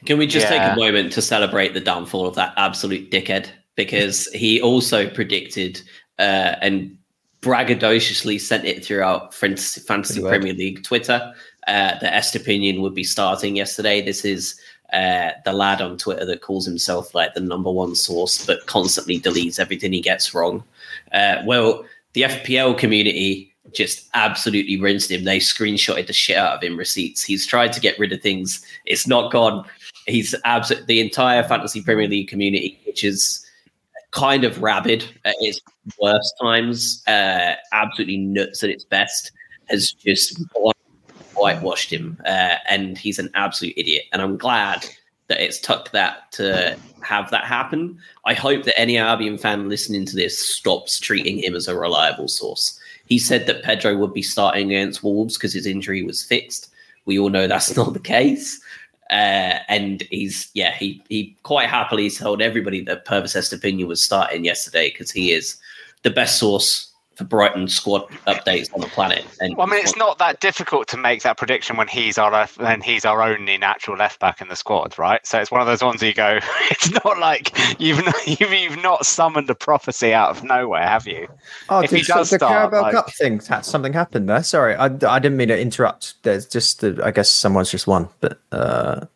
Can 0.06 0.16
we 0.16 0.26
just 0.26 0.48
Yeah. 0.50 0.58
take 0.64 0.72
a 0.72 0.76
moment 0.76 1.12
to 1.12 1.20
celebrate 1.22 1.74
the 1.74 1.80
downfall 1.80 2.26
of 2.26 2.34
that 2.36 2.54
absolute 2.56 3.10
dickhead? 3.10 3.50
Because 3.74 4.26
he 4.32 4.62
also 4.62 5.08
predicted 5.10 5.82
uh, 6.18 6.54
and 6.62 6.96
braggadociously 7.42 8.40
sent 8.40 8.64
it 8.64 8.84
throughout 8.84 9.34
Fantasy, 9.34 9.80
Fantasy 9.82 10.22
Premier 10.22 10.54
League 10.54 10.82
Twitter 10.82 11.32
uh, 11.66 11.98
that 11.98 12.12
Estupiñán 12.22 12.80
would 12.80 12.94
be 12.94 13.04
starting 13.04 13.56
yesterday. 13.56 14.02
This 14.02 14.24
is 14.24 14.58
uh, 14.92 15.30
the 15.44 15.52
lad 15.52 15.80
on 15.80 15.98
Twitter 15.98 16.24
that 16.24 16.42
calls 16.42 16.66
himself 16.66 17.14
like 17.14 17.34
the 17.34 17.40
number 17.40 17.70
one 17.70 17.94
source, 17.94 18.44
but 18.46 18.66
constantly 18.66 19.20
deletes 19.20 19.58
everything 19.58 19.92
he 19.92 20.00
gets 20.00 20.34
wrong. 20.34 20.62
Uh, 21.12 21.42
well, 21.44 21.84
the 22.12 22.22
FPL 22.22 22.78
community 22.78 23.54
just 23.72 24.08
absolutely 24.14 24.80
rinsed 24.80 25.10
him. 25.10 25.24
They 25.24 25.38
screenshotted 25.38 26.06
the 26.06 26.12
shit 26.12 26.36
out 26.36 26.56
of 26.56 26.62
him 26.62 26.76
receipts. 26.76 27.24
He's 27.24 27.46
tried 27.46 27.72
to 27.72 27.80
get 27.80 27.98
rid 27.98 28.12
of 28.12 28.20
things. 28.20 28.64
It's 28.86 29.06
not 29.06 29.32
gone. 29.32 29.64
He's 30.06 30.34
absolutely 30.44 30.86
the 30.86 31.00
entire 31.00 31.42
fantasy 31.42 31.82
Premier 31.82 32.06
League 32.06 32.28
community, 32.28 32.78
which 32.86 33.04
is 33.04 33.44
kind 34.10 34.44
of 34.44 34.62
rabid 34.62 35.04
at 35.24 35.34
its 35.40 35.60
worst 36.00 36.34
times, 36.40 37.02
uh, 37.08 37.54
absolutely 37.72 38.18
nuts 38.18 38.62
at 38.62 38.70
its 38.70 38.84
best, 38.84 39.32
has 39.68 39.90
just 39.92 40.40
whitewashed 41.36 41.92
him, 41.92 42.20
uh, 42.24 42.56
and 42.68 42.98
he's 42.98 43.18
an 43.18 43.30
absolute 43.34 43.74
idiot. 43.76 44.04
And 44.12 44.22
I'm 44.22 44.36
glad 44.36 44.86
that 45.28 45.40
it's 45.40 45.58
took 45.58 45.90
that 45.92 46.30
to 46.32 46.76
have 47.02 47.30
that 47.30 47.44
happen. 47.44 47.98
I 48.26 48.34
hope 48.34 48.64
that 48.64 48.78
any 48.78 48.98
Albion 48.98 49.38
fan 49.38 49.68
listening 49.68 50.04
to 50.06 50.16
this 50.16 50.38
stops 50.38 51.00
treating 51.00 51.38
him 51.38 51.54
as 51.54 51.68
a 51.68 51.78
reliable 51.78 52.28
source. 52.28 52.78
He 53.06 53.18
said 53.18 53.46
that 53.46 53.62
Pedro 53.62 53.96
would 53.96 54.14
be 54.14 54.22
starting 54.22 54.66
against 54.66 55.02
Wolves 55.02 55.36
because 55.36 55.52
his 55.52 55.66
injury 55.66 56.02
was 56.02 56.22
fixed. 56.22 56.70
We 57.04 57.18
all 57.18 57.30
know 57.30 57.46
that's 57.46 57.76
not 57.76 57.92
the 57.92 58.00
case. 58.00 58.60
Uh, 59.10 59.60
and 59.68 60.02
he's 60.10 60.50
yeah 60.54 60.74
he 60.74 61.02
he 61.10 61.36
quite 61.42 61.68
happily 61.68 62.08
told 62.08 62.40
everybody 62.40 62.80
that 62.80 63.04
Pervis 63.04 63.36
Estupiñán 63.36 63.86
was 63.86 64.02
starting 64.02 64.46
yesterday 64.46 64.88
because 64.88 65.10
he 65.10 65.30
is 65.30 65.56
the 66.04 66.10
best 66.10 66.38
source 66.38 66.90
for 67.16 67.24
Brighton 67.24 67.68
squad 67.68 68.08
updates 68.26 68.72
on 68.74 68.80
the 68.80 68.86
planet. 68.88 69.24
And 69.40 69.56
Well, 69.56 69.66
I 69.66 69.70
mean, 69.70 69.80
it's 69.80 69.96
not 69.96 70.18
that 70.18 70.40
difficult 70.40 70.88
to 70.88 70.96
make 70.96 71.22
that 71.22 71.36
prediction 71.36 71.76
when 71.76 71.86
he's 71.88 72.18
our 72.18 72.30
left, 72.32 72.58
when 72.58 72.80
he's 72.80 73.04
our 73.04 73.22
only 73.22 73.56
natural 73.56 73.96
left 73.96 74.18
back 74.20 74.40
in 74.40 74.48
the 74.48 74.56
squad, 74.56 74.98
right? 74.98 75.24
So 75.26 75.38
it's 75.38 75.50
one 75.50 75.60
of 75.60 75.66
those 75.66 75.82
ones 75.82 76.00
where 76.00 76.08
you 76.08 76.14
go, 76.14 76.38
it's 76.70 76.90
not 77.04 77.18
like 77.18 77.56
you've 77.80 78.04
not, 78.04 78.26
you've, 78.40 78.52
you've 78.52 78.82
not 78.82 79.06
summoned 79.06 79.48
a 79.50 79.54
prophecy 79.54 80.12
out 80.12 80.30
of 80.30 80.42
nowhere, 80.44 80.86
have 80.86 81.06
you? 81.06 81.28
Oh, 81.68 81.80
If 81.80 81.90
he 81.90 81.98
did- 81.98 82.06
so 82.06 82.14
does 82.14 82.30
the 82.30 82.36
start, 82.38 82.52
Carabao 82.72 82.82
like- 82.82 82.92
Cup 82.94 83.12
thing, 83.12 83.40
something 83.40 83.92
happened 83.92 84.28
there. 84.28 84.42
Sorry, 84.42 84.74
I, 84.74 84.86
I 84.86 85.18
didn't 85.18 85.36
mean 85.36 85.48
to 85.48 85.58
interrupt. 85.60 86.22
There's 86.24 86.46
just, 86.46 86.80
the, 86.80 87.00
I 87.04 87.10
guess 87.10 87.30
someone's 87.30 87.70
just 87.70 87.86
won, 87.86 88.08
but 88.20 88.40
uh, 88.52 89.06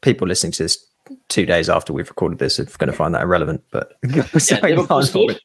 people 0.00 0.26
listening 0.26 0.52
to 0.52 0.64
this 0.64 0.84
two 1.28 1.46
days 1.46 1.70
after 1.70 1.92
we've 1.92 2.08
recorded 2.08 2.38
this 2.38 2.60
are 2.60 2.64
going 2.64 2.90
to 2.90 2.92
find 2.92 3.14
that 3.14 3.22
irrelevant. 3.22 3.62
But 3.70 3.96
Sorry, 4.38 4.72
Liverpool 4.74 4.86
go 4.86 4.94
on. 4.96 5.02
scored. 5.04 5.40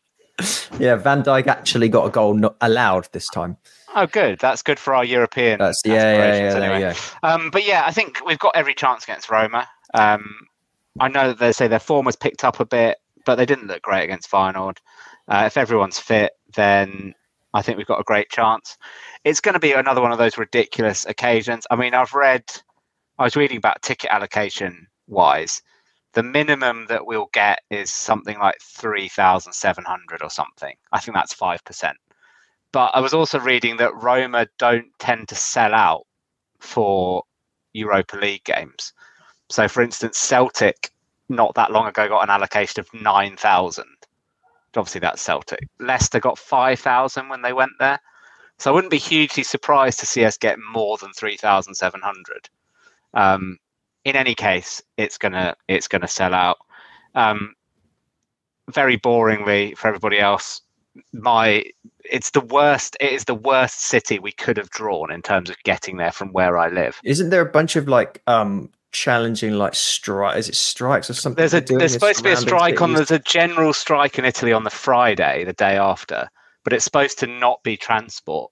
Yeah, 0.79 0.95
Van 0.95 1.23
Dijk 1.23 1.47
actually 1.47 1.89
got 1.89 2.05
a 2.05 2.09
goal 2.09 2.33
not 2.33 2.55
allowed 2.61 3.07
this 3.11 3.27
time. 3.27 3.57
Oh, 3.95 4.07
good. 4.07 4.39
That's 4.39 4.63
good 4.63 4.79
for 4.79 4.95
our 4.95 5.05
European. 5.05 5.59
That's 5.59 5.81
yeah, 5.85 5.93
yeah, 5.93 6.35
yeah. 6.35 6.55
anyway. 6.55 6.93
go. 6.93 7.27
Um, 7.27 7.51
but 7.51 7.65
yeah, 7.65 7.83
I 7.85 7.91
think 7.91 8.25
we've 8.25 8.39
got 8.39 8.55
every 8.55 8.73
chance 8.73 9.03
against 9.03 9.29
Roma. 9.29 9.67
Um, 9.93 10.47
I 10.99 11.07
know 11.07 11.27
that 11.29 11.39
they 11.39 11.51
say 11.51 11.67
their 11.67 11.79
form 11.79 12.05
has 12.05 12.15
picked 12.15 12.43
up 12.43 12.59
a 12.59 12.65
bit, 12.65 12.97
but 13.25 13.35
they 13.35 13.45
didn't 13.45 13.67
look 13.67 13.83
great 13.83 14.03
against 14.03 14.29
Feyenoord. 14.29 14.77
Uh, 15.27 15.43
if 15.45 15.57
everyone's 15.57 15.99
fit, 15.99 16.33
then 16.55 17.13
I 17.53 17.61
think 17.61 17.77
we've 17.77 17.87
got 17.87 17.99
a 17.99 18.03
great 18.03 18.29
chance. 18.29 18.77
It's 19.23 19.39
going 19.39 19.53
to 19.53 19.59
be 19.59 19.73
another 19.73 20.01
one 20.01 20.11
of 20.11 20.17
those 20.17 20.37
ridiculous 20.37 21.05
occasions. 21.05 21.65
I 21.69 21.75
mean, 21.75 21.93
I've 21.93 22.13
read, 22.13 22.43
I 23.19 23.23
was 23.23 23.35
reading 23.35 23.57
about 23.57 23.81
ticket 23.81 24.09
allocation 24.11 24.87
wise. 25.07 25.61
The 26.13 26.23
minimum 26.23 26.85
that 26.89 27.05
we'll 27.05 27.29
get 27.33 27.61
is 27.69 27.91
something 27.91 28.37
like 28.37 28.59
3,700 28.61 30.21
or 30.21 30.29
something. 30.29 30.75
I 30.91 30.99
think 30.99 31.15
that's 31.15 31.33
5%. 31.33 31.93
But 32.71 32.91
I 32.95 32.99
was 32.99 33.13
also 33.13 33.39
reading 33.39 33.77
that 33.77 33.95
Roma 33.95 34.47
don't 34.57 34.87
tend 34.99 35.27
to 35.29 35.35
sell 35.35 35.73
out 35.73 36.05
for 36.59 37.23
Europa 37.73 38.17
League 38.17 38.43
games. 38.43 38.93
So, 39.49 39.67
for 39.67 39.81
instance, 39.81 40.17
Celtic 40.17 40.91
not 41.29 41.55
that 41.55 41.71
long 41.71 41.87
ago 41.87 42.07
got 42.07 42.23
an 42.23 42.29
allocation 42.29 42.79
of 42.79 42.93
9,000. 42.93 43.85
Obviously, 44.75 44.99
that's 44.99 45.21
Celtic. 45.21 45.67
Leicester 45.79 46.19
got 46.19 46.37
5,000 46.37 47.29
when 47.29 47.41
they 47.41 47.53
went 47.53 47.73
there. 47.79 47.99
So, 48.57 48.71
I 48.71 48.73
wouldn't 48.73 48.91
be 48.91 48.97
hugely 48.97 49.43
surprised 49.43 49.99
to 49.99 50.05
see 50.05 50.25
us 50.25 50.37
get 50.37 50.57
more 50.59 50.97
than 50.97 51.13
3,700. 51.13 52.49
Um, 53.13 53.59
in 54.05 54.15
any 54.15 54.35
case, 54.35 54.81
it's 54.97 55.17
gonna 55.17 55.55
it's 55.67 55.87
gonna 55.87 56.07
sell 56.07 56.33
out. 56.33 56.57
Um, 57.15 57.55
very 58.71 58.97
boringly 58.97 59.77
for 59.77 59.87
everybody 59.87 60.19
else, 60.19 60.61
my 61.11 61.63
it's 62.03 62.31
the 62.31 62.41
worst. 62.41 62.97
It 62.99 63.11
is 63.11 63.25
the 63.25 63.35
worst 63.35 63.81
city 63.81 64.19
we 64.19 64.31
could 64.31 64.57
have 64.57 64.69
drawn 64.69 65.11
in 65.11 65.21
terms 65.21 65.49
of 65.49 65.57
getting 65.63 65.97
there 65.97 66.11
from 66.11 66.31
where 66.33 66.57
I 66.57 66.69
live. 66.69 66.99
Isn't 67.03 67.29
there 67.29 67.41
a 67.41 67.51
bunch 67.51 67.75
of 67.75 67.87
like 67.87 68.21
um 68.27 68.71
challenging 68.91 69.53
like 69.53 69.75
strike? 69.75 70.37
Is 70.37 70.49
it 70.49 70.55
strikes 70.55 71.09
or 71.09 71.13
something? 71.13 71.37
There's 71.37 71.53
a 71.53 71.61
there's 71.61 71.93
supposed 71.93 72.19
to 72.19 72.23
be 72.23 72.31
a 72.31 72.37
strike 72.37 72.81
on. 72.81 72.93
There's 72.93 73.11
a 73.11 73.19
general 73.19 73.73
strike 73.73 74.17
in 74.19 74.25
Italy 74.25 74.53
on 74.53 74.63
the 74.63 74.69
Friday, 74.69 75.43
the 75.43 75.53
day 75.53 75.77
after, 75.77 76.29
but 76.63 76.73
it's 76.73 76.85
supposed 76.85 77.19
to 77.19 77.27
not 77.27 77.63
be 77.63 77.77
transport. 77.77 78.51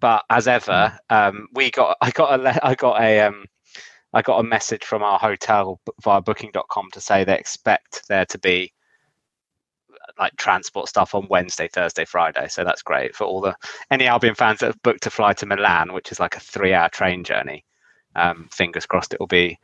But 0.00 0.24
as 0.30 0.46
ever, 0.46 0.96
um, 1.10 1.48
we 1.54 1.70
got 1.70 1.96
I 2.00 2.10
got 2.10 2.38
a 2.38 2.42
le- 2.42 2.60
I 2.62 2.74
got 2.74 3.00
a 3.00 3.20
um, 3.20 3.46
I 4.12 4.22
got 4.22 4.40
a 4.40 4.42
message 4.42 4.84
from 4.84 5.02
our 5.02 5.18
hotel 5.18 5.80
via 6.02 6.20
Booking.com 6.20 6.90
to 6.92 7.00
say 7.00 7.24
they 7.24 7.38
expect 7.38 8.08
there 8.08 8.24
to 8.26 8.38
be 8.38 8.72
like 10.18 10.34
transport 10.36 10.88
stuff 10.88 11.14
on 11.14 11.26
Wednesday, 11.28 11.68
Thursday, 11.68 12.04
Friday. 12.04 12.48
So 12.48 12.64
that's 12.64 12.82
great 12.82 13.14
for 13.14 13.24
all 13.24 13.40
the 13.40 13.54
any 13.90 14.06
Albion 14.06 14.34
fans 14.34 14.60
that 14.60 14.66
have 14.66 14.82
booked 14.82 15.02
to 15.04 15.10
fly 15.10 15.32
to 15.34 15.46
Milan, 15.46 15.92
which 15.92 16.10
is 16.10 16.18
like 16.18 16.36
a 16.36 16.40
three-hour 16.40 16.88
train 16.88 17.24
journey. 17.24 17.64
Um, 18.16 18.48
fingers 18.50 18.86
crossed 18.86 19.14
it'll 19.14 19.26
be 19.26 19.58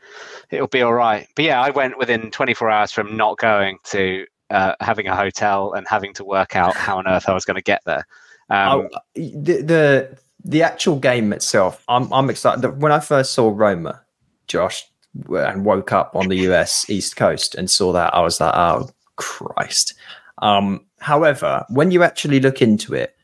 it'll 0.51 0.69
be 0.69 0.83
all 0.83 0.95
right. 0.95 1.27
But 1.35 1.47
yeah, 1.47 1.61
I 1.61 1.71
went 1.71 1.99
within 1.99 2.31
24 2.31 2.71
hours 2.71 2.93
from 2.93 3.17
not 3.17 3.39
going 3.39 3.79
to 3.85 4.27
uh, 4.51 4.75
having 4.81 5.09
a 5.09 5.17
hotel 5.17 5.73
and 5.73 5.87
having 5.89 6.13
to 6.15 6.25
work 6.25 6.55
out 6.55 6.77
how 6.77 6.99
on 6.99 7.09
earth 7.09 7.29
I 7.29 7.35
was 7.35 7.45
going 7.45 7.57
to 7.57 7.63
get 7.63 7.81
there. 7.87 8.07
Um, 8.51 8.89
Oh, 8.93 9.01
the, 9.15 9.63
the 9.63 10.19
the 10.45 10.63
actual 10.63 10.97
game 10.97 11.33
itself, 11.33 11.83
I'm 11.89 12.13
I'm 12.13 12.29
excited. 12.29 12.81
When 12.81 12.93
I 12.93 13.01
first 13.01 13.33
saw 13.33 13.51
Roma, 13.53 14.04
Josh, 14.47 14.85
and 15.29 15.65
woke 15.65 15.93
up 15.93 16.17
on 16.17 16.29
the 16.29 16.39
US 16.49 16.89
East 16.91 17.17
Coast 17.17 17.55
and 17.55 17.71
saw 17.71 17.93
that, 17.93 18.15
I 18.15 18.21
was 18.21 18.41
like, 18.41 18.55
oh 18.55 18.91
Christ. 19.17 19.95
Um, 20.39 20.85
however, 20.99 21.65
when 21.71 21.91
you 21.91 22.03
actually 22.03 22.41
look 22.41 22.61
into 22.61 22.95
it, 22.95 23.17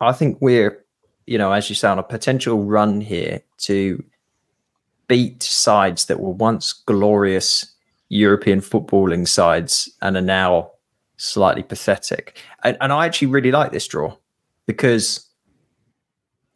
I 0.00 0.12
think 0.12 0.38
we're, 0.40 0.84
you 1.26 1.38
know, 1.38 1.52
as 1.52 1.68
you 1.68 1.74
say, 1.74 1.88
on 1.88 1.98
a 1.98 2.04
potential 2.04 2.64
run 2.64 3.00
here 3.00 3.42
to 3.58 4.02
beat 5.08 5.42
sides 5.42 6.06
that 6.06 6.20
were 6.20 6.30
once 6.30 6.72
glorious 6.72 7.66
European 8.08 8.60
footballing 8.60 9.26
sides 9.26 9.90
and 10.02 10.16
are 10.16 10.22
now 10.22 10.70
slightly 11.16 11.62
pathetic. 11.62 12.38
And, 12.62 12.76
and 12.80 12.92
I 12.92 13.06
actually 13.06 13.28
really 13.28 13.52
like 13.52 13.72
this 13.72 13.86
draw 13.86 14.16
because 14.66 15.28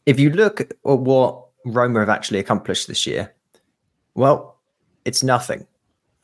if 0.07 0.21
you 0.21 0.31
look 0.31 0.61
at 0.61 0.73
what 0.83 1.47
Roma 1.65 2.01
have 2.01 2.09
actually 2.09 2.39
accomplished 2.39 2.89
this 2.89 3.07
year, 3.07 3.33
well, 4.17 4.59
it's 5.05 5.23
nothing. 5.23 5.67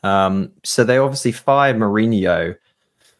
Um, 0.02 0.50
so 0.64 0.82
they 0.82 0.98
obviously 0.98 1.32
fired 1.32 1.76
Mourinho 1.76 2.56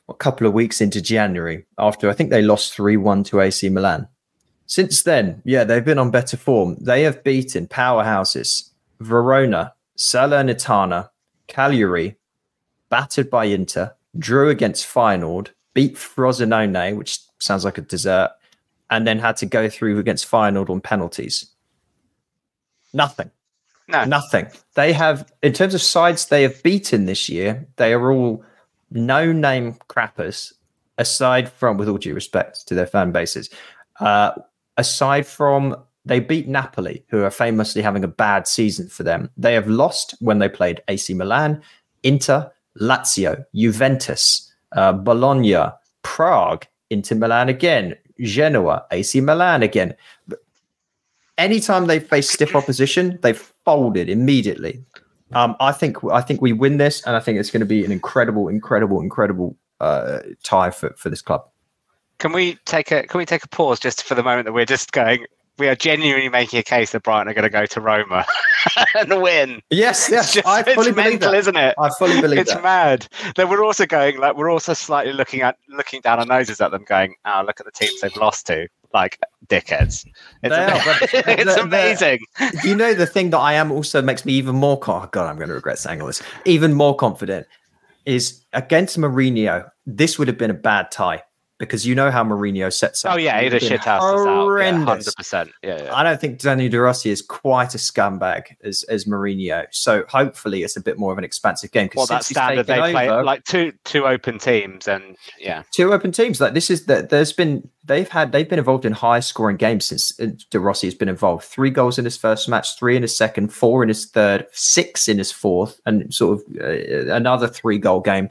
a 0.08 0.14
couple 0.14 0.46
of 0.46 0.52
weeks 0.52 0.80
into 0.80 1.00
January 1.00 1.64
after 1.78 2.10
I 2.10 2.12
think 2.12 2.30
they 2.30 2.42
lost 2.42 2.74
3 2.74 2.96
1 2.96 3.24
to 3.24 3.40
AC 3.40 3.68
Milan. 3.68 4.08
Since 4.66 5.02
then, 5.02 5.42
yeah, 5.44 5.64
they've 5.64 5.84
been 5.84 5.98
on 5.98 6.10
better 6.10 6.36
form. 6.36 6.76
They 6.80 7.02
have 7.02 7.22
beaten 7.22 7.68
powerhouses 7.68 8.70
Verona, 9.00 9.74
Salernitana, 9.98 11.10
Cagliari, 11.46 12.16
battered 12.88 13.30
by 13.30 13.44
Inter, 13.44 13.94
drew 14.18 14.48
against 14.48 14.86
Feyenoord, 14.86 15.48
beat 15.74 15.96
Frosinone, 15.96 16.96
which 16.96 17.18
sounds 17.38 17.64
like 17.64 17.78
a 17.78 17.82
dessert, 17.82 18.30
and 18.90 19.06
then 19.06 19.18
had 19.18 19.36
to 19.38 19.46
go 19.46 19.68
through 19.68 19.98
against 19.98 20.30
Feyenoord 20.30 20.70
on 20.70 20.80
penalties. 20.80 21.46
Nothing. 22.92 23.30
No, 23.92 24.04
Nothing. 24.04 24.48
They 24.74 24.92
have, 24.92 25.30
in 25.42 25.52
terms 25.52 25.74
of 25.74 25.82
sides 25.82 26.26
they 26.26 26.42
have 26.42 26.62
beaten 26.62 27.04
this 27.06 27.28
year, 27.28 27.66
they 27.76 27.92
are 27.92 28.10
all 28.10 28.42
no 28.90 29.32
name 29.32 29.76
crappers, 29.88 30.52
aside 30.98 31.50
from, 31.50 31.76
with 31.76 31.88
all 31.88 31.98
due 31.98 32.14
respect 32.14 32.66
to 32.68 32.74
their 32.74 32.86
fan 32.86 33.12
bases, 33.12 33.50
uh, 34.00 34.32
aside 34.76 35.26
from 35.26 35.76
They 36.04 36.18
beat 36.20 36.48
Napoli, 36.48 37.04
who 37.10 37.22
are 37.22 37.30
famously 37.30 37.80
having 37.82 38.02
a 38.02 38.08
bad 38.08 38.48
season 38.48 38.88
for 38.88 39.04
them. 39.04 39.30
They 39.36 39.54
have 39.54 39.68
lost 39.68 40.14
when 40.20 40.38
they 40.40 40.48
played 40.48 40.82
AC 40.88 41.14
Milan, 41.14 41.62
Inter, 42.02 42.50
Lazio, 42.80 43.44
Juventus, 43.54 44.52
uh, 44.72 44.92
Bologna, 44.92 45.70
Prague, 46.02 46.66
Inter 46.90 47.14
Milan 47.14 47.48
again, 47.48 47.94
Genoa, 48.20 48.84
AC 48.90 49.20
Milan 49.20 49.62
again. 49.62 49.94
Anytime 51.38 51.86
they 51.86 52.00
face 52.00 52.28
stiff 52.28 52.56
opposition, 52.56 53.18
they've 53.22 53.51
folded 53.64 54.08
immediately. 54.08 54.84
Um, 55.32 55.56
I 55.60 55.72
think 55.72 55.96
I 56.10 56.20
think 56.20 56.42
we 56.42 56.52
win 56.52 56.76
this, 56.76 57.02
and 57.06 57.16
I 57.16 57.20
think 57.20 57.38
it's 57.38 57.50
going 57.50 57.60
to 57.60 57.66
be 57.66 57.84
an 57.84 57.92
incredible, 57.92 58.48
incredible, 58.48 59.00
incredible 59.00 59.56
uh, 59.80 60.18
tie 60.42 60.70
for, 60.70 60.90
for 60.96 61.08
this 61.08 61.22
club. 61.22 61.48
Can 62.18 62.32
we 62.32 62.56
take 62.66 62.90
a 62.92 63.04
Can 63.06 63.18
we 63.18 63.24
take 63.24 63.42
a 63.44 63.48
pause 63.48 63.80
just 63.80 64.04
for 64.04 64.14
the 64.14 64.22
moment 64.22 64.44
that 64.44 64.52
we're 64.52 64.66
just 64.66 64.92
going? 64.92 65.24
We 65.58 65.68
are 65.68 65.74
genuinely 65.74 66.28
making 66.28 66.58
a 66.58 66.62
case 66.62 66.92
that 66.92 67.02
Brighton 67.02 67.28
are 67.28 67.34
going 67.34 67.42
to 67.44 67.50
go 67.50 67.66
to 67.66 67.80
Roma 67.80 68.24
and 68.94 69.20
win. 69.20 69.60
Yes, 69.70 70.08
yes, 70.10 70.24
It's, 70.24 70.34
just, 70.36 70.46
I 70.46 70.62
fully 70.62 70.92
believe 70.92 70.96
mental, 71.12 71.32
that. 71.32 71.38
isn't 71.38 71.56
it? 71.56 71.74
I 71.78 71.90
fully 71.98 72.20
believe 72.22 72.38
it's 72.38 72.54
that. 72.54 72.62
mad. 72.62 73.06
Then 73.36 73.50
we're 73.50 73.62
also 73.64 73.84
going 73.84 74.18
like 74.18 74.36
we're 74.36 74.50
also 74.50 74.72
slightly 74.72 75.12
looking 75.12 75.42
at 75.42 75.56
looking 75.68 76.00
down 76.00 76.18
our 76.18 76.26
noses 76.26 76.60
at 76.60 76.70
them, 76.70 76.84
going, 76.84 77.14
"Oh, 77.24 77.42
look 77.46 77.60
at 77.60 77.66
the 77.66 77.72
teams 77.72 78.00
they've 78.00 78.16
lost 78.16 78.46
to, 78.48 78.66
like 78.94 79.18
dickheads." 79.46 80.06
It's, 80.42 80.54
are, 80.54 80.98
it's 81.30 81.56
amazing. 81.56 82.20
you 82.64 82.74
know 82.74 82.94
the 82.94 83.06
thing 83.06 83.30
that 83.30 83.38
I 83.38 83.54
am 83.54 83.72
also 83.72 84.02
makes 84.02 84.24
me 84.24 84.32
even 84.34 84.56
more. 84.56 84.78
Oh 84.86 85.08
God, 85.10 85.28
I'm 85.28 85.36
going 85.36 85.48
to 85.48 85.54
regret 85.54 85.78
saying 85.78 86.00
all 86.00 86.06
this. 86.06 86.22
Even 86.44 86.74
more 86.74 86.96
confident 86.96 87.46
is 88.04 88.44
against 88.52 88.98
Mourinho. 88.98 89.68
This 89.86 90.18
would 90.18 90.28
have 90.28 90.38
been 90.38 90.50
a 90.50 90.54
bad 90.54 90.90
tie 90.90 91.22
because 91.62 91.86
you 91.86 91.94
know 91.94 92.10
how 92.10 92.24
Mourinho 92.24 92.72
sets 92.72 93.04
up. 93.04 93.14
Oh 93.14 93.16
yeah, 93.16 93.40
he'd 93.40 93.52
have 93.52 93.62
shit 93.62 93.78
house 93.78 94.02
horrendous. 94.02 94.84
Hundred 94.84 95.14
percent. 95.16 95.52
Yeah, 95.62 95.84
yeah. 95.84 95.94
I 95.94 96.02
don't 96.02 96.20
think 96.20 96.40
Daniel 96.40 96.68
De 96.68 96.80
Rossi 96.80 97.10
is 97.10 97.22
quite 97.22 97.72
a 97.76 97.78
scumbag 97.78 98.56
as 98.64 98.82
as 98.84 99.04
Mourinho. 99.04 99.66
So 99.70 100.04
hopefully 100.08 100.64
it's 100.64 100.76
a 100.76 100.80
bit 100.80 100.98
more 100.98 101.12
of 101.12 101.18
an 101.18 101.24
expansive 101.24 101.70
game. 101.70 101.88
Well, 101.94 102.06
that 102.06 102.24
since 102.24 102.28
he's 102.30 102.36
standard 102.36 102.66
they 102.66 102.74
taken 102.74 102.90
play 102.90 103.10
like 103.22 103.44
two 103.44 103.72
two 103.84 104.06
open 104.06 104.40
teams, 104.40 104.88
and 104.88 105.16
yeah, 105.38 105.62
two 105.70 105.92
open 105.92 106.10
teams. 106.10 106.40
Like 106.40 106.54
this 106.54 106.68
is 106.68 106.86
that 106.86 107.10
there's 107.10 107.32
been 107.32 107.68
they've 107.84 108.08
had 108.08 108.32
they've 108.32 108.48
been 108.48 108.58
involved 108.58 108.84
in 108.84 108.92
high 108.92 109.20
scoring 109.20 109.56
games 109.56 109.86
since 109.86 110.18
uh, 110.18 110.26
De 110.50 110.58
Rossi 110.58 110.88
has 110.88 110.96
been 110.96 111.08
involved. 111.08 111.44
Three 111.44 111.70
goals 111.70 111.96
in 111.96 112.04
his 112.04 112.16
first 112.16 112.48
match, 112.48 112.76
three 112.76 112.96
in 112.96 113.02
his 113.02 113.16
second, 113.16 113.52
four 113.52 113.84
in 113.84 113.88
his 113.88 114.06
third, 114.06 114.46
six 114.50 115.06
in 115.06 115.18
his 115.18 115.30
fourth, 115.30 115.80
and 115.86 116.12
sort 116.12 116.40
of 116.40 116.60
uh, 116.60 117.14
another 117.14 117.46
three 117.46 117.78
goal 117.78 118.00
game. 118.00 118.30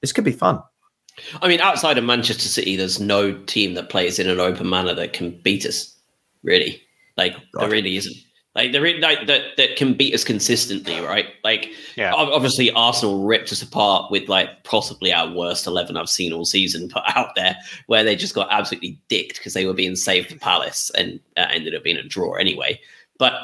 This 0.00 0.12
could 0.12 0.24
be 0.24 0.32
fun. 0.32 0.60
I 1.42 1.48
mean, 1.48 1.60
outside 1.60 1.98
of 1.98 2.04
Manchester 2.04 2.48
City, 2.48 2.76
there's 2.76 3.00
no 3.00 3.32
team 3.44 3.74
that 3.74 3.90
plays 3.90 4.18
in 4.18 4.28
an 4.28 4.40
open 4.40 4.68
manner 4.68 4.94
that 4.94 5.12
can 5.12 5.30
beat 5.42 5.66
us. 5.66 5.94
Really, 6.42 6.82
like 7.16 7.34
there 7.54 7.68
really 7.68 7.96
isn't. 7.96 8.16
Like 8.54 8.72
there, 8.72 8.82
really- 8.82 9.00
like 9.00 9.26
that 9.26 9.56
that 9.56 9.76
can 9.76 9.94
beat 9.94 10.14
us 10.14 10.24
consistently, 10.24 10.98
right? 11.00 11.26
Like 11.44 11.70
yeah. 11.96 12.12
obviously 12.12 12.72
Arsenal 12.72 13.24
ripped 13.24 13.52
us 13.52 13.62
apart 13.62 14.10
with 14.10 14.28
like 14.28 14.64
possibly 14.64 15.12
our 15.12 15.32
worst 15.32 15.66
eleven 15.66 15.96
I've 15.96 16.08
seen 16.08 16.32
all 16.32 16.44
season 16.44 16.88
put 16.88 17.02
out 17.14 17.34
there, 17.36 17.56
where 17.86 18.02
they 18.02 18.16
just 18.16 18.34
got 18.34 18.48
absolutely 18.50 18.98
dicked 19.08 19.38
because 19.38 19.54
they 19.54 19.66
were 19.66 19.74
being 19.74 19.96
saved 19.96 20.30
to 20.30 20.36
Palace 20.36 20.90
and 20.96 21.20
uh, 21.36 21.46
ended 21.50 21.74
up 21.74 21.84
being 21.84 21.96
a 21.98 22.02
draw 22.02 22.34
anyway. 22.34 22.80
But 23.18 23.34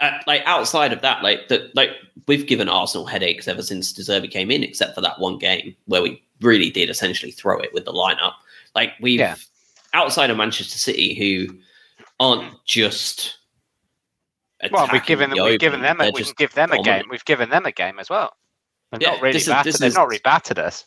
uh, 0.00 0.18
like 0.26 0.42
outside 0.46 0.92
of 0.92 1.00
that, 1.02 1.22
like 1.22 1.48
that, 1.48 1.74
like 1.76 1.90
we've 2.26 2.46
given 2.46 2.68
Arsenal 2.68 3.06
headaches 3.06 3.48
ever 3.48 3.62
since 3.62 3.92
De 3.92 4.02
Zerbi 4.02 4.30
came 4.30 4.50
in, 4.50 4.62
except 4.62 4.94
for 4.94 5.00
that 5.00 5.18
one 5.18 5.38
game 5.38 5.76
where 5.84 6.02
we 6.02 6.22
really 6.42 6.70
did 6.70 6.90
essentially 6.90 7.32
throw 7.32 7.58
it 7.60 7.72
with 7.72 7.84
the 7.84 7.92
lineup. 7.92 8.34
Like 8.74 8.92
we've 9.00 9.20
Yeah. 9.20 9.36
outside 9.94 10.30
of 10.30 10.36
Manchester 10.36 10.78
City, 10.78 11.14
who 11.14 11.56
aren't 12.20 12.52
just. 12.64 13.38
Well, 14.70 14.88
we've 14.92 15.04
given 15.04 15.30
them, 15.30 15.38
the 15.38 15.44
we've 15.44 15.58
given 15.58 15.82
them, 15.82 16.00
a, 16.00 16.04
we 16.04 16.12
can 16.12 16.18
just 16.18 16.36
give 16.36 16.54
them 16.54 16.70
a 16.70 16.80
game. 16.82 17.04
We've 17.10 17.24
given 17.24 17.50
them 17.50 17.66
a 17.66 17.72
game 17.72 17.98
as 17.98 18.08
well. 18.08 18.36
They've 18.92 19.02
Yeah, 19.02 19.10
not 19.12 19.20
really 19.22 19.32
this 19.32 19.42
is- 19.42 19.48
battered. 19.48 19.72
this 19.72 19.80
they've 19.80 19.88
is- 19.88 19.94
not 19.94 20.06
really 20.06 20.20
battered 20.22 20.58
us. 20.60 20.84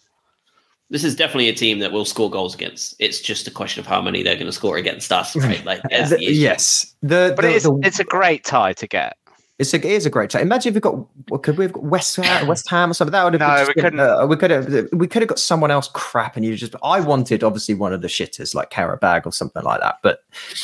This 0.90 1.04
is 1.04 1.16
definitely 1.16 1.50
a 1.50 1.54
team 1.54 1.80
that 1.80 1.92
will 1.92 2.06
score 2.06 2.30
goals 2.30 2.54
against. 2.54 2.96
It's 3.00 3.20
just 3.20 3.48
a 3.48 3.52
question 3.52 3.80
of 3.82 3.88
how 3.88 4.02
many 4.02 4.22
they're 4.24 4.36
going 4.36 4.46
to 4.46 4.52
score 4.54 4.78
against 4.78 5.12
us, 5.12 5.36
right? 5.36 5.66
Like, 5.66 5.82
The- 5.90 6.16
the 6.18 6.24
yes, 6.24 6.96
the, 7.02 7.34
But 7.36 7.42
the, 7.42 7.56
it's 7.56 7.66
the- 7.66 7.80
it's 7.84 8.00
a 8.00 8.04
great 8.06 8.44
tie 8.46 8.74
to 8.74 8.88
get. 8.88 9.18
It's 9.58 9.74
a, 9.74 9.78
it 9.78 9.86
is 9.86 10.06
a 10.06 10.10
great 10.10 10.30
chat. 10.30 10.42
Imagine 10.42 10.72
if 10.72 10.76
we 10.76 10.82
got 10.82 10.96
what 11.30 11.42
could 11.44 11.58
we 11.58 11.64
have 11.64 11.72
got 11.72 11.84
West 11.84 12.18
Ham, 12.18 12.46
West 12.48 12.70
Ham 12.70 12.92
or 12.92 12.94
something? 12.94 13.14
That 13.14 13.24
would 13.24 13.40
have 13.40 13.40
No, 13.40 13.66
we 13.66 13.74
been- 13.74 13.84
couldn't. 13.84 14.00
Uh, 14.02 14.26
we 14.28 14.36
could 14.36 14.52
have 14.52 14.90
we 14.92 15.08
could 15.08 15.22
have 15.22 15.30
got 15.30 15.40
someone 15.40 15.72
else 15.72 15.88
crap, 15.94 16.36
and 16.36 16.44
you 16.44 16.58
just. 16.58 16.76
I 16.84 17.00
wanted 17.00 17.42
obviously 17.42 17.74
one 17.74 17.94
of 17.94 18.02
the 18.02 18.10
shitters 18.10 18.54
like 18.54 18.70
Qarabag 18.70 19.26
or 19.26 19.32
something 19.32 19.64
like 19.64 19.80
that. 19.80 20.00
But 20.04 20.24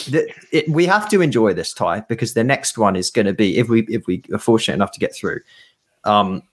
the, 0.09 0.29
it, 0.51 0.67
we 0.67 0.85
have 0.87 1.07
to 1.09 1.21
enjoy 1.21 1.53
this 1.53 1.71
tie 1.73 2.01
because 2.01 2.33
the 2.33 2.43
next 2.43 2.77
one 2.77 2.97
is 2.97 3.09
going 3.09 3.27
to 3.27 3.33
be 3.33 3.57
if 3.57 3.69
we 3.69 3.83
if 3.83 4.07
we 4.07 4.23
are 4.33 4.37
fortunate 4.37 4.75
enough 4.75 4.91
to 4.91 4.99
get 4.99 5.15
through. 5.15 5.39
Um, 6.03 6.43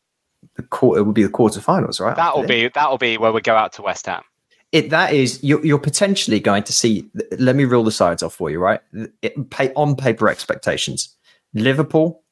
the 0.54 0.62
quarter 0.62 1.00
it 1.00 1.04
will 1.04 1.12
be 1.12 1.24
the 1.24 1.28
quarterfinals, 1.28 1.98
right? 2.00 2.14
That'll 2.14 2.44
be 2.46 2.68
that'll 2.72 2.98
be 2.98 3.18
where 3.18 3.32
we 3.32 3.40
go 3.40 3.56
out 3.56 3.72
to 3.72 3.82
West 3.82 4.06
Ham. 4.06 4.22
it. 4.70 4.90
That 4.90 5.12
is 5.12 5.42
you're, 5.42 5.64
you're 5.66 5.78
potentially 5.80 6.38
going 6.38 6.62
to 6.62 6.72
see. 6.72 7.10
Let 7.36 7.56
me 7.56 7.64
rule 7.64 7.82
the 7.82 7.90
sides 7.90 8.22
off 8.22 8.34
for 8.36 8.48
you, 8.48 8.60
right? 8.60 8.78
It, 9.22 9.50
pay 9.50 9.72
on 9.74 9.96
paper 9.96 10.28
expectations: 10.28 11.16
Liverpool, 11.54 12.22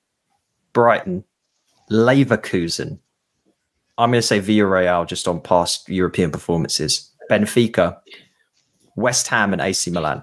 Brighton, 0.76 1.24
Leverkusen. 1.90 2.98
I'm 3.96 4.10
going 4.10 4.20
to 4.20 4.26
say 4.26 4.40
Villarreal 4.40 5.06
just 5.06 5.26
on 5.26 5.40
past 5.40 5.88
European 5.88 6.30
performances. 6.30 7.10
Benfica, 7.30 7.98
West 8.94 9.26
Ham, 9.28 9.54
and 9.54 9.62
AC 9.62 9.90
Milan. 9.90 10.22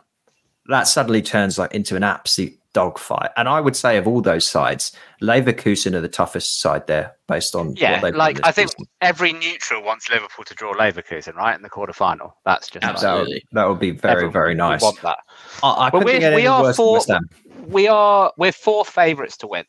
That 0.68 0.84
suddenly 0.88 1.24
turns 1.24 1.58
like 1.58 1.74
into 1.74 1.96
an 1.96 2.04
absolute 2.04 2.54
dogfight. 2.74 3.32
And 3.36 3.50
I 3.50 3.62
would 3.62 3.76
say 3.76 3.98
of 3.98 4.08
all 4.08 4.22
those 4.22 4.46
sides, 4.48 4.96
Leverkusen 5.24 5.96
are 5.96 6.02
the 6.02 6.08
toughest 6.08 6.62
side 6.62 6.86
there, 6.86 7.16
based 7.28 7.56
on 7.56 7.76
Yeah, 7.76 7.94
what 7.94 8.02
they've 8.04 8.16
like 8.16 8.40
I 8.44 8.52
think 8.52 8.70
season. 8.70 8.86
every 9.02 9.34
neutral 9.34 9.82
wants 9.84 10.08
Liverpool 10.12 10.46
to 10.46 10.54
draw 10.54 10.74
Leverkusen, 10.76 11.34
right, 11.34 11.56
in 11.56 11.64
the 11.64 11.70
quarterfinal. 11.70 12.34
That's 12.46 12.70
just 12.70 12.86
like- 12.86 13.00
that 13.00 13.12
would, 13.14 13.20
Absolutely. 13.22 13.44
that 13.54 13.68
would 13.68 13.80
be 13.80 13.90
very 13.92 14.30
very 14.30 14.54
nice. 14.54 14.84
Want 14.84 15.02
that. 15.02 15.18
I, 15.64 15.70
I 15.88 15.90
But 15.90 16.00
couldn't 16.00 16.06
we're- 16.06 16.20
get 16.20 16.34
any 16.34 16.48
worse 16.48 16.78
than 16.78 16.86
for- 16.86 16.94
West 16.94 17.08
Ham. 17.10 17.28
We 17.68 17.88
are 17.88 18.32
we're 18.38 18.52
four 18.52 18.86
favourites 18.86 19.38
to 19.38 19.48
win. 19.48 19.66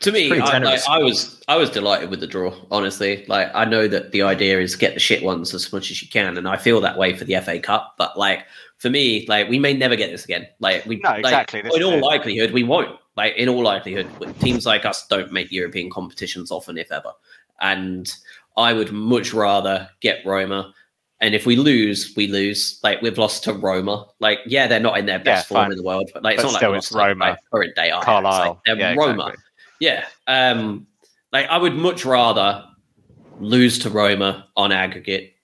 To 0.00 0.12
me, 0.12 0.30
I, 0.40 0.58
like. 0.58 0.80
I 0.88 0.98
was 0.98 1.42
I 1.48 1.56
was 1.56 1.70
delighted 1.70 2.10
with 2.10 2.20
the 2.20 2.26
draw. 2.26 2.54
Honestly, 2.70 3.24
like 3.28 3.50
I 3.54 3.64
know 3.64 3.88
that 3.88 4.12
the 4.12 4.22
idea 4.22 4.60
is 4.60 4.76
get 4.76 4.94
the 4.94 5.00
shit 5.00 5.22
ones 5.22 5.54
as 5.54 5.72
much 5.72 5.90
as 5.90 6.02
you 6.02 6.08
can, 6.08 6.36
and 6.36 6.46
I 6.48 6.56
feel 6.56 6.80
that 6.82 6.98
way 6.98 7.14
for 7.16 7.24
the 7.24 7.36
FA 7.40 7.58
Cup. 7.58 7.94
But 7.96 8.18
like 8.18 8.44
for 8.78 8.90
me, 8.90 9.24
like 9.28 9.48
we 9.48 9.58
may 9.58 9.72
never 9.72 9.96
get 9.96 10.10
this 10.10 10.24
again. 10.24 10.46
Like 10.60 10.84
we, 10.86 10.96
No, 10.96 11.10
like, 11.10 11.18
exactly, 11.20 11.62
this 11.62 11.74
in 11.74 11.80
is 11.80 11.86
all 11.86 11.94
it. 11.94 12.02
likelihood, 12.02 12.50
we 12.52 12.62
won't. 12.62 12.98
Like 13.16 13.36
in 13.36 13.48
all 13.48 13.62
likelihood, 13.62 14.10
teams 14.40 14.66
like 14.66 14.84
us 14.84 15.06
don't 15.06 15.32
make 15.32 15.50
European 15.50 15.88
competitions 15.90 16.50
often, 16.50 16.76
if 16.76 16.92
ever. 16.92 17.12
And 17.60 18.12
I 18.58 18.74
would 18.74 18.92
much 18.92 19.32
rather 19.32 19.88
get 20.00 20.24
Roma. 20.26 20.74
And 21.22 21.34
if 21.34 21.46
we 21.46 21.56
lose, 21.56 22.12
we 22.14 22.26
lose. 22.26 22.78
Like 22.82 23.00
we've 23.00 23.16
lost 23.16 23.44
to 23.44 23.54
Roma. 23.54 24.06
Like 24.20 24.40
yeah, 24.44 24.66
they're 24.66 24.80
not 24.80 24.98
in 24.98 25.06
their 25.06 25.18
best 25.18 25.50
Yeah, 25.50 25.54
form 25.56 25.64
fine. 25.64 25.72
in 25.72 25.78
the 25.78 25.82
world, 25.84 26.10
but 26.12 26.22
like 26.22 26.34
it's 26.34 26.42
But 26.42 26.48
not 26.48 26.52
like 26.52 26.60
still, 26.60 26.72
we 26.72 26.76
it's 26.76 26.92
lost 26.92 26.92
to, 26.92 26.98
like, 26.98 27.08
Roma. 27.08 27.24
like, 27.30 27.38
current 27.50 27.74
day 27.74 27.90
Carlisle. 28.02 28.48
Like, 28.50 28.58
they're 28.66 28.76
yeah, 28.76 28.94
Roma. 28.94 29.12
exactly. 29.28 29.42
Yeah. 29.80 30.04
Um, 30.26 30.86
like 31.32 31.46
I 31.48 31.58
would 31.58 31.74
much 31.74 32.04
rather 32.04 32.64
lose 33.40 33.78
to 33.80 33.90
Roma 33.90 34.46
on 34.56 34.72
aggregate 34.72 35.34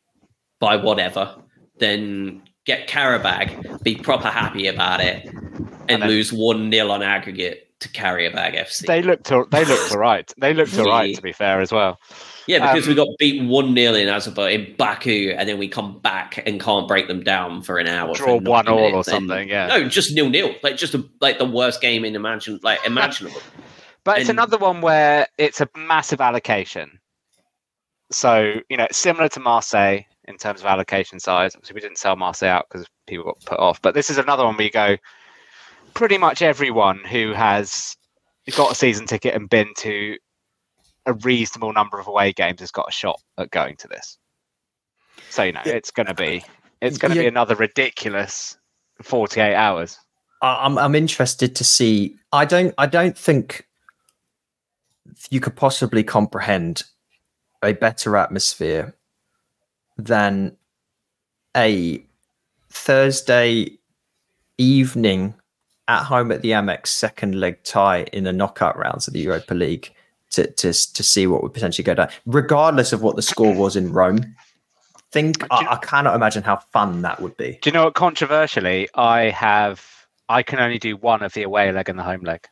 by 0.60 0.76
whatever 0.76 1.34
than 1.78 2.42
get 2.64 2.88
Qarabag, 2.88 3.82
be 3.82 3.96
proper 3.96 4.28
happy 4.28 4.68
about 4.68 5.00
it, 5.00 5.26
and, 5.26 5.74
And 5.88 6.02
then- 6.02 6.08
lose 6.08 6.32
one 6.32 6.70
0 6.70 6.90
on 6.90 7.02
aggregate 7.02 7.68
to 7.80 7.88
Qarabag 7.88 8.54
FC. 8.54 8.86
They 8.86 9.02
looked 9.02 9.30
all, 9.32 9.44
they 9.50 9.64
looked 9.64 9.90
all 9.92 9.98
right. 9.98 10.32
They 10.38 10.54
looked 10.54 10.78
all 10.78 10.86
right, 10.86 11.14
to 11.16 11.22
be 11.22 11.32
fair, 11.32 11.60
as 11.60 11.72
well. 11.72 11.98
yeah, 12.46 12.72
because 12.72 12.86
um, 12.86 12.90
we 12.90 12.94
got 12.94 13.08
beaten 13.18 13.48
one 13.48 13.74
0 13.74 13.94
in 13.94 14.08
Azerbaijan 14.08 14.60
in 14.60 14.76
Baku, 14.76 15.34
and 15.36 15.48
then 15.48 15.58
we 15.58 15.66
come 15.66 15.98
back 15.98 16.40
and 16.46 16.60
can't 16.60 16.86
break 16.86 17.08
them 17.08 17.24
down 17.24 17.62
for 17.62 17.78
an 17.78 17.88
hour. 17.88 18.14
Draw 18.14 18.36
one 18.36 18.68
all 18.68 18.78
or 18.78 18.90
minutes, 18.90 19.10
something, 19.10 19.48
yeah. 19.48 19.66
No, 19.66 19.88
just 19.88 20.14
nil 20.14 20.30
nil. 20.30 20.54
Like 20.62 20.76
just 20.76 20.94
a, 20.94 21.04
like 21.20 21.38
the 21.38 21.44
worst 21.44 21.80
game 21.80 22.04
in 22.04 22.14
imagine 22.14 22.60
like 22.62 22.78
imaginable. 22.86 23.40
But 24.04 24.18
it's 24.18 24.28
And- 24.28 24.38
another 24.38 24.58
one 24.58 24.80
where 24.80 25.26
it's 25.38 25.60
a 25.60 25.68
massive 25.76 26.20
allocation. 26.20 26.98
So, 28.10 28.54
you 28.68 28.76
know, 28.76 28.84
it's 28.84 28.98
similar 28.98 29.28
to 29.30 29.40
Marseille 29.40 30.00
in 30.28 30.36
terms 30.36 30.60
of 30.60 30.66
allocation 30.66 31.18
size. 31.20 31.54
Obviously, 31.54 31.74
we 31.74 31.80
didn't 31.80 31.98
sell 31.98 32.16
Marseille 32.16 32.50
out 32.50 32.66
because 32.68 32.86
people 33.06 33.24
got 33.24 33.40
put 33.44 33.58
off. 33.58 33.80
But 33.80 33.94
this 33.94 34.10
is 34.10 34.18
another 34.18 34.44
one 34.44 34.56
where 34.56 34.64
you 34.66 34.70
go, 34.70 34.96
pretty 35.94 36.18
much 36.18 36.42
everyone 36.42 36.98
who 37.04 37.32
has 37.32 37.96
got 38.56 38.72
a 38.72 38.74
season 38.74 39.06
ticket 39.06 39.34
and 39.34 39.48
been 39.48 39.72
to 39.78 40.16
a 41.06 41.12
reasonable 41.14 41.72
number 41.72 41.98
of 41.98 42.06
away 42.06 42.32
games 42.32 42.60
has 42.60 42.70
got 42.70 42.88
a 42.88 42.92
shot 42.92 43.20
at 43.38 43.50
going 43.50 43.76
to 43.76 43.88
this. 43.88 44.18
So, 45.30 45.42
you 45.44 45.52
know, 45.52 45.62
it's 45.64 45.90
going 45.90 46.06
to 46.06 46.14
be, 46.14 46.44
it's 46.80 46.98
going 46.98 47.10
to 47.12 47.16
Yeah. 47.16 47.22
be 47.22 47.28
another 47.28 47.54
ridiculous 47.54 48.56
48 49.02 49.54
hours. 49.54 49.98
I- 50.42 50.64
I'm 50.64 50.76
I'm 50.76 50.94
interested 50.96 51.54
to 51.56 51.64
see. 51.64 52.16
I 52.32 52.44
don't 52.44 52.74
I 52.76 52.86
don't 52.86 53.16
think 53.16 53.66
you 55.30 55.40
could 55.40 55.56
possibly 55.56 56.02
comprehend 56.02 56.84
a 57.62 57.72
better 57.72 58.16
atmosphere 58.16 58.94
than 59.96 60.56
a 61.56 62.04
Thursday 62.70 63.78
evening 64.58 65.34
at 65.88 66.04
home 66.04 66.32
at 66.32 66.42
the 66.42 66.50
Amex 66.50 66.88
second 66.88 67.38
leg 67.38 67.62
tie 67.64 68.04
in 68.12 68.24
the 68.24 68.32
knockout 68.32 68.78
rounds 68.78 69.06
of 69.06 69.14
the 69.14 69.20
Europa 69.20 69.54
League 69.54 69.92
to 70.30 70.46
to 70.52 70.72
to 70.72 71.02
see 71.02 71.26
what 71.26 71.42
would 71.42 71.52
potentially 71.52 71.84
go 71.84 71.94
down, 71.94 72.08
regardless 72.26 72.92
of 72.92 73.02
what 73.02 73.16
the 73.16 73.22
score 73.22 73.54
was 73.54 73.76
in 73.76 73.92
Rome. 73.92 74.34
Think 75.10 75.44
I, 75.50 75.66
I 75.72 75.76
cannot 75.76 76.14
imagine 76.14 76.42
how 76.42 76.56
fun 76.72 77.02
that 77.02 77.20
would 77.20 77.36
be. 77.36 77.58
Do 77.60 77.68
you 77.68 77.74
know 77.74 77.84
what? 77.84 77.94
Controversially, 77.94 78.88
I 78.94 79.24
have 79.30 79.84
I 80.28 80.42
can 80.42 80.58
only 80.58 80.78
do 80.78 80.96
one 80.96 81.22
of 81.22 81.34
the 81.34 81.42
away 81.42 81.70
leg 81.70 81.90
and 81.90 81.98
the 81.98 82.02
home 82.02 82.22
leg, 82.22 82.46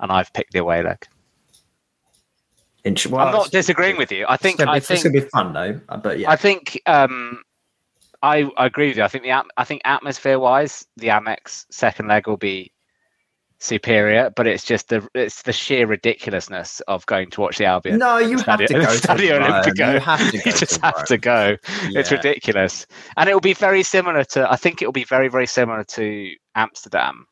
and 0.00 0.10
I've 0.10 0.32
picked 0.32 0.52
the 0.52 0.58
away 0.58 0.82
leg. 0.82 1.06
Int- 2.84 3.06
I'm 3.06 3.32
not 3.32 3.50
disagreeing 3.50 3.96
with 3.96 4.12
you. 4.12 4.24
I 4.28 4.36
think 4.36 4.60
I 4.60 4.74
be, 4.74 4.80
think 4.80 4.96
it's 4.98 5.02
gonna 5.02 5.12
be 5.24 5.28
fun 5.28 5.52
though. 5.52 5.80
uh, 5.88 5.96
But 5.96 6.18
yeah, 6.18 6.30
I 6.30 6.36
think 6.36 6.80
um, 6.86 7.42
I, 8.22 8.50
I 8.56 8.66
agree 8.66 8.88
with 8.88 8.96
you. 8.98 9.02
I 9.02 9.08
think 9.08 9.24
the 9.24 9.30
at- 9.30 9.46
I 9.56 9.64
think 9.64 9.82
atmosphere 9.84 10.38
wise, 10.38 10.86
the 10.96 11.08
Amex 11.08 11.66
second 11.70 12.08
leg 12.08 12.26
will 12.26 12.36
be 12.36 12.72
superior, 13.60 14.30
but 14.36 14.46
it's 14.46 14.64
just 14.64 14.88
the 14.88 15.06
it's 15.14 15.42
the 15.42 15.52
sheer 15.52 15.86
ridiculousness 15.86 16.80
of 16.86 17.04
going 17.06 17.28
to 17.30 17.40
watch 17.40 17.58
the 17.58 17.64
Albion. 17.64 17.98
no, 17.98 18.18
you 18.18 18.38
have 18.38 18.60
to 18.60 18.66
go. 18.72 18.80
Stadio 18.86 19.18
to. 19.18 19.24
You 19.24 19.40
have 20.00 20.30
to 20.30 20.38
go. 20.38 20.46
you 20.46 20.52
just 20.52 20.74
to 20.76 20.80
have 20.86 20.94
Rome. 20.96 21.04
to 21.06 21.18
go. 21.18 21.56
It's 21.98 22.12
ridiculous, 22.12 22.86
and 23.16 23.28
it 23.28 23.34
will 23.34 23.40
be 23.40 23.54
very 23.54 23.82
similar 23.82 24.24
to. 24.24 24.50
I 24.50 24.56
think 24.56 24.80
it 24.82 24.86
will 24.86 24.92
be 24.92 25.04
very 25.04 25.28
very 25.28 25.46
similar 25.46 25.82
to 25.84 26.30
Amsterdam, 26.54 27.26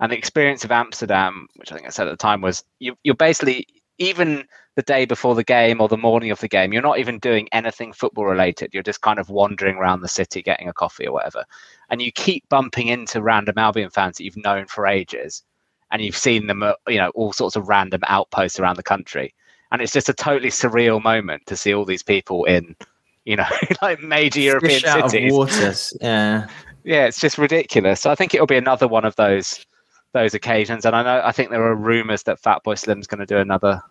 and 0.00 0.10
the 0.10 0.18
experience 0.18 0.64
of 0.64 0.72
Amsterdam, 0.72 1.46
which 1.56 1.70
I 1.70 1.76
think 1.76 1.86
I 1.86 1.90
said 1.90 2.08
at 2.08 2.10
the 2.10 2.16
time, 2.16 2.40
was 2.40 2.64
you, 2.80 2.96
you're 3.04 3.14
basically 3.14 3.66
even 3.98 4.44
the 4.76 4.82
day 4.82 5.04
before 5.04 5.34
the 5.34 5.44
game 5.44 5.80
or 5.80 5.88
the 5.88 5.96
morning 5.96 6.30
of 6.30 6.40
the 6.40 6.48
game, 6.48 6.72
you're 6.72 6.82
not 6.82 6.98
even 6.98 7.18
doing 7.18 7.48
anything 7.52 7.92
football 7.92 8.24
related. 8.24 8.70
You're 8.72 8.82
just 8.82 9.02
kind 9.02 9.18
of 9.18 9.30
wandering 9.30 9.76
around 9.76 10.00
the 10.00 10.08
city, 10.08 10.42
getting 10.42 10.68
a 10.68 10.72
coffee 10.72 11.06
or 11.06 11.12
whatever, 11.12 11.44
and 11.90 12.02
you 12.02 12.10
keep 12.10 12.48
bumping 12.48 12.88
into 12.88 13.22
random 13.22 13.58
Albion 13.58 13.90
fans 13.90 14.16
that 14.16 14.24
you've 14.24 14.36
known 14.36 14.66
for 14.66 14.86
ages, 14.86 15.42
and 15.90 16.02
you've 16.02 16.16
seen 16.16 16.46
them 16.46 16.62
at 16.62 16.76
you 16.88 16.98
know 16.98 17.10
all 17.14 17.32
sorts 17.32 17.56
of 17.56 17.68
random 17.68 18.00
outposts 18.06 18.58
around 18.58 18.76
the 18.76 18.82
country 18.82 19.34
and 19.74 19.82
it's 19.82 19.92
just 19.92 20.08
a 20.08 20.14
totally 20.14 20.50
surreal 20.50 21.02
moment 21.02 21.44
to 21.46 21.56
see 21.56 21.74
all 21.74 21.84
these 21.84 22.02
people 22.02 22.44
in 22.44 22.76
you 23.24 23.34
know 23.36 23.46
like 23.82 24.00
major 24.00 24.40
european 24.40 24.80
Fish 24.80 24.84
out 24.84 25.10
cities 25.10 25.32
of 25.32 25.36
waters. 25.36 25.92
Yeah. 26.00 26.46
yeah 26.84 27.06
it's 27.06 27.20
just 27.20 27.38
ridiculous 27.38 28.00
so 28.00 28.10
i 28.10 28.14
think 28.14 28.34
it'll 28.34 28.46
be 28.46 28.56
another 28.56 28.86
one 28.86 29.04
of 29.04 29.16
those 29.16 29.66
those 30.12 30.32
occasions 30.32 30.84
and 30.84 30.94
i 30.94 31.02
know 31.02 31.20
i 31.24 31.32
think 31.32 31.50
there 31.50 31.64
are 31.64 31.74
rumors 31.74 32.22
that 32.22 32.40
fatboy 32.40 32.78
slim's 32.78 33.08
going 33.08 33.18
to 33.18 33.26
do 33.26 33.38
another 33.38 33.82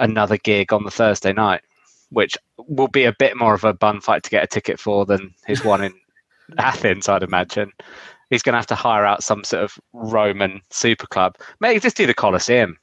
another 0.00 0.36
gig 0.36 0.72
on 0.72 0.84
the 0.84 0.90
thursday 0.90 1.32
night 1.32 1.62
which 2.10 2.36
will 2.56 2.88
be 2.88 3.04
a 3.04 3.12
bit 3.18 3.36
more 3.36 3.54
of 3.54 3.62
a 3.64 3.72
bun 3.72 4.00
fight 4.00 4.22
to 4.24 4.30
get 4.30 4.42
a 4.42 4.46
ticket 4.48 4.80
for 4.80 5.06
than 5.06 5.32
his 5.46 5.64
one 5.64 5.82
in 5.84 5.94
athens 6.58 7.08
i'd 7.08 7.22
imagine 7.22 7.70
he's 8.30 8.42
going 8.42 8.52
to 8.52 8.58
have 8.58 8.66
to 8.66 8.74
hire 8.74 9.04
out 9.06 9.22
some 9.22 9.44
sort 9.44 9.62
of 9.62 9.78
roman 9.92 10.60
super 10.70 11.06
club 11.06 11.36
maybe 11.60 11.78
just 11.78 11.96
do 11.96 12.06
the 12.06 12.14
colosseum 12.14 12.76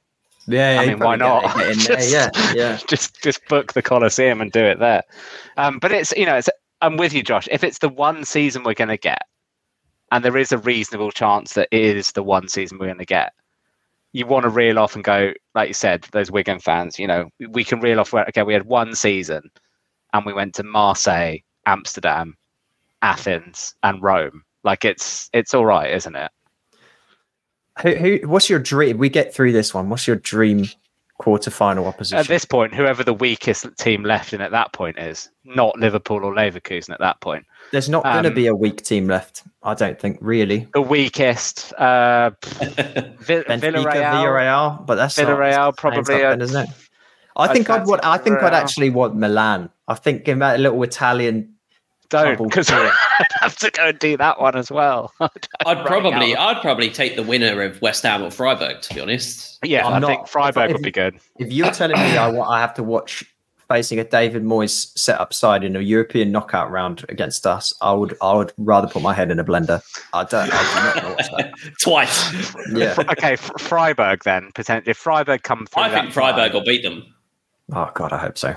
Yeah, 0.47 0.79
I 0.79 0.87
mean, 0.87 0.99
why 0.99 1.17
not? 1.17 1.43
get- 1.43 1.57
get 1.57 1.71
in 1.71 1.77
there, 1.79 1.97
Just- 1.97 2.13
Yeah, 2.13 2.53
yeah. 2.55 2.79
just 2.87 3.21
just 3.21 3.45
book 3.49 3.73
the 3.73 3.81
Colosseum 3.81 4.39
and 4.39 4.49
do 4.49 4.63
it 4.63 4.79
there. 4.79 5.03
Um, 5.57 5.77
but 5.79 5.91
it's 5.91 6.13
you 6.15 6.25
know 6.25 6.37
it's 6.37 6.47
I'm 6.79 6.95
with 6.95 7.11
you, 7.11 7.21
Josh. 7.21 7.49
If 7.51 7.65
it's 7.65 7.79
the 7.79 7.89
one 7.89 8.23
season 8.23 8.63
we're 8.63 8.73
going 8.73 8.87
to 8.87 8.95
get, 9.11 9.23
and 10.09 10.23
there 10.23 10.37
is 10.37 10.53
a 10.53 10.57
reasonable 10.57 11.11
chance 11.11 11.51
that 11.55 11.67
it 11.71 11.97
is 11.97 12.13
the 12.13 12.23
one 12.23 12.47
season 12.47 12.77
we're 12.77 12.85
going 12.85 12.99
to 12.99 13.05
get, 13.19 13.33
you 14.13 14.25
want 14.25 14.43
to 14.43 14.49
reel 14.49 14.79
off 14.79 14.95
and 14.95 15.03
go 15.03 15.33
like 15.55 15.67
you 15.67 15.73
said, 15.73 16.07
those 16.11 16.31
Wigan 16.31 16.59
fans. 16.59 16.99
You 16.99 17.07
know, 17.07 17.29
we 17.49 17.63
can 17.63 17.79
reel 17.79 17.99
off 17.99 18.13
where 18.13 18.25
okay, 18.27 18.43
we 18.43 18.53
had 18.53 18.65
one 18.65 18.95
season, 18.95 19.49
and 20.13 20.25
we 20.25 20.33
went 20.33 20.55
to 20.55 20.63
Marseille, 20.63 21.37
Amsterdam, 21.65 22.35
Athens, 23.01 23.75
and 23.83 24.01
Rome. 24.01 24.43
Like 24.63 24.85
it's 24.85 25.29
it's 25.33 25.53
all 25.53 25.65
right, 25.65 25.93
isn't 25.93 26.15
it? 26.15 26.31
Who, 27.81 27.95
who, 27.95 28.27
what's 28.27 28.49
your 28.49 28.59
dream? 28.59 28.97
We 28.97 29.09
get 29.09 29.33
through 29.33 29.51
this 29.51 29.73
one. 29.73 29.89
What's 29.89 30.07
your 30.07 30.15
dream 30.15 30.67
quarterfinal 31.21 31.85
opposition? 31.85 32.17
At 32.17 32.27
this 32.27 32.45
point, 32.45 32.73
whoever 32.73 33.03
the 33.03 33.13
weakest 33.13 33.65
team 33.77 34.03
left 34.03 34.33
in 34.33 34.41
at 34.41 34.51
that 34.51 34.73
point 34.73 34.99
is, 34.99 35.29
not 35.43 35.77
Liverpool 35.77 36.23
or 36.23 36.33
Leverkusen 36.33 36.91
at 36.91 36.99
that 36.99 37.19
point. 37.21 37.45
There's 37.71 37.89
not 37.89 38.03
going 38.03 38.23
to 38.23 38.29
um, 38.29 38.35
be 38.35 38.47
a 38.47 38.55
weak 38.55 38.83
team 38.83 39.07
left. 39.07 39.43
I 39.63 39.73
don't 39.73 39.99
think 39.99 40.17
really. 40.21 40.67
The 40.73 40.81
weakest, 40.81 41.73
uh, 41.77 42.31
Benfica, 42.41 43.59
Villarreal. 43.59 43.83
Villarreal, 43.83 44.85
but 44.85 44.95
that's 44.95 45.17
not- 45.17 45.27
Villarreal, 45.27 45.67
that's 45.67 45.79
probably 45.79 45.97
names 45.97 46.09
a- 46.09 46.21
then, 46.29 46.41
isn't 46.41 46.63
it? 46.69 46.75
I 47.35 47.43
I'd 47.43 47.53
think 47.53 47.69
I'd 47.69 47.85
want. 47.85 48.03
I 48.03 48.17
think 48.17 48.41
I'd 48.41 48.53
actually 48.53 48.89
want 48.89 49.15
Milan. 49.15 49.69
I 49.87 49.93
think 49.93 50.25
give 50.25 50.39
that 50.39 50.55
a 50.59 50.61
little 50.61 50.81
Italian. 50.81 51.53
Don't, 52.09 52.41
because. 52.41 52.69
I'd 52.71 52.91
have 53.41 53.57
to 53.57 53.71
go 53.71 53.87
and 53.87 53.99
do 53.99 54.17
that 54.17 54.39
one 54.39 54.55
as 54.55 54.71
well. 54.71 55.13
I'd 55.19 55.85
probably, 55.85 56.35
out. 56.35 56.57
I'd 56.57 56.61
probably 56.61 56.89
take 56.89 57.15
the 57.15 57.23
winner 57.23 57.61
of 57.61 57.81
West 57.81 58.03
Ham 58.03 58.23
or 58.23 58.31
Freiburg, 58.31 58.81
to 58.81 58.93
be 58.93 59.01
honest. 59.01 59.59
Yeah, 59.63 59.85
I'm 59.85 59.93
i 59.95 59.99
not- 59.99 60.07
think 60.07 60.27
Freiburg 60.27 60.69
if- 60.69 60.73
would 60.75 60.83
be 60.83 60.91
good. 60.91 61.19
If 61.37 61.51
you're 61.51 61.71
telling 61.71 61.97
me 61.97 62.17
I, 62.17 62.29
wa- 62.29 62.47
I 62.47 62.59
have 62.59 62.73
to 62.75 62.83
watch 62.83 63.23
facing 63.67 63.99
a 63.99 64.03
David 64.05 64.43
Moyes 64.45 64.97
set 64.97 65.19
up 65.19 65.33
side 65.33 65.61
in 65.65 65.75
a 65.75 65.81
European 65.81 66.31
knockout 66.31 66.71
round 66.71 67.03
against 67.09 67.45
us, 67.45 67.73
I 67.81 67.91
would. 67.91 68.15
I 68.21 68.33
would 68.33 68.53
rather 68.57 68.87
put 68.87 69.01
my 69.01 69.13
head 69.13 69.29
in 69.31 69.39
a 69.39 69.43
blender. 69.43 69.81
I 70.13 70.23
don't. 70.23 70.49
I'm 70.53 70.85
not 70.85 71.01
going 71.01 71.17
to 71.17 71.29
that. 71.37 71.53
Twice. 71.81 72.55
Yeah. 72.71 72.95
Okay, 73.11 73.35
Freiburg 73.35 74.23
then 74.23 74.51
potentially. 74.55 74.91
If 74.91 74.97
Freiburg 74.97 75.43
come 75.43 75.65
through, 75.65 75.83
I 75.83 75.89
that 75.89 76.01
think 76.01 76.13
Freiburg 76.13 76.51
final- 76.51 76.59
will 76.59 76.65
beat 76.65 76.83
them. 76.83 77.13
Oh 77.73 77.91
God, 77.93 78.13
I 78.13 78.17
hope 78.19 78.37
so. 78.37 78.55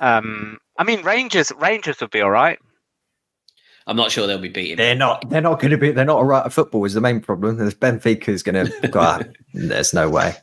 Um, 0.00 0.58
I 0.80 0.84
mean, 0.84 1.02
Rangers. 1.02 1.52
Rangers 1.58 2.00
would 2.00 2.10
be 2.10 2.22
all 2.22 2.30
right. 2.30 2.58
I'm 3.86 3.96
not 3.96 4.10
sure 4.10 4.26
they'll 4.26 4.38
be 4.38 4.48
beating. 4.48 4.76
They're 4.78 4.94
not. 4.94 5.28
They're 5.28 5.42
not 5.42 5.60
going 5.60 5.72
to 5.72 5.76
be. 5.76 5.90
They're 5.90 6.06
not 6.06 6.16
all 6.16 6.24
right 6.24 6.44
at 6.46 6.52
football. 6.54 6.84
Is 6.86 6.94
the 6.94 7.02
main 7.02 7.20
problem. 7.20 7.58
There's 7.58 7.74
Benfica's 7.74 8.42
going 8.42 8.66
to. 8.82 8.88
God, 8.88 9.36
there's 9.52 9.92
no 9.92 10.08
way. 10.08 10.34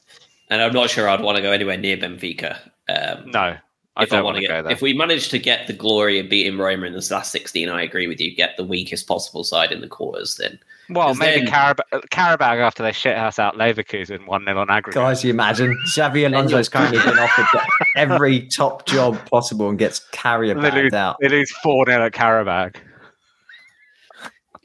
And 0.52 0.62
I'm 0.62 0.74
not 0.74 0.92
sure 0.92 1.10
I'd 1.10 1.22
want 1.22 1.38
to 1.38 1.42
go 1.42 1.52
anywhere 1.52 1.76
near 1.78 1.98
Benfica. 1.98 2.60
Um, 2.88 3.32
No, 3.32 3.40
I 3.40 4.04
if 4.04 4.14
I 4.14 4.18
don't 4.18 4.24
want 4.24 4.26
want 4.26 4.36
to 4.38 4.42
to 4.42 4.48
get, 4.48 4.54
go 4.54 4.62
there. 4.64 4.72
if 4.72 4.82
we 4.84 4.94
manage 4.94 5.30
to 5.30 5.40
get 5.40 5.66
the 5.66 5.74
glory 5.74 6.20
of 6.20 6.30
beating 6.30 6.58
Roma 6.60 6.86
in 6.86 6.94
this 6.94 7.10
last 7.10 7.32
16, 7.32 7.68
I 7.70 7.82
agree 7.82 8.06
with 8.08 8.22
you. 8.22 8.36
Get 8.36 8.58
the 8.58 8.64
weakest 8.64 9.08
possible 9.08 9.44
side 9.44 9.72
in 9.72 9.82
the 9.82 9.88
quarters, 9.88 10.36
then 10.36 10.60
well, 10.90 11.08
'cause 11.10 11.18
maybe 11.20 11.46
then- 11.46 11.54
Carab- 11.54 11.80
uh, 11.92 12.00
Carabao 12.12 12.56
after 12.60 12.84
they 12.84 12.92
shit 12.92 13.18
house 13.18 13.40
out 13.40 13.56
Leverkusen 13.56 14.26
one 14.28 14.46
0 14.46 14.60
on 14.60 14.70
aggregate. 14.70 14.96
Guys, 15.02 15.24
you 15.24 15.30
imagine 15.32 15.78
Xabi 15.96 16.26
Alonso's 16.26 16.70
currently 16.70 17.00
been 17.00 17.20
offered 17.20 17.46
every 17.96 18.48
top 18.48 18.86
job 18.86 19.18
possible 19.30 19.70
and 19.70 19.78
gets 19.78 20.00
carrier 20.12 20.54
They 20.56 20.62
lose, 20.62 20.72
bagged 20.72 20.94
out. 20.96 21.18
they 21.22 21.30
lose 21.30 21.52
four 21.64 21.86
0 21.86 22.06
at 22.06 22.14
Carabao. 22.14 22.70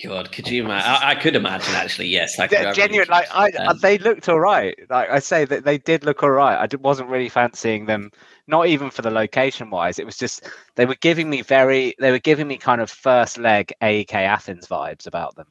God, 0.04 0.32
could 0.32 0.48
you 0.48 0.64
imagine? 0.64 0.90
I, 0.90 1.10
I 1.10 1.14
could 1.14 1.36
imagine 1.36 1.74
actually. 1.76 2.08
Yes, 2.08 2.38
I 2.40 2.48
could. 2.48 2.58
I 2.58 2.62
really 2.62 2.74
genuine, 2.74 3.08
like 3.08 3.28
I, 3.32 3.50
they 3.80 3.98
looked 3.98 4.28
all 4.28 4.40
right. 4.40 4.76
Like 4.90 5.08
I 5.10 5.20
say 5.20 5.44
that 5.44 5.64
they 5.64 5.78
did 5.78 6.04
look 6.04 6.24
all 6.24 6.30
right. 6.30 6.58
I 6.58 6.66
d- 6.66 6.76
wasn't 6.78 7.08
really 7.08 7.28
fancying 7.28 7.86
them, 7.86 8.10
not 8.48 8.66
even 8.66 8.90
for 8.90 9.02
the 9.02 9.12
location 9.12 9.70
wise. 9.70 10.00
It 10.00 10.06
was 10.06 10.16
just 10.16 10.48
they 10.74 10.86
were 10.86 10.96
giving 10.96 11.30
me 11.30 11.42
very, 11.42 11.94
they 12.00 12.10
were 12.10 12.18
giving 12.18 12.48
me 12.48 12.56
kind 12.56 12.80
of 12.80 12.90
first 12.90 13.38
leg 13.38 13.72
AEK 13.80 14.12
Athens 14.14 14.66
vibes 14.66 15.06
about 15.06 15.36
them, 15.36 15.46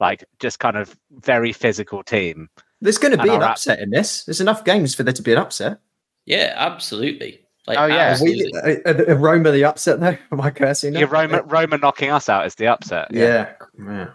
like 0.00 0.24
just 0.38 0.58
kind 0.58 0.76
of 0.76 0.96
very 1.10 1.52
physical 1.52 2.02
team. 2.02 2.48
There's 2.80 2.98
going 2.98 3.16
to 3.16 3.22
be 3.22 3.28
an 3.30 3.42
our- 3.42 3.50
upset 3.50 3.80
in 3.80 3.90
this. 3.90 4.24
There's 4.24 4.40
enough 4.40 4.64
games 4.64 4.94
for 4.94 5.02
there 5.02 5.12
to 5.12 5.22
be 5.22 5.32
an 5.32 5.38
upset. 5.38 5.80
yeah, 6.26 6.54
absolutely. 6.56 7.40
Like, 7.66 7.78
Oh, 7.78 7.84
yeah. 7.86 8.16
Are, 8.18 8.22
we, 8.24 8.50
are, 8.86 9.10
are 9.10 9.16
Roma 9.16 9.50
the 9.50 9.64
upset 9.64 10.00
though? 10.00 10.16
Am 10.32 10.40
I 10.40 10.50
cursing? 10.50 10.94
now? 10.94 11.00
Yeah, 11.00 11.06
Roma, 11.10 11.42
Roma 11.42 11.76
knocking 11.78 12.10
us 12.10 12.28
out 12.28 12.46
is 12.46 12.54
the 12.54 12.66
upset. 12.68 13.08
Yeah. 13.10 13.52
yeah. 13.78 14.10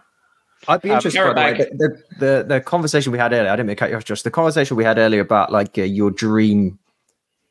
I'd 0.68 0.82
be 0.82 0.90
Um, 0.90 0.96
interested. 0.96 1.34
by 1.36 1.52
the, 1.54 1.60
way, 1.60 1.70
the, 1.72 1.78
the, 1.78 2.04
the 2.38 2.44
the 2.48 2.62
conversation 2.62 3.12
we 3.12 3.18
had 3.20 3.34
earlier. 3.34 3.52
I 3.52 3.56
didn't 3.56 3.68
mean 3.68 3.76
to 3.76 3.80
cut 3.80 3.90
you 3.92 3.98
off, 3.98 4.06
Josh. 4.06 4.22
The 4.22 4.32
conversation 4.32 4.78
we 4.78 4.86
had 4.86 4.98
earlier 4.98 5.20
about 5.22 5.52
like 5.52 5.78
uh, 5.78 5.82
your 5.84 6.10
dream 6.10 6.80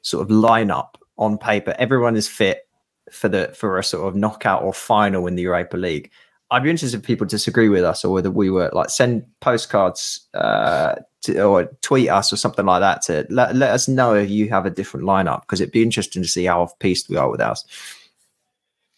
sort 0.01 0.23
of 0.23 0.29
lineup 0.35 0.95
on 1.19 1.37
paper. 1.39 1.75
Everyone 1.79 2.17
is 2.17 2.27
fit 2.27 2.67
for 3.11 3.29
the 3.29 3.53
for 3.55 3.79
a 3.79 3.85
sort 3.85 4.09
of 4.09 4.17
knockout 4.17 4.63
or 4.63 4.73
final 4.73 5.27
in 5.27 5.35
the 5.37 5.43
Europa 5.43 5.77
League. 5.77 6.11
I'd 6.53 6.63
be 6.63 6.71
interested 6.71 6.99
if 7.01 7.05
people 7.07 7.27
disagree 7.27 7.69
with 7.69 7.83
us 7.83 8.05
or 8.05 8.13
whether 8.13 8.31
we 8.31 8.51
were 8.51 8.71
like 8.73 8.91
send 8.91 9.25
postcards 9.41 10.21
uh, 10.35 10.97
to, 11.23 11.43
or 11.43 11.65
tweet 11.81 12.09
us 12.11 12.33
or 12.33 12.37
something 12.37 12.67
like 12.67 12.81
that 12.81 13.03
to 13.03 13.27
let, 13.31 13.57
let 13.57 13.71
us 13.71 13.89
know 13.89 14.15
if 14.15 14.29
you 14.31 14.49
have 14.51 14.67
a 14.67 14.71
different 14.71 15.07
lineup 15.07 15.41
because 15.43 15.61
it'd 15.61 15.73
be 15.73 15.83
interesting 15.83 16.23
to 16.23 16.29
see 16.29 16.45
how 16.45 16.63
off 16.63 16.79
piste 16.79 17.09
we 17.09 17.17
are 17.17 17.31
with 17.31 17.41
ours. 17.41 17.65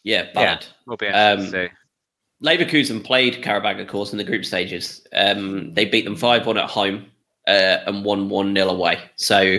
yeah, 0.02 0.24
Yeah. 0.34 0.44
valid. 0.44 0.66
We'll 0.86 0.96
be 0.96 1.06
Um, 1.08 1.38
to 1.38 1.50
see. 1.50 1.68
Leverkusen 2.42 3.02
played 3.02 3.42
Karabakh, 3.42 3.80
of 3.80 3.86
course, 3.86 4.12
in 4.12 4.18
the 4.18 4.24
group 4.24 4.44
stages. 4.44 5.06
Um, 5.14 5.72
they 5.72 5.84
beat 5.86 6.04
them 6.04 6.16
5 6.16 6.44
1 6.46 6.58
at 6.58 6.68
home 6.68 7.06
uh, 7.46 7.78
and 7.86 8.04
won 8.04 8.28
1 8.28 8.54
0 8.54 8.68
away. 8.68 8.98
So 9.16 9.58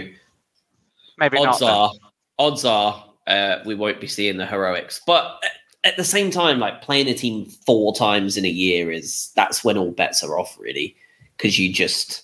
Maybe 1.18 1.38
odds 1.38 1.62
not. 1.62 1.68
then. 1.68 1.70
are, 1.70 1.92
odds 2.40 2.66
are 2.66 3.06
uh, 3.28 3.60
we 3.66 3.74
won't 3.74 4.02
be 4.02 4.08
seeing 4.08 4.38
the 4.38 4.46
heroics. 4.46 5.02
But 5.08 5.42
at- 5.86 5.98
the 5.98 6.04
same 6.04 6.32
time, 6.32 6.60
like 6.60 6.82
playing 6.82 7.08
a 7.08 7.14
team 7.14 7.46
four 7.46 7.96
times 7.96 8.36
in 8.38 8.44
a 8.46 8.50
year 8.50 8.92
is 8.92 9.32
that's 9.36 9.64
when 9.64 9.78
all 9.78 9.92
bets 9.92 10.24
are 10.24 10.38
off, 10.38 10.58
really, 10.60 10.96
because 11.38 11.58
you 11.60 11.72
just 11.72 12.24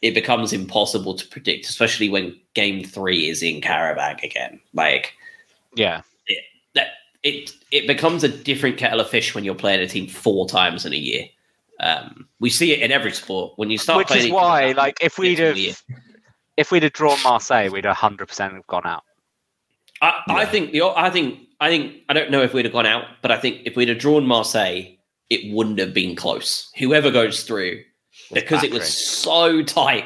it 0.00 0.14
becomes 0.14 0.52
impossible 0.52 1.14
to 1.14 1.26
predict, 1.28 1.66
especially 1.68 2.08
when 2.08 2.36
game 2.54 2.82
three 2.84 3.28
is 3.28 3.42
in 3.42 3.60
Karabakh 3.60 4.22
again. 4.24 4.58
Like 4.72 5.12
Yeah. 5.76 6.02
that 6.74 6.88
it 7.22 7.52
it 7.70 7.86
becomes 7.86 8.24
a 8.24 8.28
different 8.28 8.78
kettle 8.78 9.00
of 9.00 9.08
fish 9.10 9.34
when 9.34 9.44
you're 9.44 9.54
playing 9.54 9.80
a 9.80 9.86
team 9.86 10.06
four 10.08 10.48
times 10.48 10.84
in 10.86 10.92
a 10.92 10.96
year. 10.96 11.26
Um, 11.80 12.28
we 12.40 12.50
see 12.50 12.72
it 12.72 12.80
in 12.80 12.92
every 12.92 13.12
sport 13.12 13.54
when 13.56 13.70
you 13.70 13.78
start. 13.78 13.98
Which 13.98 14.08
playing 14.08 14.26
is 14.26 14.32
why, 14.32 14.72
like, 14.72 14.98
if 15.00 15.18
we'd 15.18 15.38
have 15.40 15.56
if 16.56 16.70
we'd 16.70 16.82
have 16.84 16.92
drawn 16.92 17.20
Marseille, 17.22 17.70
we'd 17.70 17.84
hundred 17.84 18.26
percent 18.26 18.54
have 18.54 18.66
gone 18.66 18.86
out. 18.86 19.04
I, 20.02 20.22
I 20.28 20.44
think 20.44 20.72
the 20.72 20.82
I 20.82 21.08
think 21.10 21.38
I 21.60 21.70
think 21.70 22.02
I 22.08 22.12
don't 22.12 22.30
know 22.30 22.42
if 22.42 22.52
we'd 22.52 22.64
have 22.64 22.74
gone 22.74 22.86
out, 22.86 23.04
but 23.22 23.30
I 23.30 23.38
think 23.38 23.62
if 23.64 23.76
we'd 23.76 23.88
have 23.88 23.98
drawn 23.98 24.26
Marseille, 24.26 24.82
it 25.30 25.54
wouldn't 25.54 25.78
have 25.78 25.94
been 25.94 26.16
close. 26.16 26.70
Whoever 26.76 27.10
goes 27.10 27.44
through, 27.44 27.82
because 28.32 28.64
it 28.64 28.72
was 28.72 28.86
so 28.92 29.62
tight 29.62 30.04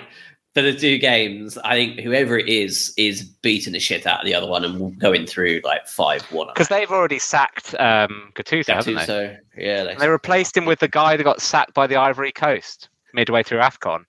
for 0.55 0.63
the 0.63 0.75
two 0.75 0.99
games, 0.99 1.59
I 1.65 1.75
think 1.75 2.01
whoever 2.01 2.39
it 2.39 2.49
is 2.49 2.93
is 2.97 3.23
beating 3.25 3.73
the 3.73 3.79
shit 3.79 4.07
out 4.07 4.21
of 4.21 4.27
the 4.27 4.35
other 4.35 4.47
one 4.47 4.65
and 4.65 4.99
going 4.99 5.27
through 5.27 5.61
like 5.65 5.87
five 5.87 6.23
one. 6.33 6.49
because 6.49 6.69
they've 6.69 6.91
already 6.91 7.19
sacked 7.19 7.75
um, 7.79 8.33
Gattuso, 8.35 8.67
haven't 8.75 8.95
they? 8.95 9.05
so 9.05 9.37
yeah, 9.57 9.85
And 9.85 10.01
they 10.01 10.09
replaced 10.09 10.57
him 10.57 10.65
with 10.67 10.79
the 10.79 10.89
guy 10.89 11.17
that 11.17 11.25
got 11.25 11.41
sacked 11.41 11.75
by 11.75 11.87
the 11.87 11.97
Ivory 11.97 12.33
Coast 12.33 12.89
midway 13.13 13.43
through 13.43 13.59
Afcon, 13.59 14.05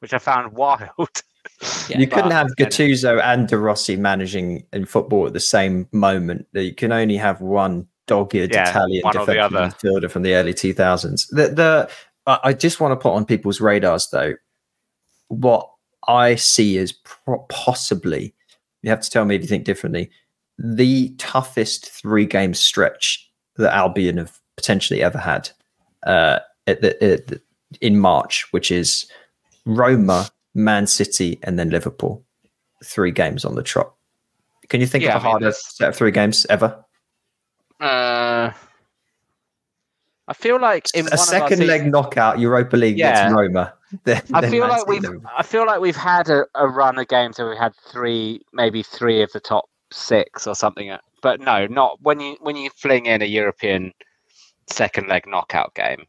which 0.00 0.12
I 0.12 0.18
found 0.18 0.52
wild. 0.54 1.22
Yeah, 1.88 1.98
you 1.98 2.06
couldn't 2.06 2.30
have 2.30 2.54
Gattuso 2.56 3.20
and 3.22 3.48
De 3.48 3.58
Rossi 3.58 3.96
managing 3.96 4.64
in 4.72 4.86
football 4.86 5.26
at 5.26 5.32
the 5.32 5.40
same 5.40 5.88
moment. 5.92 6.46
You 6.52 6.74
can 6.74 6.92
only 6.92 7.16
have 7.16 7.40
one 7.40 7.86
dogged 8.06 8.34
Yeah, 8.34 8.70
Italian 8.70 9.02
one 9.02 9.14
midfielder 9.14 10.10
from 10.10 10.22
the 10.22 10.34
early 10.34 10.54
2000s. 10.54 11.28
The, 11.30 11.48
the 11.48 11.90
I 12.26 12.38
I 12.44 12.52
just 12.52 12.80
want 12.80 12.92
to 12.92 12.96
put 12.96 13.12
on 13.12 13.24
people's 13.24 13.60
radars 13.60 14.08
though 14.12 14.34
what 15.28 15.70
I 16.06 16.34
see 16.34 16.76
is 16.76 16.92
pro- 16.92 17.44
possibly. 17.48 18.34
You 18.82 18.90
have 18.90 19.00
to 19.00 19.10
tell 19.10 19.24
me 19.24 19.34
if 19.36 19.42
you 19.42 19.48
think 19.48 19.64
differently. 19.64 20.10
The 20.58 21.14
toughest 21.18 21.90
three 21.90 22.26
game 22.26 22.54
stretch 22.54 23.30
that 23.56 23.74
Albion 23.74 24.16
have 24.16 24.38
potentially 24.56 25.02
ever 25.02 25.18
had 25.18 25.50
uh, 26.04 26.40
at 26.66 26.80
the, 26.80 27.02
at 27.02 27.26
the, 27.28 27.40
in 27.80 27.98
March, 27.98 28.46
which 28.52 28.70
is 28.70 29.10
Roma, 29.66 30.28
Man 30.58 30.86
City, 30.86 31.38
and 31.42 31.58
then 31.58 31.70
Liverpool. 31.70 32.24
Three 32.84 33.10
games 33.10 33.44
on 33.44 33.54
the 33.54 33.62
trot. 33.62 33.94
Can 34.68 34.80
you 34.80 34.86
think 34.86 35.04
Yeah, 35.04 35.16
of 35.16 35.22
a 35.24 35.24
I 35.24 35.28
mean, 35.28 35.30
harder 35.42 35.52
set 35.52 35.88
of 35.88 35.96
three 35.96 36.10
games 36.10 36.46
ever? 36.50 36.84
Uh, 37.80 38.50
I 40.28 40.34
feel 40.34 40.60
like 40.60 40.84
a 40.94 41.16
second 41.16 41.58
seasons- 41.58 41.68
leg 41.68 41.86
knockout 41.90 42.38
Europa 42.38 42.76
League 42.76 42.98
Yeah. 42.98 43.28
against 43.28 43.36
Roma. 43.36 43.74
Then- 44.04 44.22
I 44.34 44.42
then 44.42 44.50
feel 44.50 44.60
Man 44.60 44.68
like 44.70 44.80
City, 44.80 44.90
we've 44.90 45.02
Liverpool. 45.02 45.30
I 45.36 45.42
feel 45.42 45.66
like 45.66 45.80
we've 45.80 45.96
had 45.96 46.28
a, 46.28 46.44
a 46.54 46.68
run 46.68 46.98
of 46.98 47.08
games 47.08 47.38
where 47.38 47.48
we 47.48 47.56
had 47.56 47.72
three, 47.90 48.42
maybe 48.52 48.82
three 48.82 49.22
of 49.22 49.32
the 49.32 49.40
top 49.40 49.64
six 49.90 50.46
or 50.46 50.54
something. 50.54 50.94
But 51.22 51.40
no, 51.40 51.66
not 51.66 51.98
when 52.02 52.20
you 52.20 52.36
when 52.40 52.54
you 52.56 52.68
fling 52.76 53.06
in 53.06 53.22
a 53.22 53.24
European 53.24 53.92
second 54.68 55.08
leg 55.08 55.26
knockout 55.26 55.74
game. 55.74 56.04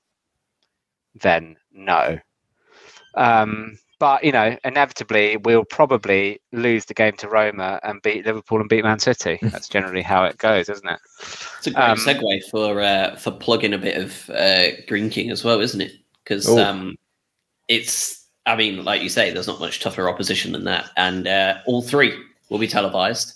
Then 1.15 1.55
no. 1.71 2.19
Um, 3.15 3.77
but 3.99 4.23
you 4.23 4.31
know, 4.31 4.57
inevitably 4.63 5.37
we'll 5.37 5.65
probably 5.65 6.41
lose 6.53 6.85
the 6.85 6.93
game 6.93 7.13
to 7.17 7.29
Roma 7.29 7.79
and 7.83 8.01
beat 8.01 8.25
Liverpool 8.25 8.59
and 8.59 8.69
beat 8.69 8.83
Man 8.83 8.99
City. 8.99 9.37
That's 9.43 9.67
generally 9.67 10.01
how 10.01 10.23
it 10.23 10.37
goes, 10.37 10.69
isn't 10.69 10.87
it? 10.87 10.99
It's 11.19 11.67
a 11.67 11.71
great 11.71 11.83
Um, 11.83 11.97
segue 11.97 12.43
for 12.49 12.81
uh, 12.81 13.15
for 13.17 13.31
plugging 13.31 13.73
a 13.73 13.77
bit 13.77 13.97
of 13.97 14.29
uh, 14.29 14.81
Greene 14.87 15.09
King 15.09 15.29
as 15.29 15.43
well, 15.43 15.59
isn't 15.59 15.81
it? 15.81 15.91
Because 16.23 16.47
um, 16.47 16.95
it's, 17.67 18.25
I 18.45 18.55
mean, 18.55 18.85
like 18.85 19.01
you 19.01 19.09
say, 19.09 19.31
there's 19.31 19.47
not 19.47 19.59
much 19.59 19.81
tougher 19.81 20.07
opposition 20.07 20.53
than 20.53 20.63
that, 20.63 20.89
and 20.95 21.27
uh, 21.27 21.57
all 21.65 21.81
three 21.81 22.17
will 22.49 22.59
be 22.59 22.67
televised, 22.67 23.33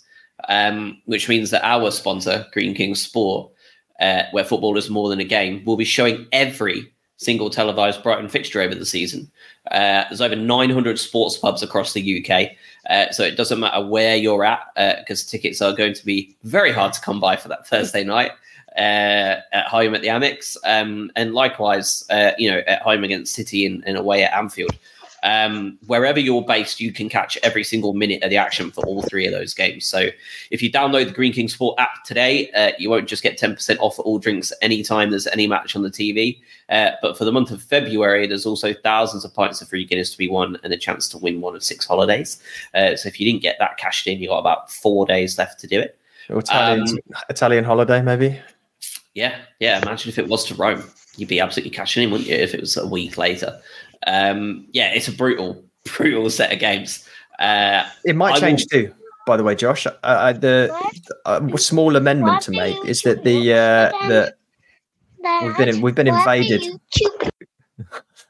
um, 0.48 1.02
which 1.06 1.28
means 1.28 1.50
that 1.52 1.66
our 1.66 1.92
sponsor, 1.92 2.46
Greene 2.54 2.76
King 2.76 2.96
Sport, 2.96 3.52
uh, 4.00 4.24
where 4.32 4.46
football 4.46 4.78
is 4.78 4.90
more 4.90 5.10
than 5.10 5.20
a 5.20 5.26
game, 5.26 5.64
will 5.66 5.78
be 5.78 5.86
showing 5.86 6.28
every 6.32 6.93
single 7.24 7.50
televised 7.50 8.04
Brighton 8.04 8.30
fixture 8.30 8.62
over 8.62 8.76
the 8.76 8.86
season. 8.86 9.32
Uh, 9.72 10.04
there's 10.10 10.22
over 10.22 10.36
900 10.36 11.00
sports 11.00 11.38
pubs 11.38 11.64
across 11.64 11.94
the 11.94 12.26
UK. 12.26 12.52
Uh, 12.90 13.12
so 13.12 13.24
it 13.24 13.38
doesn't 13.38 13.60
matter 13.60 13.86
where 13.86 14.16
you're 14.16 14.44
at 14.44 14.68
because 15.00 15.26
tickets 15.26 15.62
are 15.62 15.74
going 15.74 15.94
to 15.94 16.06
be 16.06 16.36
very 16.44 16.72
hard 16.72 16.94
to 16.94 17.02
come 17.02 17.20
by 17.20 17.36
for 17.36 17.48
that 17.48 17.68
Thursday 17.68 18.04
night 18.04 18.32
uh, 18.78 19.38
at 19.52 19.68
home 19.68 19.94
at 19.94 20.02
the 20.02 20.08
Amex, 20.08 20.58
um, 20.66 21.12
and 21.16 21.34
likewise, 21.34 22.04
uh, 22.10 22.32
you 22.38 22.50
know, 22.50 22.62
at 22.68 22.82
home 22.82 23.04
against 23.04 23.34
City 23.34 23.66
and, 23.66 23.84
and 23.86 23.98
away 23.98 24.24
at 24.24 24.34
Anfield. 24.34 24.76
Um, 25.24 25.78
wherever 25.88 26.20
you're 26.20 26.42
based, 26.42 26.80
you 26.80 26.92
can 26.92 27.10
catch 27.10 27.38
every 27.44 27.64
single 27.64 27.94
minute 27.94 28.22
of 28.24 28.30
the 28.30 28.38
action 28.38 28.72
for 28.72 28.86
all 28.86 29.02
three 29.04 29.26
of 29.26 29.32
those 29.32 29.54
games. 29.54 29.86
So 29.86 30.10
if 30.52 30.62
you 30.62 30.72
download 30.72 31.06
the 31.06 31.14
Greene 31.14 31.34
King 31.34 31.48
Sport 31.48 31.80
app 31.80 32.04
today, 32.04 32.52
uh, 32.52 32.72
you 32.78 32.90
won't 32.90 33.08
just 33.08 33.24
get 33.24 33.40
10% 33.40 33.78
off 33.80 33.98
all 34.00 34.20
drinks 34.20 34.52
anytime 34.62 35.10
there's 35.10 35.28
any 35.28 35.48
match 35.48 35.76
on 35.76 35.82
the 35.82 35.90
TV. 35.90 36.40
Uh, 36.70 36.92
but 37.02 37.18
for 37.18 37.26
the 37.26 37.32
month 37.32 37.52
of 37.52 37.62
February, 37.64 38.28
there's 38.28 38.46
also 38.46 38.74
thousands 38.74 39.24
of 39.24 39.34
pints 39.34 39.62
of 39.62 39.70
free 39.70 39.86
Guinness 39.86 40.12
to 40.12 40.18
be 40.18 40.28
won 40.28 40.58
and 40.64 40.74
a 40.74 40.78
chance 40.78 41.08
to 41.10 41.18
win 41.18 41.42
one 41.42 41.56
of 41.56 41.64
six 41.64 41.86
holidays. 41.86 42.42
Uh, 42.74 42.96
so 42.96 43.08
if 43.08 43.20
you 43.20 43.26
didn't 43.26 43.42
get 43.42 43.58
that 43.60 43.78
cashed 43.78 44.08
in, 44.08 44.20
you 44.20 44.28
got 44.28 44.40
about 44.40 44.72
four 44.72 45.06
days 45.06 45.38
left 45.38 45.60
to 45.62 45.68
do 45.68 45.80
it. 45.80 45.98
Italian, 46.30 46.82
Um, 46.82 47.00
Italian 47.30 47.64
holiday, 47.64 48.02
maybe. 48.02 48.40
Yeah, 49.14 49.38
yeah. 49.60 49.82
Imagine 49.82 50.10
if 50.10 50.18
it 50.18 50.28
was 50.28 50.44
to 50.46 50.56
Rome, 50.56 50.84
you'd 51.18 51.30
be 51.30 51.40
absolutely 51.40 51.72
cashing 51.72 52.04
in, 52.04 52.12
wouldn't 52.12 52.30
you? 52.30 52.36
If 52.36 52.54
it 52.54 52.62
was 52.62 52.78
a 52.78 52.88
week 52.88 53.18
later. 53.18 53.60
Um, 54.08 54.68
yeah, 54.72 54.94
it's 54.94 55.08
a 55.08 55.12
brutal, 55.12 55.64
brutal 55.98 56.30
set 56.30 56.52
of 56.52 56.60
games. 56.60 57.08
Uh, 57.40 57.88
It 58.06 58.16
might 58.16 58.36
I 58.36 58.40
change 58.40 58.68
too. 58.68 58.94
By 59.26 59.38
the 59.38 59.44
way, 59.44 59.56
Josh, 59.56 59.88
uh, 59.88 60.34
the 60.34 60.76
uh, 61.26 61.56
small 61.56 61.96
amendment 61.96 62.42
to 62.42 62.52
make 62.52 62.76
is 62.86 63.04
that 63.04 63.24
the 63.24 63.54
uh, 63.54 64.08
the 64.08 64.36
we've 65.42 65.58
been 65.58 65.82
we've 65.82 65.96
been 65.96 66.08
invaded. 66.08 66.64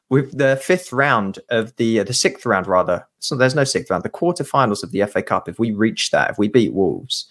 With 0.10 0.38
the 0.38 0.58
fifth 0.58 0.94
round 0.94 1.40
of 1.50 1.76
the 1.78 2.02
uh, 2.02 2.04
the 2.04 2.14
sixth 2.14 2.46
round 2.46 2.68
rather, 2.68 3.08
so 3.18 3.36
there's 3.36 3.56
no 3.56 3.64
sixth 3.64 3.90
round. 3.90 4.04
The 4.04 4.10
quarterfinals 4.10 4.84
of 4.84 4.92
the 4.92 5.04
FA 5.08 5.24
Cup. 5.24 5.50
If 5.50 5.58
we 5.58 5.72
reach 5.72 6.12
that, 6.12 6.30
if 6.30 6.38
we 6.38 6.48
beat 6.48 6.74
Wolves, 6.74 7.26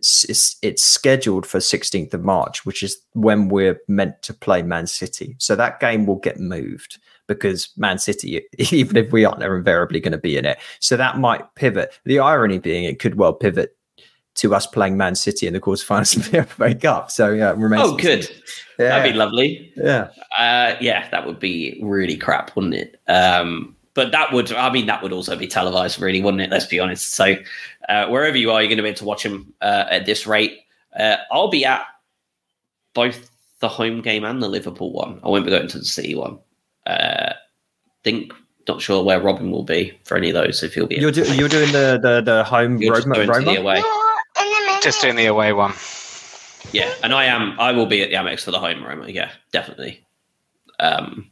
it's, 0.00 0.56
it's 0.62 0.84
scheduled 0.84 1.46
for 1.46 1.58
16th 1.58 2.14
of 2.14 2.24
March, 2.24 2.64
which 2.64 2.82
is 2.82 2.98
when 3.12 3.48
we're 3.48 3.80
meant 3.86 4.20
to 4.22 4.34
play 4.34 4.62
Man 4.62 4.86
City. 4.86 5.36
So 5.38 5.54
that 5.56 5.80
game 5.80 6.06
will 6.06 6.16
get 6.16 6.40
moved 6.40 6.98
because 7.28 7.68
Man 7.76 7.98
City, 7.98 8.42
even 8.72 8.96
if 8.96 9.12
we 9.12 9.24
aren't, 9.24 9.42
are 9.42 9.56
invariably 9.56 10.00
going 10.00 10.12
to 10.12 10.18
be 10.18 10.36
in 10.36 10.44
it. 10.44 10.58
So 10.80 10.96
that 10.96 11.18
might 11.18 11.54
pivot. 11.54 11.96
The 12.04 12.18
irony 12.18 12.58
being, 12.58 12.84
it 12.84 12.98
could 12.98 13.14
well 13.14 13.32
pivot 13.32 13.76
to 14.36 14.54
us 14.54 14.66
playing 14.66 14.96
Man 14.96 15.14
City 15.14 15.46
in 15.46 15.52
the 15.52 15.60
quarterfinals 15.60 16.16
of 16.16 16.30
the 16.30 16.42
FA 16.44 16.74
Cup. 16.74 17.10
So 17.10 17.30
yeah, 17.32 17.50
it 17.50 17.56
remains. 17.58 17.82
oh, 17.84 17.96
good. 17.96 18.28
Yeah, 18.78 18.88
That'd 18.88 19.12
be 19.12 19.18
lovely. 19.18 19.72
yeah. 19.76 20.08
Uh, 20.36 20.76
yeah, 20.80 21.08
that 21.10 21.26
would 21.26 21.38
be 21.38 21.78
really 21.82 22.16
crap, 22.16 22.54
wouldn't 22.56 22.74
it? 22.74 23.00
Um, 23.08 23.76
but 23.94 24.12
that 24.12 24.32
would, 24.32 24.52
I 24.52 24.70
mean, 24.70 24.86
that 24.86 25.02
would 25.02 25.12
also 25.12 25.34
be 25.34 25.48
televised, 25.48 26.00
really, 26.00 26.22
wouldn't 26.22 26.40
it? 26.40 26.50
Let's 26.50 26.66
be 26.66 26.78
honest. 26.78 27.14
So 27.14 27.34
uh, 27.88 28.06
wherever 28.06 28.36
you 28.36 28.52
are, 28.52 28.60
you're 28.62 28.68
going 28.68 28.76
to 28.76 28.82
be 28.84 28.90
able 28.90 28.98
to 28.98 29.04
watch 29.04 29.24
them 29.24 29.52
uh, 29.60 29.86
at 29.90 30.06
this 30.06 30.24
rate. 30.24 30.60
Uh, 30.96 31.16
I'll 31.32 31.48
be 31.48 31.64
at 31.64 31.84
both 32.94 33.28
the 33.58 33.68
home 33.68 34.00
game 34.02 34.24
and 34.24 34.40
the 34.40 34.48
Liverpool 34.48 34.92
one. 34.92 35.18
I 35.24 35.28
won't 35.28 35.44
be 35.44 35.50
going 35.50 35.66
to 35.66 35.78
the 35.78 35.84
City 35.84 36.14
one. 36.14 36.38
Uh, 36.88 37.32
think, 38.02 38.32
not 38.66 38.80
sure 38.82 39.04
where 39.04 39.20
Robin 39.20 39.50
will 39.50 39.62
be 39.64 39.98
for 40.04 40.16
any 40.16 40.30
of 40.30 40.34
those. 40.34 40.62
If 40.62 40.74
he'll 40.74 40.86
be, 40.86 40.96
You're, 40.96 41.10
do, 41.12 41.22
you're 41.34 41.48
doing 41.48 41.70
the 41.72 41.98
the, 42.02 42.20
the 42.20 42.44
home 42.44 42.78
You're 42.78 42.94
just 42.96 43.06
Roma. 43.06 43.42
the 43.44 43.56
away. 43.60 43.82
Just 44.82 45.00
doing 45.00 45.16
the 45.16 45.26
away 45.26 45.52
one. 45.52 45.72
Yeah, 46.72 46.92
and 47.02 47.12
I 47.14 47.24
am. 47.24 47.58
I 47.60 47.72
will 47.72 47.86
be 47.86 48.02
at 48.02 48.10
the 48.10 48.16
Amex 48.16 48.40
for 48.42 48.50
the 48.50 48.58
home 48.58 48.84
Roma. 48.84 49.08
Yeah, 49.08 49.30
definitely. 49.52 50.04
Um, 50.80 51.30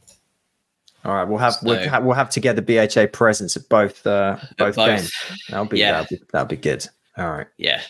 All 1.05 1.15
right, 1.15 1.25
we'll 1.25 1.39
have 1.39 1.55
we'll, 1.63 1.83
So- 1.83 1.89
ha- 1.89 2.01
we'll 2.01 2.15
have 2.15 2.31
together 2.31 2.61
BHA 2.63 3.07
presence 3.13 3.57
at 3.57 3.69
both 3.69 4.07
uh, 4.07 4.37
both, 4.59 4.77
both. 4.77 4.87
games. 4.89 5.13
That'll 5.49 5.67
be, 5.67 5.79
Yeah. 5.79 5.93
that'll 5.93 6.17
be 6.17 6.23
that'll 6.33 6.49
be 6.49 6.57
good. 6.57 6.87
All 7.17 7.31
right. 7.31 7.47
Yeah. 7.59 7.81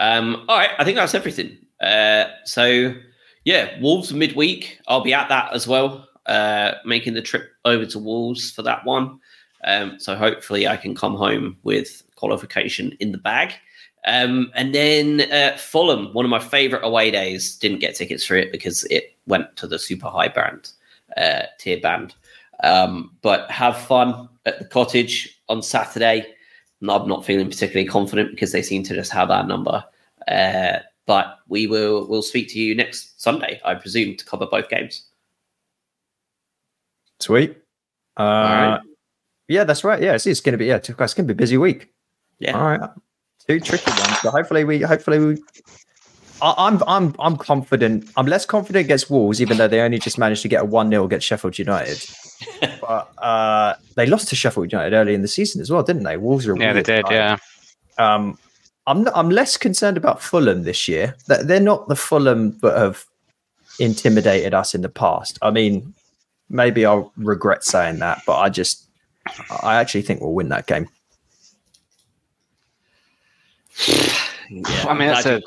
Um, 0.00 0.44
all 0.48 0.58
right. 0.58 0.70
I 0.78 0.84
think 0.84 0.96
that's 0.96 1.14
everything. 1.14 1.56
Uh, 1.80 2.24
so, 2.44 2.92
yeah, 3.44 3.78
Wolves 3.80 4.12
midweek. 4.12 4.80
I'll 4.88 5.02
be 5.02 5.14
at 5.14 5.28
that 5.28 5.52
as 5.54 5.66
well, 5.68 6.06
uh, 6.26 6.72
making 6.84 7.14
the 7.14 7.22
trip 7.22 7.50
over 7.64 7.86
to 7.86 7.98
Wolves 7.98 8.50
for 8.50 8.62
that 8.62 8.84
one. 8.84 9.18
Um, 9.64 9.98
so, 9.98 10.14
hopefully, 10.14 10.68
I 10.68 10.76
can 10.76 10.94
come 10.94 11.14
home 11.14 11.56
with 11.62 12.02
qualification 12.16 12.96
in 13.00 13.12
the 13.12 13.18
bag. 13.18 13.54
Um, 14.06 14.50
and 14.54 14.74
then 14.74 15.22
uh, 15.32 15.56
Fulham, 15.56 16.12
one 16.12 16.24
of 16.26 16.30
my 16.30 16.38
favorite 16.38 16.84
away 16.84 17.10
days, 17.10 17.56
didn't 17.56 17.78
get 17.78 17.94
tickets 17.94 18.24
for 18.24 18.36
it 18.36 18.52
because 18.52 18.84
it 18.84 19.16
went 19.26 19.56
to 19.56 19.66
the 19.66 19.78
super 19.78 20.08
high 20.08 20.28
band 20.28 20.70
uh, 21.16 21.42
tier 21.58 21.80
band. 21.80 22.14
Um, 22.62 23.12
but 23.22 23.50
have 23.50 23.76
fun 23.76 24.28
at 24.46 24.58
the 24.58 24.64
cottage 24.64 25.40
on 25.48 25.62
Saturday. 25.62 26.26
I'm 26.82 27.08
not 27.08 27.24
feeling 27.24 27.48
particularly 27.48 27.88
confident 27.88 28.30
because 28.30 28.52
they 28.52 28.62
seem 28.62 28.82
to 28.84 28.94
just 28.94 29.12
have 29.12 29.30
our 29.30 29.46
number. 29.46 29.84
Uh, 30.28 30.78
but 31.06 31.38
we 31.48 31.66
will 31.66 32.06
we'll 32.08 32.22
speak 32.22 32.48
to 32.50 32.58
you 32.58 32.74
next 32.74 33.20
Sunday, 33.20 33.60
I 33.64 33.74
presume, 33.74 34.16
to 34.16 34.24
cover 34.24 34.46
both 34.46 34.68
games. 34.68 35.06
Sweet. 37.20 37.56
Uh, 38.16 38.22
right. 38.22 38.80
Yeah, 39.48 39.64
that's 39.64 39.84
right. 39.84 40.02
Yeah, 40.02 40.14
it's, 40.14 40.26
it's 40.26 40.40
going 40.40 40.52
to 40.52 40.58
be 40.58 40.66
yeah, 40.66 40.76
it's 40.76 40.88
going 40.88 41.08
to 41.08 41.22
be 41.24 41.32
a 41.32 41.34
busy 41.34 41.56
week. 41.56 41.92
Yeah. 42.38 42.58
All 42.58 42.78
right. 42.78 42.90
Two 43.46 43.60
tricky 43.60 43.90
ones, 43.90 44.18
but 44.22 44.30
hopefully 44.30 44.64
we 44.64 44.80
hopefully 44.80 45.18
we. 45.18 45.42
I, 46.40 46.54
I'm 46.56 46.82
I'm 46.86 47.14
I'm 47.18 47.36
confident. 47.36 48.10
I'm 48.16 48.26
less 48.26 48.46
confident 48.46 48.84
against 48.84 49.10
Wolves, 49.10 49.40
even 49.42 49.58
though 49.58 49.68
they 49.68 49.80
only 49.80 49.98
just 49.98 50.18
managed 50.18 50.42
to 50.42 50.48
get 50.48 50.62
a 50.62 50.64
one 50.64 50.90
0 50.90 51.04
against 51.04 51.26
Sheffield 51.26 51.58
United. 51.58 52.04
but 52.80 53.12
uh, 53.18 53.74
they 53.96 54.06
lost 54.06 54.28
to 54.28 54.36
Sheffield 54.36 54.72
United 54.72 54.94
early 54.96 55.14
in 55.14 55.22
the 55.22 55.28
season 55.28 55.60
as 55.60 55.70
well, 55.70 55.82
didn't 55.82 56.04
they? 56.04 56.16
Wolves 56.16 56.48
are 56.48 56.56
Yeah, 56.56 56.72
they 56.72 56.82
did. 56.82 57.04
Yeah. 57.10 57.36
Um, 57.98 58.38
I'm 58.86 59.08
I'm 59.08 59.30
less 59.30 59.56
concerned 59.56 59.96
about 59.96 60.22
Fulham 60.22 60.62
this 60.62 60.88
year. 60.88 61.14
That 61.26 61.46
they're 61.46 61.60
not 61.60 61.88
the 61.88 61.96
Fulham 61.96 62.58
that 62.60 62.76
have 62.76 63.04
intimidated 63.78 64.54
us 64.54 64.74
in 64.74 64.82
the 64.82 64.88
past. 64.88 65.38
I 65.42 65.50
mean, 65.50 65.94
maybe 66.54 66.86
I'll 66.86 67.12
regret 67.16 67.64
saying 67.64 67.98
that, 67.98 68.22
but 68.26 68.38
I 68.38 68.48
just 68.48 68.86
I 69.62 69.76
actually 69.76 70.02
think 70.02 70.20
we'll 70.20 70.32
win 70.32 70.48
that 70.48 70.66
game. 70.66 70.88
Yeah, 74.50 74.84
I 74.86 74.92
mean, 74.92 75.08
that's 75.08 75.24
a- 75.26 75.42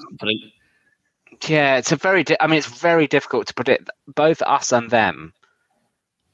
Yeah, 1.47 1.77
it's 1.77 1.91
a 1.91 1.95
very. 1.95 2.23
Di- 2.23 2.35
I 2.41 2.47
mean, 2.47 2.57
it's 2.57 2.65
very 2.65 3.05
difficult 3.05 3.45
to 3.47 3.53
predict. 3.53 3.91
Both 4.07 4.41
us 4.41 4.71
and 4.71 4.89
them 4.89 5.33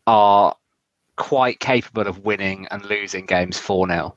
are 0.08 0.56
quite 1.18 1.60
capable 1.60 2.08
of 2.08 2.20
winning 2.24 2.66
and 2.72 2.86
losing 2.86 3.26
games 3.26 3.60
four 3.60 3.86
0 3.88 4.16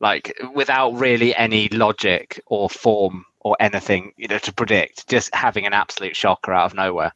like 0.00 0.38
without 0.54 0.90
really 0.92 1.34
any 1.34 1.68
logic 1.70 2.40
or 2.46 2.68
form 2.68 3.24
or 3.40 3.56
anything, 3.58 4.12
you 4.18 4.28
know, 4.28 4.38
to 4.38 4.52
predict. 4.52 5.08
Just 5.08 5.34
having 5.34 5.64
an 5.66 5.72
absolute 5.72 6.14
shocker 6.14 6.52
out 6.52 6.66
of 6.66 6.74
nowhere. 6.74 7.12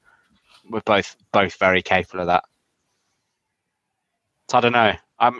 We're 0.68 0.80
both 0.80 1.16
both 1.32 1.58
very 1.58 1.82
capable 1.82 2.20
of 2.20 2.26
that. 2.28 2.44
So 4.50 4.58
I 4.58 4.60
don't 4.60 4.72
know. 4.72 4.92
I'm. 5.18 5.38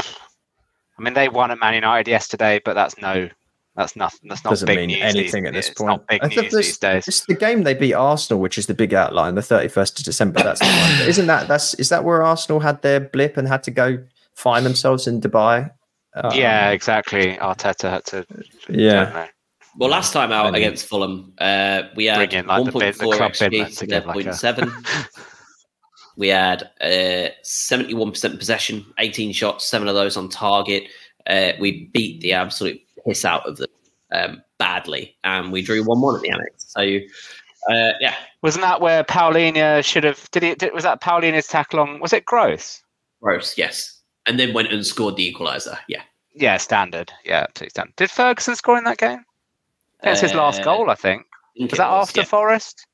I 0.00 1.02
mean, 1.02 1.14
they 1.14 1.28
won 1.28 1.50
at 1.50 1.58
Man 1.58 1.74
United 1.74 2.10
yesterday, 2.10 2.60
but 2.64 2.74
that's 2.74 2.98
no. 2.98 3.28
That's 3.74 3.96
nothing. 3.96 4.28
That's 4.28 4.44
not 4.44 4.50
Doesn't 4.50 4.66
big 4.66 4.76
mean 4.76 4.88
news 4.88 5.00
anything 5.02 5.44
these- 5.44 5.48
at 5.48 5.54
this 5.54 5.68
it's 5.70 5.78
point. 5.78 5.88
Not 5.88 6.06
big 6.06 6.22
I 6.22 6.26
news 6.28 6.36
this- 6.52 6.66
these 6.66 6.78
days. 6.78 7.08
It's 7.08 7.24
the 7.24 7.34
game 7.34 7.62
they 7.62 7.72
beat 7.72 7.94
Arsenal, 7.94 8.38
which 8.38 8.58
is 8.58 8.66
the 8.66 8.74
big 8.74 8.92
outline, 8.92 9.34
the 9.34 9.40
31st 9.40 9.98
of 10.00 10.04
December. 10.04 10.42
That's 10.42 10.60
the 10.60 10.66
one. 10.66 11.08
Isn't 11.08 11.26
that 11.28 11.48
that's 11.48 11.72
is 11.74 11.88
that 11.88 12.04
where 12.04 12.22
Arsenal 12.22 12.60
had 12.60 12.82
their 12.82 13.00
blip 13.00 13.38
and 13.38 13.48
had 13.48 13.62
to 13.62 13.70
go 13.70 14.04
find 14.34 14.66
themselves 14.66 15.06
in 15.06 15.22
Dubai? 15.22 15.70
Um, 16.14 16.32
yeah, 16.34 16.68
exactly. 16.70 17.36
Arteta 17.38 17.88
had 17.90 18.04
to. 18.06 18.26
Yeah. 18.68 19.28
Don't 19.72 19.78
know. 19.78 19.84
Well, 19.86 19.90
last 19.90 20.12
time 20.12 20.32
out 20.32 20.54
against 20.54 20.86
Fulham, 20.86 21.32
uh, 21.38 21.82
we 21.96 22.06
had 22.06 22.16
Bring 22.30 22.40
in, 22.40 22.46
like, 22.46 22.64
the 22.64 22.72
bin- 22.72 22.80
the 22.80 23.04
1.4 23.04 23.16
club 23.16 23.32
XG 23.32 23.58
man 23.58 23.70
to 23.70 23.76
to 23.76 23.86
their 23.86 24.00
like, 24.02 24.26
a- 24.26 24.28
0.7. 24.30 25.08
we 26.16 26.28
had 26.28 26.62
uh, 26.80 27.28
71% 27.44 28.38
possession, 28.38 28.84
18 28.98 29.32
shots, 29.32 29.66
seven 29.68 29.88
of 29.88 29.94
those 29.94 30.16
on 30.16 30.28
target. 30.28 30.84
Uh, 31.26 31.52
we 31.60 31.88
beat 31.92 32.20
the 32.20 32.32
absolute 32.32 32.80
piss 33.06 33.24
out 33.24 33.46
of 33.46 33.56
them 33.56 33.68
um, 34.12 34.42
badly, 34.58 35.16
and 35.24 35.52
we 35.52 35.62
drew 35.62 35.82
1 35.84 36.00
1 36.00 36.16
at 36.16 36.22
the 36.22 36.28
Amex. 36.28 36.46
So, 36.56 37.72
uh, 37.72 37.92
yeah, 38.00 38.14
Wasn't 38.42 38.62
that 38.62 38.80
where 38.80 39.04
Palhinha 39.04 39.84
should 39.84 40.04
have? 40.04 40.28
Did 40.32 40.42
he? 40.42 40.54
Did, 40.56 40.74
was 40.74 40.82
that 40.82 41.00
Palhinha's 41.00 41.46
tackle 41.46 41.80
on? 41.80 42.00
Was 42.00 42.12
it 42.12 42.24
gross? 42.24 42.82
gross, 43.22 43.56
yes. 43.56 44.00
And 44.26 44.38
then 44.38 44.52
went 44.52 44.72
and 44.72 44.84
scored 44.84 45.14
the 45.16 45.32
equaliser. 45.32 45.78
Yeah. 45.88 46.02
Yeah, 46.34 46.56
standard. 46.56 47.12
Yeah, 47.24 47.46
absolutely 47.48 47.70
standard. 47.70 47.96
Did 47.96 48.10
Ferguson 48.10 48.56
score 48.56 48.76
in 48.78 48.84
that 48.84 48.98
game? 48.98 49.24
That's 50.02 50.20
his 50.20 50.34
last 50.34 50.60
Uh, 50.60 50.64
goal, 50.64 50.90
I 50.90 50.94
think. 50.94 51.24
Was 51.58 51.70
that 51.72 51.80
after 51.88 52.20
yeah. 52.20 52.26
Forest? 52.26 52.86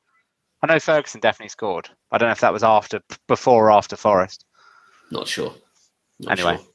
I 0.63 0.67
know 0.67 0.81
Ferguson 0.81 1.21
definitely 1.21 1.51
scored. 1.51 1.89
I 2.11 2.19
don't 2.19 2.29
know 2.29 2.33
if 2.33 2.41
that 2.41 2.53
was 2.53 2.65
after, 2.65 3.01
before 3.29 3.69
or 3.69 3.71
after 3.73 3.97
Forest. 3.97 4.45
Not 5.11 5.29
sure. 5.29 5.55
Not 6.21 6.39
Anyway. 6.39 6.57
sure. 6.57 6.67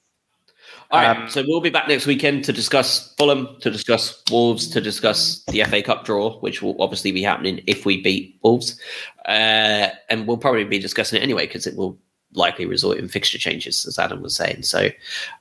All 0.92 1.02
right, 1.02 1.18
Um, 1.18 1.30
so 1.30 1.44
we'll 1.48 1.60
be 1.60 1.70
back 1.70 1.88
next 1.88 2.06
weekend 2.06 2.44
to 2.46 2.54
discuss 2.54 3.14
Fulham, 3.16 3.58
to 3.62 3.70
discuss 3.72 4.22
Wolves, 4.32 4.68
to 4.70 4.80
discuss 4.80 5.44
the 5.46 5.64
FA 5.66 5.82
Cup 5.82 6.06
draw, 6.06 6.40
which 6.40 6.62
will 6.62 6.82
obviously 6.82 7.12
be 7.12 7.22
happening 7.24 7.62
if 7.68 7.86
we 7.86 8.02
beat 8.02 8.40
Wolves, 8.44 8.80
uh, 9.28 9.90
and 10.10 10.28
we'll 10.28 10.38
probably 10.38 10.64
be 10.64 10.80
discussing 10.80 11.20
it 11.20 11.24
anyway 11.24 11.48
because 11.48 11.68
it 11.68 11.76
will 11.76 11.98
likely 12.34 12.66
result 12.66 12.98
in 12.98 13.08
fixture 13.08 13.38
changes, 13.38 13.86
as 13.86 14.00
Adam 14.00 14.22
was 14.22 14.36
saying. 14.36 14.64
So 14.64 14.90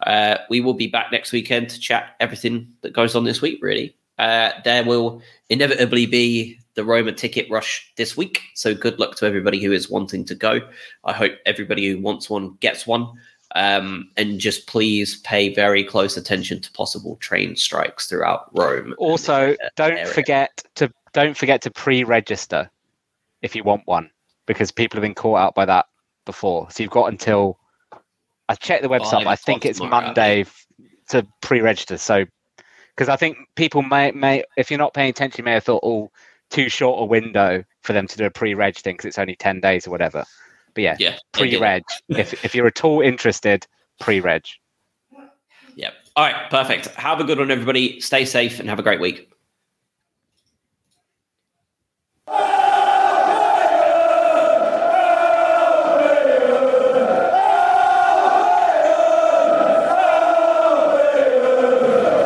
uh, 0.07 0.39
we 0.51 0.61
will 0.61 0.75
be 0.75 0.87
back 0.89 1.13
next 1.13 1.33
weekend 1.33 1.69
to 1.71 1.79
chat 1.79 2.17
everything 2.19 2.69
that 2.81 2.93
goes 2.93 3.15
on 3.15 3.25
this 3.25 3.41
week. 3.43 3.59
Really, 3.63 3.95
uh, 4.23 4.53
there 4.65 4.85
will 4.85 5.21
inevitably 5.49 6.07
be 6.07 6.57
the 6.75 6.85
Roma 6.85 7.13
ticket 7.13 7.51
rush 7.51 7.93
this 7.97 8.17
week. 8.17 8.41
So 8.55 8.73
good 8.73 8.99
luck 9.01 9.17
to 9.17 9.27
everybody 9.27 9.61
who 9.61 9.73
is 9.73 9.91
wanting 9.91 10.25
to 10.27 10.35
go. 10.35 10.61
I 11.05 11.13
hope 11.13 11.33
everybody 11.45 11.91
who 11.91 12.01
wants 12.01 12.31
one 12.31 12.57
gets 12.61 12.87
one. 12.87 13.09
Um, 13.57 14.11
and 14.17 14.39
just 14.39 14.67
please 14.67 15.21
pay 15.23 15.53
very 15.53 15.85
close 15.85 16.17
attention 16.17 16.61
to 16.61 16.73
possible 16.73 17.17
train 17.17 17.57
strikes 17.57 18.09
throughout 18.09 18.49
Rome. 18.57 18.95
Also, 18.97 19.53
uh, 19.53 19.69
don't 19.77 19.93
area. 19.93 20.07
forget 20.07 20.65
to 20.77 20.91
don't 21.13 21.37
forget 21.37 21.61
to 21.63 21.71
pre-register 21.71 22.71
if 23.43 23.55
you 23.55 23.65
want 23.65 23.83
one, 23.85 24.09
because 24.47 24.71
people 24.71 24.97
have 24.97 25.03
been 25.03 25.15
caught 25.15 25.39
out 25.39 25.55
by 25.55 25.67
that 25.67 25.87
before. 26.25 26.71
So 26.71 26.83
you've 26.83 26.93
got 26.93 27.11
until 27.11 27.59
I 28.49 28.55
checked 28.55 28.83
the 28.83 28.89
website. 28.89 29.27
I 29.27 29.37
think 29.37 29.67
it's 29.67 29.81
tomorrow, 29.81 30.07
Monday 30.07 30.47
to 31.09 31.27
pre-register. 31.43 31.99
So 31.99 32.25
because 32.97 33.09
I 33.09 33.17
think 33.17 33.39
people 33.57 33.83
may 33.83 34.11
may 34.13 34.45
if 34.57 34.71
you're 34.71 34.79
not 34.79 34.95
paying 34.95 35.11
attention, 35.11 35.39
you 35.39 35.45
may 35.45 35.53
have 35.53 35.65
thought, 35.65 35.83
oh, 35.83 36.11
too 36.51 36.69
short 36.69 37.03
a 37.03 37.05
window 37.05 37.65
for 37.83 37.93
them 37.93 38.07
to 38.07 38.17
do 38.17 38.27
a 38.27 38.31
pre-reg 38.31 38.77
thing 38.77 38.95
because 38.95 39.07
it's 39.07 39.19
only 39.19 39.37
ten 39.37 39.61
days 39.61 39.87
or 39.87 39.91
whatever. 39.91 40.25
But 40.75 40.85
yeah, 40.85 40.97
yeah, 40.99 41.17
they 41.33 41.45
did 41.45 41.55
it. 41.55 41.59
pre-reg. 41.59 41.83
if 42.09 42.45
if 42.45 42.55
you're 42.55 42.67
at 42.67 42.85
all 42.85 43.01
interested, 43.01 43.67
pre-reg. 44.01 44.45
Yep. 45.77 45.95
All 46.17 46.25
right, 46.25 46.51
perfect. 46.51 46.89
Have 46.97 47.21
a 47.21 47.25
good 47.25 47.39
one, 47.39 47.51
everybody. 47.51 48.01
Stay 48.01 48.25
safe 48.25 48.61
and 48.61 48.69
have 48.69 48.79
a 48.79 48.83
great 48.83 49.01
week. 49.01 49.32